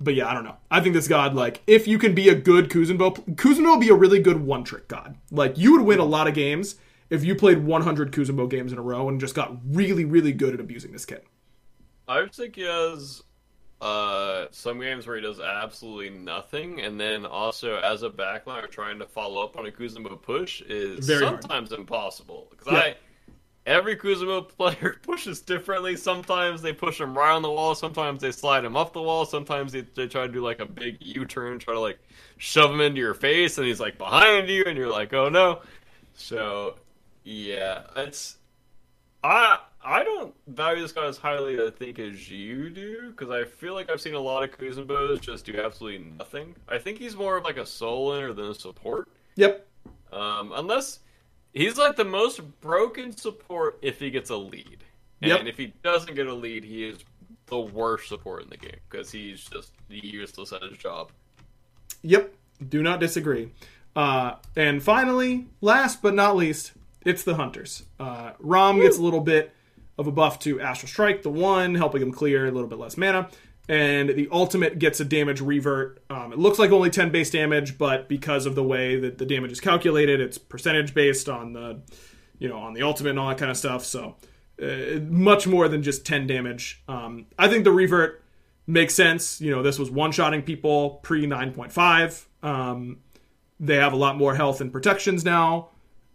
but 0.00 0.14
yeah, 0.14 0.28
I 0.28 0.34
don't 0.34 0.44
know. 0.44 0.56
I 0.70 0.80
think 0.80 0.94
this 0.94 1.08
god, 1.08 1.34
like, 1.34 1.62
if 1.66 1.86
you 1.88 1.98
can 1.98 2.14
be 2.14 2.28
a 2.28 2.34
good 2.34 2.68
Kuzenbo, 2.70 3.14
Kuzenbo 3.36 3.70
would 3.72 3.80
be 3.80 3.88
a 3.88 3.94
really 3.94 4.20
good 4.20 4.40
one 4.40 4.64
trick 4.64 4.88
god. 4.88 5.16
Like, 5.30 5.58
you 5.58 5.72
would 5.72 5.82
win 5.82 5.98
a 5.98 6.04
lot 6.04 6.28
of 6.28 6.34
games 6.34 6.76
if 7.10 7.24
you 7.24 7.34
played 7.34 7.64
100 7.64 8.12
Kuzenbo 8.12 8.48
games 8.48 8.72
in 8.72 8.78
a 8.78 8.82
row 8.82 9.08
and 9.08 9.18
just 9.20 9.34
got 9.34 9.56
really, 9.66 10.04
really 10.04 10.32
good 10.32 10.54
at 10.54 10.60
abusing 10.60 10.92
this 10.92 11.04
kit. 11.04 11.26
I 12.06 12.20
would 12.20 12.34
think 12.34 12.56
he 12.56 12.62
has 12.62 13.22
uh, 13.80 14.46
some 14.50 14.80
games 14.80 15.06
where 15.06 15.16
he 15.16 15.22
does 15.22 15.40
absolutely 15.40 16.10
nothing, 16.10 16.80
and 16.80 16.98
then 17.00 17.24
also 17.26 17.76
as 17.76 18.02
a 18.02 18.10
backliner 18.10 18.68
trying 18.70 18.98
to 18.98 19.06
follow 19.06 19.42
up 19.44 19.56
on 19.56 19.66
a 19.66 19.70
Kuzenbo 19.70 20.20
push 20.20 20.62
is 20.62 21.06
Very 21.06 21.24
hard. 21.24 21.42
sometimes 21.42 21.72
impossible. 21.72 22.48
Because 22.50 22.72
Yeah. 22.72 22.78
I 22.80 22.94
every 23.68 23.96
Kuzenbo 23.96 24.48
player 24.56 24.96
pushes 25.02 25.40
differently. 25.40 25.96
Sometimes 25.96 26.62
they 26.62 26.72
push 26.72 27.00
him 27.00 27.16
right 27.16 27.32
on 27.32 27.42
the 27.42 27.50
wall. 27.50 27.74
Sometimes 27.74 28.20
they 28.20 28.32
slide 28.32 28.64
him 28.64 28.76
off 28.76 28.92
the 28.92 29.02
wall. 29.02 29.24
Sometimes 29.24 29.72
they, 29.72 29.82
they 29.82 30.08
try 30.08 30.26
to 30.26 30.32
do 30.32 30.42
like 30.42 30.60
a 30.60 30.66
big 30.66 30.96
U 31.00 31.24
turn, 31.24 31.58
try 31.58 31.74
to 31.74 31.80
like 31.80 31.98
shove 32.38 32.70
him 32.72 32.80
into 32.80 32.98
your 33.00 33.14
face, 33.14 33.58
and 33.58 33.66
he's 33.66 33.78
like 33.78 33.98
behind 33.98 34.48
you, 34.48 34.64
and 34.66 34.76
you're 34.76 34.90
like, 34.90 35.12
oh 35.12 35.28
no. 35.28 35.60
So 36.14 36.76
yeah, 37.22 37.82
it's 37.94 38.38
I 39.22 39.58
I 39.84 40.02
don't 40.02 40.34
value 40.46 40.82
this 40.82 40.92
guy 40.92 41.06
as 41.06 41.18
highly 41.18 41.62
I 41.64 41.70
think 41.70 41.98
as 41.98 42.30
you 42.30 42.70
do 42.70 43.10
because 43.10 43.30
I 43.30 43.44
feel 43.44 43.74
like 43.74 43.90
I've 43.90 44.00
seen 44.00 44.14
a 44.14 44.20
lot 44.20 44.42
of 44.42 44.58
Kuzenbos 44.58 45.20
just 45.20 45.44
do 45.44 45.60
absolutely 45.60 46.10
nothing. 46.18 46.54
I 46.68 46.78
think 46.78 46.98
he's 46.98 47.14
more 47.14 47.36
of 47.36 47.44
like 47.44 47.58
a 47.58 47.66
solo 47.66 48.18
laner 48.18 48.34
than 48.34 48.46
a 48.46 48.54
support. 48.54 49.08
Yep. 49.36 49.66
Um, 50.10 50.52
unless 50.54 51.00
he's 51.52 51.76
like 51.78 51.96
the 51.96 52.04
most 52.04 52.40
broken 52.60 53.16
support 53.16 53.78
if 53.82 53.98
he 54.00 54.10
gets 54.10 54.30
a 54.30 54.36
lead, 54.36 54.84
and 55.22 55.30
Yep. 55.30 55.46
if 55.46 55.56
he 55.56 55.72
doesn't 55.82 56.14
get 56.14 56.26
a 56.26 56.34
lead, 56.34 56.64
he 56.64 56.84
is 56.84 56.98
the 57.46 57.58
worst 57.58 58.08
support 58.08 58.42
in 58.42 58.50
the 58.50 58.56
game 58.56 58.76
because 58.90 59.10
he's 59.10 59.44
just 59.44 59.72
useless 59.88 60.52
at 60.52 60.62
his 60.62 60.76
job. 60.78 61.10
Yep. 62.02 62.34
Do 62.68 62.82
not 62.82 63.00
disagree. 63.00 63.50
Uh, 63.96 64.34
and 64.56 64.82
finally, 64.82 65.46
last 65.60 66.02
but 66.02 66.14
not 66.14 66.36
least, 66.36 66.72
it's 67.04 67.22
the 67.22 67.34
Hunters. 67.36 67.84
Uh, 67.98 68.32
Rom 68.38 68.80
gets 68.80 68.98
a 68.98 69.02
little 69.02 69.20
bit 69.20 69.52
of 69.96 70.06
a 70.06 70.12
buff 70.12 70.38
to 70.40 70.60
Astral 70.60 70.88
Strike, 70.88 71.22
the 71.22 71.30
one, 71.30 71.74
helping 71.74 72.02
him 72.02 72.12
clear 72.12 72.46
a 72.46 72.50
little 72.50 72.68
bit 72.68 72.78
less 72.78 72.96
mana. 72.96 73.28
And 73.68 74.08
the 74.08 74.28
ultimate 74.32 74.78
gets 74.78 74.98
a 74.98 75.04
damage 75.04 75.42
revert. 75.42 76.02
Um, 76.08 76.32
it 76.32 76.38
looks 76.38 76.58
like 76.58 76.70
only 76.70 76.88
10 76.88 77.10
base 77.10 77.30
damage, 77.30 77.76
but 77.76 78.08
because 78.08 78.46
of 78.46 78.54
the 78.54 78.62
way 78.62 78.98
that 78.98 79.18
the 79.18 79.26
damage 79.26 79.52
is 79.52 79.60
calculated, 79.60 80.20
it's 80.20 80.38
percentage 80.38 80.94
based 80.94 81.28
on 81.28 81.52
the, 81.52 81.80
you 82.38 82.48
know, 82.48 82.58
on 82.58 82.72
the 82.72 82.82
ultimate 82.82 83.10
and 83.10 83.18
all 83.18 83.28
that 83.28 83.36
kind 83.36 83.50
of 83.50 83.58
stuff. 83.58 83.84
So 83.84 84.16
uh, 84.62 85.00
much 85.08 85.46
more 85.46 85.68
than 85.68 85.82
just 85.82 86.06
10 86.06 86.26
damage. 86.26 86.82
Um, 86.88 87.26
I 87.38 87.48
think 87.48 87.64
the 87.64 87.72
revert 87.72 88.22
makes 88.66 88.94
sense. 88.94 89.40
You 89.40 89.50
know, 89.50 89.62
this 89.62 89.78
was 89.78 89.90
one 89.90 90.12
shotting 90.12 90.42
people 90.42 91.00
pre 91.02 91.26
9.5. 91.26 92.24
Um, 92.42 92.98
they 93.60 93.76
have 93.76 93.92
a 93.92 93.96
lot 93.96 94.16
more 94.16 94.34
health 94.34 94.60
and 94.60 94.72
protections 94.72 95.24
now. 95.24 95.70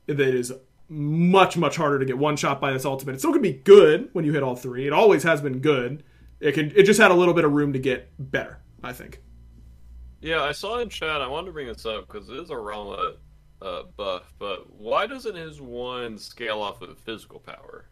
It 0.07 0.19
is 0.19 0.51
much, 0.89 1.57
much 1.57 1.75
harder 1.75 1.99
to 1.99 2.05
get 2.05 2.17
one 2.17 2.35
shot 2.35 2.61
by 2.61 2.71
this 2.71 2.85
ultimate. 2.85 3.15
It 3.15 3.19
still 3.19 3.33
can 3.33 3.41
be 3.41 3.53
good 3.53 4.09
when 4.13 4.25
you 4.25 4.33
hit 4.33 4.43
all 4.43 4.55
three. 4.55 4.87
It 4.87 4.93
always 4.93 5.23
has 5.23 5.41
been 5.41 5.59
good. 5.59 6.03
It 6.43 6.53
can. 6.55 6.73
It 6.75 6.83
just 6.83 6.99
had 6.99 7.09
a 7.09 7.13
little 7.13 7.33
bit 7.33 7.45
of 7.45 7.53
room 7.53 7.71
to 7.71 7.79
get 7.79 8.09
better. 8.19 8.59
I 8.83 8.91
think. 8.91 9.21
Yeah, 10.21 10.43
I 10.43 10.51
saw 10.51 10.79
in 10.79 10.89
chat. 10.89 11.21
I 11.21 11.27
wanted 11.27 11.47
to 11.47 11.51
bring 11.53 11.67
this 11.67 11.85
up 11.85 12.07
because 12.07 12.29
it 12.29 12.35
is 12.35 12.49
a 12.49 12.57
Rama 12.57 13.13
uh, 13.61 13.83
buff, 13.95 14.33
but 14.39 14.69
why 14.73 15.07
doesn't 15.07 15.35
his 15.35 15.61
one 15.61 16.17
scale 16.17 16.61
off 16.61 16.81
of 16.81 16.97
physical 16.99 17.39
power, 17.39 17.85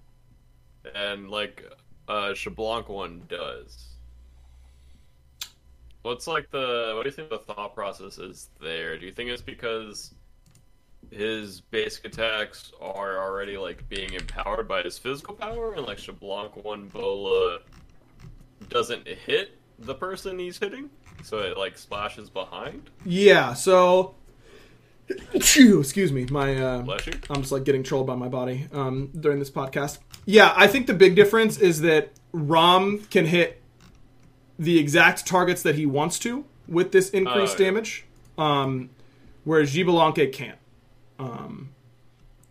and 0.94 1.30
like 1.30 1.66
uh, 2.10 2.34
Xbalanque 2.34 2.90
one 2.90 3.24
does? 3.30 3.88
What's 6.02 6.28
like 6.28 6.52
the 6.52 6.94
what 6.96 7.04
do 7.04 7.10
you 7.10 7.16
think 7.16 7.30
the 7.30 7.38
thought 7.40 7.74
process 7.74 8.18
is 8.18 8.50
there? 8.60 8.98
Do 8.98 9.06
you 9.06 9.14
think 9.14 9.30
it's 9.30 9.42
because 9.42 10.14
his 11.10 11.62
basic 11.62 12.04
attacks 12.06 12.74
are 12.82 13.18
already 13.18 13.58
like 13.58 13.88
being 13.88 14.14
empowered 14.14 14.68
by 14.68 14.82
his 14.82 14.98
physical 14.98 15.36
power, 15.36 15.74
and 15.74 15.86
like 15.86 16.00
Xbalanque 16.00 16.62
one 16.66 16.90
Bola 16.90 17.60
doesn't 18.70 19.08
hit 19.08 19.58
the 19.80 19.96
person 19.96 20.38
he's 20.40 20.58
hitting, 20.58 20.90
so 21.24 21.40
it 21.40 21.58
like 21.58 21.78
splashes 21.78 22.30
behind? 22.30 22.90
Yeah. 23.06 23.54
So. 23.54 24.16
Excuse 25.34 26.12
me. 26.12 26.26
My. 26.32 26.56
Uh, 26.56 26.98
I'm 27.30 27.42
just 27.42 27.52
like 27.52 27.66
getting 27.66 27.84
trolled 27.84 28.08
by 28.08 28.16
my 28.16 28.30
body 28.30 28.68
um, 28.72 29.10
during 29.20 29.40
this 29.40 29.52
podcast. 29.52 29.98
Yeah, 30.26 30.54
I 30.56 30.68
think 30.68 30.88
the 30.88 30.94
big 30.94 31.16
difference 31.16 31.58
is 31.58 31.82
that 31.82 32.12
Rom 32.32 33.00
can 33.10 33.26
hit 33.26 33.62
the 34.58 34.80
exact 34.80 35.26
targets 35.26 35.64
that 35.64 35.76
he 35.76 35.86
wants 35.86 36.18
to 36.20 36.46
with 36.68 36.92
this 36.94 37.10
increased 37.10 37.60
Oh, 37.60 37.64
yeah. 37.64 37.70
damage, 37.72 38.06
um, 38.38 38.90
whereas 39.44 39.74
Xbalanque 39.76 40.32
can't. 40.32 40.60
Um, 41.20 41.72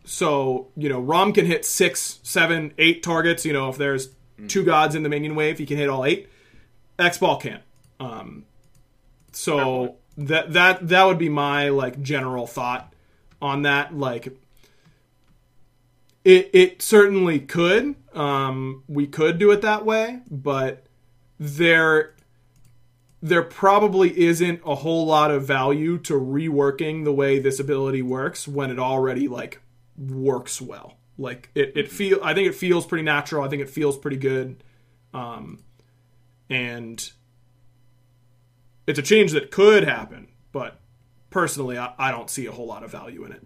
so 0.05 0.69
you 0.77 0.89
know, 0.91 1.01
Rom 1.01 1.33
can 1.33 1.47
hit 1.47 1.65
six, 1.65 2.19
seven, 2.23 2.75
eight 2.77 3.03
targets. 3.03 3.47
You 3.47 3.55
know, 3.55 3.71
if 3.71 3.79
there's 3.79 4.11
two 4.49 4.65
gods 4.65 4.95
in 4.95 5.03
the 5.03 5.09
minion 5.09 5.35
wave, 5.35 5.59
he 5.59 5.67
can 5.67 5.77
hit 5.77 5.89
all 5.89 6.05
eight. 6.05 6.29
X 6.99 7.19
ball 7.19 7.39
can't. 7.39 7.63
Um, 7.99 8.45
so 9.33 9.97
that 10.17 10.53
that 10.53 10.89
that 10.89 11.05
would 11.05 11.19
be 11.19 11.29
my 11.29 11.69
like 11.69 12.03
general 12.03 12.47
thought 12.47 12.93
on 13.41 13.63
that. 13.63 13.97
Like, 13.97 14.37
it 16.25 16.51
it 16.53 16.83
certainly 16.83 17.41
could. 17.41 17.95
Um, 18.15 18.83
we 18.89 19.07
could 19.07 19.39
do 19.39 19.51
it 19.51 19.63
that 19.63 19.85
way, 19.85 20.21
but 20.31 20.85
there 21.39 22.15
there 23.23 23.43
probably 23.43 24.19
isn't 24.19 24.61
a 24.65 24.77
whole 24.77 25.07
lot 25.07 25.31
of 25.31 25.47
value 25.47 25.99
to 25.99 26.15
reworking 26.15 27.05
the 27.05 27.13
way 27.13 27.39
this 27.39 27.61
ability 27.61 28.03
works 28.03 28.49
when 28.49 28.71
it 28.71 28.79
already 28.79 29.29
like 29.29 29.61
works 29.97 30.61
well. 30.61 30.97
Like 31.21 31.51
it, 31.55 31.73
it 31.77 31.91
feel 31.91 32.19
I 32.23 32.33
think 32.33 32.49
it 32.49 32.55
feels 32.55 32.87
pretty 32.87 33.05
natural. 33.05 33.45
I 33.45 33.49
think 33.49 33.61
it 33.61 33.69
feels 33.69 33.99
pretty 33.99 34.17
good. 34.17 34.65
Um, 35.13 35.63
and 36.49 37.13
it's 38.87 38.99
a 38.99 39.03
change 39.03 39.33
that 39.33 39.51
could 39.51 39.85
happen, 39.85 40.29
but 40.51 40.81
personally, 41.29 41.77
I, 41.77 41.93
I 41.99 42.11
don't 42.11 42.31
see 42.31 42.47
a 42.47 42.53
whole 42.53 42.67
lot 42.67 42.83
of 42.83 42.91
value 42.91 43.25
in 43.25 43.33
it. 43.33 43.45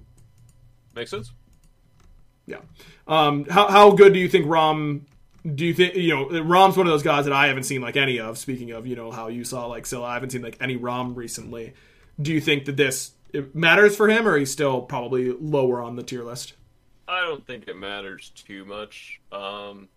Makes 0.95 1.11
sense. 1.11 1.33
Yeah. 2.47 2.61
Um, 3.09 3.45
how 3.47 3.69
how 3.69 3.91
good 3.91 4.13
do 4.13 4.21
you 4.21 4.29
think 4.29 4.47
Rom? 4.47 5.07
Do 5.45 5.67
you 5.67 5.75
think 5.75 5.97
you 5.97 6.15
know 6.15 6.43
Rom's 6.43 6.77
one 6.77 6.87
of 6.87 6.93
those 6.93 7.03
guys 7.03 7.25
that 7.25 7.35
I 7.35 7.49
haven't 7.49 7.65
seen 7.65 7.81
like 7.81 7.97
any 7.97 8.21
of? 8.21 8.39
Speaking 8.39 8.71
of, 8.71 8.87
you 8.87 8.95
know 8.95 9.11
how 9.11 9.27
you 9.27 9.43
saw 9.43 9.67
like 9.67 9.85
Scylla, 9.85 10.07
I 10.07 10.15
haven't 10.15 10.31
seen 10.31 10.43
like 10.43 10.59
any 10.61 10.77
Rom 10.77 11.17
recently. 11.17 11.75
Do 12.23 12.33
you 12.33 12.41
think 12.41 12.67
that 12.67 12.77
this 12.77 13.13
it 13.33 13.53
matters 13.57 13.97
for 13.97 14.09
him, 14.09 14.29
or 14.29 14.39
he's 14.39 14.53
still 14.53 14.83
probably 14.83 15.33
lower 15.33 15.83
on 15.83 15.97
the 15.97 16.05
tier 16.05 16.23
list? 16.23 16.55
I 17.07 17.21
don't 17.23 17.47
think 17.47 17.69
it 17.69 17.77
matters 17.77 18.31
too 18.31 18.65
much. 18.65 19.21
Um, 19.31 19.89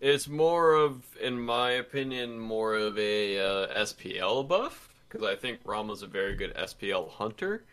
it's 0.00 0.28
more 0.28 0.74
of, 0.74 1.04
in 1.20 1.40
my 1.40 1.72
opinion, 1.72 2.38
more 2.38 2.74
of 2.74 2.98
a 2.98 3.38
uh, 3.38 3.84
SPL 3.84 4.46
buff 4.46 4.92
because 5.08 5.26
I 5.26 5.36
think 5.36 5.60
Rama's 5.64 6.02
a 6.02 6.06
very 6.06 6.34
good 6.34 6.54
SPL 6.54 7.10
hunter, 7.10 7.64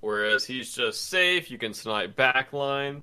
whereas 0.00 0.44
he's 0.44 0.74
just 0.74 1.08
safe. 1.08 1.50
You 1.50 1.58
can 1.58 1.74
snipe 1.74 2.16
backline, 2.16 3.02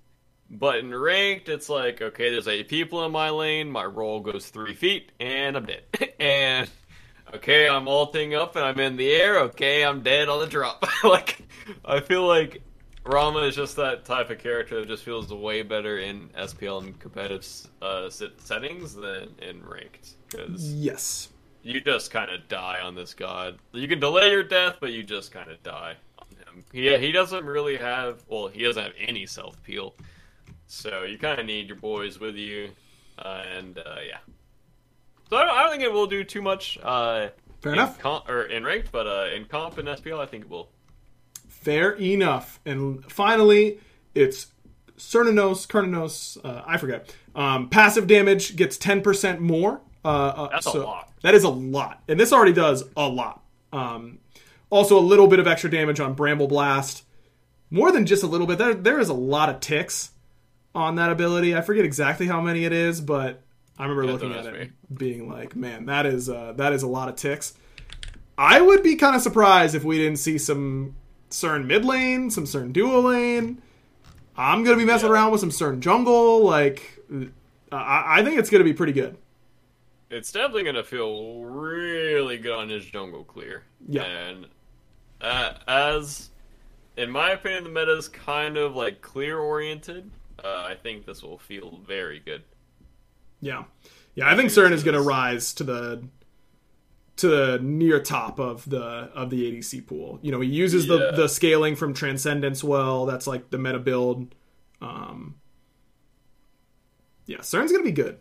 but 0.50 0.78
in 0.78 0.94
ranked, 0.94 1.50
it's 1.50 1.70
like 1.70 2.02
okay, 2.02 2.30
there's 2.30 2.48
eight 2.48 2.68
people 2.68 3.04
in 3.06 3.12
my 3.12 3.30
lane. 3.32 3.70
My 3.70 3.86
roll 3.86 4.20
goes 4.20 4.48
three 4.48 4.76
feet, 4.76 5.12
and 5.20 5.58
I'm 5.58 5.66
dead. 5.66 5.84
and 6.20 6.70
okay, 7.34 7.68
I'm 7.68 7.88
ulting 7.88 8.36
up 8.36 8.56
and 8.56 8.64
I'm 8.64 8.80
in 8.80 8.96
the 8.96 9.12
air. 9.12 9.40
Okay, 9.40 9.84
I'm 9.84 10.04
dead 10.04 10.30
on 10.30 10.40
the 10.40 10.48
drop. 10.48 10.86
like 11.04 11.42
I 11.84 12.00
feel 12.00 12.28
like 12.28 12.62
Rama 13.08 13.40
is 13.40 13.56
just 13.56 13.76
that 13.78 14.06
type 14.06 14.30
of 14.30 14.40
character 14.40 14.80
that 14.80 14.88
just 14.88 15.04
feels 15.04 15.34
way 15.34 15.62
better 15.62 16.00
in 16.00 16.30
SPL 16.38 16.84
and 16.84 17.00
competitive 17.00 17.48
uh, 17.82 18.10
settings 18.10 18.94
than 18.94 19.30
in 19.42 19.66
ranked. 19.66 20.16
Because 20.30 20.74
yes, 20.74 21.30
you 21.64 21.80
just 21.82 22.12
kind 22.12 22.30
of 22.30 22.48
die 22.48 22.80
on 22.84 22.96
this 22.96 23.14
god. 23.14 23.60
You 23.72 23.88
can 23.88 24.00
delay 24.00 24.30
your 24.32 24.44
death, 24.44 24.78
but 24.80 24.92
you 24.92 25.04
just 25.04 25.32
kind 25.32 25.50
of 25.50 25.62
die 25.64 25.96
on 26.20 26.28
him. 26.38 26.66
He 26.72 26.96
he 26.98 27.12
doesn't 27.12 27.46
really 27.46 27.78
have 27.78 28.24
well, 28.28 28.48
he 28.48 28.64
doesn't 28.64 28.84
have 28.84 28.94
any 29.00 29.26
self 29.26 29.62
peel, 29.64 29.96
so 30.68 31.04
you 31.04 31.18
kind 31.18 31.40
of 31.40 31.46
need 31.46 31.68
your 31.68 31.78
boys 31.78 32.20
with 32.20 32.36
you, 32.36 32.70
uh, 33.20 33.44
and 33.56 33.78
uh, 33.78 33.96
yeah. 34.06 34.20
So 35.30 35.38
I 35.38 35.46
don't, 35.46 35.58
I 35.58 35.64
don't, 35.64 35.72
think 35.72 35.84
it 35.84 35.92
will 35.92 36.08
do 36.08 36.24
too 36.24 36.42
much. 36.42 36.78
Uh, 36.82 37.30
Fair 37.62 37.74
enough. 37.74 38.00
Comp, 38.00 38.30
or 38.30 38.44
in 38.44 38.64
ranked, 38.64 38.92
but 38.92 39.08
uh, 39.08 39.28
in 39.36 39.46
comp 39.46 39.78
and 39.78 39.88
SPL, 39.88 40.20
I 40.20 40.26
think 40.26 40.46
it 40.46 40.50
will. 40.50 40.70
Fair 41.68 41.92
enough. 41.96 42.62
And 42.66 43.04
finally, 43.12 43.82
it's 44.16 44.48
Cernunnos, 44.98 45.68
Cernunnos, 45.68 46.38
uh, 46.46 46.64
I 46.66 46.78
forget. 46.78 47.14
Um, 47.36 47.68
passive 47.68 48.08
damage 48.08 48.56
gets 48.56 48.78
10% 48.78 49.40
more. 49.40 49.82
Uh, 50.06 50.08
uh, 50.08 50.50
That's 50.50 50.64
so 50.72 50.82
a 50.82 50.86
lot. 50.86 51.12
That 51.24 51.36
is 51.36 51.44
a 51.44 51.50
lot. 51.50 52.02
And 52.08 52.18
this 52.18 52.32
already 52.32 52.54
does 52.54 52.86
a 52.96 53.10
lot. 53.10 53.44
Um, 53.74 54.20
also, 54.70 54.98
a 54.98 55.02
little 55.02 55.28
bit 55.28 55.40
of 55.40 55.48
extra 55.48 55.70
damage 55.70 56.00
on 56.00 56.14
Bramble 56.14 56.48
Blast. 56.48 57.04
More 57.70 57.92
than 57.92 58.06
just 58.06 58.24
a 58.24 58.28
little 58.28 58.48
bit. 58.48 58.60
There, 58.60 58.74
there 58.74 59.00
is 59.02 59.10
a 59.10 59.14
lot 59.14 59.50
of 59.50 59.60
ticks 59.60 60.12
on 60.74 60.96
that 60.96 61.12
ability. 61.12 61.54
I 61.54 61.60
forget 61.60 61.84
exactly 61.84 62.28
how 62.28 62.40
many 62.40 62.64
it 62.64 62.72
is, 62.72 63.02
but 63.02 63.42
I 63.78 63.84
remember 63.84 64.06
yeah, 64.06 64.12
looking 64.14 64.32
at 64.32 64.46
it 64.46 64.54
me. 64.54 64.70
being 64.96 65.30
like, 65.30 65.54
man, 65.54 65.88
that 65.88 66.06
is 66.06 66.30
uh, 66.30 66.54
that 66.56 66.72
is 66.72 66.84
a 66.84 66.88
lot 66.88 67.10
of 67.10 67.18
ticks. 67.18 67.56
I 68.38 68.62
would 68.62 68.84
be 68.84 68.96
kind 68.96 69.18
of 69.18 69.22
surprised 69.22 69.76
if 69.76 69.84
we 69.84 69.98
didn't 69.98 70.20
see 70.20 70.38
some 70.38 70.96
Cern 71.30 71.66
mid 71.66 71.86
lane, 71.86 72.30
some 72.30 72.46
Cern 72.46 72.72
duo 72.74 73.02
lane. 73.02 73.62
I'm 74.36 74.64
gonna 74.64 74.78
be 74.78 74.86
messing 74.86 75.08
yeah. 75.08 75.14
around 75.14 75.32
with 75.32 75.42
some 75.42 75.50
Cern 75.50 75.80
jungle. 75.80 76.44
Like, 76.44 77.00
I, 77.72 78.20
I 78.20 78.24
think 78.24 78.40
it's 78.40 78.50
gonna 78.50 78.64
be 78.64 78.74
pretty 78.74 78.94
good. 78.94 79.18
It's 80.10 80.32
definitely 80.32 80.64
gonna 80.64 80.84
feel 80.84 81.44
really 81.44 82.38
good 82.38 82.58
on 82.58 82.70
his 82.70 82.86
jungle 82.86 83.24
clear. 83.24 83.64
Yeah, 83.88 84.04
and 84.04 84.48
uh, 85.22 85.54
as 85.68 86.30
in 86.98 87.12
my 87.12 87.32
opinion, 87.32 87.64
the 87.64 87.70
meta 87.70 87.96
is 87.96 88.10
kind 88.10 88.58
of 88.58 88.76
like 88.76 89.02
clear 89.02 89.40
oriented. 89.40 90.10
Uh, 90.44 90.66
I 90.68 90.76
think 90.76 91.06
this 91.06 91.24
will 91.24 91.38
feel 91.38 91.80
very 91.88 92.20
good. 92.20 92.44
Yeah, 93.40 93.66
yeah. 94.16 94.30
I, 94.30 94.36
think 94.36 94.50
Cern 94.50 94.72
is 94.72 94.84
going 94.84 94.96
to 94.96 95.02
rise 95.02 95.54
to 95.54 95.64
the 95.64 96.04
to 97.18 97.28
the 97.28 97.60
near 97.60 98.00
top 98.00 98.40
of 98.40 98.68
the 98.70 98.80
of 98.80 99.30
the 99.30 99.52
ADC 99.52 99.88
pool. 99.88 100.20
You 100.22 100.32
know, 100.32 100.40
he 100.40 100.50
uses 100.50 100.86
yeah. 100.86 100.98
the 100.98 101.12
the 101.24 101.30
scaling 101.30 101.76
from 101.76 101.94
Transcendence 101.94 102.64
well. 102.64 103.06
That's 103.06 103.28
like 103.28 103.50
the 103.50 103.58
meta 103.58 103.80
build. 103.80 104.34
Um, 104.82 105.36
yeah, 107.26 107.42
Cern's 107.42 107.72
gonna 107.72 107.84
be 107.84 107.92
good. 107.92 108.20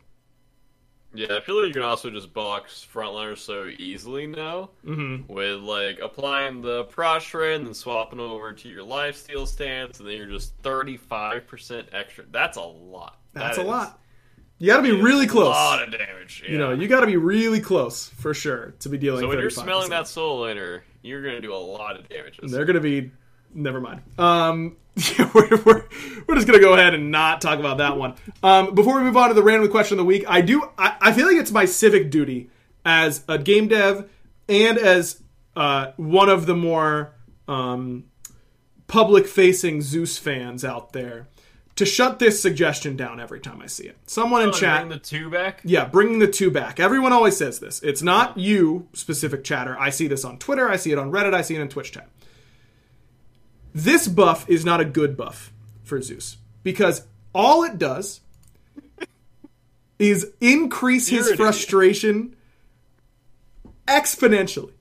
Yeah, 1.14 1.36
I 1.36 1.40
feel 1.40 1.58
like 1.58 1.68
you 1.68 1.72
can 1.72 1.82
also 1.82 2.10
just 2.10 2.34
box 2.34 2.86
frontliners 2.92 3.38
so 3.38 3.70
easily 3.78 4.26
now 4.26 4.70
mm-hmm. 4.84 5.32
with 5.32 5.60
like 5.60 5.98
applying 6.00 6.60
the 6.60 6.84
prot 6.84 7.22
shred 7.22 7.56
and 7.56 7.66
then 7.66 7.74
swapping 7.74 8.20
over 8.20 8.52
to 8.52 8.68
your 8.68 8.84
lifesteal 8.84 9.46
stance, 9.46 9.98
and 9.98 10.08
then 10.08 10.16
you're 10.16 10.26
just 10.26 10.56
thirty 10.58 10.96
five 10.96 11.46
percent 11.46 11.88
extra. 11.92 12.24
That's 12.30 12.56
a 12.56 12.62
lot. 12.62 13.18
That's 13.32 13.56
that 13.56 13.62
a 13.62 13.64
is, 13.64 13.70
lot. 13.70 14.00
You 14.58 14.68
got 14.68 14.78
to 14.78 14.82
be 14.82 14.92
really 14.92 15.26
close. 15.26 15.48
A 15.48 15.50
lot 15.50 15.82
of 15.82 15.90
damage. 15.92 16.42
Yeah. 16.44 16.52
You 16.52 16.58
know, 16.58 16.72
you 16.72 16.88
got 16.88 17.00
to 17.00 17.06
be 17.06 17.16
really 17.16 17.60
close 17.60 18.08
for 18.08 18.32
sure 18.32 18.74
to 18.80 18.88
be 18.88 18.96
dealing. 18.96 19.16
With 19.16 19.22
that. 19.22 19.26
So 19.26 19.36
when 19.36 19.38
you're 19.40 19.50
smelling 19.50 19.90
that 19.90 20.08
solo 20.08 20.46
laner, 20.46 20.80
you're 21.02 21.22
going 21.22 21.34
to 21.34 21.40
do 21.40 21.54
a 21.54 21.56
lot 21.56 21.98
of 21.98 22.08
damage. 22.08 22.38
They're 22.42 22.64
going 22.64 22.74
to 22.74 22.80
be. 22.80 23.10
Never 23.54 23.80
mind. 23.80 24.02
Um, 24.18 24.76
we're, 25.34 25.48
we're, 25.64 25.84
we're 26.26 26.34
just 26.34 26.46
going 26.46 26.58
to 26.58 26.60
go 26.60 26.74
ahead 26.74 26.94
and 26.94 27.10
not 27.10 27.40
talk 27.40 27.58
about 27.58 27.78
that 27.78 27.96
one. 27.96 28.14
Um, 28.42 28.74
before 28.74 28.96
we 28.96 29.02
move 29.02 29.16
on 29.16 29.28
to 29.28 29.34
the 29.34 29.42
random 29.42 29.70
question 29.70 29.98
of 29.98 30.04
the 30.04 30.06
week, 30.06 30.24
I 30.26 30.40
do. 30.40 30.68
I, 30.78 30.96
I 31.00 31.12
feel 31.12 31.26
like 31.26 31.36
it's 31.36 31.52
my 31.52 31.64
civic 31.66 32.10
duty 32.10 32.50
as 32.84 33.24
a 33.28 33.38
game 33.38 33.68
dev 33.68 34.08
and 34.48 34.78
as 34.78 35.22
uh, 35.54 35.92
one 35.96 36.28
of 36.28 36.46
the 36.46 36.54
more 36.54 37.14
um, 37.48 38.04
public-facing 38.86 39.82
Zeus 39.82 40.18
fans 40.18 40.64
out 40.64 40.92
there 40.92 41.28
to 41.76 41.84
shut 41.84 42.18
this 42.18 42.40
suggestion 42.40 42.96
down 42.96 43.20
every 43.20 43.38
time 43.38 43.60
I 43.60 43.66
see 43.66 43.84
it. 43.84 43.98
Someone 44.06 44.42
in 44.42 44.48
oh, 44.48 44.52
chat. 44.52 44.80
Bring 44.80 44.88
the 44.88 44.98
two 44.98 45.30
back? 45.30 45.60
Yeah, 45.64 45.84
bringing 45.84 46.18
the 46.18 46.26
two 46.26 46.50
back. 46.50 46.80
Everyone 46.80 47.12
always 47.12 47.36
says 47.36 47.60
this. 47.60 47.82
It's 47.82 48.02
not 48.02 48.38
you, 48.38 48.88
specific 48.94 49.44
chatter. 49.44 49.78
I 49.78 49.90
see 49.90 50.08
this 50.08 50.24
on 50.24 50.38
Twitter, 50.38 50.68
I 50.68 50.76
see 50.76 50.92
it 50.92 50.98
on 50.98 51.12
Reddit, 51.12 51.34
I 51.34 51.42
see 51.42 51.54
it 51.54 51.60
in 51.60 51.68
Twitch 51.68 51.92
chat. 51.92 52.08
This 53.74 54.08
buff 54.08 54.48
is 54.48 54.64
not 54.64 54.80
a 54.80 54.86
good 54.86 55.16
buff 55.16 55.52
for 55.84 56.00
Zeus 56.00 56.38
because 56.62 57.06
all 57.34 57.62
it 57.62 57.78
does 57.78 58.22
is 59.98 60.32
increase 60.40 61.08
his 61.08 61.30
frustration 61.32 62.34
exponentially. 63.86 64.72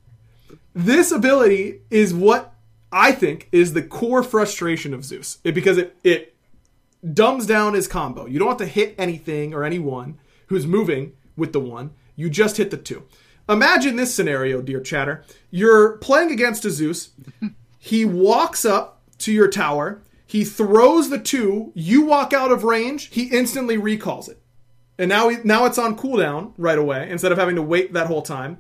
This 0.74 1.12
ability 1.12 1.82
is 1.90 2.14
what 2.14 2.54
I 2.92 3.12
think 3.12 3.50
is 3.52 3.74
the 3.74 3.82
core 3.84 4.24
frustration 4.24 4.94
of 4.94 5.04
Zeus 5.04 5.40
it, 5.44 5.54
because 5.54 5.78
it, 5.78 5.98
it 6.04 6.35
dumbs 7.14 7.46
down 7.46 7.74
his 7.74 7.88
combo. 7.88 8.26
You 8.26 8.40
don't 8.40 8.50
have 8.50 8.58
to 8.58 8.66
hit 8.66 8.96
anything 8.98 9.54
or 9.54 9.64
anyone 9.64 10.18
who's 10.48 10.66
moving 10.66 11.14
with 11.36 11.54
the 11.54 11.60
one. 11.60 11.92
You 12.16 12.30
just 12.30 12.58
hit 12.58 12.72
the 12.72 12.78
two. 12.78 13.04
Imagine 13.48 13.96
this 13.96 14.14
scenario, 14.14 14.62
dear 14.62 14.80
chatter. 14.80 15.24
You're 15.52 15.98
playing 15.98 16.32
against 16.32 16.66
a 16.66 16.72
Zeus. 16.72 17.12
he 17.80 18.06
walks 18.06 18.66
up 18.66 19.02
to 19.20 19.32
your 19.32 19.50
tower. 19.50 20.02
He 20.26 20.44
throws 20.44 21.10
the 21.10 21.20
two. 21.20 21.72
You 21.76 22.06
walk 22.06 22.34
out 22.34 22.52
of 22.52 22.64
range. 22.64 23.14
He 23.14 23.26
instantly 23.26 23.78
recalls 23.78 24.28
it. 24.28 24.40
And 24.98 25.10
now, 25.10 25.30
he, 25.30 25.38
now 25.44 25.66
it's 25.66 25.78
on 25.78 25.98
cooldown 25.98 26.54
right 26.58 26.78
away 26.78 27.10
instead 27.10 27.32
of 27.32 27.38
having 27.38 27.56
to 27.56 27.62
wait 27.62 27.94
that 27.94 28.08
whole 28.08 28.22
time. 28.22 28.58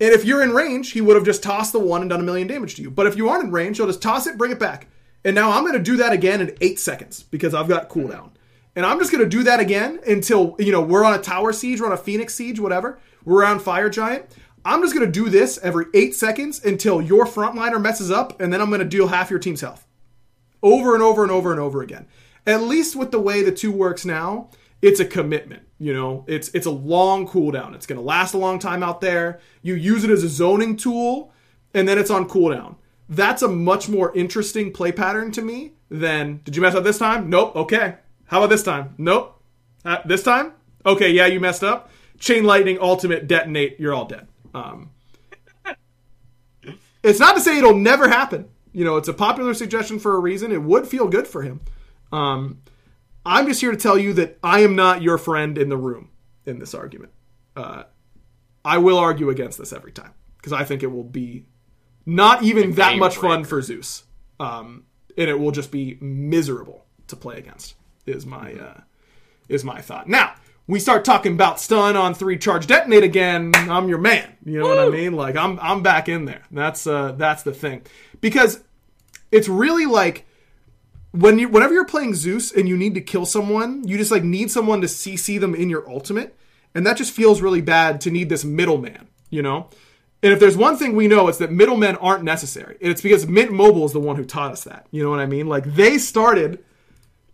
And 0.00 0.12
if 0.12 0.24
you're 0.24 0.42
in 0.42 0.52
range, 0.52 0.92
he 0.92 1.00
would 1.00 1.16
have 1.16 1.24
just 1.24 1.42
tossed 1.42 1.72
the 1.72 1.78
one 1.78 2.00
and 2.00 2.10
done 2.10 2.20
a 2.20 2.24
million 2.24 2.48
damage 2.48 2.74
to 2.76 2.82
you. 2.82 2.90
But 2.90 3.06
if 3.06 3.16
you 3.16 3.28
aren't 3.28 3.44
in 3.44 3.52
range, 3.52 3.76
he'll 3.76 3.86
just 3.86 4.02
toss 4.02 4.26
it, 4.26 4.38
bring 4.38 4.50
it 4.50 4.58
back. 4.58 4.88
And 5.24 5.34
now 5.34 5.50
I'm 5.50 5.62
going 5.62 5.74
to 5.74 5.82
do 5.82 5.96
that 5.98 6.12
again 6.12 6.40
in 6.40 6.56
eight 6.60 6.78
seconds 6.78 7.22
because 7.22 7.54
I've 7.54 7.68
got 7.68 7.88
cooldown. 7.88 8.30
And 8.76 8.86
I'm 8.86 8.98
just 8.98 9.12
going 9.12 9.22
to 9.22 9.28
do 9.28 9.42
that 9.42 9.60
again 9.60 10.00
until, 10.06 10.54
you 10.58 10.72
know, 10.72 10.80
we're 10.80 11.04
on 11.04 11.14
a 11.14 11.22
tower 11.22 11.52
siege, 11.52 11.80
we're 11.80 11.86
on 11.86 11.92
a 11.92 11.96
phoenix 11.96 12.34
siege, 12.34 12.60
whatever. 12.60 12.98
We're 13.24 13.44
on 13.44 13.58
fire 13.58 13.90
giant. 13.90 14.26
I'm 14.64 14.82
just 14.82 14.94
going 14.94 15.06
to 15.06 15.12
do 15.12 15.28
this 15.28 15.58
every 15.62 15.86
eight 15.94 16.14
seconds 16.14 16.64
until 16.64 17.00
your 17.00 17.26
frontliner 17.26 17.80
messes 17.80 18.10
up, 18.10 18.40
and 18.40 18.52
then 18.52 18.60
I'm 18.60 18.68
going 18.68 18.80
to 18.80 18.86
deal 18.86 19.08
half 19.08 19.30
your 19.30 19.38
team's 19.38 19.62
health. 19.62 19.86
Over 20.62 20.94
and 20.94 21.02
over 21.02 21.22
and 21.22 21.32
over 21.32 21.50
and 21.50 21.60
over 21.60 21.82
again. 21.82 22.06
At 22.46 22.62
least 22.62 22.96
with 22.96 23.10
the 23.10 23.20
way 23.20 23.42
the 23.42 23.52
two 23.52 23.72
works 23.72 24.04
now, 24.04 24.50
it's 24.82 25.00
a 25.00 25.04
commitment. 25.04 25.62
You 25.78 25.94
know, 25.94 26.24
it's 26.26 26.48
it's 26.50 26.66
a 26.66 26.70
long 26.70 27.26
cooldown. 27.26 27.74
It's 27.74 27.86
going 27.86 27.98
to 27.98 28.04
last 28.04 28.34
a 28.34 28.38
long 28.38 28.58
time 28.58 28.82
out 28.82 29.00
there. 29.00 29.40
You 29.62 29.74
use 29.74 30.04
it 30.04 30.10
as 30.10 30.22
a 30.22 30.28
zoning 30.28 30.76
tool, 30.76 31.32
and 31.72 31.88
then 31.88 31.98
it's 31.98 32.10
on 32.10 32.28
cooldown. 32.28 32.76
That's 33.10 33.42
a 33.42 33.48
much 33.48 33.88
more 33.88 34.16
interesting 34.16 34.72
play 34.72 34.92
pattern 34.92 35.32
to 35.32 35.42
me 35.42 35.72
than 35.90 36.40
did 36.44 36.54
you 36.54 36.62
mess 36.62 36.76
up 36.76 36.84
this 36.84 36.98
time? 36.98 37.28
Nope. 37.28 37.56
Okay. 37.56 37.96
How 38.26 38.38
about 38.38 38.50
this 38.50 38.62
time? 38.62 38.94
Nope. 38.98 39.42
Uh, 39.84 39.98
this 40.04 40.22
time? 40.22 40.52
Okay. 40.86 41.10
Yeah, 41.10 41.26
you 41.26 41.40
messed 41.40 41.64
up. 41.64 41.90
Chain 42.20 42.44
lightning, 42.44 42.78
ultimate, 42.80 43.26
detonate. 43.26 43.80
You're 43.80 43.92
all 43.92 44.04
dead. 44.04 44.28
Um, 44.54 44.90
it's 47.02 47.18
not 47.18 47.34
to 47.34 47.40
say 47.40 47.58
it'll 47.58 47.74
never 47.76 48.08
happen. 48.08 48.48
You 48.72 48.84
know, 48.84 48.96
it's 48.96 49.08
a 49.08 49.14
popular 49.14 49.54
suggestion 49.54 49.98
for 49.98 50.14
a 50.14 50.20
reason. 50.20 50.52
It 50.52 50.62
would 50.62 50.86
feel 50.86 51.08
good 51.08 51.26
for 51.26 51.42
him. 51.42 51.60
Um, 52.12 52.62
I'm 53.26 53.46
just 53.46 53.60
here 53.60 53.72
to 53.72 53.76
tell 53.76 53.98
you 53.98 54.12
that 54.14 54.38
I 54.42 54.60
am 54.60 54.76
not 54.76 55.02
your 55.02 55.18
friend 55.18 55.58
in 55.58 55.68
the 55.68 55.76
room 55.76 56.10
in 56.46 56.60
this 56.60 56.74
argument. 56.74 57.12
Uh, 57.56 57.84
I 58.64 58.78
will 58.78 58.98
argue 58.98 59.30
against 59.30 59.58
this 59.58 59.72
every 59.72 59.92
time 59.92 60.12
because 60.36 60.52
I 60.52 60.62
think 60.62 60.84
it 60.84 60.88
will 60.88 61.04
be 61.04 61.46
not 62.06 62.42
even 62.42 62.72
that 62.72 62.96
much 62.96 63.16
fun 63.16 63.44
for 63.44 63.62
Zeus, 63.62 64.04
um, 64.38 64.84
and 65.16 65.28
it 65.28 65.38
will 65.38 65.50
just 65.50 65.70
be 65.70 65.98
miserable 66.00 66.84
to 67.08 67.16
play 67.16 67.38
against. 67.38 67.74
Is 68.06 68.26
my 68.26 68.54
uh, 68.54 68.80
is 69.48 69.64
my 69.64 69.80
thought. 69.80 70.08
Now 70.08 70.34
we 70.66 70.78
start 70.78 71.04
talking 71.04 71.32
about 71.32 71.60
stun 71.60 71.96
on 71.96 72.14
three 72.14 72.38
charge 72.38 72.66
detonate 72.66 73.02
again. 73.02 73.52
I'm 73.54 73.88
your 73.88 73.98
man. 73.98 74.36
You 74.44 74.60
know 74.60 74.66
Woo! 74.66 74.76
what 74.76 74.78
I 74.78 74.88
mean? 74.88 75.14
Like 75.14 75.36
I'm 75.36 75.58
I'm 75.60 75.82
back 75.82 76.08
in 76.08 76.24
there. 76.24 76.42
That's 76.50 76.86
uh, 76.86 77.12
that's 77.12 77.42
the 77.42 77.52
thing 77.52 77.82
because 78.20 78.62
it's 79.32 79.48
really 79.48 79.86
like 79.86 80.26
when 81.12 81.38
you 81.38 81.48
whenever 81.48 81.74
you're 81.74 81.84
playing 81.84 82.14
Zeus 82.14 82.52
and 82.52 82.68
you 82.68 82.76
need 82.76 82.94
to 82.94 83.00
kill 83.00 83.26
someone, 83.26 83.86
you 83.86 83.98
just 83.98 84.10
like 84.10 84.22
need 84.22 84.50
someone 84.50 84.80
to 84.80 84.86
CC 84.86 85.40
them 85.40 85.54
in 85.54 85.70
your 85.70 85.88
ultimate, 85.90 86.36
and 86.74 86.86
that 86.86 86.96
just 86.96 87.12
feels 87.12 87.40
really 87.40 87.60
bad 87.60 88.00
to 88.02 88.10
need 88.10 88.28
this 88.28 88.44
middleman, 88.44 89.08
you 89.28 89.42
know. 89.42 89.68
And 90.22 90.32
if 90.32 90.40
there's 90.40 90.56
one 90.56 90.76
thing 90.76 90.94
we 90.94 91.08
know, 91.08 91.28
it's 91.28 91.38
that 91.38 91.50
middlemen 91.50 91.96
aren't 91.96 92.24
necessary, 92.24 92.76
and 92.82 92.90
it's 92.90 93.00
because 93.00 93.26
Mint 93.26 93.52
Mobile 93.52 93.86
is 93.86 93.92
the 93.92 94.00
one 94.00 94.16
who 94.16 94.24
taught 94.24 94.52
us 94.52 94.64
that. 94.64 94.86
You 94.90 95.02
know 95.02 95.10
what 95.10 95.20
I 95.20 95.26
mean? 95.26 95.46
Like 95.46 95.64
they 95.64 95.96
started 95.98 96.62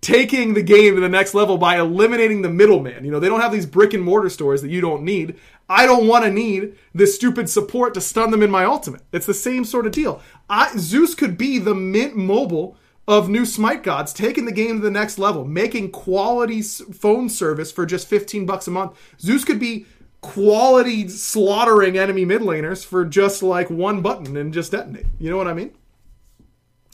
taking 0.00 0.54
the 0.54 0.62
game 0.62 0.94
to 0.94 1.00
the 1.00 1.08
next 1.08 1.34
level 1.34 1.58
by 1.58 1.80
eliminating 1.80 2.42
the 2.42 2.48
middleman. 2.48 3.04
You 3.04 3.10
know, 3.10 3.18
they 3.18 3.28
don't 3.28 3.40
have 3.40 3.50
these 3.50 3.66
brick 3.66 3.92
and 3.92 4.04
mortar 4.04 4.28
stores 4.28 4.62
that 4.62 4.70
you 4.70 4.80
don't 4.80 5.02
need. 5.02 5.36
I 5.68 5.84
don't 5.84 6.06
want 6.06 6.24
to 6.24 6.30
need 6.30 6.78
this 6.94 7.16
stupid 7.16 7.50
support 7.50 7.92
to 7.94 8.00
stun 8.00 8.30
them 8.30 8.42
in 8.42 8.50
my 8.50 8.64
ultimate. 8.64 9.02
It's 9.12 9.26
the 9.26 9.34
same 9.34 9.64
sort 9.64 9.84
of 9.84 9.90
deal. 9.90 10.22
I, 10.48 10.76
Zeus 10.76 11.16
could 11.16 11.36
be 11.36 11.58
the 11.58 11.74
Mint 11.74 12.14
Mobile 12.14 12.76
of 13.08 13.28
new 13.28 13.44
Smite 13.44 13.82
Gods, 13.82 14.12
taking 14.12 14.44
the 14.44 14.52
game 14.52 14.76
to 14.76 14.82
the 14.82 14.90
next 14.90 15.18
level, 15.18 15.44
making 15.44 15.90
quality 15.90 16.62
phone 16.62 17.28
service 17.28 17.72
for 17.72 17.86
just 17.86 18.08
15 18.08 18.46
bucks 18.46 18.66
a 18.66 18.70
month. 18.70 18.96
Zeus 19.20 19.44
could 19.44 19.60
be 19.60 19.86
quality 20.26 21.08
slaughtering 21.08 21.96
enemy 21.96 22.24
mid 22.24 22.42
laners 22.42 22.84
for 22.84 23.04
just 23.04 23.42
like 23.42 23.70
one 23.70 24.02
button 24.02 24.36
and 24.36 24.52
just 24.52 24.72
detonate. 24.72 25.06
You 25.18 25.30
know 25.30 25.36
what 25.36 25.48
I 25.48 25.54
mean? 25.54 25.72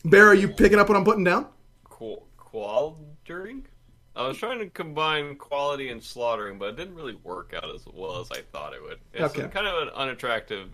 Bear, 0.05 0.29
are 0.29 0.35
you 0.35 0.49
picking 0.49 0.79
up 0.79 0.89
what 0.89 0.97
I'm 0.97 1.05
putting 1.05 1.25
down? 1.25 1.47
Cool. 1.85 2.27
Qualtering? 2.37 3.63
I 4.15 4.27
was 4.29 4.37
trying 4.37 4.59
to 4.59 4.69
combine 4.69 5.37
quality 5.37 5.89
and 5.89 6.03
slaughtering, 6.03 6.59
but 6.59 6.71
it 6.71 6.77
didn't 6.77 6.95
really 6.95 7.15
work 7.25 7.55
out 7.57 7.75
as 7.75 7.85
well 7.93 8.21
as 8.21 8.31
I 8.31 8.43
thought 8.53 8.75
it 8.75 8.83
would. 8.83 8.99
It's 9.15 9.35
okay. 9.35 9.49
kind 9.49 9.67
of 9.67 9.89
an 9.89 9.95
unattractive 9.95 10.69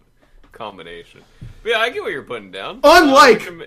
combination. 0.51 1.23
But 1.63 1.71
yeah, 1.71 1.79
I 1.79 1.91
get 1.91 2.03
what 2.03 2.11
you're 2.11 2.23
putting 2.23 2.51
down. 2.51 2.81
Unlike 2.83 3.47
uh, 3.47 3.65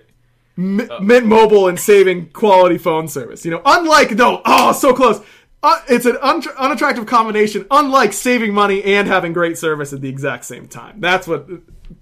M- 0.58 0.90
Mint 1.02 1.26
Mobile 1.26 1.70
and 1.70 1.80
saving 1.80 2.32
quality 2.32 2.78
phone 2.78 3.08
service. 3.08 3.46
You 3.46 3.52
know, 3.52 3.62
unlike 3.64 4.12
no, 4.12 4.42
oh, 4.46 4.74
so 4.74 4.94
close. 4.94 5.22
Uh, 5.64 5.80
it's 5.88 6.06
an 6.06 6.18
un- 6.22 6.44
unattractive 6.58 7.06
combination. 7.06 7.66
Unlike 7.70 8.14
saving 8.14 8.54
money 8.54 8.84
and 8.84 9.08
having 9.08 9.32
great 9.34 9.58
service 9.58 9.94
at 9.94 10.02
the 10.02 10.10
exact 10.10 10.46
same 10.46 10.68
time. 10.68 11.00
That's 11.00 11.28
what. 11.28 11.48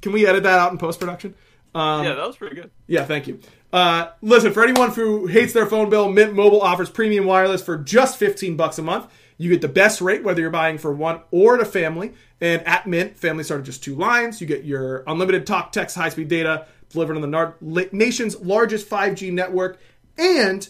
Can 0.02 0.12
we 0.12 0.26
edit 0.26 0.44
that 0.44 0.60
out 0.60 0.72
in 0.72 0.78
post 0.78 1.00
production? 1.00 1.34
Um, 1.76 2.06
yeah, 2.06 2.14
that 2.14 2.26
was 2.26 2.38
pretty 2.38 2.56
good. 2.56 2.72
Yeah, 2.88 3.06
thank 3.06 3.28
you. 3.28 3.40
Uh, 3.72 4.10
listen, 4.22 4.54
for 4.54 4.64
anyone 4.64 4.92
who 4.92 5.28
hates 5.28 5.54
their 5.54 5.66
phone 5.66 5.90
bill, 5.90 6.10
Mint 6.10 6.34
Mobile 6.34 6.62
offers 6.62 6.90
premium 6.90 7.26
wireless 7.26 7.62
for 7.62 7.78
just 7.78 8.18
15 8.18 8.56
bucks 8.56 8.80
a 8.80 8.82
month. 8.82 9.08
You 9.38 9.50
get 9.50 9.62
the 9.62 9.68
best 9.68 10.02
rate 10.02 10.24
whether 10.24 10.42
you're 10.42 10.50
buying 10.50 10.78
for 10.78 10.94
one 10.94 11.22
or 11.32 11.58
a 11.60 11.66
family. 11.66 12.14
And 12.42 12.66
at 12.68 12.88
Mint, 12.88 13.18
family 13.18 13.44
start 13.44 13.62
at 13.62 13.66
just 13.66 13.84
two 13.84 13.96
lines. 13.96 14.42
You 14.42 14.48
get 14.48 14.64
your 14.64 15.04
unlimited 15.08 15.46
talk, 15.46 15.72
text, 15.72 15.96
high 15.96 16.10
speed 16.10 16.28
data 16.28 16.66
delivered 16.90 17.16
on 17.16 17.22
the 17.32 17.90
nation's 17.92 18.40
largest 18.42 18.90
5G 18.90 19.32
network. 19.32 19.80
And 20.18 20.68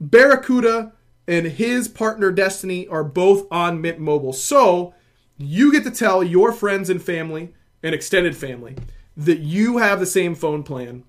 Barracuda 0.00 0.93
and 1.26 1.46
his 1.46 1.88
partner 1.88 2.30
Destiny 2.30 2.86
are 2.88 3.04
both 3.04 3.46
on 3.50 3.80
Mint 3.80 3.98
Mobile. 3.98 4.32
So 4.32 4.94
you 5.38 5.72
get 5.72 5.84
to 5.84 5.90
tell 5.90 6.22
your 6.22 6.52
friends 6.52 6.90
and 6.90 7.02
family 7.02 7.54
and 7.82 7.94
extended 7.94 8.36
family 8.36 8.76
that 9.16 9.38
you 9.38 9.78
have 9.78 10.00
the 10.00 10.06
same 10.06 10.34
phone 10.34 10.62
plan 10.62 11.04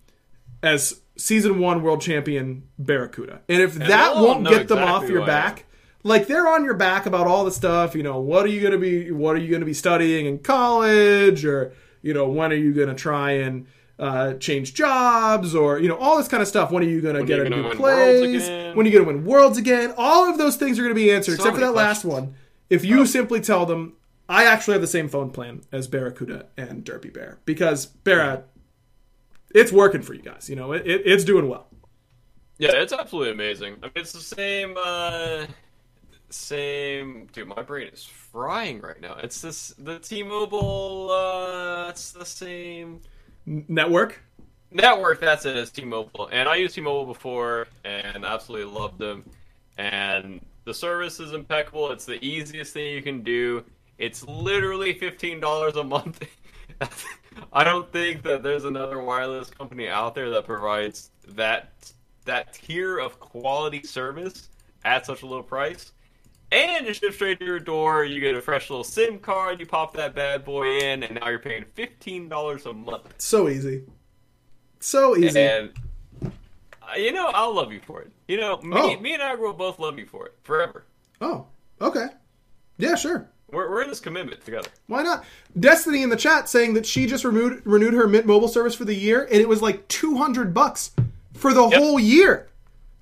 as 0.62 1.02
season 1.18 1.60
one 1.60 1.82
world 1.82 2.02
champion 2.02 2.68
Barracuda. 2.78 3.42
And 3.50 3.62
if 3.62 3.76
and 3.76 3.90
that 3.90 4.16
won't 4.16 4.44
get 4.44 4.64
exactly 4.64 4.76
them 4.76 4.88
off 4.88 5.10
your 5.10 5.26
back, 5.26 5.66
like 6.04 6.28
they're 6.28 6.48
on 6.48 6.64
your 6.64 6.74
back 6.76 7.06
about 7.06 7.28
all 7.28 7.46
the 7.46 7.52
stuff, 7.52 7.96
you 7.96 8.04
know, 8.04 8.20
what 8.20 8.46
are 8.46 8.50
you 8.50 8.62
going 8.62 8.74
to 8.74 8.78
be 8.78 9.12
what 9.12 9.36
are 9.36 9.40
you 9.40 9.50
going 9.50 9.62
to 9.62 9.66
be 9.66 9.74
studying 9.74 10.26
in 10.26 10.40
college 10.40 11.46
or 11.46 11.74
you 12.02 12.14
know, 12.14 12.30
when 12.30 12.52
are 12.52 12.56
you 12.56 12.74
going 12.74 12.90
to 12.90 12.96
try 12.96 13.32
and 13.32 13.66
uh, 13.97 14.34
change 14.35 14.73
jobs 14.73 15.55
or 15.55 15.80
you 15.80 15.88
know 15.88 15.95
all 15.95 16.17
this 16.17 16.27
kind 16.27 16.41
of 16.41 16.47
stuff. 16.47 16.72
When 16.72 16.84
are 16.84 16.88
you 16.88 17.01
going 17.01 17.15
to 17.15 17.23
get 17.23 17.39
a 17.39 17.49
new 17.49 17.73
place? 17.73 18.47
When 18.76 18.85
are 18.85 18.89
you 18.89 18.91
going 18.91 19.05
to 19.05 19.13
win 19.13 19.26
worlds 19.26 19.57
again? 19.57 19.93
All 19.97 20.30
of 20.30 20.38
those 20.38 20.57
things 20.57 20.77
are 20.80 20.84
going 20.84 20.95
to 20.95 20.99
be 20.99 21.11
answered, 21.11 21.38
so 21.38 21.43
except 21.43 21.55
for 21.55 21.61
that 21.61 21.73
questions. 21.73 22.05
last 22.05 22.05
one. 22.05 22.35
If 22.69 22.84
you 22.84 23.01
oh. 23.01 23.05
simply 23.05 23.41
tell 23.41 23.65
them, 23.65 23.93
I 24.27 24.45
actually 24.45 24.73
have 24.73 24.81
the 24.81 24.88
same 24.88 25.07
phone 25.07 25.30
plan 25.30 25.61
as 25.72 25.88
Barracuda 25.88 26.47
and 26.57 26.84
Derpy 26.84 27.13
Bear 27.13 27.39
because 27.45 27.85
Barra, 27.85 28.43
it's 29.53 29.72
working 29.72 30.01
for 30.01 30.13
you 30.13 30.22
guys. 30.22 30.49
You 30.49 30.55
know, 30.55 30.72
it, 30.73 30.85
it, 30.85 31.03
it's 31.05 31.23
doing 31.23 31.47
well. 31.47 31.67
Yeah, 32.57 32.72
it's 32.73 32.93
absolutely 32.93 33.34
amazing. 33.34 33.76
I 33.84 33.88
mean, 33.88 33.93
it's 33.95 34.13
the 34.13 34.19
same. 34.19 34.76
Uh, 34.84 35.45
same 36.30 37.27
dude 37.31 37.47
my 37.47 37.61
brain 37.61 37.88
is 37.93 38.03
frying 38.03 38.81
right 38.81 38.99
now 38.99 39.15
it's 39.22 39.41
this 39.41 39.69
the 39.77 39.99
t-mobile 39.99 41.09
uh 41.11 41.88
it's 41.89 42.11
the 42.11 42.26
same 42.26 42.99
network. 43.45 44.22
Network, 44.72 45.22
that's 45.22 45.45
it. 45.45 45.55
It's 45.55 45.72
T-Mobile, 45.72 46.30
and 46.31 46.49
I 46.49 46.55
used 46.55 46.76
T-Mobile 46.76 47.05
before, 47.05 47.67
and 47.85 48.26
absolutely 48.26 48.73
loved 48.73 48.99
them. 48.99 49.23
And 49.77 50.41
the 50.65 50.73
service 50.73 51.19
is 51.19 51.34
impeccable. 51.34 51.91
It's 51.91 52.05
the 52.05 52.23
easiest 52.26 52.73
thing 52.73 52.93
you 52.93 53.01
can 53.01 53.22
do. 53.22 53.63
It's 53.97 54.23
literally 54.27 54.93
fifteen 54.93 55.39
dollars 55.39 55.77
a 55.77 55.84
month. 55.84 56.27
I 57.53 57.63
don't 57.63 57.89
think 57.91 58.23
that 58.23 58.43
there's 58.43 58.65
another 58.65 59.01
wireless 59.01 59.49
company 59.49 59.88
out 59.88 60.15
there 60.15 60.30
that 60.31 60.45
provides 60.45 61.11
that 61.30 61.91
that 62.26 62.53
tier 62.53 62.97
of 62.97 63.19
quality 63.19 63.84
service 63.84 64.49
at 64.84 65.05
such 65.05 65.22
a 65.22 65.26
low 65.26 65.43
price. 65.43 65.93
And 66.56 66.88
it 66.88 66.95
ships 66.95 67.15
straight 67.15 67.38
to 67.40 67.45
your 67.45 67.60
door. 67.60 68.06
You 68.06 68.22
get 68.22 68.34
a 68.34 68.41
fresh 68.41 68.69
little 68.69 68.86
SIM 68.86 69.19
card. 69.19 69.60
You 69.60 69.65
pop 69.65 69.94
that 69.95 70.15
bad 70.15 70.45
boy 70.45 70.77
in, 70.80 71.03
and 71.03 71.19
now 71.19 71.27
you're 71.27 71.38
paying 71.38 71.65
fifteen 71.73 72.30
dollars 72.30 72.65
a 72.65 72.72
month. 72.72 73.14
So 73.18 73.49
easy, 73.49 73.84
so 74.80 75.18
easy. 75.18 75.38
And 75.38 75.72
uh, 76.23 76.30
you 76.95 77.11
know, 77.11 77.27
I'll 77.34 77.53
love 77.53 77.73
you 77.73 77.82
for 77.82 78.02
it. 78.02 78.11
You 78.30 78.38
know, 78.38 78.61
me, 78.61 78.77
oh. 78.77 78.99
me 79.02 79.14
and 79.14 79.22
I 79.22 79.36
will 79.36 79.52
both 79.52 79.80
love 79.80 79.99
you 79.99 80.06
for 80.06 80.27
it 80.27 80.34
forever. 80.44 80.86
Oh, 81.19 81.45
okay, 81.82 82.07
yeah, 82.77 82.95
sure. 82.95 83.30
We're, 83.52 83.69
we're 83.69 83.84
in 83.84 83.90
this 83.90 83.99
commitment 83.99 84.44
together. 84.44 84.69
Why 84.88 85.03
not? 85.03 85.26
Destiny 85.60 86.03
in 86.03 86.10
the 86.10 86.15
chat 86.15 86.48
saying 86.48 86.73
that 86.76 86.86
she 86.86 87.06
just 87.06 87.26
renewed 87.26 87.64
renewed 87.65 87.94
her 87.94 88.07
Mint 88.07 88.26
Mobile 88.26 88.48
service 88.48 88.76
for 88.76 88.86
the 88.86 88.95
year, 88.95 89.26
and 89.26 89.41
it 89.41 89.49
was 89.49 89.61
like 89.61 89.86
two 89.90 90.15
hundred 90.15 90.53
bucks 90.53 90.91
for 91.34 91.53
the 91.53 91.68
yep. 91.68 91.80
whole 91.82 91.99
year. 91.99 92.48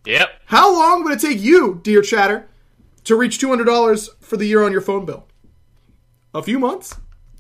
Yep. 0.06 0.42
How 0.46 0.74
long 0.74 1.04
would 1.04 1.14
it 1.14 1.22
take 1.22 1.40
you, 1.40 1.80
dear 1.84 2.02
chatter, 2.02 2.48
to 3.06 3.16
reach 3.16 3.40
$200 3.40 4.10
for 4.20 4.38
the 4.38 4.46
year 4.46 4.64
on 4.64 4.72
your 4.72 4.82
phone 4.82 5.06
bill? 5.06 5.28
A 6.34 6.42
few 6.42 6.60
months? 6.60 6.96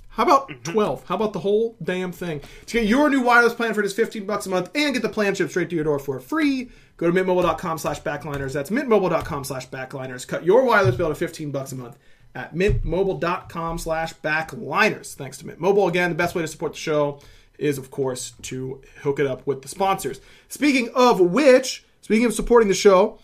How 0.09 0.23
about 0.23 0.49
mm-hmm. 0.49 0.71
12? 0.71 1.07
How 1.07 1.15
about 1.15 1.33
the 1.33 1.39
whole 1.39 1.75
damn 1.81 2.11
thing? 2.11 2.41
To 2.67 2.73
get 2.79 2.87
your 2.87 3.09
new 3.09 3.21
wireless 3.21 3.53
plan 3.53 3.73
for 3.73 3.81
just 3.81 3.95
15 3.95 4.25
bucks 4.25 4.45
a 4.45 4.49
month 4.49 4.69
and 4.75 4.93
get 4.93 5.01
the 5.01 5.09
plan 5.09 5.33
shipped 5.33 5.49
straight 5.49 5.69
to 5.69 5.75
your 5.75 5.85
door 5.85 5.97
for 5.97 6.19
free, 6.19 6.69
go 6.97 7.09
to 7.09 7.13
mintmobile.com 7.13 7.79
slash 7.79 8.01
backliners. 8.01 8.53
That's 8.53 8.69
mintmobile.com 8.69 9.43
slash 9.43 9.69
backliners. 9.69 10.27
Cut 10.27 10.45
your 10.45 10.63
wireless 10.63 10.95
bill 10.95 11.09
to 11.09 11.15
15 11.15 11.51
bucks 11.51 11.71
a 11.71 11.75
month 11.75 11.97
at 12.35 12.53
mintmobile.com 12.53 13.77
slash 13.77 14.13
backliners. 14.15 15.13
Thanks 15.13 15.37
to 15.39 15.47
Mint 15.47 15.59
Mobile. 15.59 15.87
Again, 15.87 16.09
the 16.09 16.15
best 16.15 16.35
way 16.35 16.41
to 16.41 16.47
support 16.47 16.73
the 16.73 16.79
show 16.79 17.19
is, 17.57 17.77
of 17.77 17.91
course, 17.91 18.33
to 18.43 18.81
hook 19.01 19.19
it 19.19 19.27
up 19.27 19.45
with 19.45 19.61
the 19.61 19.67
sponsors. 19.67 20.19
Speaking 20.49 20.89
of 20.95 21.19
which, 21.19 21.85
speaking 22.01 22.25
of 22.25 22.33
supporting 22.33 22.67
the 22.67 22.73
show, 22.73 23.19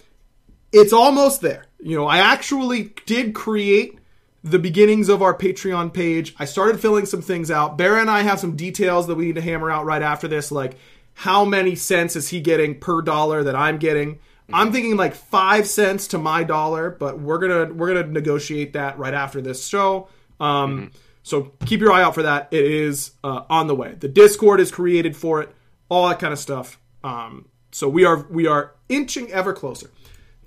it's 0.72 0.94
almost 0.94 1.42
there. 1.42 1.66
You 1.80 1.96
know, 1.96 2.08
I 2.08 2.20
actually 2.20 2.94
did 3.06 3.34
create 3.34 4.00
the 4.44 4.60
beginnings 4.60 5.10
of 5.10 5.22
our 5.22 5.34
Patreon 5.34 5.94
page. 5.94 6.36
I 6.40 6.46
started 6.46 6.80
filling 6.80 7.06
some 7.06 7.22
things 7.22 7.52
out. 7.52 7.78
Bear 7.78 7.98
and 7.98 8.10
I 8.10 8.22
have 8.22 8.40
some 8.40 8.56
details 8.56 9.08
that 9.08 9.16
we 9.16 9.26
need 9.26 9.36
to 9.36 9.42
hammer 9.42 9.70
out 9.70 9.86
right 9.86 10.02
after 10.02 10.28
this, 10.28 10.52
like 10.52 10.78
how 11.14 11.44
many 11.44 11.76
cents 11.76 12.16
is 12.16 12.30
he 12.30 12.40
getting 12.40 12.80
per 12.80 13.02
dollar 13.02 13.44
that 13.44 13.56
I'm 13.56 13.78
getting. 13.78 14.20
I'm 14.52 14.72
thinking 14.72 14.98
like 14.98 15.14
five 15.14 15.68
cents 15.68 16.08
to 16.08 16.18
my 16.18 16.44
dollar, 16.44 16.90
but 16.90 17.20
we're 17.20 17.38
gonna 17.38 17.74
we're 17.74 17.94
gonna 17.94 18.08
negotiate 18.08 18.74
that 18.74 18.98
right 18.98 19.14
after 19.14 19.42
this 19.42 19.68
show. 19.68 20.08
Um, 20.40 20.92
So 21.22 21.52
keep 21.66 21.82
your 21.82 21.92
eye 21.92 22.02
out 22.02 22.16
for 22.16 22.24
that. 22.24 22.48
It 22.52 22.66
is 22.66 23.12
uh, 23.24 23.44
on 23.50 23.68
the 23.68 23.76
way. 23.76 23.94
The 24.00 24.08
Discord 24.08 24.60
is 24.60 24.72
created 24.72 25.16
for 25.16 25.42
it, 25.42 25.54
all 25.90 26.08
that 26.08 26.18
kind 26.18 26.34
of 26.34 26.40
stuff. 26.40 26.80
Um, 27.04 27.46
so 27.72 27.88
we 27.88 28.06
are 28.06 28.26
we 28.32 28.48
are 28.48 28.74
inching 28.88 29.32
ever 29.32 29.54
closer 29.54 29.92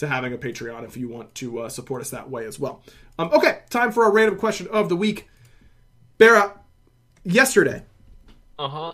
to 0.02 0.08
having 0.08 0.32
a 0.32 0.38
Patreon 0.38 0.84
if 0.84 0.96
you 0.96 1.08
want 1.08 1.34
to 1.36 1.60
uh, 1.60 1.68
support 1.68 2.02
us 2.02 2.10
that 2.10 2.30
way 2.30 2.46
as 2.46 2.60
well. 2.60 2.82
Um, 3.18 3.30
okay, 3.32 3.60
time 3.70 3.90
for 3.90 4.04
our 4.04 4.12
random 4.12 4.38
question 4.38 4.68
of 4.70 4.88
the 4.88 4.96
week. 4.96 5.28
Barra, 6.18 6.60
yesterday 7.24 7.82
Uh 8.58 8.68
huh. 8.68 8.92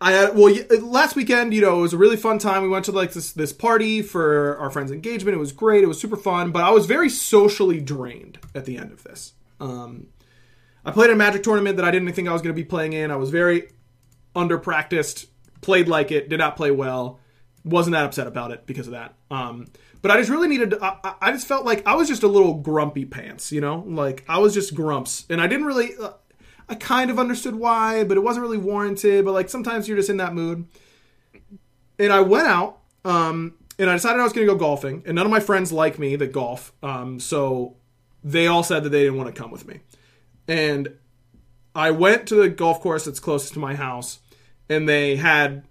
I 0.00 0.12
had 0.12 0.34
well 0.36 0.52
last 0.80 1.14
weekend. 1.14 1.54
You 1.54 1.60
know, 1.60 1.78
it 1.78 1.82
was 1.82 1.92
a 1.92 1.98
really 1.98 2.16
fun 2.16 2.38
time. 2.38 2.62
We 2.62 2.68
went 2.68 2.86
to 2.86 2.92
like 2.92 3.12
this 3.12 3.32
this 3.32 3.52
party 3.52 4.02
for 4.02 4.56
our 4.58 4.68
friend's 4.70 4.90
engagement. 4.90 5.36
It 5.36 5.38
was 5.38 5.52
great. 5.52 5.84
It 5.84 5.86
was 5.86 6.00
super 6.00 6.16
fun. 6.16 6.50
But 6.50 6.64
I 6.64 6.70
was 6.70 6.86
very 6.86 7.08
socially 7.08 7.80
drained 7.80 8.38
at 8.54 8.64
the 8.64 8.78
end 8.78 8.90
of 8.90 9.04
this. 9.04 9.34
Um, 9.60 10.08
I 10.84 10.90
played 10.90 11.10
a 11.10 11.14
Magic 11.14 11.44
tournament 11.44 11.76
that 11.76 11.84
I 11.84 11.92
didn't 11.92 12.12
think 12.14 12.26
I 12.26 12.32
was 12.32 12.42
going 12.42 12.54
to 12.54 12.60
be 12.60 12.64
playing 12.64 12.94
in. 12.94 13.12
I 13.12 13.16
was 13.16 13.30
very 13.30 13.68
under 14.34 14.58
practiced. 14.58 15.26
Played 15.60 15.86
like 15.86 16.10
it. 16.10 16.28
Did 16.28 16.38
not 16.38 16.56
play 16.56 16.72
well. 16.72 17.20
Wasn't 17.64 17.92
that 17.92 18.04
upset 18.04 18.26
about 18.26 18.50
it 18.50 18.66
because 18.66 18.86
of 18.88 18.92
that. 18.92 19.14
Um, 19.30 19.66
but 20.00 20.10
I 20.10 20.16
just 20.18 20.30
really 20.30 20.48
needed. 20.48 20.74
I, 20.82 21.14
I- 21.20 21.32
just 21.32 21.46
felt 21.46 21.64
like 21.64 21.86
I 21.86 21.94
was 21.94 22.08
just 22.08 22.22
a 22.24 22.28
little 22.28 22.54
grumpy 22.54 23.04
pants. 23.04 23.52
You 23.52 23.60
know, 23.60 23.84
like 23.86 24.24
I 24.28 24.38
was 24.38 24.52
just 24.52 24.74
grumps, 24.74 25.26
and 25.30 25.40
I 25.40 25.46
didn't 25.46 25.66
really. 25.66 25.90
Uh, 25.96 26.10
I 26.68 26.74
kind 26.74 27.10
of 27.10 27.18
understood 27.18 27.54
why, 27.54 28.02
but 28.04 28.16
it 28.16 28.20
wasn't 28.20 28.42
really 28.42 28.58
warranted. 28.58 29.24
But 29.24 29.32
like 29.32 29.48
sometimes 29.48 29.86
you're 29.86 29.96
just 29.96 30.10
in 30.10 30.16
that 30.16 30.34
mood. 30.34 30.66
And 31.98 32.12
I 32.12 32.20
went 32.20 32.48
out, 32.48 32.78
um, 33.04 33.54
and 33.78 33.88
I 33.88 33.94
decided 33.94 34.20
I 34.20 34.24
was 34.24 34.32
going 34.32 34.46
to 34.46 34.52
go 34.52 34.58
golfing. 34.58 35.02
And 35.06 35.14
none 35.14 35.26
of 35.26 35.30
my 35.30 35.40
friends 35.40 35.70
like 35.72 35.98
me 35.98 36.16
that 36.16 36.32
golf, 36.32 36.72
um, 36.82 37.20
so 37.20 37.76
they 38.24 38.46
all 38.46 38.62
said 38.62 38.82
that 38.84 38.88
they 38.88 39.02
didn't 39.04 39.18
want 39.18 39.32
to 39.34 39.40
come 39.40 39.50
with 39.50 39.66
me. 39.68 39.80
And 40.48 40.96
I 41.74 41.90
went 41.90 42.26
to 42.28 42.34
the 42.34 42.48
golf 42.48 42.80
course 42.80 43.04
that's 43.04 43.20
closest 43.20 43.52
to 43.54 43.58
my 43.58 43.74
house, 43.74 44.18
and 44.68 44.88
they 44.88 45.16
had 45.16 45.64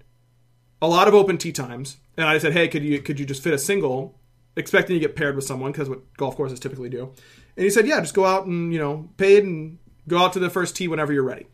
a 0.81 0.87
lot 0.87 1.07
of 1.07 1.13
open 1.13 1.37
tee 1.37 1.51
times. 1.51 1.97
And 2.17 2.25
I 2.25 2.37
said, 2.37 2.53
"Hey, 2.53 2.67
could 2.67 2.83
you 2.83 3.01
could 3.01 3.19
you 3.19 3.25
just 3.25 3.43
fit 3.43 3.53
a 3.53 3.57
single?" 3.57 4.17
Expecting 4.57 4.95
to 4.95 4.99
get 4.99 5.15
paired 5.15 5.35
with 5.35 5.45
someone 5.45 5.71
because 5.71 5.87
what 5.87 6.01
golf 6.17 6.35
courses 6.35 6.59
typically 6.59 6.89
do. 6.89 7.13
And 7.55 7.63
he 7.63 7.69
said, 7.69 7.87
"Yeah, 7.87 8.01
just 8.01 8.13
go 8.13 8.25
out 8.25 8.45
and 8.45 8.73
you 8.73 8.79
know, 8.79 9.09
paid 9.17 9.43
and 9.43 9.77
go 10.07 10.17
out 10.17 10.33
to 10.33 10.39
the 10.39 10.49
first 10.49 10.75
tee 10.75 10.87
whenever 10.87 11.13
you're 11.13 11.23
ready." 11.23 11.47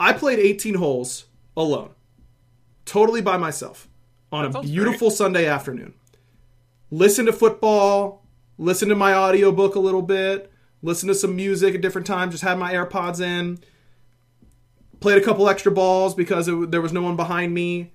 I 0.00 0.12
played 0.14 0.38
18 0.38 0.74
holes 0.74 1.26
alone, 1.56 1.90
totally 2.86 3.20
by 3.20 3.36
myself, 3.36 3.88
on 4.32 4.46
a 4.46 4.62
beautiful 4.62 5.10
Sunday 5.10 5.46
afternoon. 5.46 5.94
Listen 6.90 7.26
to 7.26 7.32
football, 7.32 8.26
listen 8.58 8.88
to 8.88 8.96
my 8.96 9.14
audiobook 9.14 9.74
a 9.76 9.80
little 9.80 10.02
bit, 10.02 10.50
listen 10.82 11.06
to 11.08 11.14
some 11.14 11.36
music 11.36 11.74
at 11.74 11.82
different 11.82 12.06
times. 12.06 12.32
Just 12.32 12.42
had 12.42 12.58
my 12.58 12.72
AirPods 12.72 13.20
in. 13.20 13.58
Played 14.98 15.18
a 15.18 15.24
couple 15.24 15.48
extra 15.48 15.70
balls 15.70 16.14
because 16.14 16.48
it, 16.48 16.70
there 16.70 16.80
was 16.80 16.92
no 16.92 17.02
one 17.02 17.16
behind 17.16 17.54
me 17.54 17.92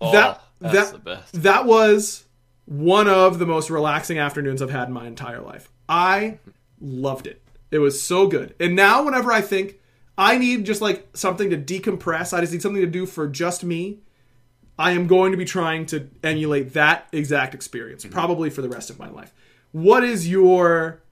Oh, 0.00 0.12
that 0.12 0.42
that 0.60 0.92
the 0.92 0.98
best. 0.98 1.42
that 1.42 1.66
was 1.66 2.24
one 2.66 3.08
of 3.08 3.38
the 3.38 3.46
most 3.46 3.70
relaxing 3.70 4.18
afternoons 4.18 4.62
I've 4.62 4.70
had 4.70 4.88
in 4.88 4.94
my 4.94 5.06
entire 5.06 5.40
life. 5.40 5.70
I 5.88 6.38
loved 6.80 7.26
it. 7.26 7.42
It 7.70 7.78
was 7.78 8.02
so 8.02 8.26
good. 8.26 8.54
And 8.60 8.76
now 8.76 9.04
whenever 9.04 9.32
I 9.32 9.40
think 9.40 9.80
I 10.16 10.38
need 10.38 10.66
just 10.66 10.80
like 10.80 11.08
something 11.14 11.50
to 11.50 11.56
decompress, 11.56 12.32
I 12.32 12.40
just 12.40 12.52
need 12.52 12.62
something 12.62 12.82
to 12.82 12.86
do 12.86 13.06
for 13.06 13.26
just 13.26 13.64
me. 13.64 14.00
I 14.78 14.92
am 14.92 15.06
going 15.06 15.32
to 15.32 15.38
be 15.38 15.44
trying 15.44 15.86
to 15.86 16.08
emulate 16.22 16.72
that 16.72 17.06
exact 17.12 17.54
experience, 17.54 18.04
mm-hmm. 18.04 18.14
probably 18.14 18.50
for 18.50 18.62
the 18.62 18.68
rest 18.68 18.88
of 18.88 18.98
my 18.98 19.08
life. 19.08 19.34
What 19.72 20.04
is 20.04 20.28
your 20.28 21.02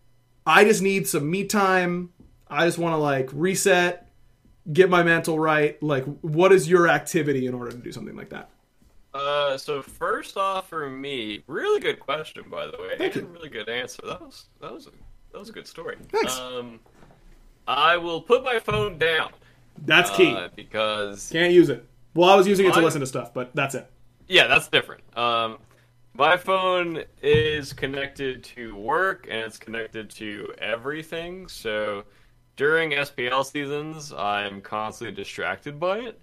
I 0.47 0.65
just 0.65 0.81
need 0.81 1.07
some 1.07 1.31
me 1.31 1.45
time. 1.45 2.11
I 2.49 2.65
just 2.65 2.79
want 2.79 2.95
to 2.95 2.97
like 2.97 3.29
reset, 3.33 4.11
get 4.73 4.89
my 4.89 5.03
mental 5.03 5.39
right. 5.39 5.81
Like 5.83 6.05
what 6.21 6.53
is 6.53 6.69
your 6.69 6.89
activity 6.89 7.47
in 7.47 7.55
order 7.55 7.71
to 7.71 7.77
do 7.77 7.93
something 7.93 8.17
like 8.17 8.31
that? 8.31 8.51
Uh, 9.19 9.57
so 9.59 9.83
first 9.83 10.37
off, 10.37 10.69
for 10.69 10.89
me, 10.89 11.43
really 11.47 11.81
good 11.81 11.99
question, 11.99 12.45
by 12.51 12.67
the 12.67 12.79
way. 12.79 12.97
Thank 12.97 13.17
you. 13.17 13.27
Really 13.27 13.49
good 13.49 13.69
answer. 13.69 14.03
That 14.07 14.21
was 14.21 14.47
that 14.61 14.73
was 14.73 14.87
a 14.87 14.91
that 15.33 15.39
was 15.39 15.49
a 15.49 15.53
good 15.53 15.67
story. 15.67 15.97
Thanks. 16.13 16.39
Um, 16.39 16.81
I 17.67 17.97
will 17.97 18.21
put 18.23 18.45
my 18.45 18.59
phone 18.61 18.97
down 18.99 19.31
That's 19.85 20.11
key. 20.11 20.33
uh, 20.35 20.49
because 20.57 21.29
Can't 21.31 21.53
use 21.53 21.69
it. 21.69 21.85
Well, 22.15 22.29
I 22.31 22.37
was 22.37 22.47
using 22.47 22.67
it 22.67 22.75
to 22.75 22.81
listen 22.81 23.01
to 23.01 23.07
stuff, 23.07 23.35
but 23.35 23.55
that's 23.55 23.75
it. 23.75 23.91
yeah, 24.29 24.47
that's 24.47 24.69
different. 24.69 25.03
Um, 25.17 25.59
my 26.15 26.37
phone 26.37 27.05
is 27.23 27.73
connected 27.73 28.43
to 28.45 28.75
work 28.75 29.27
and 29.31 29.39
it's 29.41 29.59
connected 29.59 30.11
to 30.11 30.53
everything. 30.59 31.47
So 31.49 32.05
during 32.57 32.91
SPL 32.93 33.45
seasons, 33.45 34.13
I'm 34.13 34.61
constantly 34.63 35.15
distracted 35.15 35.79
by 35.79 35.99
it. 35.99 36.21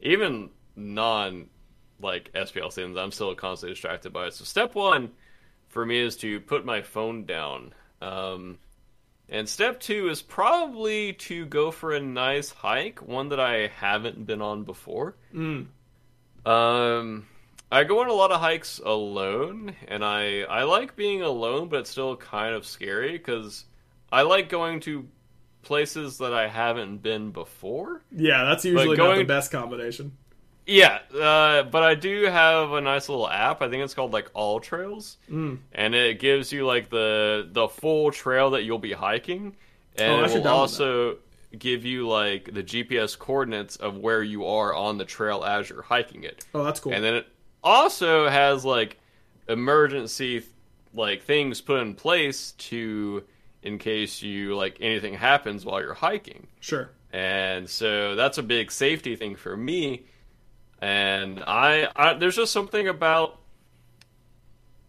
Even 0.00 0.50
non 0.76 1.46
like 2.02 2.32
SPL 2.32 2.72
seasons, 2.72 2.96
I'm 2.96 3.12
still 3.12 3.34
constantly 3.34 3.74
distracted 3.74 4.12
by 4.12 4.26
it. 4.26 4.34
So 4.34 4.44
step 4.44 4.74
one 4.74 5.10
for 5.68 5.84
me 5.84 5.98
is 5.98 6.16
to 6.18 6.40
put 6.40 6.64
my 6.64 6.82
phone 6.82 7.24
down. 7.24 7.72
Um, 8.02 8.58
and 9.28 9.48
step 9.48 9.80
two 9.80 10.08
is 10.08 10.22
probably 10.22 11.12
to 11.14 11.46
go 11.46 11.70
for 11.70 11.92
a 11.92 12.00
nice 12.00 12.50
hike, 12.50 13.00
one 13.00 13.28
that 13.28 13.40
I 13.40 13.68
haven't 13.68 14.26
been 14.26 14.42
on 14.42 14.64
before. 14.64 15.14
Um, 16.44 17.26
I 17.70 17.84
go 17.84 18.00
on 18.00 18.08
a 18.08 18.12
lot 18.12 18.32
of 18.32 18.40
hikes 18.40 18.80
alone, 18.84 19.76
and 19.86 20.04
I 20.04 20.42
I 20.42 20.64
like 20.64 20.96
being 20.96 21.22
alone, 21.22 21.68
but 21.68 21.80
it's 21.80 21.90
still 21.90 22.16
kind 22.16 22.54
of 22.54 22.66
scary 22.66 23.12
because 23.12 23.64
I 24.10 24.22
like 24.22 24.48
going 24.48 24.80
to 24.80 25.06
places 25.62 26.18
that 26.18 26.32
I 26.34 26.48
haven't 26.48 26.98
been 26.98 27.30
before. 27.30 28.02
Yeah, 28.10 28.44
that's 28.44 28.64
usually 28.64 28.96
not 28.96 29.16
the 29.16 29.24
best 29.24 29.52
combination. 29.52 30.16
Yeah, 30.72 31.00
uh, 31.14 31.64
but 31.64 31.82
I 31.82 31.94
do 31.96 32.24
have 32.26 32.70
a 32.72 32.80
nice 32.80 33.08
little 33.08 33.28
app. 33.28 33.60
I 33.60 33.68
think 33.68 33.82
it's 33.82 33.94
called 33.94 34.12
like 34.12 34.32
AllTrails, 34.34 35.16
Mm. 35.30 35.58
and 35.72 35.94
it 35.94 36.20
gives 36.20 36.52
you 36.52 36.64
like 36.66 36.90
the 36.90 37.48
the 37.50 37.66
full 37.68 38.10
trail 38.12 38.50
that 38.50 38.62
you'll 38.62 38.78
be 38.78 38.92
hiking, 38.92 39.56
and 39.96 40.12
Oh, 40.12 40.24
it 40.24 40.32
will 40.38 40.48
also 40.48 41.16
give 41.58 41.84
you 41.84 42.06
like 42.08 42.54
the 42.54 42.62
GPS 42.62 43.18
coordinates 43.18 43.74
of 43.76 43.96
where 43.98 44.22
you 44.22 44.46
are 44.46 44.72
on 44.72 44.98
the 44.98 45.04
trail 45.04 45.42
as 45.44 45.68
you're 45.68 45.82
hiking 45.82 46.22
it. 46.22 46.44
Oh, 46.54 46.62
that's 46.62 46.78
cool. 46.78 46.92
And 46.92 47.02
then 47.02 47.14
it 47.14 47.26
also 47.64 48.28
has 48.28 48.64
like 48.64 48.98
emergency 49.48 50.44
like 50.94 51.22
things 51.22 51.60
put 51.60 51.80
in 51.80 51.94
place 51.94 52.52
to 52.52 53.24
in 53.62 53.78
case 53.78 54.22
you 54.22 54.56
like 54.56 54.76
anything 54.80 55.14
happens 55.14 55.64
while 55.64 55.80
you're 55.80 55.94
hiking. 55.94 56.46
sure. 56.60 56.90
And 57.12 57.68
so 57.68 58.14
that's 58.14 58.38
a 58.38 58.42
big 58.44 58.70
safety 58.70 59.16
thing 59.16 59.34
for 59.34 59.56
me. 59.56 60.04
And 60.80 61.42
I, 61.46 61.88
I 61.94 62.14
there's 62.14 62.36
just 62.36 62.52
something 62.52 62.88
about 62.88 63.40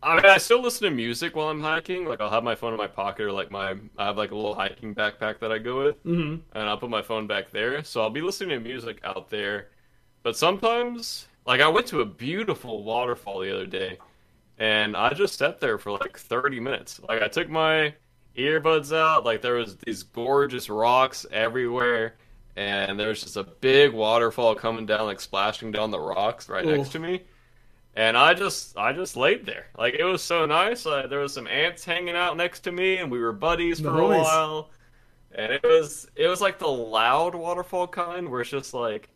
I 0.03 0.15
mean, 0.15 0.25
I 0.25 0.37
still 0.39 0.61
listen 0.61 0.89
to 0.89 0.95
music 0.95 1.35
while 1.35 1.49
I'm 1.49 1.61
hiking. 1.61 2.05
Like 2.05 2.21
I'll 2.21 2.29
have 2.29 2.43
my 2.43 2.55
phone 2.55 2.73
in 2.73 2.77
my 2.77 2.87
pocket, 2.87 3.23
or 3.23 3.31
like 3.31 3.51
my 3.51 3.75
I 3.97 4.05
have 4.05 4.17
like 4.17 4.31
a 4.31 4.35
little 4.35 4.55
hiking 4.55 4.95
backpack 4.95 5.39
that 5.39 5.51
I 5.51 5.59
go 5.59 5.83
with, 5.83 6.03
mm-hmm. 6.03 6.41
and 6.57 6.69
I'll 6.69 6.77
put 6.77 6.89
my 6.89 7.03
phone 7.03 7.27
back 7.27 7.51
there. 7.51 7.83
So 7.83 8.01
I'll 8.01 8.09
be 8.09 8.21
listening 8.21 8.49
to 8.57 8.59
music 8.59 8.99
out 9.03 9.29
there. 9.29 9.69
But 10.23 10.35
sometimes, 10.35 11.27
like 11.45 11.61
I 11.61 11.67
went 11.67 11.87
to 11.87 12.01
a 12.01 12.05
beautiful 12.05 12.83
waterfall 12.83 13.41
the 13.41 13.53
other 13.53 13.67
day, 13.67 13.99
and 14.57 14.97
I 14.97 15.13
just 15.13 15.37
sat 15.37 15.59
there 15.59 15.77
for 15.77 15.91
like 15.91 16.17
30 16.17 16.59
minutes. 16.59 16.99
Like 17.07 17.21
I 17.21 17.27
took 17.27 17.49
my 17.49 17.93
earbuds 18.35 18.95
out, 18.95 19.23
like 19.23 19.41
there 19.41 19.55
was 19.55 19.77
these 19.77 20.01
gorgeous 20.01 20.67
rocks 20.67 21.27
everywhere, 21.31 22.15
and 22.55 22.99
there 22.99 23.09
was 23.09 23.21
just 23.21 23.37
a 23.37 23.43
big 23.43 23.93
waterfall 23.93 24.55
coming 24.55 24.85
down, 24.85 25.05
like 25.05 25.19
splashing 25.19 25.71
down 25.71 25.91
the 25.91 25.99
rocks 25.99 26.49
right 26.49 26.65
Oof. 26.65 26.77
next 26.77 26.89
to 26.89 26.99
me 26.99 27.21
and 27.95 28.17
I 28.17 28.33
just 28.33 28.77
I 28.77 28.93
just 28.93 29.17
laid 29.17 29.45
there. 29.45 29.67
Like 29.77 29.95
it 29.95 30.03
was 30.03 30.23
so 30.23 30.45
nice. 30.45 30.85
Uh, 30.85 31.07
there 31.07 31.19
was 31.19 31.33
some 31.33 31.47
ants 31.47 31.83
hanging 31.83 32.15
out 32.15 32.37
next 32.37 32.61
to 32.61 32.71
me, 32.71 32.97
and 32.97 33.11
we 33.11 33.19
were 33.19 33.33
buddies 33.33 33.79
for 33.79 33.99
a 33.99 34.07
while. 34.07 34.69
And 35.33 35.51
it 35.51 35.63
was 35.63 36.07
it 36.15 36.27
was 36.27 36.41
like 36.41 36.59
the 36.59 36.67
loud 36.67 37.35
waterfall 37.35 37.87
kind, 37.87 38.29
where 38.29 38.41
it's 38.41 38.49
just 38.49 38.73
like 38.73 39.09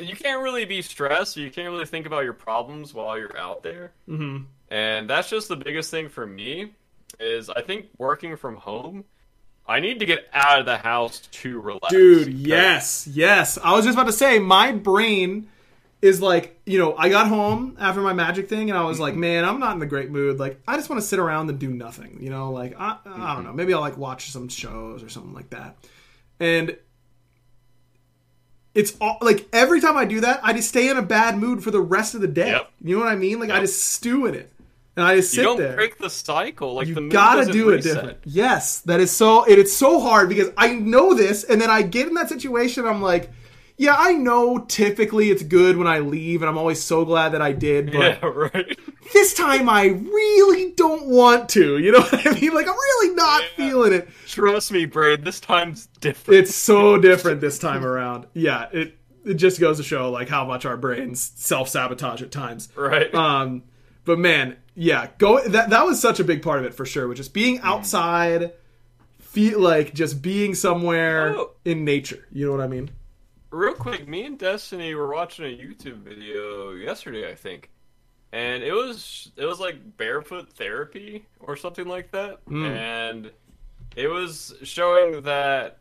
you 0.00 0.16
can't 0.16 0.42
really 0.42 0.64
be 0.64 0.80
stressed. 0.82 1.36
You 1.36 1.50
can't 1.50 1.70
really 1.70 1.86
think 1.86 2.06
about 2.06 2.24
your 2.24 2.32
problems 2.32 2.94
while 2.94 3.18
you're 3.18 3.36
out 3.36 3.62
there. 3.62 3.92
Mm-hmm. 4.08 4.44
And 4.70 5.10
that's 5.10 5.28
just 5.28 5.48
the 5.48 5.56
biggest 5.56 5.90
thing 5.90 6.08
for 6.08 6.26
me. 6.26 6.72
Is 7.18 7.50
I 7.50 7.60
think 7.60 7.86
working 7.98 8.36
from 8.36 8.56
home. 8.56 9.04
I 9.70 9.78
need 9.78 10.00
to 10.00 10.06
get 10.06 10.28
out 10.32 10.58
of 10.58 10.66
the 10.66 10.76
house 10.76 11.20
to 11.30 11.60
relax. 11.60 11.90
Dude, 11.90 12.28
yes, 12.28 13.06
yes. 13.06 13.56
I 13.62 13.72
was 13.72 13.84
just 13.84 13.96
about 13.96 14.08
to 14.08 14.12
say, 14.12 14.40
my 14.40 14.72
brain 14.72 15.48
is 16.02 16.20
like, 16.20 16.58
you 16.66 16.78
know, 16.78 16.96
I 16.96 17.08
got 17.08 17.28
home 17.28 17.76
after 17.78 18.00
my 18.00 18.12
magic 18.12 18.48
thing 18.48 18.68
and 18.68 18.78
I 18.78 18.82
was 18.82 18.98
like, 18.98 19.14
man, 19.14 19.44
I'm 19.44 19.60
not 19.60 19.74
in 19.74 19.78
the 19.78 19.86
great 19.86 20.10
mood. 20.10 20.40
Like, 20.40 20.60
I 20.66 20.76
just 20.76 20.90
want 20.90 21.00
to 21.00 21.06
sit 21.06 21.20
around 21.20 21.50
and 21.50 21.58
do 21.58 21.70
nothing, 21.70 22.18
you 22.20 22.30
know? 22.30 22.50
Like, 22.50 22.74
I, 22.80 22.96
I 23.04 23.08
don't 23.08 23.20
mm-hmm. 23.20 23.44
know. 23.44 23.52
Maybe 23.52 23.72
I'll 23.72 23.80
like 23.80 23.96
watch 23.96 24.30
some 24.30 24.48
shows 24.48 25.04
or 25.04 25.08
something 25.08 25.34
like 25.34 25.50
that. 25.50 25.76
And 26.40 26.76
it's 28.74 28.96
all 29.00 29.18
like 29.20 29.48
every 29.52 29.80
time 29.80 29.96
I 29.96 30.04
do 30.04 30.20
that, 30.20 30.40
I 30.42 30.52
just 30.52 30.68
stay 30.68 30.88
in 30.88 30.96
a 30.96 31.02
bad 31.02 31.38
mood 31.38 31.62
for 31.62 31.70
the 31.70 31.80
rest 31.80 32.14
of 32.14 32.20
the 32.20 32.28
day. 32.28 32.50
Yep. 32.50 32.70
You 32.82 32.96
know 32.96 33.04
what 33.04 33.12
I 33.12 33.16
mean? 33.16 33.38
Like 33.38 33.50
I 33.50 33.60
just 33.60 33.84
stew 33.84 34.26
in 34.26 34.34
it, 34.34 34.52
and 34.96 35.04
I 35.04 35.16
just 35.16 35.30
sit 35.30 35.38
You 35.38 35.42
don't 35.44 35.58
there. 35.58 35.74
break 35.76 35.98
the 35.98 36.10
cycle. 36.10 36.74
Like 36.74 36.86
the 36.88 36.94
you 36.94 37.00
mood 37.02 37.12
gotta 37.12 37.50
do 37.50 37.70
it 37.70 37.76
reset. 37.76 37.94
different. 37.94 38.18
Yes, 38.24 38.80
that 38.82 39.00
is 39.00 39.10
so. 39.10 39.44
It 39.44 39.58
is 39.58 39.74
so 39.76 40.00
hard 40.00 40.28
because 40.28 40.50
I 40.56 40.74
know 40.74 41.14
this, 41.14 41.44
and 41.44 41.60
then 41.60 41.70
I 41.70 41.82
get 41.82 42.08
in 42.08 42.14
that 42.14 42.28
situation. 42.28 42.86
I'm 42.86 43.00
like, 43.02 43.30
yeah, 43.76 43.94
I 43.96 44.12
know. 44.12 44.58
Typically, 44.58 45.30
it's 45.30 45.42
good 45.42 45.76
when 45.76 45.86
I 45.86 46.00
leave, 46.00 46.42
and 46.42 46.48
I'm 46.48 46.58
always 46.58 46.82
so 46.82 47.04
glad 47.04 47.30
that 47.30 47.42
I 47.42 47.52
did. 47.52 47.86
But 47.92 48.18
Yeah, 48.22 48.26
right. 48.28 48.78
this 49.14 49.32
time, 49.34 49.68
I 49.68 49.86
really 49.86 50.72
don't 50.72 51.06
want 51.06 51.48
to. 51.50 51.78
You 51.78 51.92
know 51.92 52.00
what 52.10 52.26
I 52.26 52.38
mean? 52.38 52.52
Like 52.54 52.66
I'm 52.68 52.74
really 52.74 53.14
not 53.14 53.42
feeling 53.56 53.92
it. 53.92 54.08
Trust 54.26 54.70
me, 54.72 54.84
Braid. 54.86 55.24
This 55.24 55.40
time's 55.40 55.86
different. 56.00 56.40
It's 56.40 56.54
so 56.54 56.98
different 56.98 57.40
this 57.40 57.58
time 57.58 57.84
around. 57.84 58.26
Yeah, 58.34 58.68
it 58.72 58.96
it 59.24 59.34
just 59.34 59.60
goes 59.60 59.76
to 59.78 59.82
show 59.82 60.10
like 60.10 60.28
how 60.28 60.44
much 60.44 60.64
our 60.66 60.76
brains 60.76 61.32
self 61.36 61.68
sabotage 61.68 62.22
at 62.22 62.30
times. 62.32 62.68
right. 62.76 63.14
Um, 63.14 63.62
but 64.04 64.18
man, 64.18 64.56
yeah, 64.82 65.08
go 65.18 65.46
that 65.46 65.68
that 65.68 65.84
was 65.84 66.00
such 66.00 66.20
a 66.20 66.24
big 66.24 66.42
part 66.42 66.58
of 66.58 66.64
it 66.64 66.72
for 66.74 66.86
sure. 66.86 67.06
Which 67.06 67.20
is 67.20 67.28
being 67.28 67.60
outside, 67.60 68.54
feel 69.18 69.60
like 69.60 69.92
just 69.92 70.22
being 70.22 70.54
somewhere 70.54 71.36
Oh. 71.36 71.50
in 71.66 71.84
nature. 71.84 72.26
You 72.32 72.46
know 72.46 72.52
what 72.52 72.62
I 72.62 72.66
mean? 72.66 72.90
Real 73.50 73.74
quick, 73.74 74.08
me 74.08 74.24
and 74.24 74.38
Destiny 74.38 74.94
were 74.94 75.12
watching 75.12 75.44
a 75.44 75.48
YouTube 75.48 75.98
video 75.98 76.70
yesterday, 76.72 77.30
I 77.30 77.34
think, 77.34 77.68
and 78.32 78.62
it 78.62 78.72
was 78.72 79.32
it 79.36 79.44
was 79.44 79.60
like 79.60 79.98
barefoot 79.98 80.48
therapy 80.54 81.26
or 81.40 81.56
something 81.56 81.86
like 81.86 82.10
that, 82.12 82.38
and 82.50 83.30
it 83.96 84.06
was 84.08 84.54
showing 84.62 85.20
that 85.22 85.78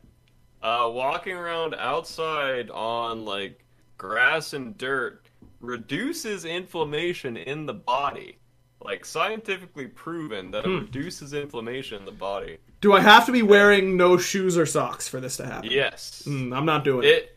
uh, 0.61 0.89
walking 0.91 1.37
around 1.37 1.73
outside 1.75 2.69
on 2.69 3.23
like 3.23 3.63
grass 3.97 4.51
and 4.51 4.77
dirt 4.77 5.25
reduces 5.61 6.43
inflammation 6.43 7.37
in 7.37 7.65
the 7.65 7.73
body. 7.73 8.38
Like 8.81 9.03
scientifically 9.03 9.87
proven 9.87 10.51
that 10.51 10.65
it 10.65 10.69
reduces 10.69 11.33
inflammation 11.33 11.99
in 11.99 12.05
the 12.05 12.11
body. 12.11 12.59
Do 12.79 12.93
I 12.93 13.01
have 13.01 13.25
to 13.25 13.31
be 13.33 13.41
wearing 13.41 13.97
no 13.97 14.17
shoes 14.17 14.57
or 14.57 14.65
socks 14.65 15.07
for 15.07 15.19
this 15.19 15.35
to 15.37 15.45
happen? 15.45 15.69
Yes. 15.69 16.23
Mm, 16.25 16.55
I'm 16.55 16.65
not 16.65 16.85
doing 16.85 17.03
it. 17.03 17.07
it 17.07 17.35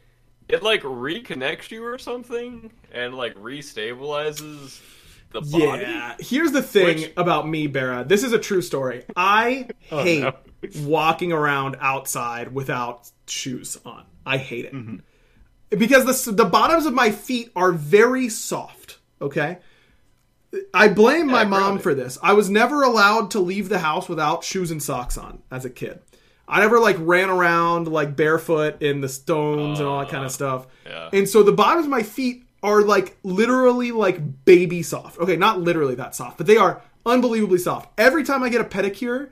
it 0.49 0.63
like 0.63 0.83
reconnects 0.83 1.71
you 1.71 1.85
or 1.85 1.99
something 1.99 2.71
and 2.93 3.15
like 3.15 3.35
restabilizes 3.35 4.81
the 5.33 5.41
body. 5.41 5.83
Yeah. 5.83 6.15
Here's 6.21 6.53
the 6.53 6.63
thing 6.63 6.99
Which- 6.99 7.13
about 7.17 7.49
me, 7.49 7.67
Barra. 7.67 8.05
This 8.05 8.23
is 8.23 8.33
a 8.33 8.39
true 8.39 8.63
story. 8.63 9.05
I 9.17 9.69
hate 9.81 10.23
no. 10.23 10.35
walking 10.83 11.33
around 11.33 11.77
outside 11.81 12.53
without 12.55 13.11
shoes 13.27 13.79
on. 13.85 14.05
I 14.25 14.37
hate 14.37 14.67
it. 14.67 14.75
Mm-hmm. 14.75 14.97
Because 15.77 16.25
the, 16.27 16.33
the 16.33 16.45
bottoms 16.45 16.85
of 16.87 16.93
my 16.93 17.11
feet 17.11 17.51
are 17.57 17.73
very 17.73 18.29
soft, 18.29 18.99
okay? 19.21 19.59
I 20.75 20.89
blame 20.89 21.27
my 21.27 21.45
mom 21.45 21.79
for 21.79 21.95
this. 21.95 22.19
I 22.23 22.35
was 22.35 22.51
never 22.51 22.83
allowed 22.83 23.31
to 23.33 23.41
leave 23.41 23.69
the 23.69 23.79
house 23.79 24.09
without 24.09 24.45
shoes 24.45 24.71
and 24.71 24.83
socks 24.83 25.17
on 25.17 25.43
as 25.51 25.65
a 25.65 25.71
kid. 25.71 26.01
I 26.47 26.61
never 26.61 26.79
like 26.79 26.97
ran 26.99 27.31
around 27.31 27.89
like 27.89 28.15
barefoot 28.17 28.83
in 28.83 29.01
the 29.01 29.09
stones 29.09 29.79
and 29.79 29.89
all 29.89 30.01
that 30.01 30.11
kind 30.11 30.25
of 30.25 30.33
stuff. 30.33 30.67
Uh, 30.87 30.91
yeah. 30.91 31.09
And 31.13 31.29
so 31.29 31.43
the 31.43 31.53
bottoms 31.53 31.87
of 31.87 31.91
my 31.91 32.03
feet 32.03 32.45
are 32.63 32.83
like 32.83 33.17
literally 33.23 33.93
like 33.93 34.45
baby 34.45 34.83
soft. 34.83 35.19
Okay, 35.19 35.37
not 35.37 35.61
literally 35.61 35.95
that 35.95 36.15
soft, 36.15 36.39
but 36.39 36.47
they 36.47 36.57
are 36.57 36.83
unbelievably 37.07 37.59
soft. 37.59 37.91
Every 37.99 38.23
time 38.25 38.43
I 38.43 38.49
get 38.51 38.61
a 38.61 38.65
pedicure, 38.65 39.31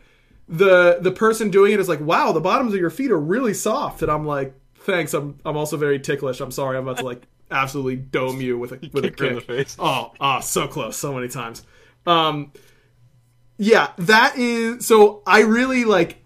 the 0.49 0.99
the 1.01 1.13
person 1.13 1.51
doing 1.51 1.73
it 1.73 1.81
is 1.81 1.89
like, 1.89 2.01
"Wow, 2.01 2.33
the 2.33 2.41
bottoms 2.41 2.73
of 2.75 2.81
your 2.81 2.91
feet 2.91 3.11
are 3.11 3.21
really 3.21 3.55
soft." 3.55 4.03
And 4.03 4.11
I'm 4.11 4.27
like, 4.27 4.55
"Thanks. 4.77 5.15
I'm 5.15 5.39
I'm 5.45 5.57
also 5.57 5.77
very 5.77 6.01
ticklish. 6.01 6.41
I'm 6.41 6.51
sorry. 6.51 6.79
I'm 6.79 6.89
about 6.89 6.99
to 6.99 7.05
like 7.05 7.27
absolutely 7.51 7.97
dome 7.97 8.41
you 8.41 8.59
with 8.59 8.73
a 8.73 8.91
with 8.93 9.05
a 9.05 9.11
Kick 9.11 9.29
in 9.29 9.35
the 9.37 9.41
face. 9.41 9.77
Oh, 9.79 10.13
oh, 10.21 10.41
so 10.41 10.69
close, 10.69 10.97
so 10.97 11.15
many 11.15 11.29
times. 11.29 11.65
Um, 12.07 12.53
yeah, 13.59 13.93
that 13.99 14.39
is. 14.39 14.87
So 14.87 15.23
I 15.27 15.41
really 15.41 15.85
like. 15.85 16.17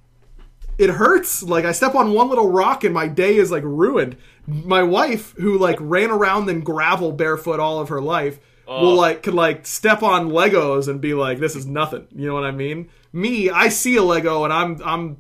It 0.77 0.91
hurts. 0.91 1.43
Like 1.43 1.65
I 1.65 1.73
step 1.73 1.95
on 1.95 2.13
one 2.13 2.29
little 2.29 2.51
rock 2.51 2.83
and 2.85 2.93
my 2.93 3.07
day 3.07 3.37
is 3.37 3.51
like 3.51 3.63
ruined. 3.65 4.17
My 4.47 4.83
wife, 4.83 5.33
who 5.37 5.57
like 5.57 5.79
ran 5.81 6.11
around 6.11 6.49
in 6.49 6.61
gravel 6.61 7.13
barefoot 7.13 7.61
all 7.61 7.81
of 7.81 7.89
her 7.89 8.01
life, 8.01 8.39
will 8.67 8.95
like 8.95 9.23
could 9.23 9.35
like 9.35 9.67
step 9.67 10.03
on 10.03 10.31
Legos 10.31 10.89
and 10.89 11.01
be 11.01 11.15
like, 11.15 11.39
"This 11.39 11.55
is 11.57 11.67
nothing." 11.67 12.07
You 12.15 12.29
know 12.29 12.35
what 12.35 12.45
I 12.45 12.51
mean? 12.51 12.89
Me, 13.13 13.51
I 13.51 13.69
see 13.69 13.97
a 13.97 14.03
Lego 14.03 14.45
and 14.45 14.53
I'm 14.53 14.81
I'm 14.85 15.17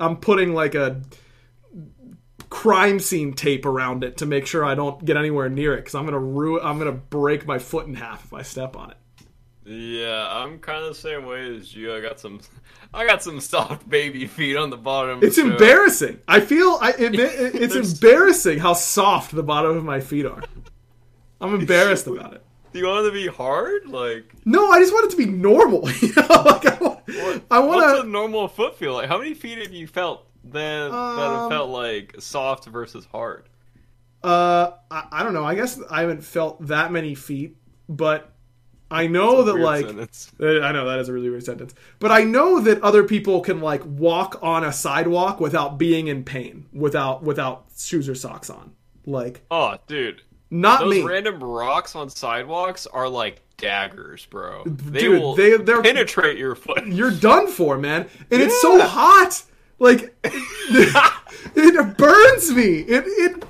I'm 0.00 0.16
putting 0.16 0.54
like 0.54 0.74
a 0.74 1.00
crime 2.50 2.98
scene 3.00 3.32
tape 3.34 3.66
around 3.66 4.04
it 4.04 4.16
to 4.18 4.26
make 4.26 4.46
sure 4.46 4.64
I 4.64 4.74
don't 4.74 5.04
get 5.04 5.16
anywhere 5.16 5.48
near 5.48 5.74
it 5.74 5.78
because 5.78 5.94
I'm 5.94 6.04
gonna 6.04 6.18
ruin. 6.18 6.60
I'm 6.64 6.78
gonna 6.78 6.92
break 6.92 7.46
my 7.46 7.58
foot 7.58 7.86
in 7.86 7.94
half 7.94 8.24
if 8.24 8.32
I 8.34 8.42
step 8.42 8.76
on 8.76 8.90
it. 8.92 8.96
Yeah, 9.64 10.28
I'm 10.30 10.58
kind 10.60 10.82
of 10.84 10.90
the 10.90 10.94
same 10.94 11.26
way 11.26 11.56
as 11.56 11.74
you. 11.74 11.92
I 11.92 12.00
got 12.00 12.20
some, 12.20 12.40
I 12.94 13.04
got 13.04 13.22
some 13.22 13.40
soft 13.40 13.88
baby 13.88 14.26
feet 14.26 14.56
on 14.56 14.70
the 14.70 14.76
bottom. 14.76 15.20
It's 15.22 15.36
so- 15.36 15.50
embarrassing. 15.50 16.20
I 16.28 16.40
feel 16.40 16.78
I, 16.80 16.90
it, 16.96 17.14
it- 17.16 17.54
it's 17.54 17.74
embarrassing 17.74 18.60
how 18.60 18.74
soft 18.74 19.34
the 19.34 19.42
bottom 19.42 19.76
of 19.76 19.84
my 19.84 20.00
feet 20.00 20.24
are. 20.26 20.42
I'm 21.40 21.54
embarrassed 21.54 22.06
about 22.06 22.34
it. 22.34 22.42
Do 22.72 22.78
you 22.78 22.86
want 22.86 23.06
it 23.06 23.10
to 23.10 23.14
be 23.14 23.26
hard? 23.26 23.86
Like, 23.88 24.32
No, 24.44 24.70
I 24.70 24.80
just 24.80 24.92
want 24.92 25.06
it 25.06 25.10
to 25.12 25.16
be 25.16 25.26
normal. 25.26 25.88
You 26.00 26.12
know, 26.14 26.42
like 26.44 26.66
I 26.66 26.78
want, 26.80 27.00
I 27.50 27.58
what's 27.60 27.92
a 27.92 27.96
want 27.96 28.08
normal 28.08 28.48
foot 28.48 28.76
feel 28.78 28.94
like? 28.94 29.08
How 29.08 29.18
many 29.18 29.34
feet 29.34 29.58
have 29.58 29.72
you 29.72 29.86
felt 29.86 30.26
that 30.52 30.88
that 30.90 30.94
Um, 30.94 31.50
felt 31.50 31.70
like 31.70 32.14
soft 32.18 32.66
versus 32.66 33.06
hard? 33.12 33.48
Uh, 34.22 34.72
I, 34.90 35.04
I 35.12 35.22
don't 35.22 35.34
know. 35.34 35.44
I 35.44 35.54
guess 35.54 35.80
I 35.90 36.00
haven't 36.00 36.22
felt 36.24 36.66
that 36.66 36.90
many 36.90 37.14
feet, 37.14 37.56
but 37.88 38.32
I 38.90 39.06
know 39.06 39.42
that 39.44 39.54
like 39.56 39.86
sentence. 39.86 40.32
Uh, 40.40 40.60
I 40.60 40.72
know 40.72 40.86
that 40.88 40.98
is 40.98 41.08
a 41.08 41.12
really 41.12 41.30
weird 41.30 41.44
sentence, 41.44 41.74
but 41.98 42.10
I 42.10 42.24
know 42.24 42.60
that 42.60 42.82
other 42.82 43.04
people 43.04 43.40
can 43.40 43.60
like 43.60 43.82
walk 43.84 44.38
on 44.42 44.64
a 44.64 44.72
sidewalk 44.72 45.40
without 45.40 45.78
being 45.78 46.08
in 46.08 46.24
pain, 46.24 46.66
without 46.72 47.22
without 47.22 47.66
shoes 47.76 48.08
or 48.08 48.14
socks 48.14 48.50
on. 48.50 48.72
Like 49.04 49.42
Oh, 49.50 49.76
dude, 49.86 50.22
not 50.50 50.80
those 50.80 50.94
me. 50.94 51.02
random 51.02 51.42
rocks 51.42 51.94
on 51.94 52.10
sidewalks 52.10 52.86
are 52.86 53.08
like 53.08 53.42
daggers, 53.56 54.26
bro. 54.26 54.64
They 54.66 55.00
Dude, 55.00 55.20
will 55.20 55.34
they- 55.36 55.56
they're- 55.56 55.82
penetrate 55.82 56.36
your 56.38 56.54
foot. 56.56 56.86
You're 56.86 57.10
done 57.12 57.46
for, 57.48 57.78
man. 57.78 58.08
And 58.30 58.42
it's 58.42 58.60
so 58.60 58.80
hot. 58.86 59.42
Like 59.78 60.14
it 60.24 61.96
burns 61.98 62.50
me. 62.52 62.78
It 62.80 63.04
it 63.06 63.44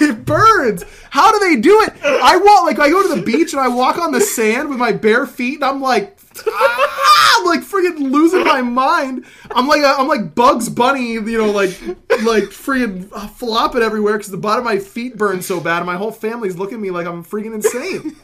it 0.00 0.24
burns. 0.24 0.84
How 1.10 1.32
do 1.32 1.38
they 1.40 1.60
do 1.60 1.82
it? 1.82 1.92
I 2.04 2.36
walk 2.36 2.64
like 2.64 2.78
I 2.78 2.88
go 2.90 3.02
to 3.02 3.20
the 3.20 3.22
beach 3.22 3.52
and 3.52 3.60
I 3.60 3.68
walk 3.68 3.98
on 3.98 4.12
the 4.12 4.20
sand 4.20 4.68
with 4.68 4.78
my 4.78 4.92
bare 4.92 5.26
feet 5.26 5.56
and 5.56 5.64
I'm 5.64 5.80
like 5.80 6.18
Ah! 6.48 7.22
I'm 7.42 7.46
like 7.46 7.60
freaking 7.60 8.10
losing 8.10 8.44
my 8.44 8.62
mind. 8.62 9.24
I'm 9.50 9.66
like 9.66 9.82
I'm 9.84 10.06
like 10.06 10.34
Bugs 10.34 10.68
Bunny, 10.68 11.12
you 11.12 11.38
know, 11.38 11.50
like 11.50 11.80
like 12.22 12.44
freaking 12.44 13.08
flopping 13.30 13.82
everywhere 13.82 14.14
because 14.14 14.30
the 14.30 14.36
bottom 14.36 14.66
of 14.66 14.72
my 14.72 14.78
feet 14.78 15.16
burn 15.16 15.42
so 15.42 15.60
bad. 15.60 15.78
And 15.78 15.86
my 15.86 15.96
whole 15.96 16.12
family's 16.12 16.56
looking 16.56 16.76
at 16.76 16.80
me 16.80 16.90
like 16.90 17.06
I'm 17.06 17.24
freaking 17.24 17.54
insane 17.54 18.16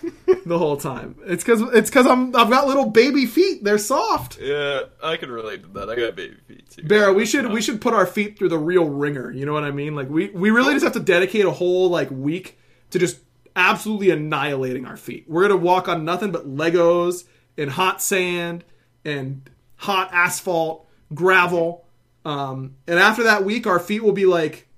the 0.46 0.58
whole 0.58 0.76
time. 0.76 1.16
It's 1.26 1.42
because 1.42 1.62
it's 1.74 1.90
because 1.90 2.06
I'm 2.06 2.34
I've 2.36 2.50
got 2.50 2.66
little 2.66 2.90
baby 2.90 3.26
feet. 3.26 3.64
They're 3.64 3.78
soft. 3.78 4.38
Yeah, 4.40 4.82
I 5.02 5.16
can 5.16 5.30
relate 5.30 5.62
to 5.62 5.68
that. 5.70 5.90
I 5.90 5.96
got 5.96 6.14
baby 6.14 6.36
feet 6.46 6.70
too. 6.70 6.82
Barra, 6.84 7.12
we 7.12 7.26
should 7.26 7.50
we 7.50 7.60
should 7.60 7.80
put 7.80 7.94
our 7.94 8.06
feet 8.06 8.38
through 8.38 8.50
the 8.50 8.58
real 8.58 8.88
ringer. 8.88 9.30
You 9.30 9.46
know 9.46 9.52
what 9.52 9.64
I 9.64 9.70
mean? 9.70 9.94
Like 9.94 10.08
we 10.08 10.30
we 10.30 10.50
really 10.50 10.74
just 10.74 10.84
have 10.84 10.94
to 10.94 11.00
dedicate 11.00 11.44
a 11.44 11.50
whole 11.50 11.88
like 11.88 12.10
week 12.10 12.58
to 12.90 12.98
just 12.98 13.18
absolutely 13.56 14.10
annihilating 14.10 14.86
our 14.86 14.96
feet. 14.96 15.24
We're 15.28 15.42
gonna 15.42 15.56
walk 15.56 15.88
on 15.88 16.04
nothing 16.04 16.30
but 16.30 16.48
Legos 16.48 17.24
and 17.58 17.70
hot 17.70 18.00
sand 18.00 18.64
and 19.04 19.48
hot 19.76 20.08
asphalt, 20.12 20.86
gravel. 21.12 21.84
Um, 22.24 22.76
and 22.86 22.98
after 22.98 23.24
that 23.24 23.44
week, 23.44 23.66
our 23.66 23.78
feet 23.78 24.02
will 24.02 24.12
be 24.12 24.24
like 24.26 24.68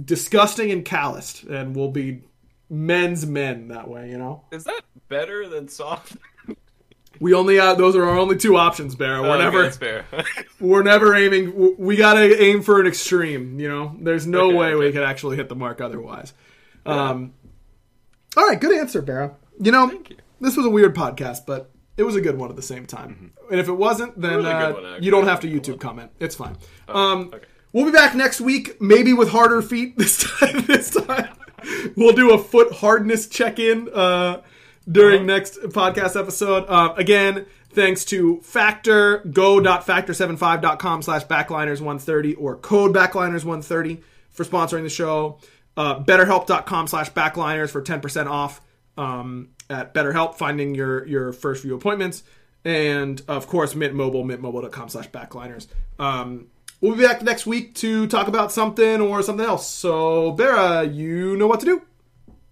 disgusting 0.00 0.70
and 0.70 0.84
calloused, 0.84 1.44
and 1.44 1.74
we'll 1.74 1.90
be 1.90 2.22
men's 2.70 3.26
men 3.26 3.68
that 3.68 3.88
way. 3.88 4.10
You 4.10 4.18
know, 4.18 4.44
Is 4.52 4.64
that 4.64 4.82
better 5.08 5.48
than 5.48 5.68
soft? 5.68 6.16
we 7.20 7.34
only 7.34 7.56
have 7.56 7.78
those 7.78 7.96
are 7.96 8.04
our 8.04 8.16
only 8.16 8.36
two 8.36 8.56
options, 8.56 8.94
Barra. 8.94 9.22
We're 9.22 9.30
Okay, 9.34 9.44
never 9.44 9.62
that's 9.70 10.38
we're 10.60 10.82
never 10.82 11.14
aiming 11.14 11.74
we 11.78 11.96
gotta 11.96 12.40
aim 12.42 12.62
for 12.62 12.80
an 12.80 12.86
extreme 12.86 13.58
you 13.58 13.68
know 13.68 13.96
there's 14.00 14.26
no 14.26 14.48
Okay, 14.48 14.54
way 14.56 14.74
we 14.74 14.92
could 14.92 15.02
actually 15.02 15.36
hit 15.36 15.48
the 15.48 15.54
mark 15.56 15.80
otherwise 15.80 16.32
um 16.86 17.32
all 18.36 18.46
right 18.46 18.60
good 18.60 18.76
answer 18.76 19.02
Barra. 19.02 19.34
you 19.60 19.72
know 19.72 19.90
you. 19.90 20.04
this 20.40 20.56
was 20.56 20.64
a 20.66 20.70
weird 20.70 20.94
podcast 20.94 21.40
but 21.46 21.70
it 21.98 22.04
was 22.04 22.16
a 22.16 22.20
good 22.20 22.38
one 22.38 22.48
at 22.48 22.56
the 22.56 22.62
same 22.62 22.86
time. 22.86 23.32
And 23.50 23.60
if 23.60 23.68
it 23.68 23.72
wasn't 23.72 24.18
then 24.20 24.38
Mm-hmm. 24.38 24.46
Really 24.46 24.88
uh, 24.88 24.92
one, 24.92 25.02
you 25.02 25.10
don't 25.10 25.26
have 25.26 25.40
to 25.40 25.48
youtube 25.48 25.80
comment. 25.80 26.10
It's 26.20 26.34
fine. 26.34 26.56
Um 26.88 27.30
okay. 27.34 27.44
we'll 27.72 27.84
be 27.84 27.92
back 27.92 28.14
next 28.14 28.40
week 28.40 28.80
maybe 28.80 29.12
with 29.12 29.28
harder 29.30 29.60
feet 29.60 29.98
this 29.98 30.24
time 30.38 30.64
this 30.66 30.90
time. 30.90 31.34
We'll 31.96 32.14
do 32.14 32.32
a 32.32 32.38
foot 32.38 32.72
hardness 32.72 33.26
check-in 33.26 33.90
uh 33.92 34.42
during 34.90 35.26
next 35.26 35.60
podcast 35.60 36.18
episode. 36.18 36.64
Uh, 36.66 36.94
again, 36.96 37.46
thanks 37.70 38.04
to 38.06 38.40
Factor, 38.40 39.18
go.factor75.com 39.18 41.02
slash 41.02 41.26
backliners130 41.26 42.36
or 42.38 42.56
code 42.56 42.94
backliners130 42.94 44.02
for 44.30 44.44
sponsoring 44.44 44.82
the 44.82 44.88
show. 44.88 45.38
Uh, 45.76 46.02
BetterHelp.com 46.02 46.86
slash 46.88 47.12
backliners 47.12 47.70
for 47.70 47.82
10% 47.82 48.26
off. 48.26 48.60
Um, 48.96 49.50
at 49.70 49.94
BetterHelp, 49.94 50.34
finding 50.34 50.74
your, 50.74 51.06
your 51.06 51.32
first 51.32 51.62
few 51.62 51.74
appointments. 51.74 52.22
And 52.64 53.22
of 53.28 53.46
course, 53.46 53.74
Mint 53.74 53.94
Mobile, 53.94 54.24
mintmobile.com 54.24 54.88
slash 54.88 55.08
backliners. 55.10 55.66
Um, 55.98 56.48
we'll 56.80 56.96
be 56.96 57.02
back 57.02 57.22
next 57.22 57.46
week 57.46 57.74
to 57.76 58.06
talk 58.06 58.28
about 58.28 58.52
something 58.52 59.00
or 59.00 59.22
something 59.22 59.46
else. 59.46 59.68
So, 59.68 60.32
Bera, 60.32 60.84
you 60.84 61.36
know 61.36 61.46
what 61.46 61.60
to 61.60 61.66
do. 61.66 61.82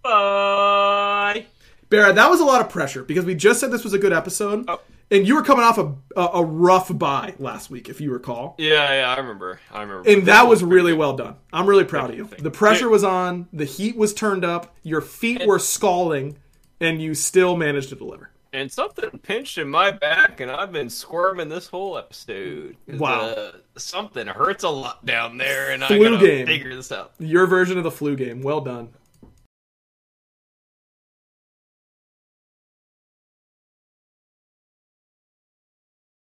Bye. 0.02 1.46
Bera, 1.88 2.12
that 2.12 2.30
was 2.30 2.40
a 2.40 2.44
lot 2.44 2.60
of 2.60 2.68
pressure 2.68 3.02
because 3.02 3.24
we 3.24 3.34
just 3.34 3.60
said 3.60 3.70
this 3.70 3.84
was 3.84 3.92
a 3.92 3.98
good 3.98 4.12
episode. 4.12 4.64
Oh. 4.68 4.80
And 5.08 5.26
you 5.26 5.36
were 5.36 5.42
coming 5.42 5.64
off 5.64 5.78
a, 5.78 5.94
a, 6.16 6.40
a 6.40 6.44
rough 6.44 6.96
buy 6.98 7.34
last 7.38 7.70
week, 7.70 7.88
if 7.88 8.00
you 8.00 8.12
recall. 8.12 8.56
Yeah, 8.58 8.92
yeah, 8.92 9.14
I 9.14 9.16
remember. 9.18 9.60
I 9.70 9.82
remember. 9.82 10.10
And 10.10 10.26
that 10.26 10.48
was 10.48 10.64
really 10.64 10.92
well 10.92 11.16
done. 11.16 11.36
I'm 11.52 11.68
really 11.68 11.84
proud 11.84 12.10
of 12.10 12.16
you. 12.16 12.28
The 12.38 12.50
pressure 12.50 12.88
was 12.88 13.04
on, 13.04 13.48
the 13.52 13.64
heat 13.64 13.96
was 13.96 14.12
turned 14.12 14.44
up, 14.44 14.74
your 14.82 15.00
feet 15.00 15.46
were 15.46 15.60
scalding, 15.60 16.38
and 16.80 17.00
you 17.00 17.14
still 17.14 17.56
managed 17.56 17.88
to 17.90 17.96
deliver. 17.96 18.30
And 18.52 18.72
something 18.72 19.18
pinched 19.18 19.58
in 19.58 19.68
my 19.68 19.90
back, 19.90 20.40
and 20.40 20.50
I've 20.50 20.72
been 20.72 20.88
squirming 20.88 21.48
this 21.50 21.68
whole 21.68 21.98
episode. 21.98 22.76
Wow. 22.88 23.20
Uh, 23.28 23.52
something 23.76 24.26
hurts 24.26 24.64
a 24.64 24.70
lot 24.70 25.04
down 25.04 25.36
there, 25.36 25.70
and 25.72 25.84
I 25.84 25.88
Flu 25.88 26.02
gotta 26.16 26.26
game. 26.26 26.46
figure 26.46 26.74
this 26.74 26.90
out. 26.90 27.12
Your 27.18 27.46
version 27.46 27.76
of 27.76 27.84
the 27.84 27.90
flu 27.90 28.16
game. 28.16 28.40
Well 28.42 28.60
done. 28.62 28.90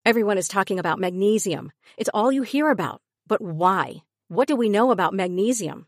Everyone 0.06 0.38
is 0.38 0.48
talking 0.48 0.78
about 0.80 1.00
magnesium. 1.00 1.72
It's 1.98 2.10
all 2.14 2.32
you 2.32 2.44
hear 2.44 2.70
about. 2.70 3.02
But 3.28 3.42
why? 3.42 4.04
What 4.28 4.48
do 4.48 4.56
we 4.56 4.70
know 4.70 4.92
about 4.92 5.14
magnesium? 5.14 5.88